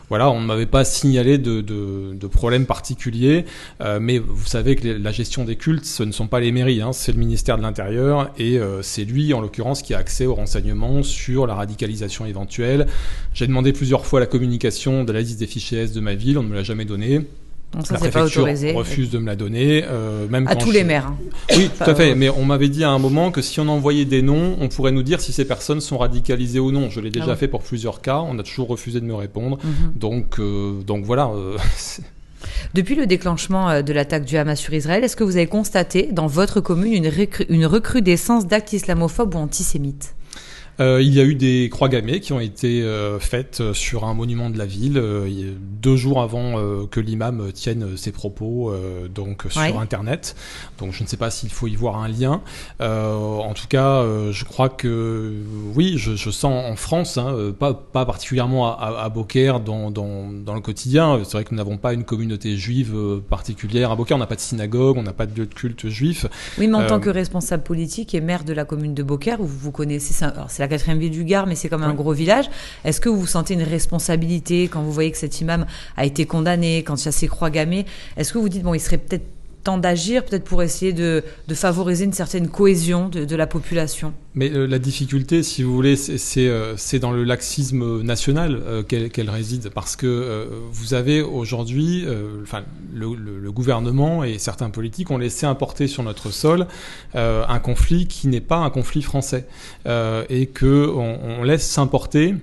Voilà, 0.09 0.29
on 0.29 0.39
ne 0.39 0.45
m'avait 0.45 0.67
pas 0.67 0.85
signalé 0.85 1.37
de, 1.37 1.61
de, 1.61 2.13
de 2.13 2.27
problème 2.27 2.65
particulier, 2.65 3.45
euh, 3.81 3.99
mais 3.99 4.19
vous 4.19 4.45
savez 4.45 4.75
que 4.75 4.87
la 4.87 5.11
gestion 5.11 5.45
des 5.45 5.55
cultes, 5.55 5.85
ce 5.85 6.03
ne 6.03 6.11
sont 6.11 6.27
pas 6.27 6.39
les 6.39 6.51
mairies, 6.51 6.81
hein, 6.81 6.93
c'est 6.93 7.11
le 7.11 7.17
ministère 7.17 7.57
de 7.57 7.63
l'Intérieur, 7.63 8.31
et 8.37 8.59
euh, 8.59 8.81
c'est 8.83 9.03
lui, 9.03 9.33
en 9.33 9.41
l'occurrence, 9.41 9.81
qui 9.81 9.93
a 9.93 9.97
accès 9.97 10.25
aux 10.27 10.35
renseignements 10.35 11.01
sur 11.01 11.47
la 11.47 11.55
radicalisation 11.55 12.25
éventuelle. 12.25 12.85
J'ai 13.33 13.47
demandé 13.47 13.73
plusieurs 13.73 14.05
fois 14.05 14.19
la 14.19 14.27
communication 14.27 15.03
de 15.03 15.11
la 15.11 15.21
liste 15.21 15.39
des 15.39 15.47
fichiers 15.47 15.79
S 15.79 15.91
de 15.91 16.01
ma 16.01 16.13
ville, 16.13 16.37
on 16.37 16.43
ne 16.43 16.49
me 16.49 16.55
l'a 16.55 16.63
jamais 16.63 16.85
donné. 16.85 17.21
Donc 17.73 17.85
ça, 17.87 17.97
c'est 18.01 18.09
pas 18.11 18.23
autorisé. 18.23 18.71
refuse 18.71 19.09
de 19.09 19.17
me 19.17 19.25
la 19.25 19.35
donner, 19.35 19.83
euh, 19.85 20.27
même 20.29 20.47
À 20.47 20.53
quand 20.55 20.61
tous 20.61 20.69
je- 20.69 20.75
les 20.77 20.83
maires. 20.85 21.07
hein. 21.07 21.17
oui, 21.57 21.69
tout 21.77 21.89
à 21.89 21.93
fait. 21.93 22.15
Mais 22.15 22.29
on 22.29 22.45
m'avait 22.45 22.69
dit 22.69 22.85
à 22.85 22.89
un 22.89 22.99
moment 22.99 23.31
que 23.31 23.41
si 23.41 23.59
on 23.59 23.67
envoyait 23.67 24.05
des 24.05 24.21
noms, 24.21 24.55
on 24.61 24.69
pourrait 24.69 24.93
nous 24.93 25.03
dire 25.03 25.19
si 25.19 25.33
ces 25.33 25.43
personnes 25.45 25.81
sont 25.81 25.97
radicalisées 25.97 26.59
ou 26.59 26.71
non. 26.71 26.89
Je 26.89 27.01
l'ai 27.01 27.09
déjà 27.09 27.31
Ah 27.31 27.35
fait 27.35 27.49
pour 27.49 27.61
plusieurs 27.63 27.99
cas. 28.01 28.19
On 28.19 28.39
a 28.39 28.43
toujours 28.43 28.69
refusé 28.69 29.01
de 29.01 29.05
me 29.05 29.13
répondre. 29.15 29.57
Mhm. 29.63 29.91
Donc, 29.97 30.39
euh, 30.39 30.81
donc 30.87 31.03
voilà. 31.03 31.29
euh, 31.35 31.57
Depuis 32.73 32.95
le 32.95 33.07
déclenchement 33.07 33.81
de 33.81 33.93
l'attaque 33.93 34.23
du 34.25 34.37
Hamas 34.37 34.59
sur 34.59 34.73
Israël, 34.73 35.03
est-ce 35.03 35.15
que 35.15 35.23
vous 35.23 35.35
avez 35.35 35.47
constaté 35.47 36.09
dans 36.11 36.27
votre 36.27 36.61
commune 36.61 36.93
une, 36.93 37.07
recru- 37.07 37.45
une 37.49 37.65
recrudescence 37.65 38.45
d'actes 38.47 38.73
islamophobes 38.73 39.33
ou 39.35 39.37
antisémites? 39.39 40.13
Euh, 40.79 41.01
il 41.01 41.13
y 41.13 41.19
a 41.19 41.23
eu 41.23 41.35
des 41.35 41.69
croix 41.71 41.87
gammées 41.89 42.19
qui 42.19 42.33
ont 42.33 42.39
été 42.39 42.81
euh, 42.81 43.17
faites 43.19 43.61
euh, 43.61 43.73
sur 43.73 44.03
un 44.03 44.13
monument 44.13 44.49
de 44.49 44.57
la 44.57 44.65
ville 44.65 44.97
euh, 44.97 45.53
deux 45.81 45.95
jours 45.95 46.21
avant 46.21 46.55
que 46.89 46.99
l'imam 46.99 47.51
tienne 47.53 47.95
ses 47.95 48.11
propos 48.11 48.73
donc 49.13 49.43
sur 49.49 49.61
Ouais. 49.61 49.73
internet. 49.77 50.35
Donc 50.79 50.91
je 50.93 51.03
ne 51.03 51.07
sais 51.07 51.17
pas 51.17 51.29
s'il 51.29 51.49
faut 51.49 51.67
y 51.67 51.75
voir 51.75 51.97
un 51.97 52.07
lien. 52.07 52.41
En 52.79 53.53
tout 53.53 53.67
cas, 53.67 54.03
je 54.31 54.43
crois 54.45 54.69
que 54.69 55.33
oui, 55.75 55.97
je, 55.97 56.15
je 56.15 56.29
sens 56.29 56.65
en 56.71 56.75
France, 56.75 57.17
hein, 57.17 57.53
pas, 57.57 57.73
pas 57.73 58.05
particulièrement 58.05 58.67
à, 58.67 58.71
à, 58.99 59.03
à 59.05 59.09
Beaucaire 59.09 59.59
dans, 59.59 59.91
dans, 59.91 60.29
dans 60.31 60.55
le 60.55 60.61
quotidien. 60.61 61.19
C'est 61.23 61.33
vrai 61.33 61.43
que 61.43 61.51
nous 61.51 61.57
n'avons 61.57 61.77
pas 61.77 61.93
une 61.93 62.03
communauté 62.03 62.57
juive 62.57 62.95
particulière 63.29 63.91
à 63.91 63.95
Beaucaire. 63.95 64.17
On 64.17 64.19
n'a 64.19 64.27
pas 64.27 64.35
de 64.35 64.41
synagogue, 64.41 64.97
on 64.97 65.03
n'a 65.03 65.13
pas 65.13 65.25
de 65.27 65.35
lieu 65.39 65.45
de 65.45 65.53
culte 65.53 65.87
juif. 65.87 66.25
Oui, 66.57 66.67
mais 66.67 66.75
en 66.77 66.87
tant 66.87 66.99
que 66.99 67.09
responsable 67.09 67.63
politique 67.63 68.13
et 68.15 68.21
maire 68.21 68.43
de 68.43 68.53
la 68.53 68.65
commune 68.65 68.93
de 68.93 69.03
Beaucaire, 69.03 69.39
où 69.41 69.45
vous 69.45 69.71
connaissez, 69.71 70.13
c'est 70.47 70.63
la 70.65 70.69
quatrième 70.69 70.99
ville 70.99 71.11
du 71.11 71.23
Gard, 71.23 71.47
mais 71.47 71.55
c'est 71.55 71.69
quand 71.69 71.77
même 71.77 71.89
un 71.89 71.93
gros 71.93 72.13
village. 72.13 72.49
Est-ce 72.83 72.99
que 72.99 73.09
vous 73.09 73.27
sentez 73.27 73.53
une 73.53 73.63
responsabilité 73.63 74.67
quand 74.67 74.81
vous 74.81 74.91
voyez 74.91 75.11
que 75.11 75.17
cet 75.17 75.39
imam 75.41 75.65
a 75.95 76.05
été 76.05 76.25
condamné, 76.25 76.83
quand 76.83 76.95
il 77.03 77.05
y 77.05 77.25
a 77.25 77.27
croix 77.27 77.49
gammées? 77.49 77.85
Est-ce 78.17 78.33
que 78.33 78.37
vous 78.37 78.49
dites, 78.49 78.63
bon, 78.63 78.73
il 78.73 78.79
serait 78.79 78.97
peut-être 78.97 79.34
temps 79.65 79.77
d'agir, 79.79 80.23
peut-être 80.23 80.43
pour 80.43 80.63
essayer 80.63 80.93
de, 80.93 81.23
favoriser 81.53 82.05
une 82.05 82.13
certaine 82.13 82.47
cohésion 82.47 83.09
de, 83.09 83.35
la 83.35 83.47
population. 83.47 84.13
Mais 84.35 84.51
euh, 84.51 84.67
la 84.67 84.79
difficulté, 84.79 85.43
si 85.43 85.63
vous 85.63 85.73
voulez, 85.73 85.95
c'est- 85.95 86.47
euh, 86.47 86.75
dans 87.01 87.11
le 87.11 87.23
laxisme 87.23 88.01
national 88.01 88.61
euh, 88.63 88.83
qu'elle 88.83 89.29
réside, 89.29 89.69
parce 89.73 89.95
que 89.95 90.05
euh, 90.05 90.45
vous 90.71 90.93
avez 90.93 91.21
aujourd'hui, 91.21 92.05
enfin, 92.43 92.63
le, 92.93 93.51
gouvernement 93.51 94.23
et 94.23 94.37
certains 94.37 94.69
politiques 94.69 95.11
ont 95.11 95.17
laissé 95.17 95.45
importer 95.45 95.87
sur 95.87 96.03
notre 96.03 96.29
sol 96.29 96.67
un 97.13 97.59
conflit 97.59 98.05
qui 98.05 98.27
n'est 98.27 98.41
pas 98.41 98.57
un 98.57 98.69
conflit 98.69 99.01
français, 99.01 99.47
et 99.85 100.47
que 100.47 100.89
on, 100.89 101.39
on 101.39 101.43
laisse 101.43 101.65
s'importer 101.65 102.35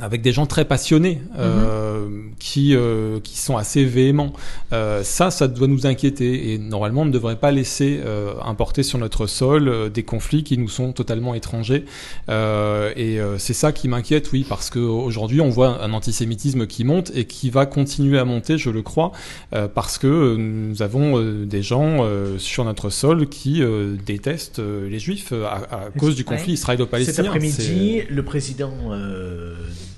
avec 0.00 0.22
des 0.22 0.32
gens 0.32 0.46
très 0.46 0.64
passionnés 0.64 1.20
euh, 1.38 2.08
qui 2.38 2.74
euh, 2.74 3.20
qui 3.20 3.38
sont 3.38 3.56
assez 3.56 3.84
véhéments. 3.84 4.32
Euh, 4.72 5.02
ça, 5.02 5.30
ça 5.30 5.48
doit 5.48 5.68
nous 5.68 5.86
inquiéter 5.86 6.52
et 6.52 6.58
normalement 6.58 7.02
on 7.02 7.06
ne 7.06 7.10
devrait 7.12 7.36
pas 7.36 7.50
laisser 7.50 8.00
euh, 8.04 8.34
importer 8.44 8.82
sur 8.82 8.98
notre 8.98 9.26
sol 9.26 9.68
euh, 9.68 9.88
des 9.88 10.02
conflits 10.02 10.44
qui 10.44 10.56
nous 10.58 10.68
sont 10.68 10.92
totalement 10.92 11.34
étrangers. 11.34 11.84
Euh, 12.28 12.92
et 12.96 13.20
euh, 13.20 13.38
c'est 13.38 13.52
ça 13.52 13.72
qui 13.72 13.88
m'inquiète, 13.88 14.30
oui, 14.32 14.44
parce 14.48 14.70
que 14.70 14.78
aujourd'hui 14.78 15.40
on 15.40 15.50
voit 15.50 15.82
un 15.82 15.92
antisémitisme 15.92 16.66
qui 16.66 16.84
monte 16.84 17.12
et 17.14 17.24
qui 17.24 17.50
va 17.50 17.66
continuer 17.66 18.18
à 18.18 18.24
monter, 18.24 18.58
je 18.58 18.70
le 18.70 18.82
crois, 18.82 19.12
euh, 19.54 19.68
parce 19.68 19.98
que 19.98 20.36
nous 20.36 20.82
avons 20.82 21.20
des 21.44 21.62
gens 21.62 21.98
euh, 22.04 22.38
sur 22.38 22.64
notre 22.64 22.90
sol 22.90 23.28
qui 23.28 23.62
euh, 23.62 23.96
détestent 24.04 24.60
les 24.60 24.98
juifs 24.98 25.32
à, 25.32 25.74
à 25.74 25.90
cause 25.98 26.14
du 26.16 26.24
conflit 26.24 26.36
Ouais. 26.46 26.56
Cet 26.56 26.60
israélo-palestinien. 26.60 27.28
après-midi, 27.28 28.02
le 28.08 28.22
président 28.22 28.72
euh, 28.90 29.35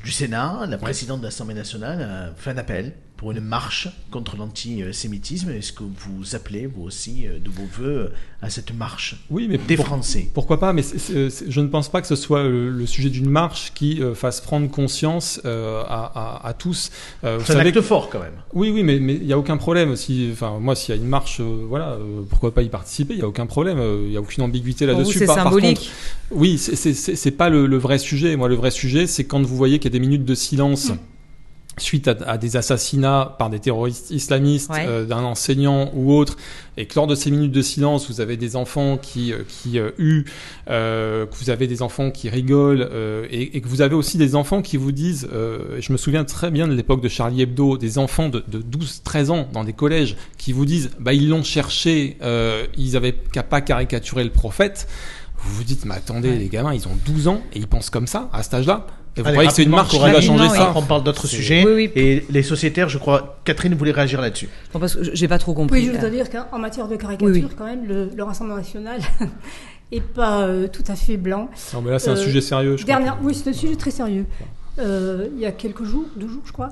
du 0.09 0.15
Sénat, 0.15 0.65
la 0.67 0.79
présidente 0.79 1.21
de 1.21 1.27
l'Assemblée 1.27 1.55
nationale 1.55 2.01
a 2.01 2.35
fait 2.35 2.53
un 2.53 2.57
appel 2.57 2.95
pour 3.19 3.33
une 3.33 3.41
marche 3.41 3.89
contre 4.13 4.37
l'antisémitisme. 4.37 5.51
Est-ce 5.51 5.73
que 5.73 5.83
vous 5.83 6.35
appelez, 6.37 6.67
vous 6.67 6.85
aussi, 6.85 7.27
euh, 7.27 7.39
de 7.39 7.51
vos 7.51 7.65
voeux 7.71 8.13
à 8.41 8.49
cette 8.49 8.73
marche 8.73 9.17
Oui, 9.29 9.47
mais 9.51 9.59
des 9.59 9.75
pour- 9.77 9.87
Français? 9.87 10.29
Pourquoi 10.33 10.61
pas 10.61 10.73
Mais 10.73 10.83
c'est- 10.83 11.51
je 11.51 11.61
ne 11.61 11.67
pense 11.67 11.91
pas 11.91 12.01
que 12.01 12.07
ce 12.07 12.15
soit 12.15 12.45
le, 12.45 12.71
le 12.71 12.87
sujet 12.87 13.11
d'une 13.11 13.29
marche 13.29 13.73
qui 13.75 14.01
euh, 14.01 14.15
fasse 14.15 14.41
prendre 14.41 14.71
conscience 14.71 15.41
euh, 15.45 15.83
à, 15.83 16.13
à- 16.45 16.47
à 16.49 16.55
tous. 16.55 16.91
Euh, 17.25 17.39
C'est 17.45 17.53
un 17.53 17.57
savez 17.57 17.71
acte 17.71 17.81
fort 17.81 18.09
quand 18.09 18.21
même. 18.21 18.35
Oui, 18.55 18.71
oui, 18.71 18.85
mais 18.85 19.01
mais 19.01 19.15
il 19.17 19.27
y 19.27 19.33
a 19.33 19.39
aucun 19.39 19.57
problème. 19.57 19.97
Si, 19.97 20.31
enfin, 20.33 20.59
moi, 20.61 20.77
s'il 20.77 20.95
y 20.95 20.99
a 20.99 21.01
une 21.03 21.09
marche, 21.09 21.41
euh, 21.41 21.65
voilà, 21.69 21.95
euh, 21.95 22.23
pourquoi 22.31 22.55
pas 22.55 22.63
y 22.63 22.69
participer? 22.69 23.15
Il 23.15 23.19
y 23.21 23.23
a 23.23 23.29
aucun 23.29 23.47
problème. 23.47 23.79
euh, 23.81 24.05
Il 24.07 24.13
y 24.13 24.17
a 24.17 24.21
aucune 24.21 24.45
ambiguïté 24.45 24.87
là-dessus. 24.87 25.19
c'est 25.19 25.27
Par- 25.27 25.35
par 25.35 25.45
symbolique. 25.47 25.79
contre, 25.79 25.91
oui, 26.31 26.57
c'est- 26.57 27.31
pas 27.33 27.49
le, 27.49 27.67
le 27.67 27.77
vrai 27.79 27.99
sujet. 27.99 28.37
Moi, 28.37 28.49
le 28.49 28.55
vrai 28.55 28.71
sujet, 28.71 29.09
c'est 29.09 29.25
quand 29.25 29.43
vous 29.43 29.57
voyez 29.57 29.81
qu'il 29.81 29.91
y 29.93 29.97
a 29.97 29.99
des 29.99 30.07
minutes 30.07 30.25
de 30.25 30.35
silence. 30.37 30.93
Suite 31.79 32.09
à, 32.09 32.17
à 32.27 32.39
des 32.39 32.57
assassinats 32.57 33.35
par 33.39 33.51
des 33.51 33.59
terroristes 33.59 34.11
islamistes 34.11 34.71
Ouais. 34.71 34.85
euh, 34.87 35.05
d'un 35.05 35.23
enseignant 35.23 35.91
ou 35.95 36.13
autre, 36.15 36.37
et 36.77 36.87
que 36.87 36.95
lors 36.97 37.07
de 37.07 37.15
ces 37.15 37.31
minutes 37.31 37.53
de 37.53 37.63
silence, 37.63 38.09
vous 38.11 38.21
avez 38.21 38.37
des 38.37 38.57
enfants 38.57 38.97
qui 38.99 39.33
euh, 39.33 39.39
qui 39.49 39.79
euh, 39.79 39.91
huent, 39.99 40.25
euh, 40.71 41.27
que 41.27 41.35
vous 41.37 41.51
avez 41.51 41.67
des 41.67 41.83
enfants 41.83 42.11
qui 42.11 42.29
rigolent, 42.29 42.89
euh, 42.93 43.27
et, 43.31 43.57
et 43.57 43.61
que 43.61 43.69
vous 43.69 43.81
avez 43.81 43.95
aussi 43.95 44.19
des 44.19 44.35
enfants 44.35 44.63
qui 44.63 44.77
vous 44.77 44.93
disent, 44.93 45.29
euh, 45.33 45.79
je 45.81 45.93
me 45.93 45.97
souviens 45.99 46.25
très 46.25 46.51
bien 46.51 46.69
de 46.69 46.75
l'époque 46.75 47.03
de 47.03 47.09
Charlie 47.09 47.43
Hebdo, 47.43 47.79
des 47.79 47.99
enfants 47.99 48.29
de, 48.29 48.45
de 48.49 48.61
12-13 48.61 49.31
ans 49.31 49.49
dans 49.53 49.65
des 49.65 49.73
collèges 49.73 50.17
qui 50.37 50.53
vous 50.53 50.65
disent, 50.65 50.91
bah 51.01 51.13
ils 51.13 51.29
l'ont 51.29 51.43
cherché, 51.43 52.17
euh, 52.23 52.67
ils 52.77 52.97
avaient 52.97 53.15
qu'à 53.33 53.43
pas 53.43 53.61
caricaturer 53.61 54.25
le 54.25 54.31
prophète. 54.31 54.89
Vous 55.41 55.55
vous 55.55 55.65
dites, 55.65 55.85
mais 55.85 55.95
attendez, 55.95 56.37
les 56.37 56.49
gamins, 56.49 56.75
ils 56.75 56.89
ont 56.89 56.99
12 57.07 57.29
ans 57.29 57.41
et 57.53 57.59
ils 57.61 57.69
pensent 57.69 57.91
comme 57.91 58.09
ça 58.09 58.29
à 58.33 58.43
cet 58.43 58.55
âge-là. 58.55 58.87
Et 59.19 59.23
vous 59.23 59.27
Allez, 59.29 59.35
croyez 59.35 59.49
que 59.49 59.55
c'est 59.55 59.63
une 59.65 59.75
rapidement, 59.75 60.01
marche 60.01 60.11
qui 60.11 60.15
va 60.15 60.21
changer 60.21 60.49
ça 60.57 60.73
On 60.77 60.83
parle 60.83 61.03
d'autres 61.03 61.27
sujets. 61.27 61.65
Oui, 61.67 61.73
oui. 61.75 61.93
Et 61.97 62.25
les 62.31 62.43
sociétaires, 62.43 62.89
je 62.89 62.99
crois, 62.99 63.39
Catherine 63.45 63.75
voulait 63.75 63.91
réagir 63.93 64.21
là-dessus. 64.21 64.49
Bon, 64.73 64.79
parce 64.79 64.95
que 64.95 65.15
j'ai 65.15 65.27
pas 65.29 65.39
trop 65.39 65.55
compris. 65.55 65.81
Oui, 65.81 65.85
je 65.87 65.91
Euh, 65.91 65.95
voudrais 65.95 66.11
dire 66.11 66.27
qu'en 66.31 66.59
matière 66.59 66.87
de 66.89 66.97
caricature, 66.97 67.27
Oui, 67.35 67.45
oui. 67.45 67.55
quand 67.57 67.65
même, 67.67 67.85
le, 67.87 68.11
le 68.17 68.23
Rassemblement 68.23 68.59
national 68.59 69.01
est 69.93 70.01
pas 70.01 70.43
euh, 70.43 70.69
tout 70.69 70.85
à 70.89 70.95
fait 70.95 71.17
blanc. 71.17 71.51
Non, 71.75 71.83
mais 71.83 71.91
là, 71.91 71.99
c'est 71.99 72.11
un 72.11 72.15
Euh, 72.15 72.17
sujet 72.17 72.41
sérieux. 72.41 72.77
Je 72.77 72.85
crois. 72.85 72.95
Dernière, 72.95 73.19
oui, 73.23 73.35
c'est 73.35 73.51
un 73.51 73.53
sujet 73.53 73.77
très 73.77 73.91
sérieux. 73.91 74.27
Euh, 74.79 75.27
il 75.35 75.41
y 75.41 75.47
a 75.47 75.51
quelques 75.53 75.85
jours, 75.85 76.05
deux 76.17 76.29
jours, 76.29 76.43
je 76.45 76.53
crois, 76.53 76.69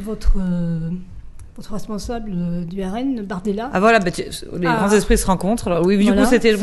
votre, 0.00 0.38
euh, 0.40 0.88
votre 1.56 1.72
responsable 1.72 2.32
euh, 2.34 2.64
du 2.64 2.82
RN, 2.82 3.22
Bardella, 3.22 3.70
Ah 3.72 3.80
voilà, 3.80 3.98
bah, 3.98 4.10
tu- 4.10 4.22
les 4.22 4.66
Ah. 4.66 4.76
grands 4.76 4.90
esprits 4.90 5.18
se 5.18 5.26
rencontrent. 5.26 5.68
Alors, 5.68 5.84
oui, 5.86 5.98
du 5.98 6.04
Voilà. 6.04 6.22
coup, 6.24 6.30
c'était. 6.30 6.54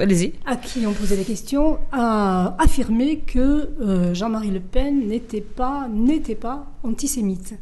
Allez-y. 0.00 0.32
à 0.46 0.56
qui 0.56 0.86
on 0.86 0.92
posait 0.92 1.16
des 1.16 1.24
questions, 1.24 1.78
a 1.92 2.54
affirmé 2.62 3.18
que 3.18 3.68
euh, 3.80 4.14
Jean-Marie 4.14 4.50
Le 4.50 4.60
Pen 4.60 5.08
n'était 5.08 5.40
pas, 5.40 5.88
n'était 5.92 6.34
pas 6.36 6.66
antisémite. 6.84 7.54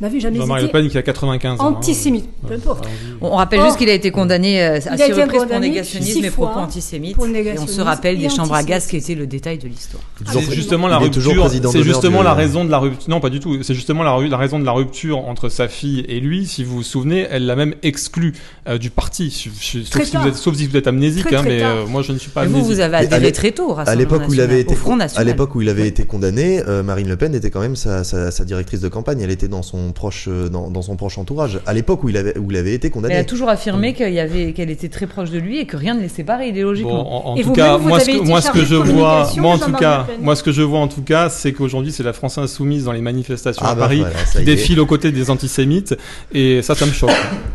N'avait 0.00 0.20
jamais 0.20 0.38
Jean-Marie 0.38 0.62
Le 0.62 0.68
été 0.68 0.72
Pen 0.72 0.88
qui 0.88 0.96
a 0.96 1.02
95 1.02 1.60
ans. 1.60 1.64
hein. 1.64 1.66
antisémite, 1.76 2.26
peu 2.46 2.54
importe. 2.54 2.86
Allons-y. 2.86 3.18
On 3.20 3.36
rappelle 3.36 3.60
Or, 3.60 3.66
juste 3.66 3.78
qu'il 3.78 3.90
a 3.90 3.92
été 3.92 4.10
condamné 4.10 4.62
euh, 4.62 4.76
à 4.86 4.94
il 4.94 5.02
a 5.02 5.06
six 5.06 5.12
reprises 5.12 5.26
pour 5.30 5.42
condamné 5.42 5.68
négationnisme 5.68 6.24
et 6.24 6.30
propos 6.30 6.58
antisémites. 6.58 7.16
Et 7.18 7.58
on 7.58 7.66
se 7.66 7.80
rappelle 7.80 8.18
des 8.18 8.30
chambres 8.30 8.54
à 8.54 8.62
gaz 8.62 8.86
qui 8.86 8.96
étaient 8.96 9.14
le 9.14 9.26
détail 9.26 9.58
de 9.58 9.68
l'histoire. 9.68 10.02
C'est 10.26 10.52
justement 10.52 10.88
la 10.88 10.98
rupture. 10.98 11.50
C'est 11.70 11.82
justement 11.82 12.22
la 12.22 12.34
raison 12.34 12.64
de 12.64 12.70
la 12.70 12.78
rupture. 12.78 13.10
Non, 13.10 13.20
pas 13.20 13.30
du 13.30 13.40
tout. 13.40 13.62
C'est 13.62 13.74
justement 13.74 14.02
la 14.02 14.36
raison 14.36 14.58
de 14.58 14.64
la 14.64 14.72
rupture 14.72 15.18
entre 15.18 15.48
sa 15.48 15.68
fille 15.68 16.04
et 16.08 16.20
lui. 16.20 16.46
Si 16.46 16.64
vous 16.64 16.76
vous 16.76 16.82
souvenez, 16.82 17.26
elle 17.30 17.46
l'a 17.46 17.56
même 17.56 17.74
exclu 17.82 18.34
euh, 18.70 18.78
du 18.78 18.90
parti. 18.90 19.30
Sauf, 19.30 19.52
si 19.60 20.16
vous 20.16 20.28
êtes, 20.28 20.34
sauf 20.36 20.54
si 20.56 20.66
vous 20.66 20.76
êtes 20.76 20.86
amnésique, 20.86 21.26
Très, 21.26 21.36
hein, 21.36 21.40
très 21.40 21.48
mais 21.48 21.62
euh, 21.62 21.86
moi 21.86 22.02
je 22.02 22.12
ne 22.12 22.18
suis 22.18 22.30
pas 22.30 22.44
Et 22.44 22.46
vous, 22.46 22.54
amnésique. 22.56 22.74
vous 22.76 22.80
avez 22.80 22.96
adhéré 22.96 23.32
très 23.32 23.52
tôt 23.52 23.76
À 23.78 23.94
l'époque 23.94 24.22
où 24.28 24.34
il 24.34 24.40
avait 24.40 24.64
national, 24.64 25.08
été 25.10 25.20
à 25.20 25.24
l'époque 25.24 25.54
où 25.54 25.60
il 25.62 25.68
avait 25.68 25.86
été 25.88 26.04
condamné, 26.04 26.62
euh, 26.66 26.82
Marine 26.82 27.08
Le 27.08 27.16
Pen 27.16 27.34
était 27.34 27.50
quand 27.50 27.60
même 27.60 27.76
sa, 27.76 28.04
sa, 28.04 28.30
sa 28.30 28.44
directrice 28.44 28.80
de 28.80 28.88
campagne. 28.88 29.20
Elle 29.20 29.30
était 29.30 29.48
dans 29.48 29.62
son 29.62 29.92
proche 29.92 30.26
euh, 30.28 30.48
dans, 30.48 30.70
dans 30.70 30.82
son 30.82 30.96
proche 30.96 31.18
entourage. 31.18 31.60
À 31.66 31.74
l'époque 31.74 32.04
où 32.04 32.08
il 32.08 32.16
avait 32.16 32.36
où 32.38 32.50
il 32.50 32.56
avait 32.56 32.74
été 32.74 32.86
Elle 32.86 32.92
a 32.92 32.94
condamné. 32.94 33.26
toujours 33.26 33.48
affirmé 33.48 33.94
qu'il 33.94 34.12
y 34.12 34.20
avait, 34.20 34.52
qu'elle 34.52 34.70
était 34.70 34.88
très 34.88 35.06
proche 35.06 35.30
de 35.30 35.38
lui 35.38 35.58
et 35.58 35.66
que 35.66 35.76
rien 35.76 35.94
ne 35.94 36.00
les 36.00 36.08
séparait 36.08 36.44
Bon, 36.44 36.50
idéologiquement. 36.50 37.28
en, 37.28 37.32
en 37.32 37.36
Et 37.36 37.42
tout 37.42 37.52
cas, 37.52 37.78
moi, 37.78 38.00
ce 38.00 38.06
que, 38.10 38.18
moi, 38.24 38.40
ce 38.40 38.50
que 38.50 38.64
je 38.64 38.74
vois, 38.74 39.28
moi, 39.36 39.54
en 39.54 39.58
tout 39.58 39.72
cas, 39.72 40.06
moi, 40.20 40.36
ce 40.36 40.42
que 40.42 40.52
je 40.52 40.62
vois, 40.62 40.78
en 40.78 40.88
tout 40.88 41.02
cas, 41.02 41.28
c'est 41.28 41.52
qu'aujourd'hui, 41.52 41.92
c'est 41.92 42.02
la 42.02 42.12
France 42.12 42.38
insoumise 42.38 42.84
dans 42.84 42.92
les 42.92 43.00
manifestations 43.00 43.62
Ah 43.64 43.70
à 43.70 43.74
bah 43.74 43.82
Paris 43.82 44.04
qui 44.36 44.44
défile 44.44 44.80
aux 44.80 44.86
côtés 44.86 45.12
des 45.12 45.30
antisémites, 45.30 45.96
et 46.32 46.62
ça, 46.62 46.74
ça 46.74 46.86
me 46.86 46.92
choque. 46.92 47.10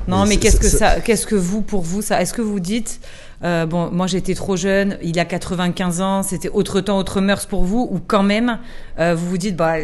Non, 0.07 0.25
Mais 0.25 0.37
qu'est-ce 0.37 0.59
que 0.59 0.67
ça, 0.67 0.99
qu'est-ce 1.05 1.27
que 1.27 1.35
vous, 1.35 1.61
pour 1.61 1.81
vous, 1.81 2.01
ça, 2.01 2.21
est-ce 2.21 2.33
que 2.33 2.41
vous 2.41 2.59
dites, 2.59 2.99
euh, 3.43 3.65
bon, 3.65 3.89
moi 3.91 4.07
j'étais 4.07 4.33
trop 4.33 4.57
jeune, 4.57 4.97
il 5.01 5.17
a 5.19 5.25
95 5.25 6.01
ans, 6.01 6.23
c'était 6.23 6.49
autre 6.49 6.81
temps, 6.81 6.97
autre 6.97 7.21
mœurs 7.21 7.45
pour 7.45 7.63
vous, 7.63 7.87
ou 7.89 7.99
quand 8.05 8.23
même, 8.23 8.59
euh, 8.99 9.15
vous 9.15 9.29
vous 9.29 9.37
dites, 9.37 9.55
bah, 9.55 9.75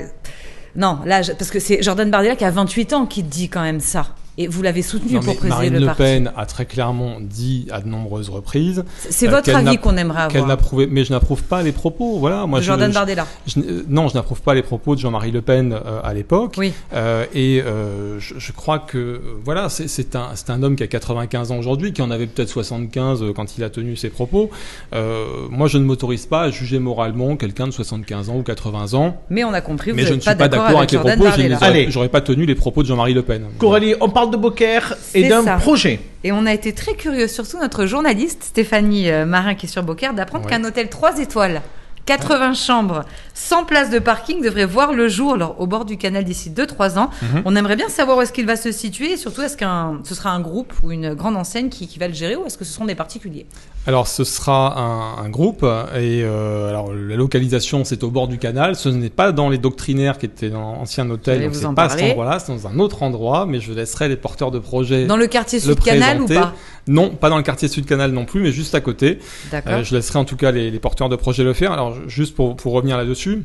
non, 0.76 1.00
là, 1.06 1.22
parce 1.38 1.52
que 1.52 1.60
c'est 1.60 1.82
Jordan 1.84 2.10
Bardella 2.10 2.36
qui 2.36 2.44
a 2.44 2.52
28 2.52 2.94
ans 2.94 3.06
qui 3.06 3.24
dit 3.24 3.50
quand 3.50 3.62
même 3.62 3.80
ça. 3.80 4.16
Et 4.42 4.48
vous 4.48 4.62
l'avez 4.64 4.82
soutenu 4.82 5.14
Non, 5.14 5.20
pour 5.20 5.36
présider 5.36 5.50
Marine 5.50 5.74
le 5.74 5.80
Le 5.82 5.86
parti. 5.86 6.02
Pen 6.02 6.32
a 6.36 6.46
très 6.48 6.66
clairement 6.66 7.18
dit 7.22 7.68
à 7.72 7.80
de 7.82 7.88
nombreuses 7.88 8.30
reprises 8.30 8.84
C'est 9.10 9.28
euh, 9.28 9.32
votre 9.32 9.54
avis 9.56 9.78
qu'on 9.78 9.98
aimerait 9.98 10.28
qu'elle 10.30 10.42
avoir. 10.50 10.58
mais 10.90 11.04
je 11.06 11.12
n'approuve 11.12 11.44
pas 11.44 11.62
les 11.62 11.72
propos. 11.72 12.18
Voilà, 12.18 12.48
moi, 12.48 12.58
de 12.60 12.64
je- 12.64 12.68
Jordan 12.68 12.90
je- 12.90 12.96
Bardella. 12.96 13.28
Je 13.46 13.60
euh, 13.60 13.84
non, 13.88 14.08
je 14.08 14.16
n'approuve 14.16 14.42
pas 14.42 14.56
les 14.56 14.64
propos 14.64 14.96
de 14.96 15.00
Jean-Marie 15.00 15.30
Le 15.32 15.42
Pen 15.42 15.74
euh, 15.74 16.00
à 16.04 16.14
l'époque. 16.16 16.56
Oui. 16.58 16.74
Euh, 16.94 17.26
et 17.36 17.62
euh, 17.62 18.20
je, 18.20 18.34
je 18.40 18.52
crois 18.52 18.80
que 18.80 19.22
voilà, 19.46 19.70
c'est- 19.70 20.16
un, 20.16 20.30
c'est 20.34 20.50
un 20.50 20.64
homme 20.64 20.76
qui 20.76 20.82
a 20.84 20.88
95 20.88 21.52
ans 21.52 21.58
aujourd'hui, 21.58 21.94
qui 21.94 22.02
en 22.02 22.10
avait 22.10 22.26
peut-être 22.28 22.50
75 22.50 23.22
euh, 23.22 23.34
quand 23.34 23.58
il 23.58 23.64
a 23.64 23.70
tenu 23.70 23.96
ses 23.96 24.10
propos. 24.10 24.50
Euh, 24.94 25.26
moi, 25.50 25.68
je 25.68 25.78
ne 25.78 25.84
m'autorise 25.84 26.26
pas 26.26 26.42
à 26.44 26.50
juger 26.50 26.80
moralement 26.80 27.36
quelqu'un 27.36 27.68
de 27.68 27.72
75 27.72 28.30
ans 28.30 28.38
ou 28.38 28.44
80 28.44 28.94
ans, 28.96 29.18
Mais 29.30 29.44
on 29.44 29.54
a 29.54 29.62
compris, 29.62 29.92
vous 29.92 29.98
mais 29.98 30.04
je 30.06 30.14
ne 30.16 30.20
suis 30.20 30.26
pas 30.26 30.48
d'accord 30.48 30.66
avec 30.66 30.78
avec 30.78 30.92
les 30.92 30.98
propos. 30.98 31.90
J'aurais 31.90 32.10
pas 32.10 32.22
tenu 32.22 32.46
les 32.46 32.56
propos 32.56 32.82
de 32.82 32.88
Jean-Marie 32.88 33.14
Le 33.14 33.22
Pen. 33.22 33.44
Coralie, 33.60 33.94
on 34.02 34.10
parle 34.10 34.31
de 34.32 34.38
Beaucaire 34.38 34.96
et 35.14 35.28
d'un 35.30 35.44
projet. 35.58 36.00
Et 36.24 36.32
on 36.32 36.46
a 36.46 36.54
été 36.54 36.74
très 36.74 36.94
curieux, 36.96 37.28
surtout 37.28 37.58
notre 37.60 37.86
journaliste 37.86 38.44
Stéphanie 38.44 39.10
euh, 39.12 39.26
Marin 39.26 39.56
qui 39.56 39.66
est 39.66 39.70
sur 39.70 39.84
Beaucaire, 39.84 40.14
d'apprendre 40.14 40.46
Ouais. 40.46 40.52
qu'un 40.52 40.64
hôtel 40.64 40.90
3 40.90 41.20
étoiles, 41.20 41.62
80 42.06 42.54
chambres, 42.56 43.06
100 43.36 43.66
places 43.66 43.90
de 43.92 44.00
parking 44.00 44.42
devrait 44.42 44.66
voir 44.66 44.92
le 44.94 45.08
jour 45.08 45.34
alors, 45.36 45.62
au 45.62 45.68
bord 45.68 45.86
du 45.86 45.98
canal 45.98 46.24
d'ici 46.24 46.50
2-3 46.50 46.98
ans. 46.98 47.10
Mhm. 47.22 47.42
On 47.46 47.56
aimerait 47.56 47.76
bien 47.76 47.90
savoir 47.90 48.18
où 48.18 48.22
est-ce 48.22 48.34
qu'il 48.34 48.46
va 48.48 48.56
se 48.56 48.72
situer 48.72 49.12
et 49.14 49.18
surtout 49.18 49.42
est-ce 49.44 49.56
qu'un 49.56 50.00
ce 50.04 50.16
sera 50.16 50.32
un 50.32 50.40
groupe 50.40 50.74
ou 50.84 50.92
une 50.92 51.14
grande 51.14 51.38
enseigne 51.38 51.70
qui, 51.70 51.88
qui 51.88 52.00
va 52.00 52.08
le 52.08 52.14
gérer 52.14 52.36
ou 52.36 52.46
est-ce 52.46 52.58
que 52.58 52.66
ce 52.66 52.74
seront 52.74 52.86
des 52.86 52.96
particuliers? 52.96 53.46
Alors, 53.88 54.08
ce 54.08 54.24
sera 54.24 54.80
un, 54.80 55.26
un 55.26 55.30
groupe 55.30 55.64
et 55.96 56.22
euh, 56.24 56.70
alors 56.70 56.94
la 56.94 57.16
localisation, 57.16 57.84
c'est 57.84 58.04
au 58.04 58.12
bord 58.12 58.28
du 58.28 58.38
canal. 58.38 58.76
Ce 58.76 58.90
n'est 58.90 59.10
pas 59.10 59.32
dans 59.32 59.50
les 59.50 59.58
doctrinaires 59.58 60.20
qui 60.20 60.28
étaient 60.28 60.52
dans 60.52 60.74
l'ancien 60.74 61.10
hôtel, 61.10 61.40
donc 61.46 61.56
c'est 61.56 61.66
pas 61.76 61.84
à 61.86 61.90
cet 61.90 62.00
endroit-là, 62.12 62.38
c'est 62.40 62.52
dans 62.54 62.68
un 62.68 62.78
autre 62.80 63.02
endroit. 63.02 63.48
Mais 63.48 63.60
je 63.60 63.74
laisserai 63.74 64.08
les 64.08 64.18
porteurs 64.18 64.52
de 64.52 64.60
projets. 64.60 65.06
Dans 65.08 65.18
le 65.18 65.26
quartier 65.26 65.58
le 65.60 65.66
Sud-Canal 65.74 66.22
ou 66.22 66.26
présenter. 66.26 66.48
pas 66.48 66.54
Non, 66.88 67.10
pas 67.10 67.30
dans 67.30 67.38
le 67.38 67.44
quartier 67.44 67.68
Sud-Canal 67.68 68.12
non 68.12 68.26
plus, 68.26 68.42
mais 68.42 68.52
juste 68.52 68.76
à 68.76 68.82
côté. 68.82 69.18
D'accord. 69.52 69.74
Euh, 69.74 69.84
je 69.84 69.96
laisserai 69.96 70.20
en 70.20 70.26
tout 70.26 70.38
cas 70.38 70.52
les, 70.52 70.70
les 70.70 70.80
porteurs 70.80 71.10
de 71.10 71.16
projets 71.16 71.44
le 71.44 71.54
faire. 71.54 71.72
Alors, 71.72 71.96
ju- 71.96 72.02
juste 72.08 72.36
pour, 72.36 72.56
pour 72.56 72.74
revenir 72.74 72.98
là-dessus. 72.98 73.44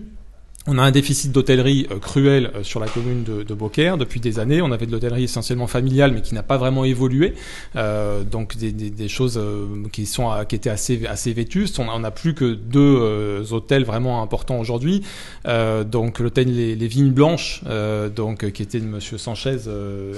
On 0.69 0.79
a 0.79 0.83
un 0.83 0.91
déficit 0.91 1.31
d'hôtellerie 1.31 1.87
euh, 1.93 2.01
cruel 2.01 2.51
euh, 2.55 2.65
sur 2.65 2.81
la 2.81 2.89
commune 2.89 3.23
de, 3.23 3.55
Beaucaire 3.55 3.97
depuis 3.97 4.19
des 4.19 4.41
années. 4.41 4.61
On 4.61 4.73
avait 4.73 4.87
de 4.87 4.91
l'hôtellerie 4.91 5.25
essentiellement 5.25 5.69
familiale, 5.69 6.13
mais 6.13 6.23
qui 6.23 6.35
n'a 6.35 6.43
pas 6.43 6.57
vraiment 6.57 6.85
évolué. 6.85 7.35
Euh, 7.77 8.25
donc 8.25 8.57
des, 8.57 9.09
choses 9.09 9.41
qui 9.93 10.05
sont 10.05 10.31
qui 10.49 10.57
étaient 10.57 10.71
assez 10.71 11.07
assez 11.07 11.33
vétustes. 11.33 11.79
On 11.79 12.01
n'a 12.01 12.11
plus 12.11 12.35
que 12.35 12.55
deux 12.55 13.47
hôtels 13.53 13.85
vraiment 13.85 14.23
importants 14.23 14.59
aujourd'hui. 14.59 15.03
Donc 15.45 16.19
l'hôtel 16.19 16.55
les, 16.55 16.89
Vignes 16.89 17.13
Blanches, 17.13 17.63
donc 18.15 18.51
qui 18.51 18.63
était 18.63 18.81
de 18.81 18.87
Monsieur 18.87 19.17
Sanchez, 19.17 19.59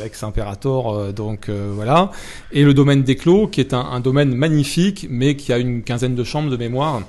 ex-impérator. 0.05 1.13
donc 1.13 1.49
voilà. 1.51 2.11
Et 2.51 2.65
le 2.65 2.75
domaine 2.75 3.03
des 3.03 3.17
Clos, 3.17 3.47
qui 3.49 3.61
est 3.61 3.75
un 3.75 4.01
domaine 4.01 4.35
magnifique, 4.35 5.07
mais 5.11 5.37
qui 5.37 5.53
a 5.53 5.59
une 5.59 5.83
quinzaine 5.83 6.15
de 6.15 6.25
chambres 6.25 6.51
de 6.51 6.57
mémoire. 6.57 7.03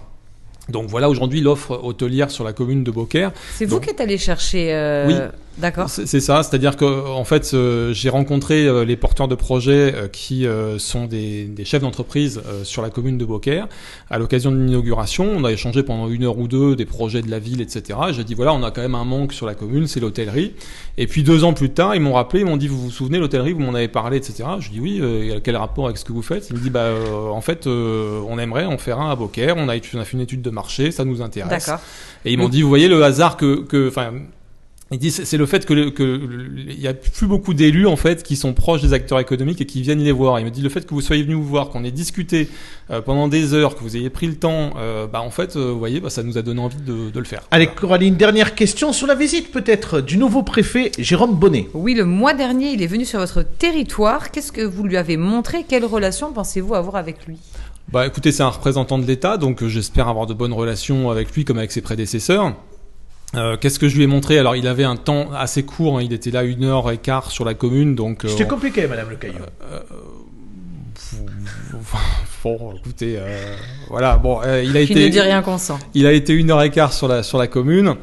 Donc 0.69 0.87
voilà 0.89 1.09
aujourd'hui 1.09 1.41
l'offre 1.41 1.79
hôtelière 1.83 2.29
sur 2.31 2.43
la 2.43 2.53
commune 2.53 2.83
de 2.83 2.91
Beaucaire. 2.91 3.31
C'est 3.55 3.65
vous 3.65 3.79
qui 3.79 3.89
êtes 3.89 4.01
allé 4.01 4.17
chercher. 4.17 4.73
euh, 4.73 5.07
Oui. 5.07 5.13
D'accord. 5.57 5.89
C'est 5.89 6.21
ça, 6.21 6.41
c'est-à-dire 6.41 6.77
que 6.77 6.85
en 6.85 7.25
fait, 7.25 7.51
euh, 7.53 7.91
j'ai 7.91 8.07
rencontré 8.09 8.65
euh, 8.65 8.85
les 8.85 8.95
porteurs 8.95 9.27
de 9.27 9.35
projets 9.35 9.93
euh, 9.93 10.07
qui 10.07 10.47
euh, 10.47 10.79
sont 10.79 11.05
des, 11.05 11.43
des 11.45 11.65
chefs 11.65 11.81
d'entreprise 11.81 12.41
sur 12.63 12.81
la 12.81 12.89
commune 12.89 13.17
de 13.17 13.25
Beaucaire. 13.25 13.67
À 14.09 14.19
l'occasion 14.19 14.51
d'une 14.51 14.69
inauguration, 14.69 15.29
on 15.35 15.43
a 15.43 15.51
échangé 15.51 15.83
pendant 15.83 16.07
une 16.07 16.23
heure 16.23 16.37
ou 16.37 16.47
deux 16.47 16.77
des 16.77 16.85
projets 16.85 17.21
de 17.21 17.29
la 17.29 17.39
ville, 17.39 17.59
etc. 17.59 17.99
J'ai 18.11 18.23
dit 18.23 18.35
voilà, 18.35 18.53
on 18.53 18.63
a 18.63 18.71
quand 18.71 18.81
même 18.81 18.95
un 18.95 19.03
manque 19.03 19.33
sur 19.33 19.45
la 19.45 19.53
commune, 19.53 19.85
c'est 19.87 19.99
l'hôtellerie. 19.99 20.53
Et 20.97 21.07
puis 21.07 21.23
deux 21.23 21.43
ans 21.43 21.51
plus 21.53 21.71
tard, 21.71 21.93
ils 21.93 22.01
m'ont 22.01 22.13
rappelé, 22.13 22.39
ils 22.41 22.45
m'ont 22.45 22.55
dit 22.57 22.69
vous 22.69 22.79
vous 22.79 22.91
souvenez 22.91 23.17
l'hôtellerie, 23.17 23.51
vous 23.51 23.59
m'en 23.59 23.73
avez 23.73 23.89
parlé, 23.89 24.15
etc. 24.15 24.45
Je 24.59 24.69
dis 24.69 24.79
oui, 24.79 25.01
quel 25.43 25.57
rapport 25.57 25.85
avec 25.87 25.97
ce 25.97 26.05
que 26.05 26.13
vous 26.13 26.21
faites? 26.21 26.49
Il 26.51 26.55
me 26.55 26.61
dit 26.61 26.69
bah 26.69 26.91
en 27.33 27.41
fait, 27.41 27.67
on 27.67 28.39
aimerait 28.39 28.65
en 28.65 28.77
faire 28.77 28.99
un 29.01 29.11
à 29.11 29.15
Beaucaire. 29.17 29.55
On 29.57 29.67
a, 29.67 29.75
étu- 29.75 29.97
on 29.97 29.99
a 29.99 30.05
fait 30.05 30.13
une 30.13 30.23
étude 30.23 30.41
de 30.41 30.49
marché, 30.51 30.91
ça 30.91 31.03
nous 31.03 31.21
intéresse. 31.21 31.65
D'accord. 31.65 31.81
Et 32.23 32.31
ils 32.31 32.37
m'ont 32.37 32.49
dit, 32.49 32.61
vous 32.61 32.69
voyez 32.69 32.87
le 32.87 33.03
hasard 33.03 33.35
que, 33.37 33.61
que, 33.63 33.87
enfin, 33.89 34.11
Il 34.91 34.97
dit 34.97 35.11
c'est 35.11 35.23
c'est 35.23 35.37
le 35.37 35.45
fait 35.45 35.67
que 35.67 35.73
le- 35.73 35.91
que 35.91 36.19
il 36.57 36.79
y 36.81 36.87
a 36.87 36.95
plus 36.95 37.27
beaucoup 37.27 37.53
d'élus 37.53 37.85
en 37.85 37.95
fait 37.95 38.23
qui 38.23 38.35
sont 38.35 38.53
proches 38.53 38.81
des 38.81 38.91
acteurs 38.93 39.19
économiques 39.19 39.61
et 39.61 39.65
qui 39.67 39.83
viennent 39.83 40.03
les 40.03 40.11
voir. 40.11 40.39
Il 40.39 40.45
me 40.45 40.49
dit 40.49 40.63
le 40.63 40.69
fait 40.69 40.83
que 40.87 40.95
vous 40.95 41.01
soyez 41.01 41.21
venu 41.21 41.35
vous 41.35 41.43
voir, 41.45 41.69
qu'on 41.69 41.83
ait 41.83 41.91
discuté 41.91 42.49
euh, 42.89 42.99
pendant 42.99 43.27
des 43.27 43.53
heures, 43.53 43.75
que 43.75 43.81
vous 43.81 43.95
ayez 43.95 44.09
pris 44.09 44.25
le 44.25 44.33
temps, 44.35 44.71
euh, 44.77 45.05
bah 45.05 45.21
en 45.21 45.29
fait, 45.29 45.55
euh, 45.55 45.71
vous 45.73 45.77
voyez, 45.77 45.99
bah, 45.99 46.09
ça 46.09 46.23
nous 46.23 46.39
a 46.39 46.41
donné 46.41 46.59
envie 46.59 46.81
de, 46.81 47.11
de 47.11 47.19
le 47.19 47.25
faire. 47.25 47.43
Allez, 47.51 47.67
Coraline, 47.67 48.15
dernière 48.15 48.55
question 48.55 48.91
sur 48.91 49.05
la 49.05 49.13
visite 49.13 49.51
peut-être 49.51 50.01
du 50.01 50.17
nouveau 50.17 50.41
préfet 50.41 50.91
Jérôme 50.97 51.35
Bonnet. 51.35 51.67
Oui, 51.75 51.93
le 51.93 52.05
mois 52.05 52.33
dernier, 52.33 52.71
il 52.73 52.81
est 52.81 52.87
venu 52.87 53.05
sur 53.05 53.19
votre 53.19 53.43
territoire. 53.43 54.31
Qu'est-ce 54.31 54.51
que 54.51 54.61
vous 54.61 54.83
lui 54.85 54.97
avez 54.97 55.17
montré? 55.17 55.65
Quelle 55.69 55.85
relation 55.85 56.33
pensez-vous 56.33 56.73
avoir 56.73 56.95
avec 56.95 57.27
lui? 57.27 57.37
Bah 57.93 58.07
écoutez, 58.07 58.31
c'est 58.31 58.43
un 58.43 58.49
représentant 58.49 58.97
de 58.97 59.05
l'État, 59.05 59.37
donc 59.37 59.61
euh, 59.61 59.67
j'espère 59.67 60.07
avoir 60.07 60.25
de 60.25 60.33
bonnes 60.33 60.53
relations 60.53 61.11
avec 61.11 61.31
lui 61.35 61.45
comme 61.45 61.59
avec 61.59 61.71
ses 61.71 61.81
prédécesseurs. 61.81 62.55
Euh, 63.35 63.57
Qu'est-ce 63.57 63.77
que 63.79 63.87
je 63.87 63.95
lui 63.95 64.03
ai 64.03 64.07
montré? 64.07 64.39
Alors 64.39 64.55
il 64.55 64.67
avait 64.67 64.83
un 64.83 64.95
temps 64.95 65.31
assez 65.33 65.63
court, 65.63 65.99
hein, 65.99 66.01
il 66.03 66.13
était 66.13 66.31
là 66.31 66.43
une 66.43 66.63
heure 66.63 66.89
et 66.91 66.97
quart 66.97 67.29
sur 67.29 67.45
la 67.45 67.53
commune, 67.53 67.95
donc... 67.95 68.25
euh, 68.25 68.27
C'était 68.29 68.47
compliqué, 68.47 68.87
Madame 68.87 69.09
Le 69.09 69.15
Caillou. 69.17 69.35
Bon, 72.43 72.73
écoutez, 72.77 73.15
euh, 73.17 73.55
voilà, 73.89 74.15
bon, 74.15 74.39
euh, 74.45 74.63
il 74.63 74.77
a 74.77 74.85
Qui 74.85 74.93
été... 74.93 75.03
ne 75.05 75.09
dit 75.09 75.19
rien 75.19 75.41
qu'on 75.41 75.57
sent. 75.57 75.73
Il 75.93 76.05
a 76.05 76.13
été 76.13 76.33
une 76.33 76.51
heure 76.51 76.61
et 76.63 76.69
quart 76.71 76.93
sur 76.93 77.07
la, 77.09 77.21
sur 77.21 77.37
la 77.37 77.47
commune. 77.47 77.95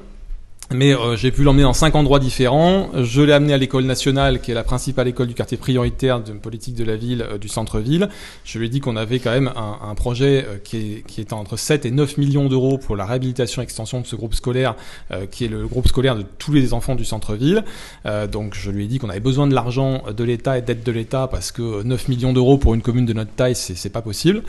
Mais 0.75 0.95
euh, 0.95 1.17
j'ai 1.17 1.31
pu 1.31 1.45
l'emmener 1.45 1.63
dans 1.63 1.73
cinq 1.73 1.95
endroits 1.95 2.19
différents. 2.19 2.91
Je 3.01 3.23
l'ai 3.23 3.33
amené 3.33 3.53
à 3.53 3.57
l'école 3.57 3.85
nationale, 3.85 4.41
qui 4.41 4.51
est 4.51 4.55
la 4.55 4.65
principale 4.65 5.07
école 5.07 5.29
du 5.29 5.35
quartier 5.35 5.57
prioritaire 5.57 6.21
de 6.21 6.33
politique 6.33 6.75
de 6.75 6.83
la 6.83 6.97
ville, 6.97 7.23
euh, 7.23 7.39
du 7.39 7.47
centre-ville. 7.47 8.09
Je 8.45 8.59
lui 8.59 8.67
ai 8.67 8.69
dit 8.69 8.81
qu'on 8.81 8.97
avait 8.97 9.21
quand 9.21 9.31
même 9.31 9.53
un, 9.55 9.79
un 9.89 9.95
projet 9.95 10.45
euh, 10.45 10.57
qui, 10.63 10.77
est, 10.77 11.07
qui 11.07 11.21
est 11.21 11.33
entre 11.33 11.57
7 11.57 11.87
et 11.87 11.93
9 11.93 12.19
millions 12.19 12.49
d'euros 12.49 12.79
pour 12.79 12.97
la 12.97 13.07
réhabilitation 13.07 13.63
et 13.63 13.65
extension 13.65 14.01
de 14.01 14.07
ce 14.07 14.17
groupe 14.17 14.35
scolaire, 14.35 14.75
euh, 15.13 15.27
qui 15.27 15.45
est 15.45 15.49
le 15.49 15.69
groupe 15.69 15.87
scolaire 15.87 16.17
de 16.17 16.25
tous 16.39 16.53
les 16.53 16.73
enfants 16.73 16.97
du 16.97 17.05
centre-ville. 17.05 17.65
Donc 18.33 18.55
je 18.55 18.71
lui 18.71 18.85
ai 18.85 18.87
dit 18.89 18.99
qu'on 18.99 19.11
avait 19.11 19.21
besoin 19.21 19.47
de 19.47 19.55
l'argent 19.55 20.03
de 20.17 20.25
l'État 20.25 20.59
et 20.59 20.63
d'aide 20.63 20.83
de 20.83 20.93
l'État 20.93 21.29
parce 21.29 21.53
que 21.53 21.83
9 21.83 22.09
millions 22.09 22.33
d'euros 22.33 22.57
pour 22.59 22.75
une 22.75 22.83
commune 22.83 23.07
de 23.07 23.13
notre 23.13 23.33
taille, 23.33 23.55
c'est 23.55 23.91
pas 23.91 24.03
possible. 24.03 24.43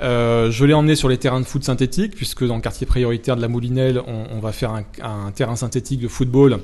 Je 0.00 0.64
l'ai 0.64 0.74
emmené 0.74 0.96
sur 0.96 1.08
les 1.08 1.18
terrains 1.18 1.40
de 1.40 1.44
foot 1.44 1.64
synthétiques, 1.64 2.14
puisque 2.14 2.44
dans 2.44 2.56
le 2.56 2.60
quartier 2.60 2.86
prioritaire 2.86 3.36
de 3.36 3.40
la 3.40 3.48
Moulinelle, 3.48 4.00
on, 4.06 4.26
on 4.36 4.40
va 4.40 4.52
faire 4.52 4.70
un, 4.72 4.84
un 5.02 5.30
terrain 5.30 5.56
synthétique 5.56 5.63
de 6.00 6.08
football. 6.08 6.60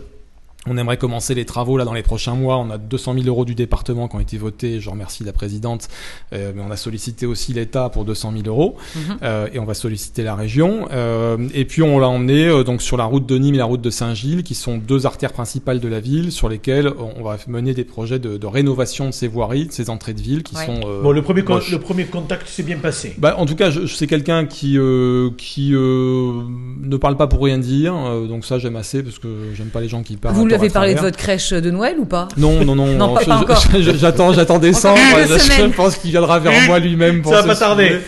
On 0.67 0.77
aimerait 0.77 0.99
commencer 0.99 1.35
les 1.35 1.47
travaux 1.47 1.79
là 1.79 1.85
dans 1.87 1.95
les 1.95 2.03
prochains 2.03 2.35
mois. 2.35 2.59
On 2.59 2.69
a 2.71 2.77
200 2.77 3.15
000 3.15 3.27
euros 3.29 3.47
du 3.47 3.55
département 3.55 4.09
qui 4.09 4.17
ont 4.17 4.21
été 4.21 4.37
votés. 4.37 4.79
Je 4.79 4.91
remercie 4.91 5.25
la 5.25 5.33
présidente. 5.33 5.89
Euh, 6.35 6.53
mais 6.55 6.61
on 6.61 6.71
a 6.71 6.77
sollicité 6.77 7.25
aussi 7.25 7.55
l'État 7.55 7.89
pour 7.89 8.05
200 8.05 8.33
000 8.33 8.45
euros 8.47 8.77
Mhm. 8.95 9.17
Euh, 9.23 9.49
et 9.55 9.59
on 9.59 9.65
va 9.65 9.73
solliciter 9.75 10.23
la 10.23 10.35
région. 10.35 10.87
Euh, 10.93 11.39
et 11.55 11.65
puis 11.65 11.83
on 11.83 11.99
l'a 11.99 12.09
emmené 12.09 12.45
euh, 12.47 12.63
donc 12.63 12.83
sur 12.83 12.97
la 12.99 13.05
route 13.05 13.25
de 13.27 13.39
Nîmes 13.39 13.55
et 13.55 13.59
la 13.59 13.65
route 13.65 13.81
de 13.81 13.89
Saint-Gilles, 13.91 14.43
qui 14.43 14.55
sont 14.55 14.77
deux 14.77 15.07
artères 15.07 15.33
principales 15.33 15.81
de 15.81 15.89
la 15.89 16.01
ville, 16.01 16.31
sur 16.31 16.49
lesquelles 16.51 16.93
on 16.99 17.23
va 17.23 17.39
mener 17.49 17.73
des 17.73 17.85
projets 17.85 18.19
de, 18.19 18.37
de 18.37 18.47
rénovation 18.47 19.07
de 19.07 19.13
ces 19.13 19.29
voiries, 19.29 19.67
de 19.67 19.73
ces 19.73 19.89
entrées 19.89 20.13
de 20.15 20.21
ville 20.21 20.43
qui 20.43 20.57
Ouais. 20.57 20.67
sont 20.67 20.81
euh, 20.87 21.01
Bon, 21.03 21.13
le 21.13 21.23
premier, 21.23 21.43
moches. 21.43 21.71
le 21.71 21.79
premier 21.79 22.05
contact 22.05 22.47
s'est 22.49 22.63
bien 22.65 22.77
passé. 22.79 23.15
Bah, 23.19 23.35
en 23.39 23.47
tout 23.47 23.57
cas, 23.57 23.71
je, 23.71 23.87
je 23.87 23.95
sais 23.95 24.07
quelqu'un 24.07 24.45
qui 24.45 24.77
euh, 24.79 25.31
qui 25.39 25.75
euh, 25.75 26.43
ne 26.83 26.97
parle 26.99 27.17
pas 27.17 27.29
pour 27.29 27.43
rien 27.45 27.57
dire, 27.59 27.95
euh, 27.97 28.27
donc 28.27 28.45
ça 28.45 28.59
j'aime 28.59 28.77
assez 28.77 29.03
parce 29.03 29.19
que 29.19 29.29
j'aime 29.55 29.69
pas 29.69 29.81
les 29.81 29.89
gens 29.89 30.03
qui 30.03 30.17
parlent. 30.17 30.35
Vous 30.35 30.50
peu 30.51 30.61
avez 30.61 30.71
parlé 30.71 30.95
de 30.95 31.01
votre 31.01 31.17
crèche 31.17 31.53
de 31.53 31.71
Noël 31.71 31.97
ou 31.99 32.05
pas? 32.05 32.29
Non, 32.37 32.65
non, 32.65 32.75
non. 32.75 32.87
Non, 32.95 33.15
pas- 33.15 33.21
je- 33.23 33.27
pas 33.27 33.37
je- 33.39 33.43
encore. 33.43 33.63
je- 33.81 33.97
J'attends, 33.97 34.33
j'attends 34.33 34.59
décembre. 34.59 34.99
Je, 35.29 35.67
pense 35.75 35.97
qu'il 35.97 36.11
viendra 36.11 36.39
vers 36.39 36.53
moi 36.67 36.79
lui-même. 36.79 37.23
pour 37.23 37.33
Ça 37.33 37.43
va 37.43 37.49
pas 37.49 37.57
tarder. 37.57 37.99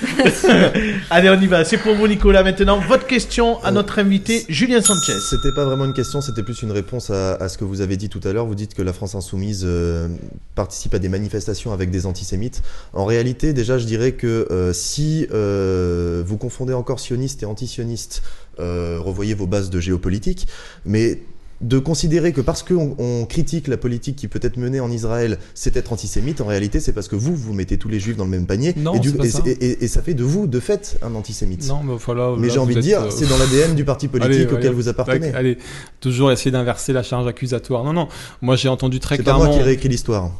Allez, 1.11 1.31
on 1.31 1.41
y 1.41 1.47
va. 1.47 1.65
C'est 1.65 1.79
pour 1.79 1.95
vous, 1.95 2.07
Nicolas. 2.09 2.43
Maintenant, 2.43 2.79
votre 2.81 3.07
question 3.07 3.63
à 3.63 3.69
Euh, 3.69 3.73
notre 3.73 3.99
invité, 3.99 4.45
Julien 4.49 4.81
Sanchez. 4.81 5.13
C'était 5.31 5.53
pas 5.55 5.65
vraiment 5.65 5.85
une 5.85 5.93
question, 5.95 6.21
c'était 6.21 6.43
plus 6.43 6.63
une 6.63 6.73
réponse 6.73 7.11
à, 7.11 7.35
à 7.35 7.49
ce 7.49 7.59
que 7.59 7.65
vous 7.65 7.81
avez 7.81 7.97
dit 7.97 8.09
tout 8.09 8.21
à 8.25 8.33
l'heure. 8.33 8.47
Vous 8.47 8.55
dites 8.55 8.75
que 8.75 8.83
la 8.83 8.93
France 8.93 9.15
insoumise 9.15 9.63
euh, 9.65 10.09
participe 10.55 10.95
à 10.95 10.99
des 10.99 11.09
manifestations 11.09 11.73
avec 11.73 11.91
des 11.91 12.07
antisémites. 12.07 12.63
En 12.93 13.05
réalité, 13.05 13.53
déjà, 13.53 13.79
je 13.79 13.85
dirais 13.87 14.13
que 14.13 14.47
euh, 14.51 14.73
si 14.73 15.27
euh, 15.33 16.23
vous 16.27 16.37
confondez 16.39 16.75
encore 16.75 17.01
sioniste 17.01 17.43
et 17.43 17.47
antisioniste, 17.47 18.23
euh, 18.61 18.99
revoyez 19.01 19.35
vos 19.35 19.47
bases 19.47 19.71
de 19.71 19.81
géopolitique. 19.81 20.47
Mais 20.85 21.21
de 21.63 21.79
considérer 21.79 22.33
que 22.33 22.41
parce 22.41 22.63
qu'on 22.63 22.95
on 22.99 23.25
critique 23.25 23.69
la 23.69 23.77
politique 23.77 24.17
qui 24.17 24.29
peut 24.29 24.41
être 24.43 24.57
menée 24.57 24.81
en 24.81 24.91
Israël, 24.91 25.39
c'est 25.55 25.77
être 25.77 25.93
antisémite, 25.93 26.41
en 26.41 26.47
réalité, 26.47 26.81
c'est 26.81 26.93
parce 26.93 27.09
que 27.09 27.17
vous, 27.17 27.35
vous 27.37 27.53
mettez 27.53 27.79
tous 27.79 27.89
les 27.89 28.01
juifs 28.01 28.17
dans 28.17 28.25
le 28.25 28.31
même 28.31 28.47
panier. 28.47 28.75
Non, 28.77 28.95
et, 28.95 28.99
du- 29.01 29.11
ça. 29.31 29.43
et- 29.47 29.89
ça 29.89 30.03
fait 30.03 30.15
de 30.15 30.25
vous, 30.25 30.47
de 30.47 30.61
fait, 30.61 30.99
un 31.03 31.15
antisémite. 31.15 31.67
Non, 31.69 31.81
mais 31.85 31.95
voilà. 32.05 32.35
Mais 32.39 32.49
là, 32.49 32.53
j'ai 32.55 32.59
envie 32.59 32.75
de 32.75 32.81
dire, 32.81 33.03
euh, 33.03 33.11
c'est 33.11 33.27
dans 33.29 33.39
l'ADN 33.39 33.75
du 33.75 33.85
parti 33.85 34.09
politique 34.09 34.33
Allez, 34.35 34.47
auquel 34.47 34.67
allez, 34.67 34.69
vous 34.75 34.89
appartenez. 34.89 35.33
Allez, 35.35 35.59
toujours 36.01 36.33
essayer 36.33 36.51
d'inverser 36.51 36.93
la 36.93 37.03
charge 37.03 37.27
accusatoire. 37.27 37.85
Non, 37.85 37.93
non. 37.93 38.09
Moi, 38.41 38.57
j'ai 38.57 38.69
entendu 38.69 38.99
très 39.01 39.17
C'est 39.17 39.23
pas 39.23 39.33
clairement. 39.35 39.47
moi 39.51 39.57
qui 39.57 39.63
réécris 39.63 39.89
l'histoire. 39.89 40.31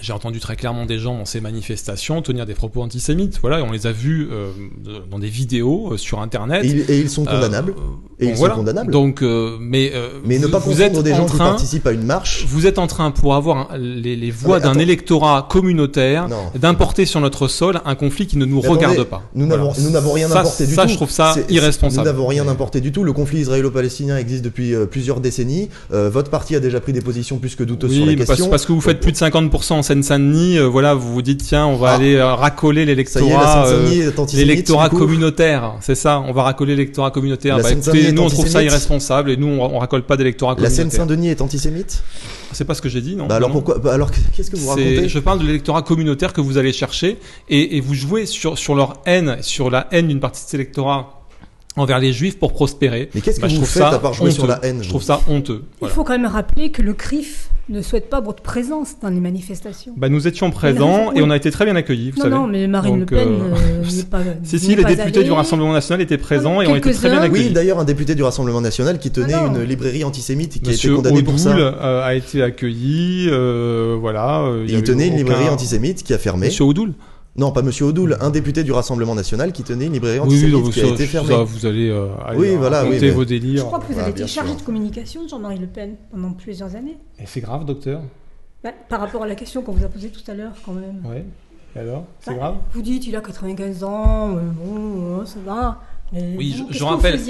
J'ai 0.00 0.12
entendu 0.12 0.40
très 0.40 0.56
clairement 0.56 0.86
des 0.86 0.98
gens 0.98 1.16
dans 1.18 1.24
ces 1.24 1.40
manifestations 1.40 2.22
tenir 2.22 2.46
des 2.46 2.54
propos 2.54 2.80
antisémites. 2.82 3.38
Voilà, 3.40 3.58
et 3.60 3.62
on 3.62 3.70
les 3.72 3.86
a 3.86 3.92
vus 3.92 4.28
euh, 4.32 4.50
dans 5.10 5.18
des 5.18 5.28
vidéos 5.28 5.92
euh, 5.92 5.96
sur 5.96 6.20
Internet. 6.20 6.64
Et, 6.64 6.68
ils- 6.68 6.90
et 6.90 6.98
ils 7.00 7.10
sont 7.10 7.26
Euh, 7.26 7.30
condamnables. 7.32 7.74
et 8.18 8.28
ils 8.28 8.34
voilà. 8.34 8.54
sont 8.54 8.60
condamnables. 8.60 8.92
Donc, 8.92 9.22
mais 9.22 9.92
mais 10.24 10.38
ne 10.38 10.46
vous- 10.46 10.50
pas 10.52 10.58
vous 10.58 10.80
êtes 10.82 10.88
confondre 10.88 11.02
des 11.04 11.12
en 11.12 11.16
gens 11.16 11.26
qui 11.26 11.36
train, 11.36 11.44
participent 11.50 11.86
à 11.86 11.92
une 11.92 12.04
marche. 12.04 12.44
Vous 12.46 12.66
êtes 12.66 12.78
en 12.78 12.86
train, 12.86 13.10
pour 13.10 13.34
avoir 13.34 13.76
les, 13.78 14.16
les 14.16 14.30
voix 14.30 14.60
d'un 14.60 14.74
électorat 14.78 15.46
communautaire, 15.50 16.28
d'importer 16.54 17.04
sur 17.06 17.20
notre 17.20 17.48
sol 17.48 17.80
un 17.84 17.94
conflit 17.94 18.26
qui 18.26 18.38
ne 18.38 18.44
nous 18.44 18.62
Mais 18.62 18.68
regarde 18.68 18.94
attendez, 18.94 19.08
pas. 19.08 19.22
Nous 19.34 19.46
Voilà. 19.46 19.64
n'avons 19.92 20.12
rien 20.12 20.28
Ça, 20.28 20.40
importé 20.40 20.66
du 20.66 20.74
ça, 20.74 20.82
tout. 20.84 20.88
je 20.88 20.94
trouve 20.94 21.10
ça 21.10 21.34
irresponsable. 21.48 22.00
Nous 22.08 22.12
n'avons 22.12 22.26
rien 22.26 22.46
importé 22.48 22.80
du 22.80 22.92
tout. 22.92 23.04
Le 23.04 23.12
conflit 23.12 23.40
israélo-palestinien 23.40 24.16
existe 24.16 24.44
depuis 24.44 24.74
plusieurs 24.90 25.20
décennies. 25.20 25.68
Votre 25.90 26.30
parti 26.30 26.54
a 26.56 26.60
déjà 26.60 26.80
pris 26.80 26.92
des 26.92 27.00
positions 27.02 27.38
plus 27.38 27.54
que 27.56 27.64
douteuses 27.64 27.92
sur 27.92 28.00
Oui, 28.02 28.06
la 28.06 28.12
mais 28.12 28.16
parce, 28.18 28.30
question. 28.30 28.48
parce 28.50 28.66
que 28.66 28.72
vous 28.72 28.80
faites 28.80 29.00
plus 29.00 29.12
de 29.12 29.16
50% 29.16 29.72
en 29.78 29.82
Seine-Saint-Denis, 29.90 30.56
euh, 30.56 30.68
voilà, 30.68 30.94
vous 30.94 31.12
vous 31.12 31.20
dites 31.20 31.42
tiens, 31.42 31.66
on 31.66 31.74
va 31.74 31.90
Ah. 31.90 31.94
aller 31.96 32.14
euh, 32.14 32.32
racoler 32.32 32.84
la 32.84 32.92
l'électorat, 32.92 33.66
euh, 33.66 33.88
l'électorat 34.34 34.88
communautaire, 34.88 35.74
c'est 35.80 35.96
ça, 35.96 36.22
on 36.28 36.32
va 36.32 36.44
racoler 36.44 36.76
l'électorat 36.76 37.10
communautaire. 37.10 37.56
La 37.56 37.64
Bah, 37.64 37.72
écoutez, 37.72 38.12
nous 38.12 38.22
on 38.22 38.28
trouve 38.28 38.46
ça 38.46 38.62
irresponsable 38.62 39.32
et 39.32 39.36
nous 39.36 39.48
on, 39.48 39.60
on 39.64 39.78
racole 39.80 40.02
pas 40.02 40.16
d'électorat 40.16 40.52
La 40.52 40.56
communautaire. 40.56 40.76
Seine-Saint-Denis 40.76 41.30
est 41.30 41.40
antisémite? 41.40 42.04
C'est 42.52 42.64
pas 42.64 42.74
ce 42.74 42.82
que 42.82 42.88
j'ai 42.88 43.00
dit, 43.00 43.16
non 43.16 43.26
Bah 43.26 43.34
alors 43.34 43.48
Non, 43.48 43.54
pourquoi 43.56 43.78
bah 43.78 43.92
alors 43.92 44.12
qu'est-ce 44.36 44.52
que 44.52 44.56
vous 44.56 44.68
racontez? 44.68 45.08
Je 45.08 45.18
parle 45.18 45.40
de 45.40 45.44
l'électorat 45.46 45.82
communautaire 45.82 46.32
que 46.32 46.40
vous 46.40 46.56
allez 46.56 46.72
chercher 46.72 47.18
et, 47.48 47.76
et 47.76 47.80
vous 47.80 47.94
jouez 47.94 48.26
sur, 48.26 48.58
sur 48.58 48.76
leur 48.76 48.94
haine, 49.06 49.38
sur 49.40 49.70
la 49.70 49.88
haine 49.90 50.06
d'une 50.06 50.20
partie 50.20 50.40
de 50.40 50.44
cet 50.46 50.54
électorat 50.54 51.16
envers 51.76 51.98
les 51.98 52.12
juifs 52.12 52.38
pour 52.38 52.52
prospérer. 52.52 53.10
Mais 53.14 53.20
qu'est-ce 53.22 53.38
que 53.38 53.42
Bah, 53.42 53.48
je 53.48 53.54
vous 53.54 53.62
trouve 53.62 53.70
faites 53.72 53.82
ça 53.82 53.88
à 53.90 53.98
part 53.98 54.12
jouer 54.12 54.30
sur 54.30 54.44
honteux. 54.44 54.52
la 54.52 54.64
haine 54.64 54.82
Je 54.84 54.88
trouve 54.88 55.02
ça 55.02 55.20
honteux. 55.28 55.64
Il 55.82 55.88
faut 55.88 56.04
quand 56.04 56.16
même 56.16 56.26
rappeler 56.30 56.70
que 56.70 56.80
le 56.82 56.94
CRIF 56.94 57.49
ne 57.70 57.82
souhaite 57.82 58.10
pas 58.10 58.20
votre 58.20 58.42
présence 58.42 58.96
dans 59.00 59.08
les 59.08 59.20
manifestations. 59.20 59.92
Bah, 59.96 60.08
nous 60.08 60.26
étions 60.26 60.50
présents 60.50 61.12
et 61.12 61.22
on 61.22 61.30
a 61.30 61.36
été 61.36 61.50
très 61.50 61.64
bien 61.64 61.76
accueillis, 61.76 62.10
vous 62.10 62.18
non, 62.18 62.24
savez. 62.24 62.34
non, 62.34 62.46
mais 62.46 62.66
Marine 62.66 63.00
Donc, 63.00 63.10
Le 63.10 63.16
Pen 63.16 63.28
euh, 63.28 63.54
euh, 63.54 63.96
n'est 63.96 64.02
pas. 64.04 64.20
Si, 64.42 64.58
si, 64.58 64.74
les 64.74 64.82
pas 64.82 64.88
députés 64.88 65.18
allée. 65.20 65.28
du 65.28 65.32
Rassemblement 65.32 65.72
National 65.72 66.00
étaient 66.00 66.18
présents 66.18 66.60
et 66.60 66.66
ont 66.66 66.76
été 66.76 66.92
très 66.92 67.08
bien 67.08 67.22
accueillis. 67.22 67.48
Oui, 67.48 67.52
d'ailleurs, 67.52 67.78
un 67.78 67.84
député 67.84 68.14
du 68.14 68.22
Rassemblement 68.22 68.60
National 68.60 68.98
qui 68.98 69.10
tenait 69.10 69.34
Ah 69.34 69.48
non. 69.48 69.60
une 69.60 69.62
librairie 69.62 70.04
antisémite 70.04 70.60
qui 70.60 70.70
a 70.70 70.72
été 70.72 70.88
condamné 70.88 71.22
pour 71.22 71.38
ça. 71.38 71.56
Euh, 71.56 72.04
a 72.04 72.14
été 72.14 72.42
accueilli, 72.42 73.28
euh, 73.30 73.96
voilà. 74.00 74.44
Et 74.66 74.72
il 74.72 74.82
tenait 74.82 75.08
une 75.08 75.16
librairie 75.16 75.48
antisémite 75.48 76.02
qui 76.02 76.12
a 76.12 76.18
fermé. 76.18 76.46
Monsieur 76.46 76.64
Odoul 76.64 76.92
Non, 77.36 77.52
pas 77.52 77.62
Monsieur 77.62 77.86
Odoul, 77.86 78.16
un 78.20 78.30
député 78.30 78.64
du 78.64 78.72
Rassemblement 78.72 79.14
National 79.14 79.52
qui 79.52 79.62
tenait 79.62 79.86
une 79.86 79.92
librairie 79.92 80.18
Oui, 80.18 80.26
oui, 80.28 80.34
antisémite 80.34 80.64
donc 80.64 80.72
qui 80.72 80.80
a 80.80 80.86
été 80.88 81.06
fermée. 81.06 81.28
ça, 81.28 81.42
vous 81.44 81.64
allez, 81.64 81.88
euh, 81.88 82.08
aller 82.26 82.38
Oui, 82.38 82.56
voilà, 82.56 82.78
raconter 82.78 82.96
oui, 82.98 83.06
mais- 83.06 83.10
vos 83.12 83.22
Je 83.22 83.26
délires. 83.28 83.66
crois 83.66 83.78
que 83.78 83.86
vous 83.86 83.92
Voilà, 83.92 84.08
avez 84.08 84.20
été 84.20 84.26
chargé 84.28 84.50
sûr. 84.50 84.60
de 84.60 84.64
communication 84.66 85.22
de 85.24 85.28
Jean-Marie 85.28 85.58
Le 85.58 85.66
Pen 85.68 85.94
pendant 86.10 86.32
plusieurs 86.32 86.74
années. 86.74 86.98
Et 87.20 87.26
c'est 87.26 87.40
grave, 87.40 87.64
docteur 87.64 88.02
Bah, 88.64 88.70
par 88.88 89.00
rapport 89.00 89.22
à 89.22 89.26
la 89.28 89.36
question 89.36 89.62
qu'on 89.62 89.72
vous 89.72 89.84
a 89.84 89.88
posée 89.88 90.10
tout 90.10 90.28
à 90.30 90.34
l'heure, 90.34 90.52
quand 90.66 90.72
même. 90.72 91.02
Ouais. 91.08 91.24
Et 91.76 91.78
alors? 91.78 92.04
C'est 92.18 92.32
Bah, 92.32 92.36
grave? 92.36 92.54
Vous 92.74 92.82
dites, 92.82 93.06
il 93.06 93.14
a 93.14 93.20
95 93.20 93.84
ans, 93.84 94.36
euh, 94.36 94.40
bon, 94.50 95.20
euh, 95.20 95.24
ça 95.24 95.38
va. 95.46 95.80
Mais 96.12 96.34
Oui, 96.36 96.56
je- 96.72 96.76
je 96.78 96.82
rappelle- 96.84 97.20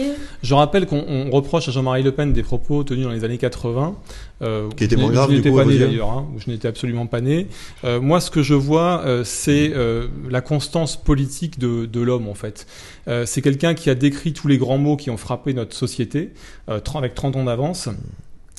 Je 0.43 0.55
rappelle 0.55 0.87
qu'on 0.87 1.05
on 1.07 1.31
reproche 1.31 1.69
à 1.69 1.73
Jean-Marie 1.73 2.03
Le 2.03 2.13
Pen 2.13 2.33
des 2.33 2.43
propos 2.43 2.83
tenus 2.85 3.05
dans 3.05 3.13
les 3.13 3.25
années 3.25 3.39
80. 3.39 3.95
euh, 4.43 4.69
Qui 4.77 4.85
étaient 4.85 4.97
moins 4.97 5.11
graves, 5.11 5.27
Je 5.29 5.33
du 5.33 5.37
n'étais 5.39 5.51
coup, 5.51 5.57
pas 5.57 5.65
né 5.67 5.79
d'ailleurs, 5.79 6.11
hein, 6.11 6.27
ou 6.35 6.41
je 6.41 6.51
n'étais 6.51 6.67
absolument 6.69 7.07
pas 7.07 7.21
né. 7.21 7.47
Euh, 7.85 8.01
moi, 8.01 8.21
ce 8.21 8.31
que 8.31 8.43
je 8.43 8.55
vois, 8.55 9.03
euh, 9.05 9.23
c'est 9.23 9.73
euh, 9.75 10.07
la 10.31 10.41
constance 10.41 10.97
politique 10.97 11.59
de, 11.59 11.85
de 11.85 12.01
l'homme, 12.01 12.27
en 12.29 12.35
fait. 12.35 12.67
Euh, 13.09 13.27
c'est 13.27 13.43
quelqu'un 13.43 13.75
qui 13.75 13.91
a 13.91 13.95
décrit 13.95 14.33
tous 14.33 14.49
les 14.49 14.57
grands 14.57 14.79
mots 14.79 14.97
qui 14.97 15.11
ont 15.11 15.19
frappé 15.19 15.53
notre 15.53 15.75
société, 15.77 16.31
euh, 16.71 16.81
30 16.81 16.99
avec 17.03 17.15
30 17.15 17.37
ans 17.37 17.45
d'avance, 17.45 17.89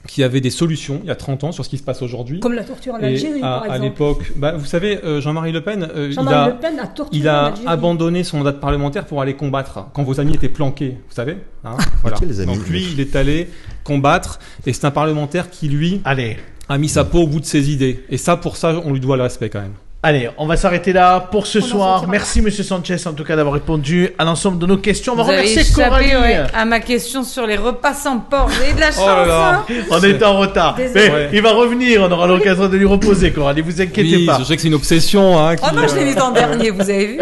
qui 0.07 0.23
avait 0.23 0.41
des 0.41 0.49
solutions 0.49 0.99
il 1.03 1.07
y 1.07 1.11
a 1.11 1.15
30 1.15 1.43
ans 1.43 1.51
sur 1.51 1.63
ce 1.63 1.69
qui 1.69 1.77
se 1.77 1.83
passe 1.83 2.01
aujourd'hui. 2.01 2.39
Comme 2.39 2.53
la 2.53 2.63
torture 2.63 2.93
en 2.95 2.99
Et 2.99 3.05
Algérie, 3.05 3.39
à, 3.39 3.41
par 3.41 3.61
à 3.63 3.65
exemple. 3.67 3.81
l'époque, 3.83 4.31
bah, 4.35 4.53
vous 4.57 4.65
savez, 4.65 4.99
euh, 5.03 5.21
Jean-Marie 5.21 5.51
Le 5.51 5.61
Pen, 5.61 5.87
euh, 5.95 6.09
il 6.11 6.19
a, 6.27 6.47
Le 6.49 6.55
Pen 6.55 6.79
a 6.79 6.87
torturé 6.87 7.17
il 7.21 7.29
en 7.29 7.33
a 7.33 7.37
Algérie. 7.49 7.67
abandonné 7.67 8.23
son 8.23 8.37
mandat 8.39 8.51
de 8.53 8.57
parlementaire 8.57 9.05
pour 9.05 9.21
aller 9.21 9.35
combattre 9.35 9.85
quand 9.93 10.03
vos 10.03 10.19
amis 10.19 10.33
étaient 10.33 10.49
planqués, 10.49 10.97
vous 11.07 11.15
savez 11.15 11.37
hein, 11.63 11.77
voilà. 12.01 12.17
Quels 12.17 12.41
amis 12.41 12.57
Donc 12.57 12.67
lui, 12.67 12.87
il 12.91 12.99
est 12.99 13.15
allé 13.15 13.49
combattre 13.83 14.39
et 14.65 14.73
c'est 14.73 14.85
un 14.85 14.91
parlementaire 14.91 15.49
qui, 15.49 15.67
lui, 15.69 16.01
Allez. 16.05 16.37
a 16.69 16.77
mis 16.77 16.89
sa 16.89 17.03
peau 17.03 17.19
au 17.23 17.27
bout 17.27 17.39
de 17.39 17.45
ses 17.45 17.71
idées. 17.71 18.03
Et 18.09 18.17
ça, 18.17 18.37
pour 18.37 18.57
ça, 18.57 18.81
on 18.83 18.93
lui 18.93 18.99
doit 18.99 19.17
le 19.17 19.23
respect 19.23 19.49
quand 19.49 19.61
même. 19.61 19.73
Allez, 20.03 20.31
on 20.39 20.47
va 20.47 20.57
s'arrêter 20.57 20.93
là 20.93 21.19
pour 21.19 21.45
ce 21.45 21.59
On 21.59 21.61
soir. 21.61 22.07
Merci 22.07 22.41
Monsieur 22.41 22.63
Sanchez 22.63 22.95
en 23.05 23.13
tout 23.13 23.23
cas 23.23 23.35
d'avoir 23.35 23.53
répondu 23.53 24.09
à 24.17 24.23
l'ensemble 24.25 24.57
de 24.57 24.65
nos 24.65 24.77
questions. 24.77 25.13
On 25.13 25.15
va 25.15 25.21
Vous 25.23 25.29
avez 25.29 25.41
remercier 25.41 25.61
échappé, 25.61 25.83
Coralie. 25.89 26.15
ouais, 26.15 26.39
à 26.55 26.65
ma 26.65 26.79
question 26.79 27.21
sur 27.23 27.45
les 27.45 27.55
repas 27.55 27.93
sans 27.93 28.17
porc. 28.17 28.47
Vous 28.47 28.61
avez 28.63 28.73
de 28.73 28.79
la 28.79 28.87
chance. 28.91 29.01
Oh 29.03 29.05
là 29.07 29.25
là. 29.27 29.63
hein. 29.69 29.73
On 29.91 30.01
est 30.01 30.23
en 30.23 30.37
retard. 30.39 30.73
Désolé. 30.73 31.01
Mais 31.07 31.11
Ouais. 31.13 31.29
il 31.33 31.41
va 31.43 31.51
revenir, 31.51 32.01
on 32.01 32.11
aura 32.11 32.25
l'occasion 32.25 32.67
de 32.67 32.77
lui 32.77 32.87
reposer, 32.87 33.31
Coralie, 33.31 33.61
vous 33.61 33.79
inquiétez 33.79 34.15
Oui, 34.17 34.25
pas. 34.25 34.37
je 34.39 34.43
sais 34.45 34.55
que 34.55 34.61
c'est 34.63 34.69
une 34.69 34.73
obsession. 34.73 35.37
Hein, 35.39 35.55
qui, 35.55 35.63
Oh 35.71 35.75
non, 35.75 35.87
je 35.87 35.93
l'ai 35.93 36.01
euh, 36.01 36.15
mis 36.15 36.19
en 36.19 36.31
dernier, 36.31 36.71
vous 36.71 36.81
avez 36.89 37.05
vu? 37.05 37.19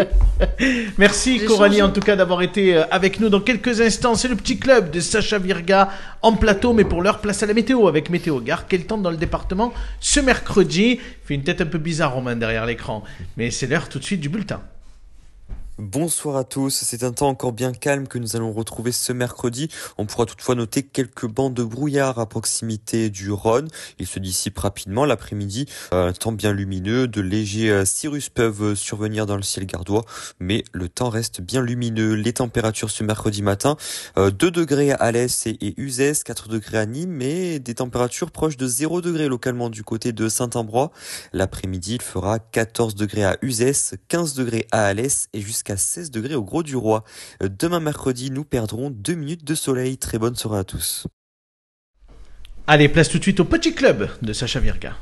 Merci 0.98 1.44
Coralie 1.44 1.78
changé. 1.78 1.82
en 1.82 1.90
tout 1.90 2.00
cas 2.00 2.16
d'avoir 2.16 2.42
été 2.42 2.76
euh, 2.76 2.84
avec 2.90 3.20
nous 3.20 3.28
dans 3.28 3.40
quelques 3.40 3.80
instants. 3.80 4.14
C'est 4.14 4.28
le 4.28 4.36
petit 4.36 4.58
club 4.58 4.90
de 4.90 5.00
Sacha 5.00 5.38
Virga 5.38 5.90
en 6.22 6.32
plateau, 6.32 6.72
mais 6.72 6.84
pour 6.84 7.02
l'heure, 7.02 7.20
place 7.20 7.42
à 7.42 7.46
la 7.46 7.54
météo 7.54 7.88
avec 7.88 8.10
Météo 8.10 8.40
Gare. 8.40 8.66
Quel 8.68 8.84
temps 8.86 8.98
dans 8.98 9.10
le 9.10 9.16
département 9.16 9.72
ce 10.00 10.20
mercredi? 10.20 11.00
Fait 11.24 11.34
une 11.34 11.42
tête 11.42 11.60
un 11.60 11.66
peu 11.66 11.78
bizarre 11.78 12.14
Romain 12.14 12.36
derrière 12.36 12.66
l'écran, 12.66 13.04
mais 13.36 13.50
c'est 13.50 13.66
l'heure 13.66 13.88
tout 13.88 13.98
de 13.98 14.04
suite 14.04 14.20
du 14.20 14.28
bulletin. 14.28 14.60
Bonsoir 15.80 16.36
à 16.36 16.44
tous, 16.44 16.68
c'est 16.84 17.04
un 17.04 17.12
temps 17.12 17.28
encore 17.28 17.54
bien 17.54 17.72
calme 17.72 18.06
que 18.06 18.18
nous 18.18 18.36
allons 18.36 18.52
retrouver 18.52 18.92
ce 18.92 19.14
mercredi. 19.14 19.70
On 19.96 20.04
pourra 20.04 20.26
toutefois 20.26 20.54
noter 20.54 20.82
quelques 20.82 21.26
bancs 21.26 21.54
de 21.54 21.64
brouillard 21.64 22.18
à 22.18 22.26
proximité 22.26 23.08
du 23.08 23.30
Rhône. 23.32 23.66
Ils 23.98 24.06
se 24.06 24.18
dissipent 24.18 24.58
rapidement 24.58 25.06
l'après-midi. 25.06 25.64
Euh, 25.94 26.08
Un 26.08 26.12
temps 26.12 26.32
bien 26.32 26.52
lumineux, 26.52 27.08
de 27.08 27.22
légers 27.22 27.70
euh, 27.70 27.86
cirrus 27.86 28.28
peuvent 28.28 28.62
euh, 28.62 28.74
survenir 28.74 29.24
dans 29.24 29.36
le 29.36 29.42
ciel 29.42 29.64
gardois, 29.64 30.04
mais 30.38 30.64
le 30.74 30.90
temps 30.90 31.08
reste 31.08 31.40
bien 31.40 31.62
lumineux. 31.62 32.12
Les 32.12 32.34
températures 32.34 32.90
ce 32.90 33.02
mercredi 33.02 33.40
matin, 33.40 33.78
euh, 34.18 34.30
2 34.30 34.50
degrés 34.50 34.92
à 34.92 34.96
Alès 34.96 35.46
et, 35.46 35.56
et 35.62 35.80
Uzès, 35.80 36.24
4 36.24 36.48
degrés 36.48 36.76
à 36.76 36.84
Nîmes, 36.84 37.08
mais 37.10 37.58
des 37.58 37.76
températures 37.76 38.32
proches 38.32 38.58
de 38.58 38.66
0 38.66 39.00
degrés 39.00 39.28
localement 39.28 39.70
du 39.70 39.82
côté 39.82 40.12
de 40.12 40.28
Saint-Ambrois. 40.28 40.90
L'après-midi, 41.32 41.94
il 41.94 42.02
fera 42.02 42.38
14 42.38 42.94
degrés 42.96 43.24
à 43.24 43.38
Uzès, 43.40 43.94
15 44.08 44.34
degrés 44.34 44.66
à 44.72 44.84
Alès 44.84 45.28
et 45.32 45.40
jusqu'à 45.40 45.69
16 45.76 46.10
degrés 46.10 46.34
au 46.34 46.42
Gros 46.42 46.62
du 46.62 46.76
Roi. 46.76 47.04
Euh, 47.42 47.48
Demain 47.48 47.80
mercredi, 47.80 48.30
nous 48.30 48.44
perdrons 48.44 48.90
2 48.90 49.14
minutes 49.14 49.44
de 49.44 49.54
soleil. 49.54 49.98
Très 49.98 50.18
bonne 50.18 50.36
soirée 50.36 50.60
à 50.60 50.64
tous. 50.64 51.06
Allez, 52.66 52.88
place 52.88 53.08
tout 53.08 53.18
de 53.18 53.22
suite 53.22 53.40
au 53.40 53.44
petit 53.44 53.74
club 53.74 54.08
de 54.22 54.32
Sacha 54.32 54.60
Virga. 54.60 54.96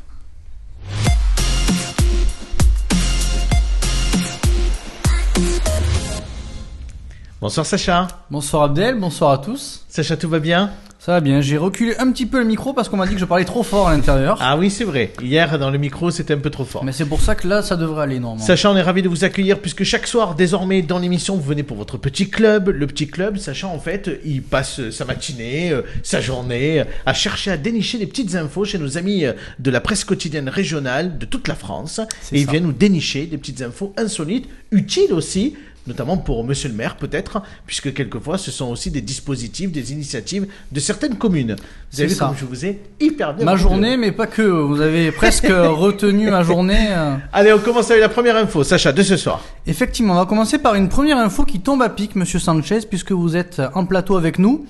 Bonsoir 7.40 7.64
Sacha. 7.64 8.08
Bonsoir 8.30 8.64
Abdel, 8.64 8.98
bonsoir 8.98 9.30
à 9.30 9.38
tous. 9.38 9.84
Sacha, 9.88 10.16
tout 10.16 10.28
va 10.28 10.40
bien? 10.40 10.72
Ça 11.08 11.14
va 11.14 11.20
bien, 11.20 11.40
j'ai 11.40 11.56
reculé 11.56 11.96
un 11.96 12.12
petit 12.12 12.26
peu 12.26 12.38
le 12.38 12.44
micro 12.44 12.74
parce 12.74 12.90
qu'on 12.90 12.98
m'a 12.98 13.06
dit 13.06 13.14
que 13.14 13.20
je 13.20 13.24
parlais 13.24 13.46
trop 13.46 13.62
fort 13.62 13.88
à 13.88 13.96
l'intérieur. 13.96 14.36
Ah 14.42 14.58
oui, 14.58 14.68
c'est 14.68 14.84
vrai. 14.84 15.10
Hier, 15.22 15.58
dans 15.58 15.70
le 15.70 15.78
micro, 15.78 16.10
c'était 16.10 16.34
un 16.34 16.38
peu 16.38 16.50
trop 16.50 16.66
fort. 16.66 16.84
Mais 16.84 16.92
c'est 16.92 17.06
pour 17.06 17.22
ça 17.22 17.34
que 17.34 17.48
là, 17.48 17.62
ça 17.62 17.76
devrait 17.76 18.02
aller 18.02 18.20
normalement. 18.20 18.44
Sacha, 18.44 18.70
on 18.70 18.76
est 18.76 18.82
ravi 18.82 19.00
de 19.00 19.08
vous 19.08 19.24
accueillir 19.24 19.58
puisque 19.58 19.84
chaque 19.84 20.06
soir, 20.06 20.34
désormais, 20.34 20.82
dans 20.82 20.98
l'émission, 20.98 21.34
vous 21.36 21.42
venez 21.42 21.62
pour 21.62 21.78
votre 21.78 21.96
petit 21.96 22.28
club. 22.28 22.68
Le 22.68 22.86
petit 22.86 23.08
club, 23.08 23.38
Sacha, 23.38 23.68
en 23.68 23.78
fait, 23.78 24.20
il 24.22 24.42
passe 24.42 24.90
sa 24.90 25.06
matinée, 25.06 25.70
euh, 25.70 25.80
sa 26.02 26.20
journée 26.20 26.80
euh, 26.80 26.84
à 27.06 27.14
chercher 27.14 27.52
à 27.52 27.56
dénicher 27.56 27.96
des 27.96 28.06
petites 28.06 28.34
infos 28.34 28.66
chez 28.66 28.76
nos 28.76 28.98
amis 28.98 29.24
euh, 29.24 29.32
de 29.60 29.70
la 29.70 29.80
presse 29.80 30.04
quotidienne 30.04 30.50
régionale 30.50 31.16
de 31.16 31.24
toute 31.24 31.48
la 31.48 31.54
France. 31.54 32.02
Et 32.32 32.40
il 32.42 32.50
vient 32.50 32.60
nous 32.60 32.72
dénicher 32.72 33.24
des 33.24 33.38
petites 33.38 33.62
infos 33.62 33.94
insolites, 33.96 34.46
utiles 34.72 35.14
aussi, 35.14 35.54
notamment 35.88 36.16
pour 36.18 36.44
monsieur 36.44 36.68
le 36.68 36.74
maire 36.76 36.96
peut-être, 36.96 37.42
puisque 37.66 37.92
quelquefois 37.92 38.38
ce 38.38 38.50
sont 38.52 38.66
aussi 38.70 38.90
des 38.92 39.00
dispositifs, 39.00 39.72
des 39.72 39.92
initiatives 39.92 40.46
de 40.70 40.78
certaines 40.80 41.16
communes. 41.16 41.56
Vous 41.92 42.00
avez 42.00 42.08
vu 42.10 42.14
ça. 42.14 42.26
comme 42.26 42.36
je 42.36 42.44
vous 42.44 42.64
ai 42.66 42.80
hyper 43.00 43.34
bien 43.34 43.44
Ma 43.44 43.52
rendu. 43.52 43.62
journée, 43.62 43.96
mais 43.96 44.12
pas 44.12 44.26
que. 44.26 44.42
Vous 44.42 44.80
avez 44.80 45.10
presque 45.10 45.48
retenu 45.50 46.30
ma 46.30 46.42
journée. 46.42 46.88
euh. 46.90 47.16
Allez, 47.32 47.52
on 47.52 47.58
commence 47.58 47.90
avec 47.90 48.02
la 48.02 48.08
première 48.08 48.36
info, 48.36 48.62
Sacha, 48.62 48.92
de 48.92 49.02
ce 49.02 49.16
soir. 49.16 49.42
Effectivement, 49.66 50.12
on 50.14 50.16
va 50.18 50.26
commencer 50.26 50.58
par 50.58 50.74
une 50.74 50.88
première 50.88 51.18
info 51.18 51.44
qui 51.44 51.60
tombe 51.60 51.82
à 51.82 51.88
pic, 51.88 52.14
monsieur 52.14 52.38
Sanchez, 52.38 52.80
puisque 52.88 53.12
vous 53.12 53.36
êtes 53.36 53.60
en 53.74 53.86
plateau 53.86 54.16
avec 54.16 54.38
nous. 54.38 54.66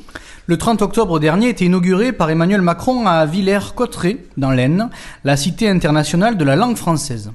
Le 0.47 0.57
30 0.57 0.81
octobre 0.81 1.19
dernier 1.21 1.51
était 1.51 1.66
inauguré 1.66 2.12
par 2.12 2.31
Emmanuel 2.31 2.62
Macron 2.62 3.07
à 3.07 3.27
Villers-Cotterêts, 3.27 4.16
dans 4.39 4.51
l'Aisne, 4.51 4.89
la 5.25 5.37
cité 5.37 5.69
internationale 5.69 6.39
de 6.39 6.45
la 6.45 6.57
langue 6.57 6.77
française. 6.77 7.33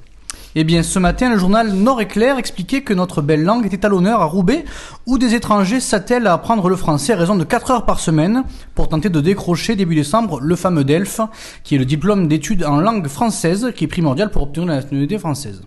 Eh 0.56 0.62
bien, 0.62 0.84
ce 0.84 1.00
matin, 1.00 1.30
le 1.30 1.36
journal 1.36 1.72
Nord-Éclair 1.72 2.38
expliquait 2.38 2.82
que 2.82 2.94
notre 2.94 3.22
belle 3.22 3.42
langue 3.42 3.66
était 3.66 3.84
à 3.84 3.88
l'honneur 3.88 4.20
à 4.20 4.26
Roubaix, 4.26 4.64
où 5.04 5.18
des 5.18 5.34
étrangers 5.34 5.80
s'attellent 5.80 6.28
à 6.28 6.34
apprendre 6.34 6.68
le 6.68 6.76
français 6.76 7.12
à 7.12 7.16
raison 7.16 7.34
de 7.34 7.42
4 7.42 7.72
heures 7.72 7.84
par 7.84 7.98
semaine 7.98 8.44
pour 8.76 8.88
tenter 8.88 9.08
de 9.08 9.20
décrocher 9.20 9.74
début 9.74 9.96
décembre 9.96 10.40
le 10.40 10.54
fameux 10.54 10.84
DELF, 10.84 11.20
qui 11.64 11.74
est 11.74 11.78
le 11.78 11.84
diplôme 11.84 12.28
d'études 12.28 12.62
en 12.62 12.76
langue 12.76 13.08
française, 13.08 13.72
qui 13.74 13.82
est 13.82 13.88
primordial 13.88 14.30
pour 14.30 14.44
obtenir 14.44 14.68
la 14.68 14.76
nationalité 14.76 15.18
française. 15.18 15.60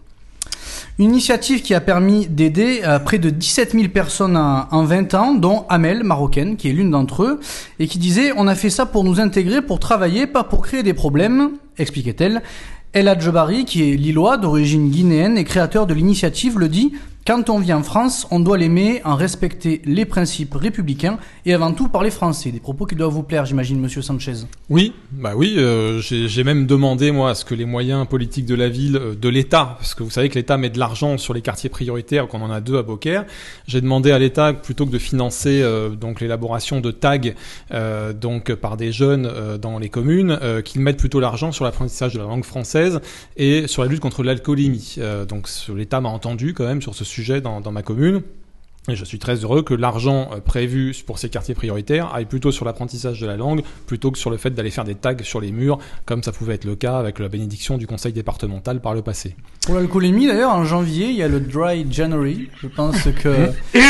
Une 0.99 1.09
initiative 1.09 1.61
qui 1.61 1.73
a 1.73 1.81
permis 1.81 2.25
d'aider 2.27 2.81
euh, 2.85 2.97
près 2.97 3.19
de 3.19 3.29
17 3.29 3.73
000 3.73 3.89
personnes 3.89 4.37
en, 4.37 4.67
en 4.71 4.83
20 4.83 5.13
ans, 5.15 5.33
dont 5.33 5.65
Amel, 5.67 6.05
marocaine, 6.05 6.55
qui 6.55 6.69
est 6.69 6.73
l'une 6.73 6.91
d'entre 6.91 7.23
eux, 7.23 7.39
et 7.79 7.87
qui 7.87 7.99
disait 7.99 8.31
On 8.37 8.47
a 8.47 8.55
fait 8.55 8.69
ça 8.69 8.85
pour 8.85 9.03
nous 9.03 9.19
intégrer, 9.19 9.61
pour 9.61 9.79
travailler, 9.79 10.27
pas 10.27 10.45
pour 10.45 10.61
créer 10.61 10.81
des 10.81 10.93
problèmes, 10.93 11.51
expliquait-elle. 11.77 12.41
El 12.93 13.07
Adjebari, 13.07 13.65
qui 13.65 13.83
est 13.83 13.95
lillois, 13.95 14.37
d'origine 14.37 14.89
guinéenne 14.89 15.37
et 15.37 15.43
créateur 15.43 15.87
de 15.87 15.93
l'initiative, 15.93 16.57
le 16.57 16.69
dit 16.69 16.93
Quand 17.27 17.49
on 17.49 17.59
vient 17.59 17.79
en 17.79 17.83
France, 17.83 18.25
on 18.31 18.39
doit 18.39 18.57
l'aimer, 18.57 19.01
en 19.03 19.15
respecter 19.15 19.81
les 19.83 20.05
principes 20.05 20.53
républicains 20.53 21.17
et 21.45 21.53
avant 21.53 21.73
tout 21.73 21.89
parler 21.89 22.09
français. 22.09 22.53
Des 22.53 22.61
propos 22.61 22.85
qui 22.85 22.95
doivent 22.95 23.11
vous 23.11 23.21
plaire, 23.21 23.45
j'imagine, 23.45 23.81
monsieur 23.81 24.01
Sanchez. 24.01 24.45
Oui, 24.69 24.93
bah 25.11 25.33
oui, 25.35 25.55
euh, 25.57 25.99
j'ai 25.99 26.43
même 26.45 26.65
demandé 26.65 27.11
moi 27.11 27.31
à 27.31 27.35
ce 27.35 27.43
que 27.43 27.53
les 27.53 27.65
moyens 27.65 28.07
politiques 28.07 28.45
de 28.45 28.55
la 28.55 28.69
ville, 28.69 28.95
euh, 28.95 29.13
de 29.13 29.27
l'État, 29.27 29.75
parce 29.77 29.93
que 29.93 30.03
vous 30.03 30.09
savez 30.09 30.29
que 30.29 30.35
l'État 30.35 30.55
met 30.55 30.69
de 30.69 30.79
l'argent 30.79 31.17
sur 31.17 31.33
les 31.33 31.41
quartiers 31.41 31.69
prioritaires, 31.69 32.29
qu'on 32.29 32.41
en 32.41 32.49
a 32.49 32.61
deux 32.61 32.77
à 32.77 32.81
Beaucaire, 32.83 33.25
j'ai 33.67 33.81
demandé 33.81 34.11
à 34.11 34.19
l'État 34.19 34.53
plutôt 34.53 34.85
que 34.85 34.91
de 34.91 34.97
financer 34.97 35.61
euh, 35.61 35.89
donc 35.89 36.21
l'élaboration 36.21 36.79
de 36.79 36.91
tags 36.91 37.17
donc 38.21 38.53
par 38.53 38.77
des 38.77 38.93
jeunes 38.93 39.57
dans 39.61 39.79
les 39.79 39.89
communes, 39.89 40.39
qu'ils 40.63 40.79
mettent 40.81 40.97
plutôt 40.97 41.19
l'argent 41.19 41.51
sur 41.51 41.65
l'apprentissage 41.65 42.13
de 42.13 42.19
la 42.19 42.25
langue 42.25 42.45
française 42.45 43.01
et 43.35 43.67
sur 43.67 43.83
la 43.83 43.89
lutte 43.89 43.99
contre 43.99 44.23
l'alcoolémie. 44.23 44.97
Donc 45.27 45.49
l'État 45.75 45.99
m'a 45.99 46.09
entendu 46.09 46.53
quand 46.53 46.65
même 46.65 46.81
sur 46.81 46.95
ce 46.95 47.03
sujet 47.03 47.16
dans, 47.41 47.61
dans 47.61 47.71
ma 47.71 47.83
commune. 47.83 48.21
Et 48.89 48.95
je 48.95 49.03
suis 49.03 49.19
très 49.19 49.35
heureux 49.35 49.63
que 49.63 49.73
l'argent 49.73 50.29
euh, 50.31 50.39
prévu 50.39 50.95
pour 51.05 51.19
ces 51.19 51.27
quartiers 51.29 51.53
prioritaires 51.55 52.13
aille 52.13 52.25
plutôt 52.25 52.53
sur 52.53 52.63
l'apprentissage 52.63 53.19
de 53.19 53.27
la 53.27 53.35
langue 53.35 53.61
plutôt 53.85 54.11
que 54.11 54.17
sur 54.17 54.29
le 54.29 54.37
fait 54.37 54.51
d'aller 54.51 54.71
faire 54.71 54.85
des 54.85 54.95
tags 54.95 55.17
sur 55.23 55.41
les 55.41 55.51
murs, 55.51 55.77
comme 56.05 56.23
ça 56.23 56.31
pouvait 56.31 56.55
être 56.55 56.63
le 56.63 56.77
cas 56.77 56.97
avec 56.97 57.19
la 57.19 57.27
bénédiction 57.27 57.77
du 57.77 57.85
conseil 57.85 58.13
départemental 58.13 58.79
par 58.79 58.93
le 58.93 59.01
passé. 59.01 59.35
Pour 59.65 59.75
l'alcoolémie, 59.75 60.27
d'ailleurs, 60.27 60.53
en 60.53 60.63
janvier, 60.63 61.07
il 61.07 61.15
y 61.15 61.23
a 61.23 61.27
le 61.27 61.41
Dry 61.41 61.85
January. 61.91 62.49
Je 62.61 62.67
pense 62.67 63.03
que. 63.21 63.49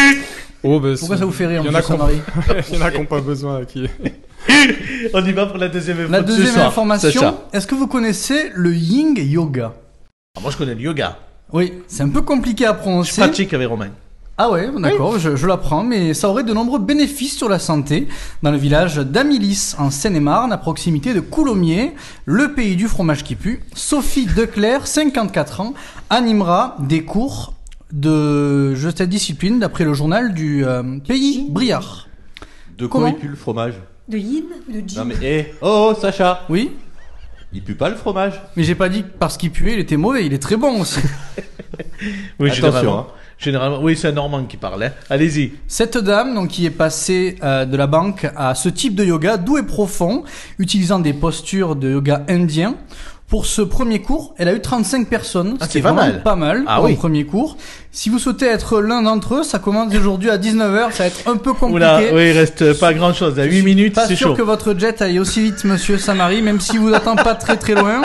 Oh, 0.64 0.80
bah, 0.80 0.90
Pourquoi 0.98 1.18
ça 1.18 1.26
vous 1.26 1.32
fait 1.32 1.46
rire, 1.46 1.62
Il 1.64 1.68
y 1.68 1.70
en 1.70 1.76
a 1.76 1.82
Il 2.70 2.76
y 2.76 2.78
en 2.78 2.82
a 2.82 2.92
qui 2.92 2.98
n'ont 2.98 3.06
pas 3.06 3.22
besoin. 3.22 3.64
Qui... 3.64 3.88
On 5.14 5.24
y 5.24 5.32
va 5.32 5.46
pour 5.46 5.60
la 5.60 5.68
deuxième 5.68 6.00
info 6.00 6.12
La 6.12 6.22
deuxième 6.22 6.48
soir. 6.56 6.68
information, 6.68 7.38
est-ce 7.54 7.68
que 7.68 7.76
vous 7.76 7.88
connaissez 7.88 8.50
le 8.56 8.74
Ying 8.74 9.20
Yoga? 9.20 9.76
Ah, 10.36 10.40
moi 10.42 10.52
je 10.52 10.58
connais 10.58 10.74
le 10.74 10.82
yoga. 10.82 11.18
Oui, 11.54 11.74
c'est 11.88 12.04
un 12.04 12.10
peu 12.10 12.22
compliqué 12.22 12.66
à 12.66 12.74
Je 12.74 12.78
prononcer. 12.80 13.22
pratique 13.22 13.54
avec 13.54 13.68
Romain. 13.68 13.90
Ah 14.40 14.52
ouais, 14.52 14.70
d'accord, 14.80 15.18
je, 15.18 15.36
je 15.36 15.48
l'apprends, 15.48 15.84
mais 15.84 16.14
ça 16.14 16.30
aurait 16.30 16.44
de 16.44 16.54
nombreux 16.54 16.78
bénéfices 16.78 17.36
sur 17.36 17.50
la 17.50 17.58
santé 17.58 18.08
dans 18.44 18.52
le 18.52 18.58
village 18.58 18.98
d'Amilis, 18.98 19.74
en 19.80 19.90
Seine-et-Marne, 19.90 20.52
à 20.54 20.60
proximité 20.60 21.16
de 21.16 21.22
Coulommiers, 21.22 21.96
le 22.26 22.54
pays 22.54 22.76
du 22.76 22.88
fromage 22.88 23.24
qui 23.24 23.36
pue. 23.36 23.64
Sophie 23.74 24.28
Declerc, 24.28 24.86
54 24.86 25.62
ans, 25.62 25.74
animera 26.12 26.76
des 26.80 27.04
cours 27.04 27.54
de 27.92 28.76
je 28.76 28.90
cette 28.90 29.10
discipline 29.10 29.60
d'après 29.60 29.86
le 29.86 29.94
journal 29.94 30.36
du 30.36 30.64
euh, 30.66 31.00
pays 31.00 31.48
Briard. 31.50 32.08
De 32.78 32.86
quoi 32.86 33.02
Comment 33.02 33.14
il 33.16 33.20
pue 33.20 33.30
le 33.30 33.36
fromage? 33.36 33.74
De 34.08 34.20
yin 34.20 34.44
ou 34.70 34.72
de 34.82 34.88
jean 34.88 35.00
Non 35.00 35.06
mais, 35.06 35.16
eh, 35.24 35.54
oh, 35.62 35.94
oh, 35.94 36.00
Sacha, 36.00 36.44
Oui, 36.48 36.72
il 37.58 37.64
pue 37.64 37.76
pas 37.76 37.90
le 37.90 37.96
fromage 37.96 38.34
mais 38.56 38.64
j'ai 38.64 38.76
pas 38.76 38.88
dit 38.90 39.02
que 39.04 39.08
parce 39.20 39.36
qu'il 39.38 39.52
puait, 39.52 39.74
il 39.74 39.80
était 39.80 39.98
mauvais, 39.98 40.26
il 40.26 40.34
est 40.34 40.40
très 40.42 40.56
bon 40.56 40.82
aussi. 40.82 41.00
Oui, 42.40 42.50
Attention, 42.50 42.56
généralement. 42.68 43.00
hein. 43.00 43.08
Généralement, 43.40 43.80
oui, 43.82 43.96
c'est 43.96 44.08
un 44.08 44.12
Normand 44.14 44.44
qui 44.46 44.58
parle. 44.58 44.84
hein. 44.84 44.92
Allez-y. 45.10 45.54
Cette 45.68 45.98
dame, 45.98 46.34
donc, 46.34 46.50
qui 46.50 46.66
est 46.66 46.72
passée 46.72 47.36
euh, 47.44 47.66
de 47.66 47.78
la 47.78 47.86
banque 47.88 48.28
à 48.36 48.56
ce 48.56 48.70
type 48.70 48.96
de 48.96 49.04
yoga 49.04 49.38
doux 49.38 49.58
et 49.60 49.64
profond, 49.64 50.24
utilisant 50.58 51.00
des 51.00 51.14
postures 51.14 51.76
de 51.76 51.90
yoga 51.92 52.24
indien. 52.30 52.76
Pour 53.30 53.46
ce 53.46 53.62
premier 53.62 54.02
cours, 54.02 54.34
elle 54.38 54.48
a 54.48 54.54
eu 54.54 54.62
35 54.62 55.08
personnes, 55.10 55.58
Ah, 55.60 55.66
ce 55.66 55.68
qui 55.68 55.74
c'est 55.74 55.80
est 55.80 55.82
pas 55.82 55.92
mal. 55.92 56.24
pas 56.24 56.38
mal 56.38 56.64
Ah 56.66 56.78
pour 56.78 56.86
oui. 56.86 56.94
un 56.94 56.96
premier 56.96 57.26
cours. 57.26 57.58
Si 57.92 58.10
vous 58.10 58.20
souhaitez 58.20 58.46
être 58.46 58.80
l'un 58.80 59.02
d'entre 59.02 59.36
eux, 59.36 59.44
ça 59.44 59.60
commence 59.60 59.94
aujourd'hui 59.94 60.30
à 60.30 60.38
19h, 60.38 60.94
ça 60.94 61.04
va 61.04 61.08
être 61.08 61.28
un 61.28 61.36
peu 61.36 61.52
compliqué. 61.52 61.76
Oula, 61.76 62.00
oui, 62.14 62.30
il 62.30 62.32
reste 62.32 62.80
pas 62.80 62.94
grand 62.94 63.14
chose. 63.14 63.38
À 63.38 63.44
8 63.44 63.64
minutes, 63.64 63.96
Pas 63.96 64.08
c'est 64.08 64.16
sûr 64.16 64.30
chaud. 64.30 64.36
que 64.36 64.42
votre 64.42 64.74
jet 64.80 65.02
aille 65.02 65.20
aussi 65.20 65.42
vite, 65.42 65.66
monsieur 65.66 65.98
Samari, 65.98 66.42
même 66.42 66.62
si 66.62 66.78
vous 66.78 66.94
attend 66.94 67.18
pas 67.18 67.36
très 67.36 67.58
très 67.58 67.76
loin. 67.76 68.02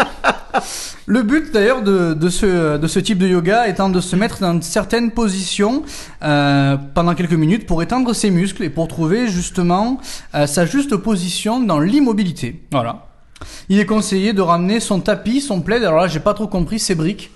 Le 1.07 1.23
but 1.23 1.53
d'ailleurs 1.53 1.83
de, 1.83 2.15
de, 2.15 2.29
ce, 2.29 2.77
de 2.77 2.87
ce 2.89 2.99
type 2.99 3.19
de 3.19 3.29
yoga 3.29 3.69
étant 3.69 3.91
de 3.91 4.01
se 4.01 4.17
mettre 4.17 4.41
dans 4.41 4.61
certaines 4.61 5.13
positions 5.13 5.85
euh, 6.25 6.77
pendant 6.95 7.15
quelques 7.15 7.33
minutes 7.33 7.67
pour 7.67 7.81
étendre 7.81 8.13
ses 8.13 8.31
muscles 8.31 8.65
et 8.65 8.71
pour 8.71 8.89
trouver 8.89 9.29
justement 9.29 10.01
euh, 10.35 10.49
sa 10.49 10.67
juste 10.67 10.97
position 10.97 11.61
dans 11.61 11.79
l'immobilité. 11.79 12.61
Voilà. 12.73 13.07
Il 13.69 13.79
est 13.79 13.87
conseillé 13.87 14.33
de 14.33 14.41
ramener 14.43 14.81
son 14.81 15.01
tapis, 15.01 15.41
son 15.41 15.61
plaid. 15.61 15.83
Alors 15.85 16.01
là, 16.03 16.09
j'ai 16.09 16.21
pas 16.21 16.35
trop 16.35 16.47
compris, 16.47 16.79
ses 16.79 16.95
briques. 16.95 17.31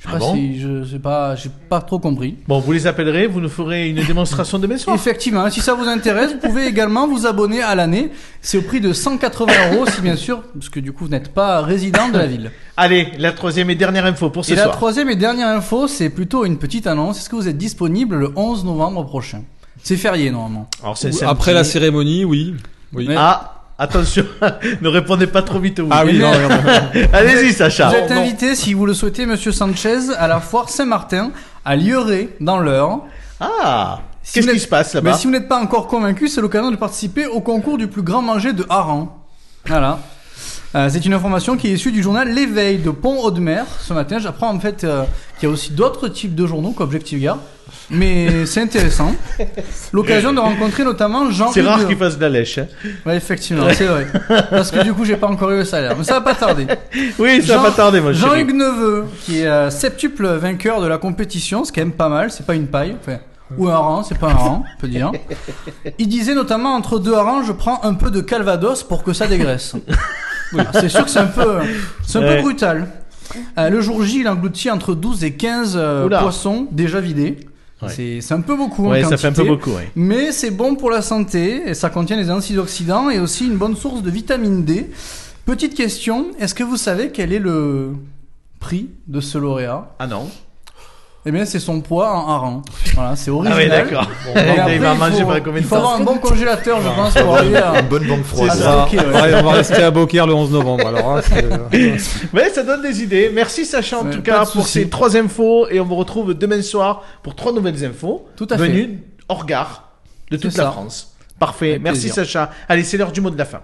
Je 0.00 0.04
sais 0.04 0.10
Ah 0.14 0.18
pas 0.18 0.18
bon 0.20 0.34
si 0.36 0.60
je 0.60 0.84
sais 0.84 1.00
pas, 1.00 1.34
j'ai 1.34 1.50
pas 1.68 1.80
trop 1.80 1.98
compris. 1.98 2.36
Bon, 2.46 2.60
vous 2.60 2.70
les 2.70 2.86
appellerez, 2.86 3.26
vous 3.26 3.40
nous 3.40 3.48
ferez 3.48 3.88
une 3.88 4.00
démonstration 4.04 4.60
demain 4.60 4.78
soir. 4.78 4.94
Effectivement, 4.94 5.50
si 5.50 5.60
ça 5.60 5.74
vous 5.74 5.88
intéresse, 5.88 6.34
vous 6.34 6.38
pouvez 6.38 6.66
également 6.68 7.08
vous 7.08 7.26
abonner 7.26 7.62
à 7.62 7.74
l'année. 7.74 8.10
C'est 8.40 8.58
au 8.58 8.62
prix 8.62 8.80
de 8.80 8.92
180 8.92 9.52
euros, 9.72 9.86
si 9.86 10.00
bien 10.00 10.14
sûr, 10.14 10.42
parce 10.54 10.68
que 10.68 10.78
du 10.78 10.92
coup 10.92 11.06
vous 11.06 11.10
n'êtes 11.10 11.34
pas 11.34 11.62
résident 11.62 12.10
de 12.10 12.16
la 12.16 12.26
ville. 12.26 12.52
Allez, 12.76 13.08
la 13.18 13.32
troisième 13.32 13.70
et 13.70 13.74
dernière 13.74 14.04
info 14.06 14.30
pour 14.30 14.44
ce 14.44 14.52
Et 14.52 14.54
la 14.54 14.64
soir. 14.64 14.76
troisième 14.76 15.10
et 15.10 15.16
dernière 15.16 15.48
info, 15.48 15.88
c'est 15.88 16.10
plutôt 16.10 16.44
une 16.44 16.58
petite 16.58 16.86
annonce. 16.86 17.18
Est-ce 17.18 17.28
que 17.28 17.34
vous 17.34 17.48
êtes 17.48 17.58
disponible 17.58 18.14
le 18.14 18.30
11 18.36 18.64
novembre 18.66 19.04
prochain? 19.04 19.42
C'est 19.82 19.96
férié 19.96 20.30
normalement. 20.30 20.68
Alors, 20.80 20.96
c'est- 20.96 21.08
Ou- 21.08 21.12
c'est 21.12 21.24
un 21.24 21.30
Après 21.30 21.50
petit- 21.50 21.56
la 21.56 21.64
cérémonie, 21.64 22.24
oui. 22.24 22.54
oui. 22.92 23.06
Mais- 23.08 23.16
Ah, 23.18 23.57
attention, 23.78 24.24
ne 24.82 24.88
répondez 24.88 25.26
pas 25.26 25.42
trop 25.42 25.58
vite. 25.58 25.78
oui. 25.78 25.86
Ah 25.90 26.04
oui, 26.04 26.18
non, 26.18 26.32
non, 26.32 26.48
non. 26.48 26.56
Allez-y, 27.12 27.52
Sacha. 27.52 27.88
Vous 27.88 27.94
êtes 27.94 28.10
invité, 28.10 28.54
si 28.54 28.74
vous 28.74 28.86
le 28.86 28.94
souhaitez, 28.94 29.26
Monsieur 29.26 29.52
Sanchez, 29.52 30.10
à 30.18 30.26
la 30.28 30.40
foire 30.40 30.68
Saint-Martin, 30.68 31.30
à 31.64 31.76
Lieuret, 31.76 32.30
dans 32.40 32.58
l'Eure. 32.58 33.00
Ah, 33.40 34.00
Si 34.22 34.34
qu'est-ce 34.40 34.50
qui 34.52 34.60
se 34.60 34.68
passe 34.68 34.94
Mais 34.96 35.02
là-bas 35.02 35.16
si 35.16 35.26
vous 35.26 35.32
n'êtes 35.32 35.48
pas 35.48 35.60
encore 35.60 35.86
convaincu, 35.86 36.28
c'est 36.28 36.40
l'occasion 36.40 36.70
de 36.70 36.76
participer 36.76 37.26
au 37.26 37.40
concours 37.40 37.78
du 37.78 37.86
plus 37.86 38.02
grand 38.02 38.22
manger 38.22 38.52
de 38.52 38.66
Haran. 38.68 39.16
Voilà. 39.66 40.00
Euh, 40.74 40.88
c'est 40.90 41.04
une 41.06 41.14
information 41.14 41.56
qui 41.56 41.68
est 41.68 41.72
issue 41.72 41.92
du 41.92 42.02
journal 42.02 42.28
L'éveil 42.28 42.78
de 42.78 42.90
Pont-Audemer. 42.90 43.62
Ce 43.80 43.92
matin, 43.94 44.18
j'apprends 44.18 44.54
en 44.54 44.60
fait 44.60 44.84
euh, 44.84 45.04
qu'il 45.38 45.48
y 45.48 45.50
a 45.50 45.54
aussi 45.54 45.72
d'autres 45.72 46.08
types 46.08 46.34
de 46.34 46.46
journaux 46.46 46.72
qu'Objectif 46.72 47.20
Gare. 47.20 47.38
Mais 47.90 48.44
c'est 48.44 48.60
intéressant. 48.60 49.14
L'occasion 49.92 50.32
de 50.32 50.40
rencontrer 50.40 50.84
notamment 50.84 51.30
Jean 51.30 51.50
C'est 51.52 51.62
rare 51.62 51.86
qu'il 51.86 51.96
fasse 51.96 52.16
de 52.16 52.22
la 52.22 52.28
lèche. 52.28 52.58
hein. 52.58 52.66
Ouais, 53.06 53.16
effectivement, 53.16 53.66
c'est 53.72 53.86
vrai. 53.86 54.06
Parce 54.50 54.70
que 54.70 54.82
du 54.82 54.92
coup, 54.92 55.04
j'ai 55.04 55.16
pas 55.16 55.26
encore 55.28 55.50
eu 55.52 55.56
le 55.58 55.64
salaire. 55.64 55.94
Mais 55.96 56.04
ça 56.04 56.14
va 56.14 56.20
pas 56.20 56.34
tarder. 56.34 56.66
Oui, 57.18 57.40
ça 57.42 57.54
Jean- 57.54 57.62
va 57.62 57.70
pas 57.70 57.76
tarder, 57.76 58.00
moi. 58.00 58.12
Jean-Hugues 58.12 58.54
Neveu, 58.54 59.06
qui 59.22 59.40
est 59.40 59.46
euh, 59.46 59.70
septuple 59.70 60.26
vainqueur 60.26 60.80
de 60.82 60.86
la 60.86 60.98
compétition, 60.98 61.64
c'est 61.64 61.74
quand 61.74 61.80
même 61.80 61.92
pas 61.92 62.08
mal, 62.10 62.30
c'est 62.30 62.44
pas 62.44 62.54
une 62.54 62.66
paille. 62.66 62.94
Enfin, 63.00 63.18
ou 63.56 63.68
un 63.68 63.76
rang, 63.78 64.02
c'est 64.02 64.18
pas 64.18 64.28
un 64.28 64.34
rang, 64.34 64.64
on 64.76 64.80
peut 64.80 64.88
dire. 64.88 65.10
Il 65.98 66.08
disait 66.08 66.34
notamment 66.34 66.74
entre 66.74 66.98
deux 66.98 67.14
harangs, 67.14 67.42
je 67.44 67.52
prends 67.52 67.80
un 67.84 67.94
peu 67.94 68.10
de 68.10 68.20
Calvados 68.20 68.82
pour 68.82 69.02
que 69.02 69.14
ça 69.14 69.26
dégraisse. 69.26 69.74
Oui, 70.52 70.62
c'est 70.74 70.90
sûr 70.90 71.04
que 71.04 71.10
c'est 71.10 71.18
un 71.20 71.26
peu, 71.26 71.56
c'est 72.06 72.18
un 72.18 72.22
Ouais. 72.22 72.36
peu 72.36 72.42
brutal. 72.42 72.88
Euh, 73.58 73.70
le 73.70 73.80
jour 73.80 74.02
J, 74.04 74.20
il 74.20 74.28
engloutit 74.28 74.70
entre 74.70 74.94
12 74.94 75.24
et 75.24 75.32
15 75.32 75.74
euh, 75.76 76.08
poissons 76.08 76.66
déjà 76.70 77.00
vidés. 77.00 77.38
Ouais. 77.80 78.20
C'est, 78.20 78.32
un 78.32 78.40
peu 78.40 78.56
beaucoup 78.56 78.86
en 78.86 78.90
Ouais, 78.90 79.04
ça 79.04 79.16
fait 79.16 79.28
un 79.28 79.32
peu 79.32 79.44
quantité. 79.44 79.56
beaucoup, 79.56 79.70
ouais. 79.70 79.90
Mais 79.94 80.32
c'est 80.32 80.50
bon 80.50 80.74
pour 80.74 80.90
la 80.90 81.00
santé 81.00 81.62
et 81.68 81.74
ça 81.74 81.90
contient 81.90 82.16
des 82.16 82.30
antioxydants 82.30 83.08
et 83.08 83.20
aussi 83.20 83.46
une 83.46 83.56
bonne 83.56 83.76
source 83.76 84.02
de 84.02 84.10
vitamine 84.10 84.64
D. 84.64 84.90
Petite 85.44 85.74
question, 85.74 86.26
est-ce 86.40 86.54
que 86.54 86.64
vous 86.64 86.76
savez 86.76 87.10
quel 87.10 87.32
est 87.32 87.38
le 87.38 87.92
prix 88.58 88.90
de 89.06 89.20
ce 89.20 89.38
lauréat? 89.38 89.94
Ah 89.98 90.06
non. 90.08 90.28
Eh 91.28 91.30
bien, 91.30 91.44
c'est 91.44 91.58
son 91.60 91.82
poids 91.82 92.10
en 92.10 92.26
hareng. 92.30 92.62
Voilà, 92.94 93.14
c'est 93.14 93.30
Ah 93.30 93.34
original. 93.34 93.58
oui, 93.62 93.68
d'accord. 93.68 94.06
Il 94.34 94.38
après, 94.38 94.78
va 94.78 94.92
il 94.94 94.98
manger 94.98 95.16
faut, 95.20 95.26
pendant 95.26 95.40
combien 95.44 95.56
il 95.58 95.62
de 95.62 95.68
faut 95.68 95.74
temps 95.74 95.80
avoir 95.82 95.96
un 95.96 96.00
bon 96.04 96.16
congélateur, 96.16 96.80
je 96.80 96.88
pense, 96.88 97.12
pour 97.22 97.36
arriver 97.36 97.58
à... 97.58 97.80
Une 97.80 97.86
bonne 97.88 98.06
banque 98.06 98.24
froide. 98.24 98.50
On 98.54 98.64
va, 98.64 98.86
ouais. 98.86 99.34
on 99.44 99.48
rester 99.48 99.82
à 99.82 99.90
Beaucaire 99.90 100.26
le 100.26 100.32
11 100.32 100.50
novembre. 100.52 100.86
Alors, 100.86 101.18
hein, 101.18 101.20
c'est- 101.22 102.34
Ouais, 102.34 102.48
ça 102.48 102.62
donne 102.62 102.80
des 102.80 103.02
idées. 103.02 103.30
Merci 103.34 103.66
Sacha 103.66 103.98
en 103.98 104.06
tout 104.06 104.22
cas 104.22 104.46
pour 104.46 104.66
ces 104.66 104.88
trois 104.88 105.18
infos 105.18 105.68
et 105.68 105.80
on 105.80 105.84
vous 105.84 105.96
retrouve 105.96 106.32
demain 106.32 106.62
soir 106.62 107.02
pour 107.22 107.34
trois 107.36 107.52
nouvelles 107.52 107.84
infos 107.84 108.26
Tout 108.34 108.46
à 108.48 108.56
fait. 108.56 108.66
venues 108.66 109.02
hors 109.28 109.44
gare 109.44 109.84
de 110.30 110.38
toute 110.38 110.56
la 110.56 110.64
ça. 110.64 110.70
France. 110.70 111.14
Parfait. 111.38 111.72
Avec 111.72 111.82
Merci 111.82 112.00
plaisir. 112.06 112.24
Sacha. 112.24 112.50
Allez, 112.70 112.84
c'est 112.84 112.96
l'heure 112.96 113.12
du 113.12 113.20
mot 113.20 113.28
de 113.28 113.36
la 113.36 113.44
fin. 113.44 113.60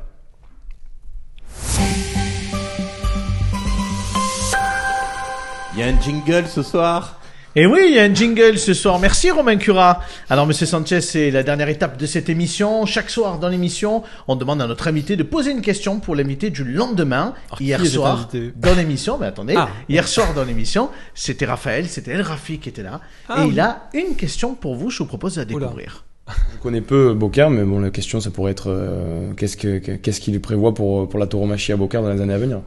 Il 5.72 5.80
y 5.80 5.82
a 5.82 5.86
un 5.86 6.00
jingle 6.00 6.44
ce 6.46 6.62
soir. 6.62 7.18
Et 7.56 7.66
oui, 7.66 7.78
il 7.88 7.94
y 7.94 8.00
a 8.00 8.02
un 8.02 8.12
jingle 8.12 8.58
ce 8.58 8.74
soir. 8.74 8.98
Merci 8.98 9.30
Romain 9.30 9.56
Cura. 9.56 10.00
Alors 10.28 10.44
Monsieur 10.44 10.66
Sanchez, 10.66 11.00
c'est 11.00 11.30
la 11.30 11.44
dernière 11.44 11.68
étape 11.68 11.96
de 11.96 12.04
cette 12.04 12.28
émission. 12.28 12.84
Chaque 12.84 13.10
soir 13.10 13.38
dans 13.38 13.48
l'émission, 13.48 14.02
on 14.26 14.34
demande 14.34 14.60
à 14.60 14.66
notre 14.66 14.88
invité 14.88 15.14
de 15.14 15.22
poser 15.22 15.52
une 15.52 15.60
question 15.60 16.00
pour 16.00 16.16
l'invité 16.16 16.50
du 16.50 16.64
lendemain. 16.64 17.32
Alors, 17.46 17.58
qui 17.58 17.64
Hier 17.66 17.86
soir, 17.86 18.28
dans 18.56 18.74
l'émission, 18.74 19.18
mais 19.20 19.26
attendez, 19.26 19.54
Ah. 19.56 19.68
hier 19.88 20.08
soir 20.08 20.34
dans 20.34 20.42
l'émission, 20.42 20.90
c'était 21.14 21.46
Raphaël, 21.46 21.86
c'était 21.86 22.10
El 22.10 22.22
Rafi 22.22 22.58
qui 22.58 22.70
était 22.70 22.82
là. 22.82 23.00
Ah 23.28 23.42
et 23.42 23.44
oui. 23.46 23.50
il 23.52 23.60
a 23.60 23.84
une 23.94 24.16
question 24.16 24.54
pour 24.54 24.74
vous, 24.74 24.90
je 24.90 24.98
vous 24.98 25.06
propose 25.06 25.36
de 25.36 25.42
la 25.42 25.46
Oula. 25.54 25.66
découvrir. 25.66 26.04
Je 26.26 26.58
connais 26.60 26.80
peu 26.80 27.14
Beaucaire, 27.14 27.50
mais 27.50 27.62
bon, 27.62 27.78
la 27.78 27.90
question, 27.90 28.18
ça 28.18 28.30
pourrait 28.30 28.50
être 28.50 28.68
euh, 28.70 29.32
qu'est-ce 29.36 29.56
que- 29.56 29.78
qu'est-ce 29.78 30.20
qu'il 30.20 30.40
prévoit 30.40 30.74
pour, 30.74 31.08
pour 31.08 31.20
la 31.20 31.26
tauromachie 31.28 31.70
à 31.72 31.76
Beaucaire 31.76 32.02
dans 32.02 32.12
les 32.12 32.20
années 32.20 32.34
à 32.34 32.38
venir? 32.38 32.62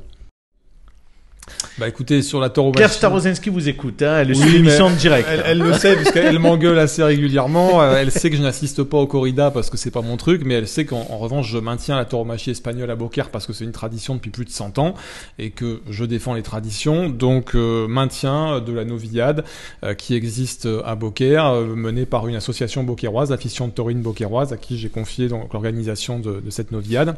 Bah 1.79 1.87
écoutez, 1.87 2.23
sur 2.23 2.39
la 2.39 2.49
tauromachie... 2.49 2.77
Claire 2.77 2.91
Starozinski 2.91 3.51
vous 3.51 3.69
écoute, 3.69 4.01
hein, 4.01 4.17
elle 4.21 4.35
suit 4.35 4.49
l'émission 4.49 4.85
en 4.85 4.89
direct. 4.89 5.27
Elle, 5.31 5.43
elle 5.45 5.59
le 5.59 5.73
sait 5.73 5.95
puisqu'elle 5.95 6.39
m'engueule 6.39 6.79
assez 6.79 7.03
régulièrement. 7.03 7.83
Euh, 7.83 7.97
Elle 7.97 8.09
sait 8.09 8.31
que 8.31 8.35
je 8.35 8.41
n'assiste 8.41 8.81
pas 8.81 8.97
au 8.97 9.05
corrida 9.05 9.51
parce 9.51 9.69
que 9.69 9.77
c'est 9.77 9.91
pas 9.91 10.01
mon 10.01 10.17
truc, 10.17 10.41
mais 10.43 10.55
elle 10.55 10.67
sait 10.67 10.85
qu'en 10.85 11.05
en 11.11 11.19
revanche 11.19 11.51
je 11.51 11.59
maintiens 11.59 11.95
la 11.95 12.05
tauromachie 12.05 12.49
espagnole 12.49 12.89
à 12.89 12.95
Beaucaire 12.95 13.29
parce 13.29 13.45
que 13.45 13.53
c'est 13.53 13.63
une 13.63 13.73
tradition 13.73 14.15
depuis 14.15 14.31
plus 14.31 14.45
de 14.45 14.49
100 14.49 14.79
ans 14.79 14.95
et 15.37 15.51
que 15.51 15.81
je 15.87 16.03
défends 16.03 16.33
les 16.33 16.41
traditions. 16.41 17.09
Donc 17.09 17.53
euh, 17.53 17.87
maintien 17.87 18.59
de 18.59 18.73
la 18.73 18.83
novillade 18.83 19.43
euh, 19.83 19.93
qui 19.93 20.15
existe 20.15 20.67
à 20.83 20.95
Beaucaire, 20.95 21.45
euh, 21.45 21.75
menée 21.75 22.07
par 22.07 22.27
une 22.27 22.35
association 22.35 22.83
beaucairoise, 22.83 23.29
la 23.29 23.37
Fission 23.37 23.67
de 23.67 23.73
Taurine 23.73 24.01
beaucairoise, 24.01 24.51
à 24.51 24.57
qui 24.57 24.79
j'ai 24.79 24.89
confié 24.89 25.27
donc 25.27 25.53
l'organisation 25.53 26.17
de, 26.17 26.39
de 26.39 26.49
cette 26.49 26.71
novillade. 26.71 27.15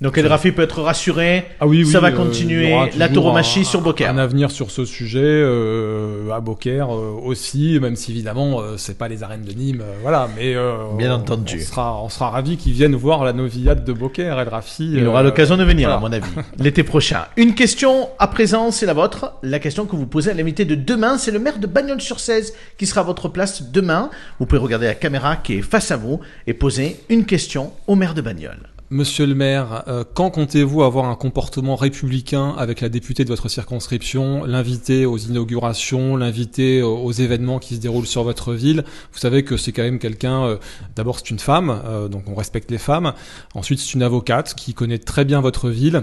Donc 0.00 0.18
El 0.18 0.26
Rafi 0.26 0.50
peut 0.50 0.62
être 0.62 0.82
rassuré. 0.82 1.44
Ah 1.60 1.66
oui, 1.68 1.84
oui, 1.84 1.90
Ça 1.92 2.00
va 2.00 2.08
euh, 2.08 2.10
continuer, 2.16 2.74
la 2.96 3.08
tauromachie 3.08 3.60
un- 3.60 3.64
sur 3.64 3.82
Beaucaire. 3.82 4.10
Un 4.10 4.18
avenir 4.18 4.50
sur 4.50 4.72
ce 4.72 4.84
sujet 4.84 5.20
euh, 5.22 6.28
à 6.32 6.40
Beaucaire 6.40 6.92
euh, 6.92 7.12
aussi, 7.24 7.78
même 7.80 7.94
si 7.94 8.10
évidemment 8.10 8.60
euh, 8.60 8.74
c'est 8.78 8.98
pas 8.98 9.06
les 9.06 9.22
arènes 9.22 9.44
de 9.44 9.52
Nîmes, 9.52 9.80
euh, 9.80 9.92
voilà. 10.02 10.28
Mais 10.36 10.56
euh, 10.56 10.74
Bien 10.98 11.12
on- 11.12 11.18
entendu. 11.20 11.58
on 11.60 11.64
sera, 11.64 12.02
on 12.02 12.08
sera 12.08 12.30
ravis 12.30 12.56
qu'ils 12.56 12.72
viennent 12.72 12.96
voir 12.96 13.22
la 13.22 13.32
novillade 13.32 13.84
de 13.84 13.92
Beaucaire, 13.92 14.40
El 14.40 14.48
Rafi. 14.48 14.90
Il 14.92 15.06
aura 15.06 15.22
l'occasion 15.22 15.56
de 15.56 15.62
venir, 15.62 15.88
voilà. 15.88 15.98
à 15.98 16.00
mon 16.00 16.12
avis, 16.12 16.32
l'été 16.58 16.82
prochain. 16.82 17.26
Une 17.36 17.54
question 17.54 18.08
à 18.18 18.26
présent, 18.26 18.72
c'est 18.72 18.86
la 18.86 18.94
vôtre. 18.94 19.34
La 19.44 19.60
question 19.60 19.86
que 19.86 19.94
vous 19.94 20.06
posez 20.06 20.32
à 20.32 20.34
l'invité 20.34 20.64
de 20.64 20.74
demain, 20.74 21.16
c'est 21.16 21.30
le 21.30 21.38
maire 21.38 21.58
de 21.60 21.68
Bagnols-sur-Cèze 21.68 22.54
qui 22.76 22.86
sera 22.86 23.02
à 23.02 23.04
votre 23.04 23.28
place 23.28 23.70
demain. 23.70 24.10
Vous 24.40 24.46
pouvez 24.46 24.60
regarder 24.60 24.86
la 24.86 24.94
caméra 24.94 25.36
qui 25.36 25.58
est 25.58 25.62
face 25.62 25.92
à 25.92 25.96
vous 25.96 26.18
et 26.48 26.54
poser 26.54 26.96
une 27.08 27.24
question 27.24 27.72
au 27.86 27.94
maire 27.94 28.14
de 28.14 28.20
Bagnols. 28.20 28.58
Monsieur 28.92 29.24
le 29.24 29.34
maire, 29.34 29.84
euh, 29.88 30.04
quand 30.04 30.28
comptez-vous 30.28 30.82
avoir 30.82 31.06
un 31.06 31.14
comportement 31.14 31.76
républicain 31.76 32.50
avec 32.58 32.82
la 32.82 32.90
députée 32.90 33.24
de 33.24 33.30
votre 33.30 33.48
circonscription, 33.48 34.44
l'inviter 34.44 35.06
aux 35.06 35.16
inaugurations, 35.16 36.14
l'inviter 36.14 36.82
aux, 36.82 37.10
événements 37.10 37.58
qui 37.58 37.76
se 37.76 37.80
déroulent 37.80 38.06
sur 38.06 38.22
votre 38.22 38.52
ville? 38.52 38.84
Vous 39.14 39.18
savez 39.18 39.44
que 39.44 39.56
c'est 39.56 39.72
quand 39.72 39.82
même 39.82 39.98
quelqu'un, 39.98 40.44
euh, 40.44 40.56
d'abord 40.94 41.20
c'est 41.20 41.30
une 41.30 41.38
femme, 41.38 41.80
euh, 41.86 42.08
donc 42.08 42.24
on 42.28 42.34
respecte 42.34 42.70
les 42.70 42.76
femmes, 42.76 43.14
ensuite 43.54 43.78
c'est 43.78 43.94
une 43.94 44.02
avocate 44.02 44.52
qui 44.54 44.74
connaît 44.74 44.98
très 44.98 45.24
bien 45.24 45.40
votre 45.40 45.70
ville. 45.70 46.02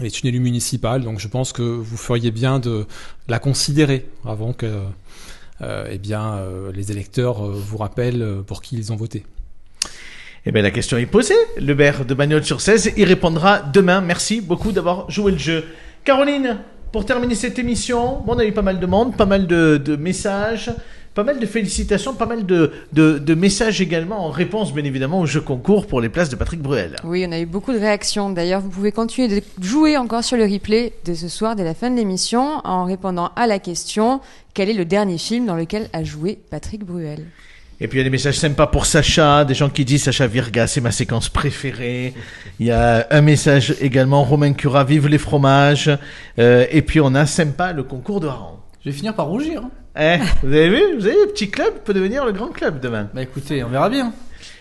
Elle 0.00 0.06
est 0.06 0.20
une 0.20 0.28
élue 0.28 0.40
municipale, 0.40 1.04
donc 1.04 1.20
je 1.20 1.28
pense 1.28 1.52
que 1.52 1.62
vous 1.62 1.96
feriez 1.96 2.32
bien 2.32 2.58
de 2.58 2.84
la 3.28 3.38
considérer 3.38 4.08
avant 4.24 4.52
que 4.52 4.66
eh 5.60 5.98
bien, 5.98 6.40
les 6.74 6.90
électeurs 6.90 7.44
vous 7.44 7.76
rappellent 7.76 8.42
pour 8.46 8.60
qui 8.62 8.76
ils 8.76 8.92
ont 8.92 8.96
voté. 8.96 9.24
Eh 10.48 10.50
bien, 10.50 10.62
la 10.62 10.70
question 10.70 10.96
est 10.96 11.04
posée. 11.04 11.34
Le 11.58 11.74
maire 11.74 12.06
de 12.06 12.14
Bagnols-sur-Cèze 12.14 12.94
y 12.96 13.04
répondra 13.04 13.60
demain. 13.60 14.00
Merci 14.00 14.40
beaucoup 14.40 14.72
d'avoir 14.72 15.10
joué 15.10 15.30
le 15.32 15.36
jeu. 15.36 15.62
Caroline, 16.04 16.56
pour 16.90 17.04
terminer 17.04 17.34
cette 17.34 17.58
émission, 17.58 18.22
bon, 18.24 18.34
on 18.34 18.38
a 18.38 18.46
eu 18.46 18.52
pas 18.52 18.62
mal 18.62 18.80
de 18.80 18.86
monde, 18.86 19.14
pas 19.14 19.26
mal 19.26 19.46
de, 19.46 19.96
messages, 19.96 20.70
pas 21.12 21.22
mal 21.22 21.38
de 21.38 21.44
félicitations, 21.44 22.14
pas 22.14 22.24
mal 22.24 22.46
de, 22.46 22.72
de 22.92 23.34
messages 23.34 23.82
également 23.82 24.24
en 24.24 24.30
réponse, 24.30 24.72
bien 24.72 24.84
évidemment, 24.84 25.20
au 25.20 25.26
jeu 25.26 25.42
concours 25.42 25.86
pour 25.86 26.00
les 26.00 26.08
places 26.08 26.30
de 26.30 26.36
Patrick 26.36 26.62
Bruel. 26.62 26.96
Oui, 27.04 27.26
on 27.28 27.32
a 27.32 27.38
eu 27.38 27.44
beaucoup 27.44 27.74
de 27.74 27.78
réactions. 27.78 28.30
D'ailleurs, 28.30 28.62
vous 28.62 28.70
pouvez 28.70 28.90
continuer 28.90 29.28
de 29.28 29.42
jouer 29.60 29.98
encore 29.98 30.24
sur 30.24 30.38
le 30.38 30.44
replay 30.44 30.94
de 31.04 31.12
ce 31.12 31.28
soir 31.28 31.56
dès 31.56 31.64
la 31.64 31.74
fin 31.74 31.90
de 31.90 31.96
l'émission 31.96 32.62
en 32.64 32.86
répondant 32.86 33.32
à 33.36 33.46
la 33.46 33.58
question 33.58 34.22
quel 34.54 34.70
est 34.70 34.74
le 34.74 34.86
dernier 34.86 35.18
film 35.18 35.44
dans 35.44 35.56
lequel 35.56 35.90
a 35.92 36.04
joué 36.04 36.38
Patrick 36.50 36.86
Bruel? 36.86 37.26
Et 37.80 37.86
puis 37.86 37.98
il 37.98 38.00
y 38.00 38.02
a 38.02 38.04
des 38.04 38.10
messages 38.10 38.38
sympas 38.38 38.66
pour 38.66 38.86
Sacha, 38.86 39.44
des 39.44 39.54
gens 39.54 39.68
qui 39.68 39.84
disent 39.84 40.02
Sacha 40.04 40.26
Virga, 40.26 40.66
c'est 40.66 40.80
ma 40.80 40.90
séquence 40.90 41.28
préférée. 41.28 42.12
Il 42.58 42.66
y 42.66 42.72
a 42.72 43.06
un 43.10 43.20
message 43.20 43.76
également, 43.80 44.24
Romain 44.24 44.52
Cura, 44.52 44.82
vive 44.84 45.06
les 45.06 45.18
fromages. 45.18 45.90
Euh, 46.40 46.66
et 46.72 46.82
puis 46.82 47.00
on 47.00 47.14
a 47.14 47.24
sympa 47.26 47.72
le 47.72 47.84
concours 47.84 48.18
de 48.20 48.26
hareng. 48.26 48.58
Je 48.84 48.90
vais 48.90 48.96
finir 48.96 49.14
par 49.14 49.26
rougir. 49.26 49.62
hein. 49.64 49.70
Eh, 50.00 50.18
vous 50.46 50.52
avez 50.52 50.68
vu 50.70 50.82
Vous 50.98 51.06
avez 51.06 51.14
vu, 51.14 51.20
le 51.26 51.32
petit 51.32 51.50
club 51.50 51.74
peut 51.84 51.94
devenir 51.94 52.24
le 52.24 52.32
grand 52.32 52.48
club 52.48 52.80
demain. 52.80 53.08
Bah 53.14 53.22
écoutez, 53.22 53.62
on 53.62 53.68
verra 53.68 53.88
bien. 53.88 54.12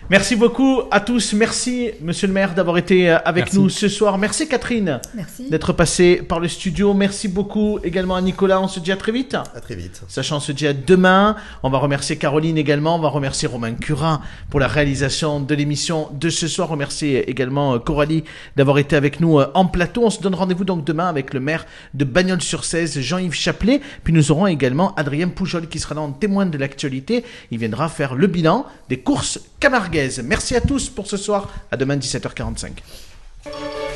Merci 0.10 0.38
beaucoup 0.38 0.84
à 0.90 1.02
tous. 1.02 1.34
Merci, 1.34 1.92
monsieur 2.02 2.28
le 2.28 2.34
maire, 2.34 2.56
d'avoir 2.56 2.78
été 2.78 3.10
euh, 3.10 3.18
avec 3.26 3.48
Merci. 3.48 3.60
nous 3.60 3.68
ce 3.68 3.90
soir. 3.90 4.18
Merci, 4.18 4.48
Catherine, 4.48 5.02
Merci. 5.14 5.50
d'être 5.50 5.74
passée 5.74 6.22
par 6.26 6.40
le 6.40 6.48
studio. 6.48 6.94
Merci 6.94 7.28
beaucoup 7.28 7.80
également 7.84 8.16
à 8.16 8.22
Nicolas. 8.22 8.62
On 8.62 8.70
se 8.70 8.80
dit 8.80 8.94
à 8.94 8.96
très 8.96 9.12
vite. 9.12 9.36
À 9.36 9.60
très 9.60 9.76
vite. 9.76 10.02
Sachant, 10.08 10.38
on 10.38 10.40
se 10.40 10.54
dit 10.54 10.66
à 10.66 10.72
demain. 10.72 11.36
On 11.62 11.70
va 11.70 11.78
remercier 11.78 12.16
Caroline 12.16 12.58
également. 12.58 12.96
On 12.96 13.00
va 13.00 13.10
remercier 13.10 13.50
Romain 13.50 13.74
Curin 13.74 14.22
pour 14.50 14.62
la 14.62 14.70
réalisation 14.70 15.42
de 15.42 15.54
l'émission 15.54 16.08
de 16.14 16.30
ce 16.30 16.48
soir. 16.48 16.70
Remercier 16.70 17.30
également 17.30 17.74
euh, 17.74 17.80
Coralie 17.80 18.24
d'avoir 18.56 18.78
été 18.78 18.96
avec 18.96 19.20
nous 19.20 19.42
euh, 19.42 19.52
en 19.56 19.66
plateau. 19.66 20.06
On 20.06 20.10
se 20.10 20.22
donne 20.22 20.36
rendez-vous 20.36 20.64
donc 20.64 20.86
demain 20.86 21.10
avec 21.10 21.34
le 21.34 21.42
maire 21.42 21.66
de 21.96 22.06
Bagnols-sur-Cèze, 22.06 22.98
Jean-Yves 23.02 23.34
Chaplet. 23.34 23.82
Puis 24.06 24.14
nous 24.14 24.32
aurons 24.32 24.48
également 24.48 24.96
Adrien 24.96 25.28
Poujol 25.28 25.68
qui 25.68 25.80
sera 25.80 25.96
là 25.96 26.02
en 26.02 26.14
témoin 26.14 26.46
de 26.46 26.58
l'actualité. 26.58 27.26
Il 27.52 27.58
viendra 27.58 27.90
faire 27.90 28.16
le 28.16 28.28
bilan 28.28 28.66
des 28.88 29.00
courses 29.00 29.42
camarguaises. 29.60 29.97
Merci 30.24 30.56
à 30.56 30.62
tous 30.62 30.90
pour 30.90 31.08
ce 31.08 31.18
soir. 31.18 31.50
À 31.72 31.78
demain 31.78 31.98
17h45. 31.98 33.87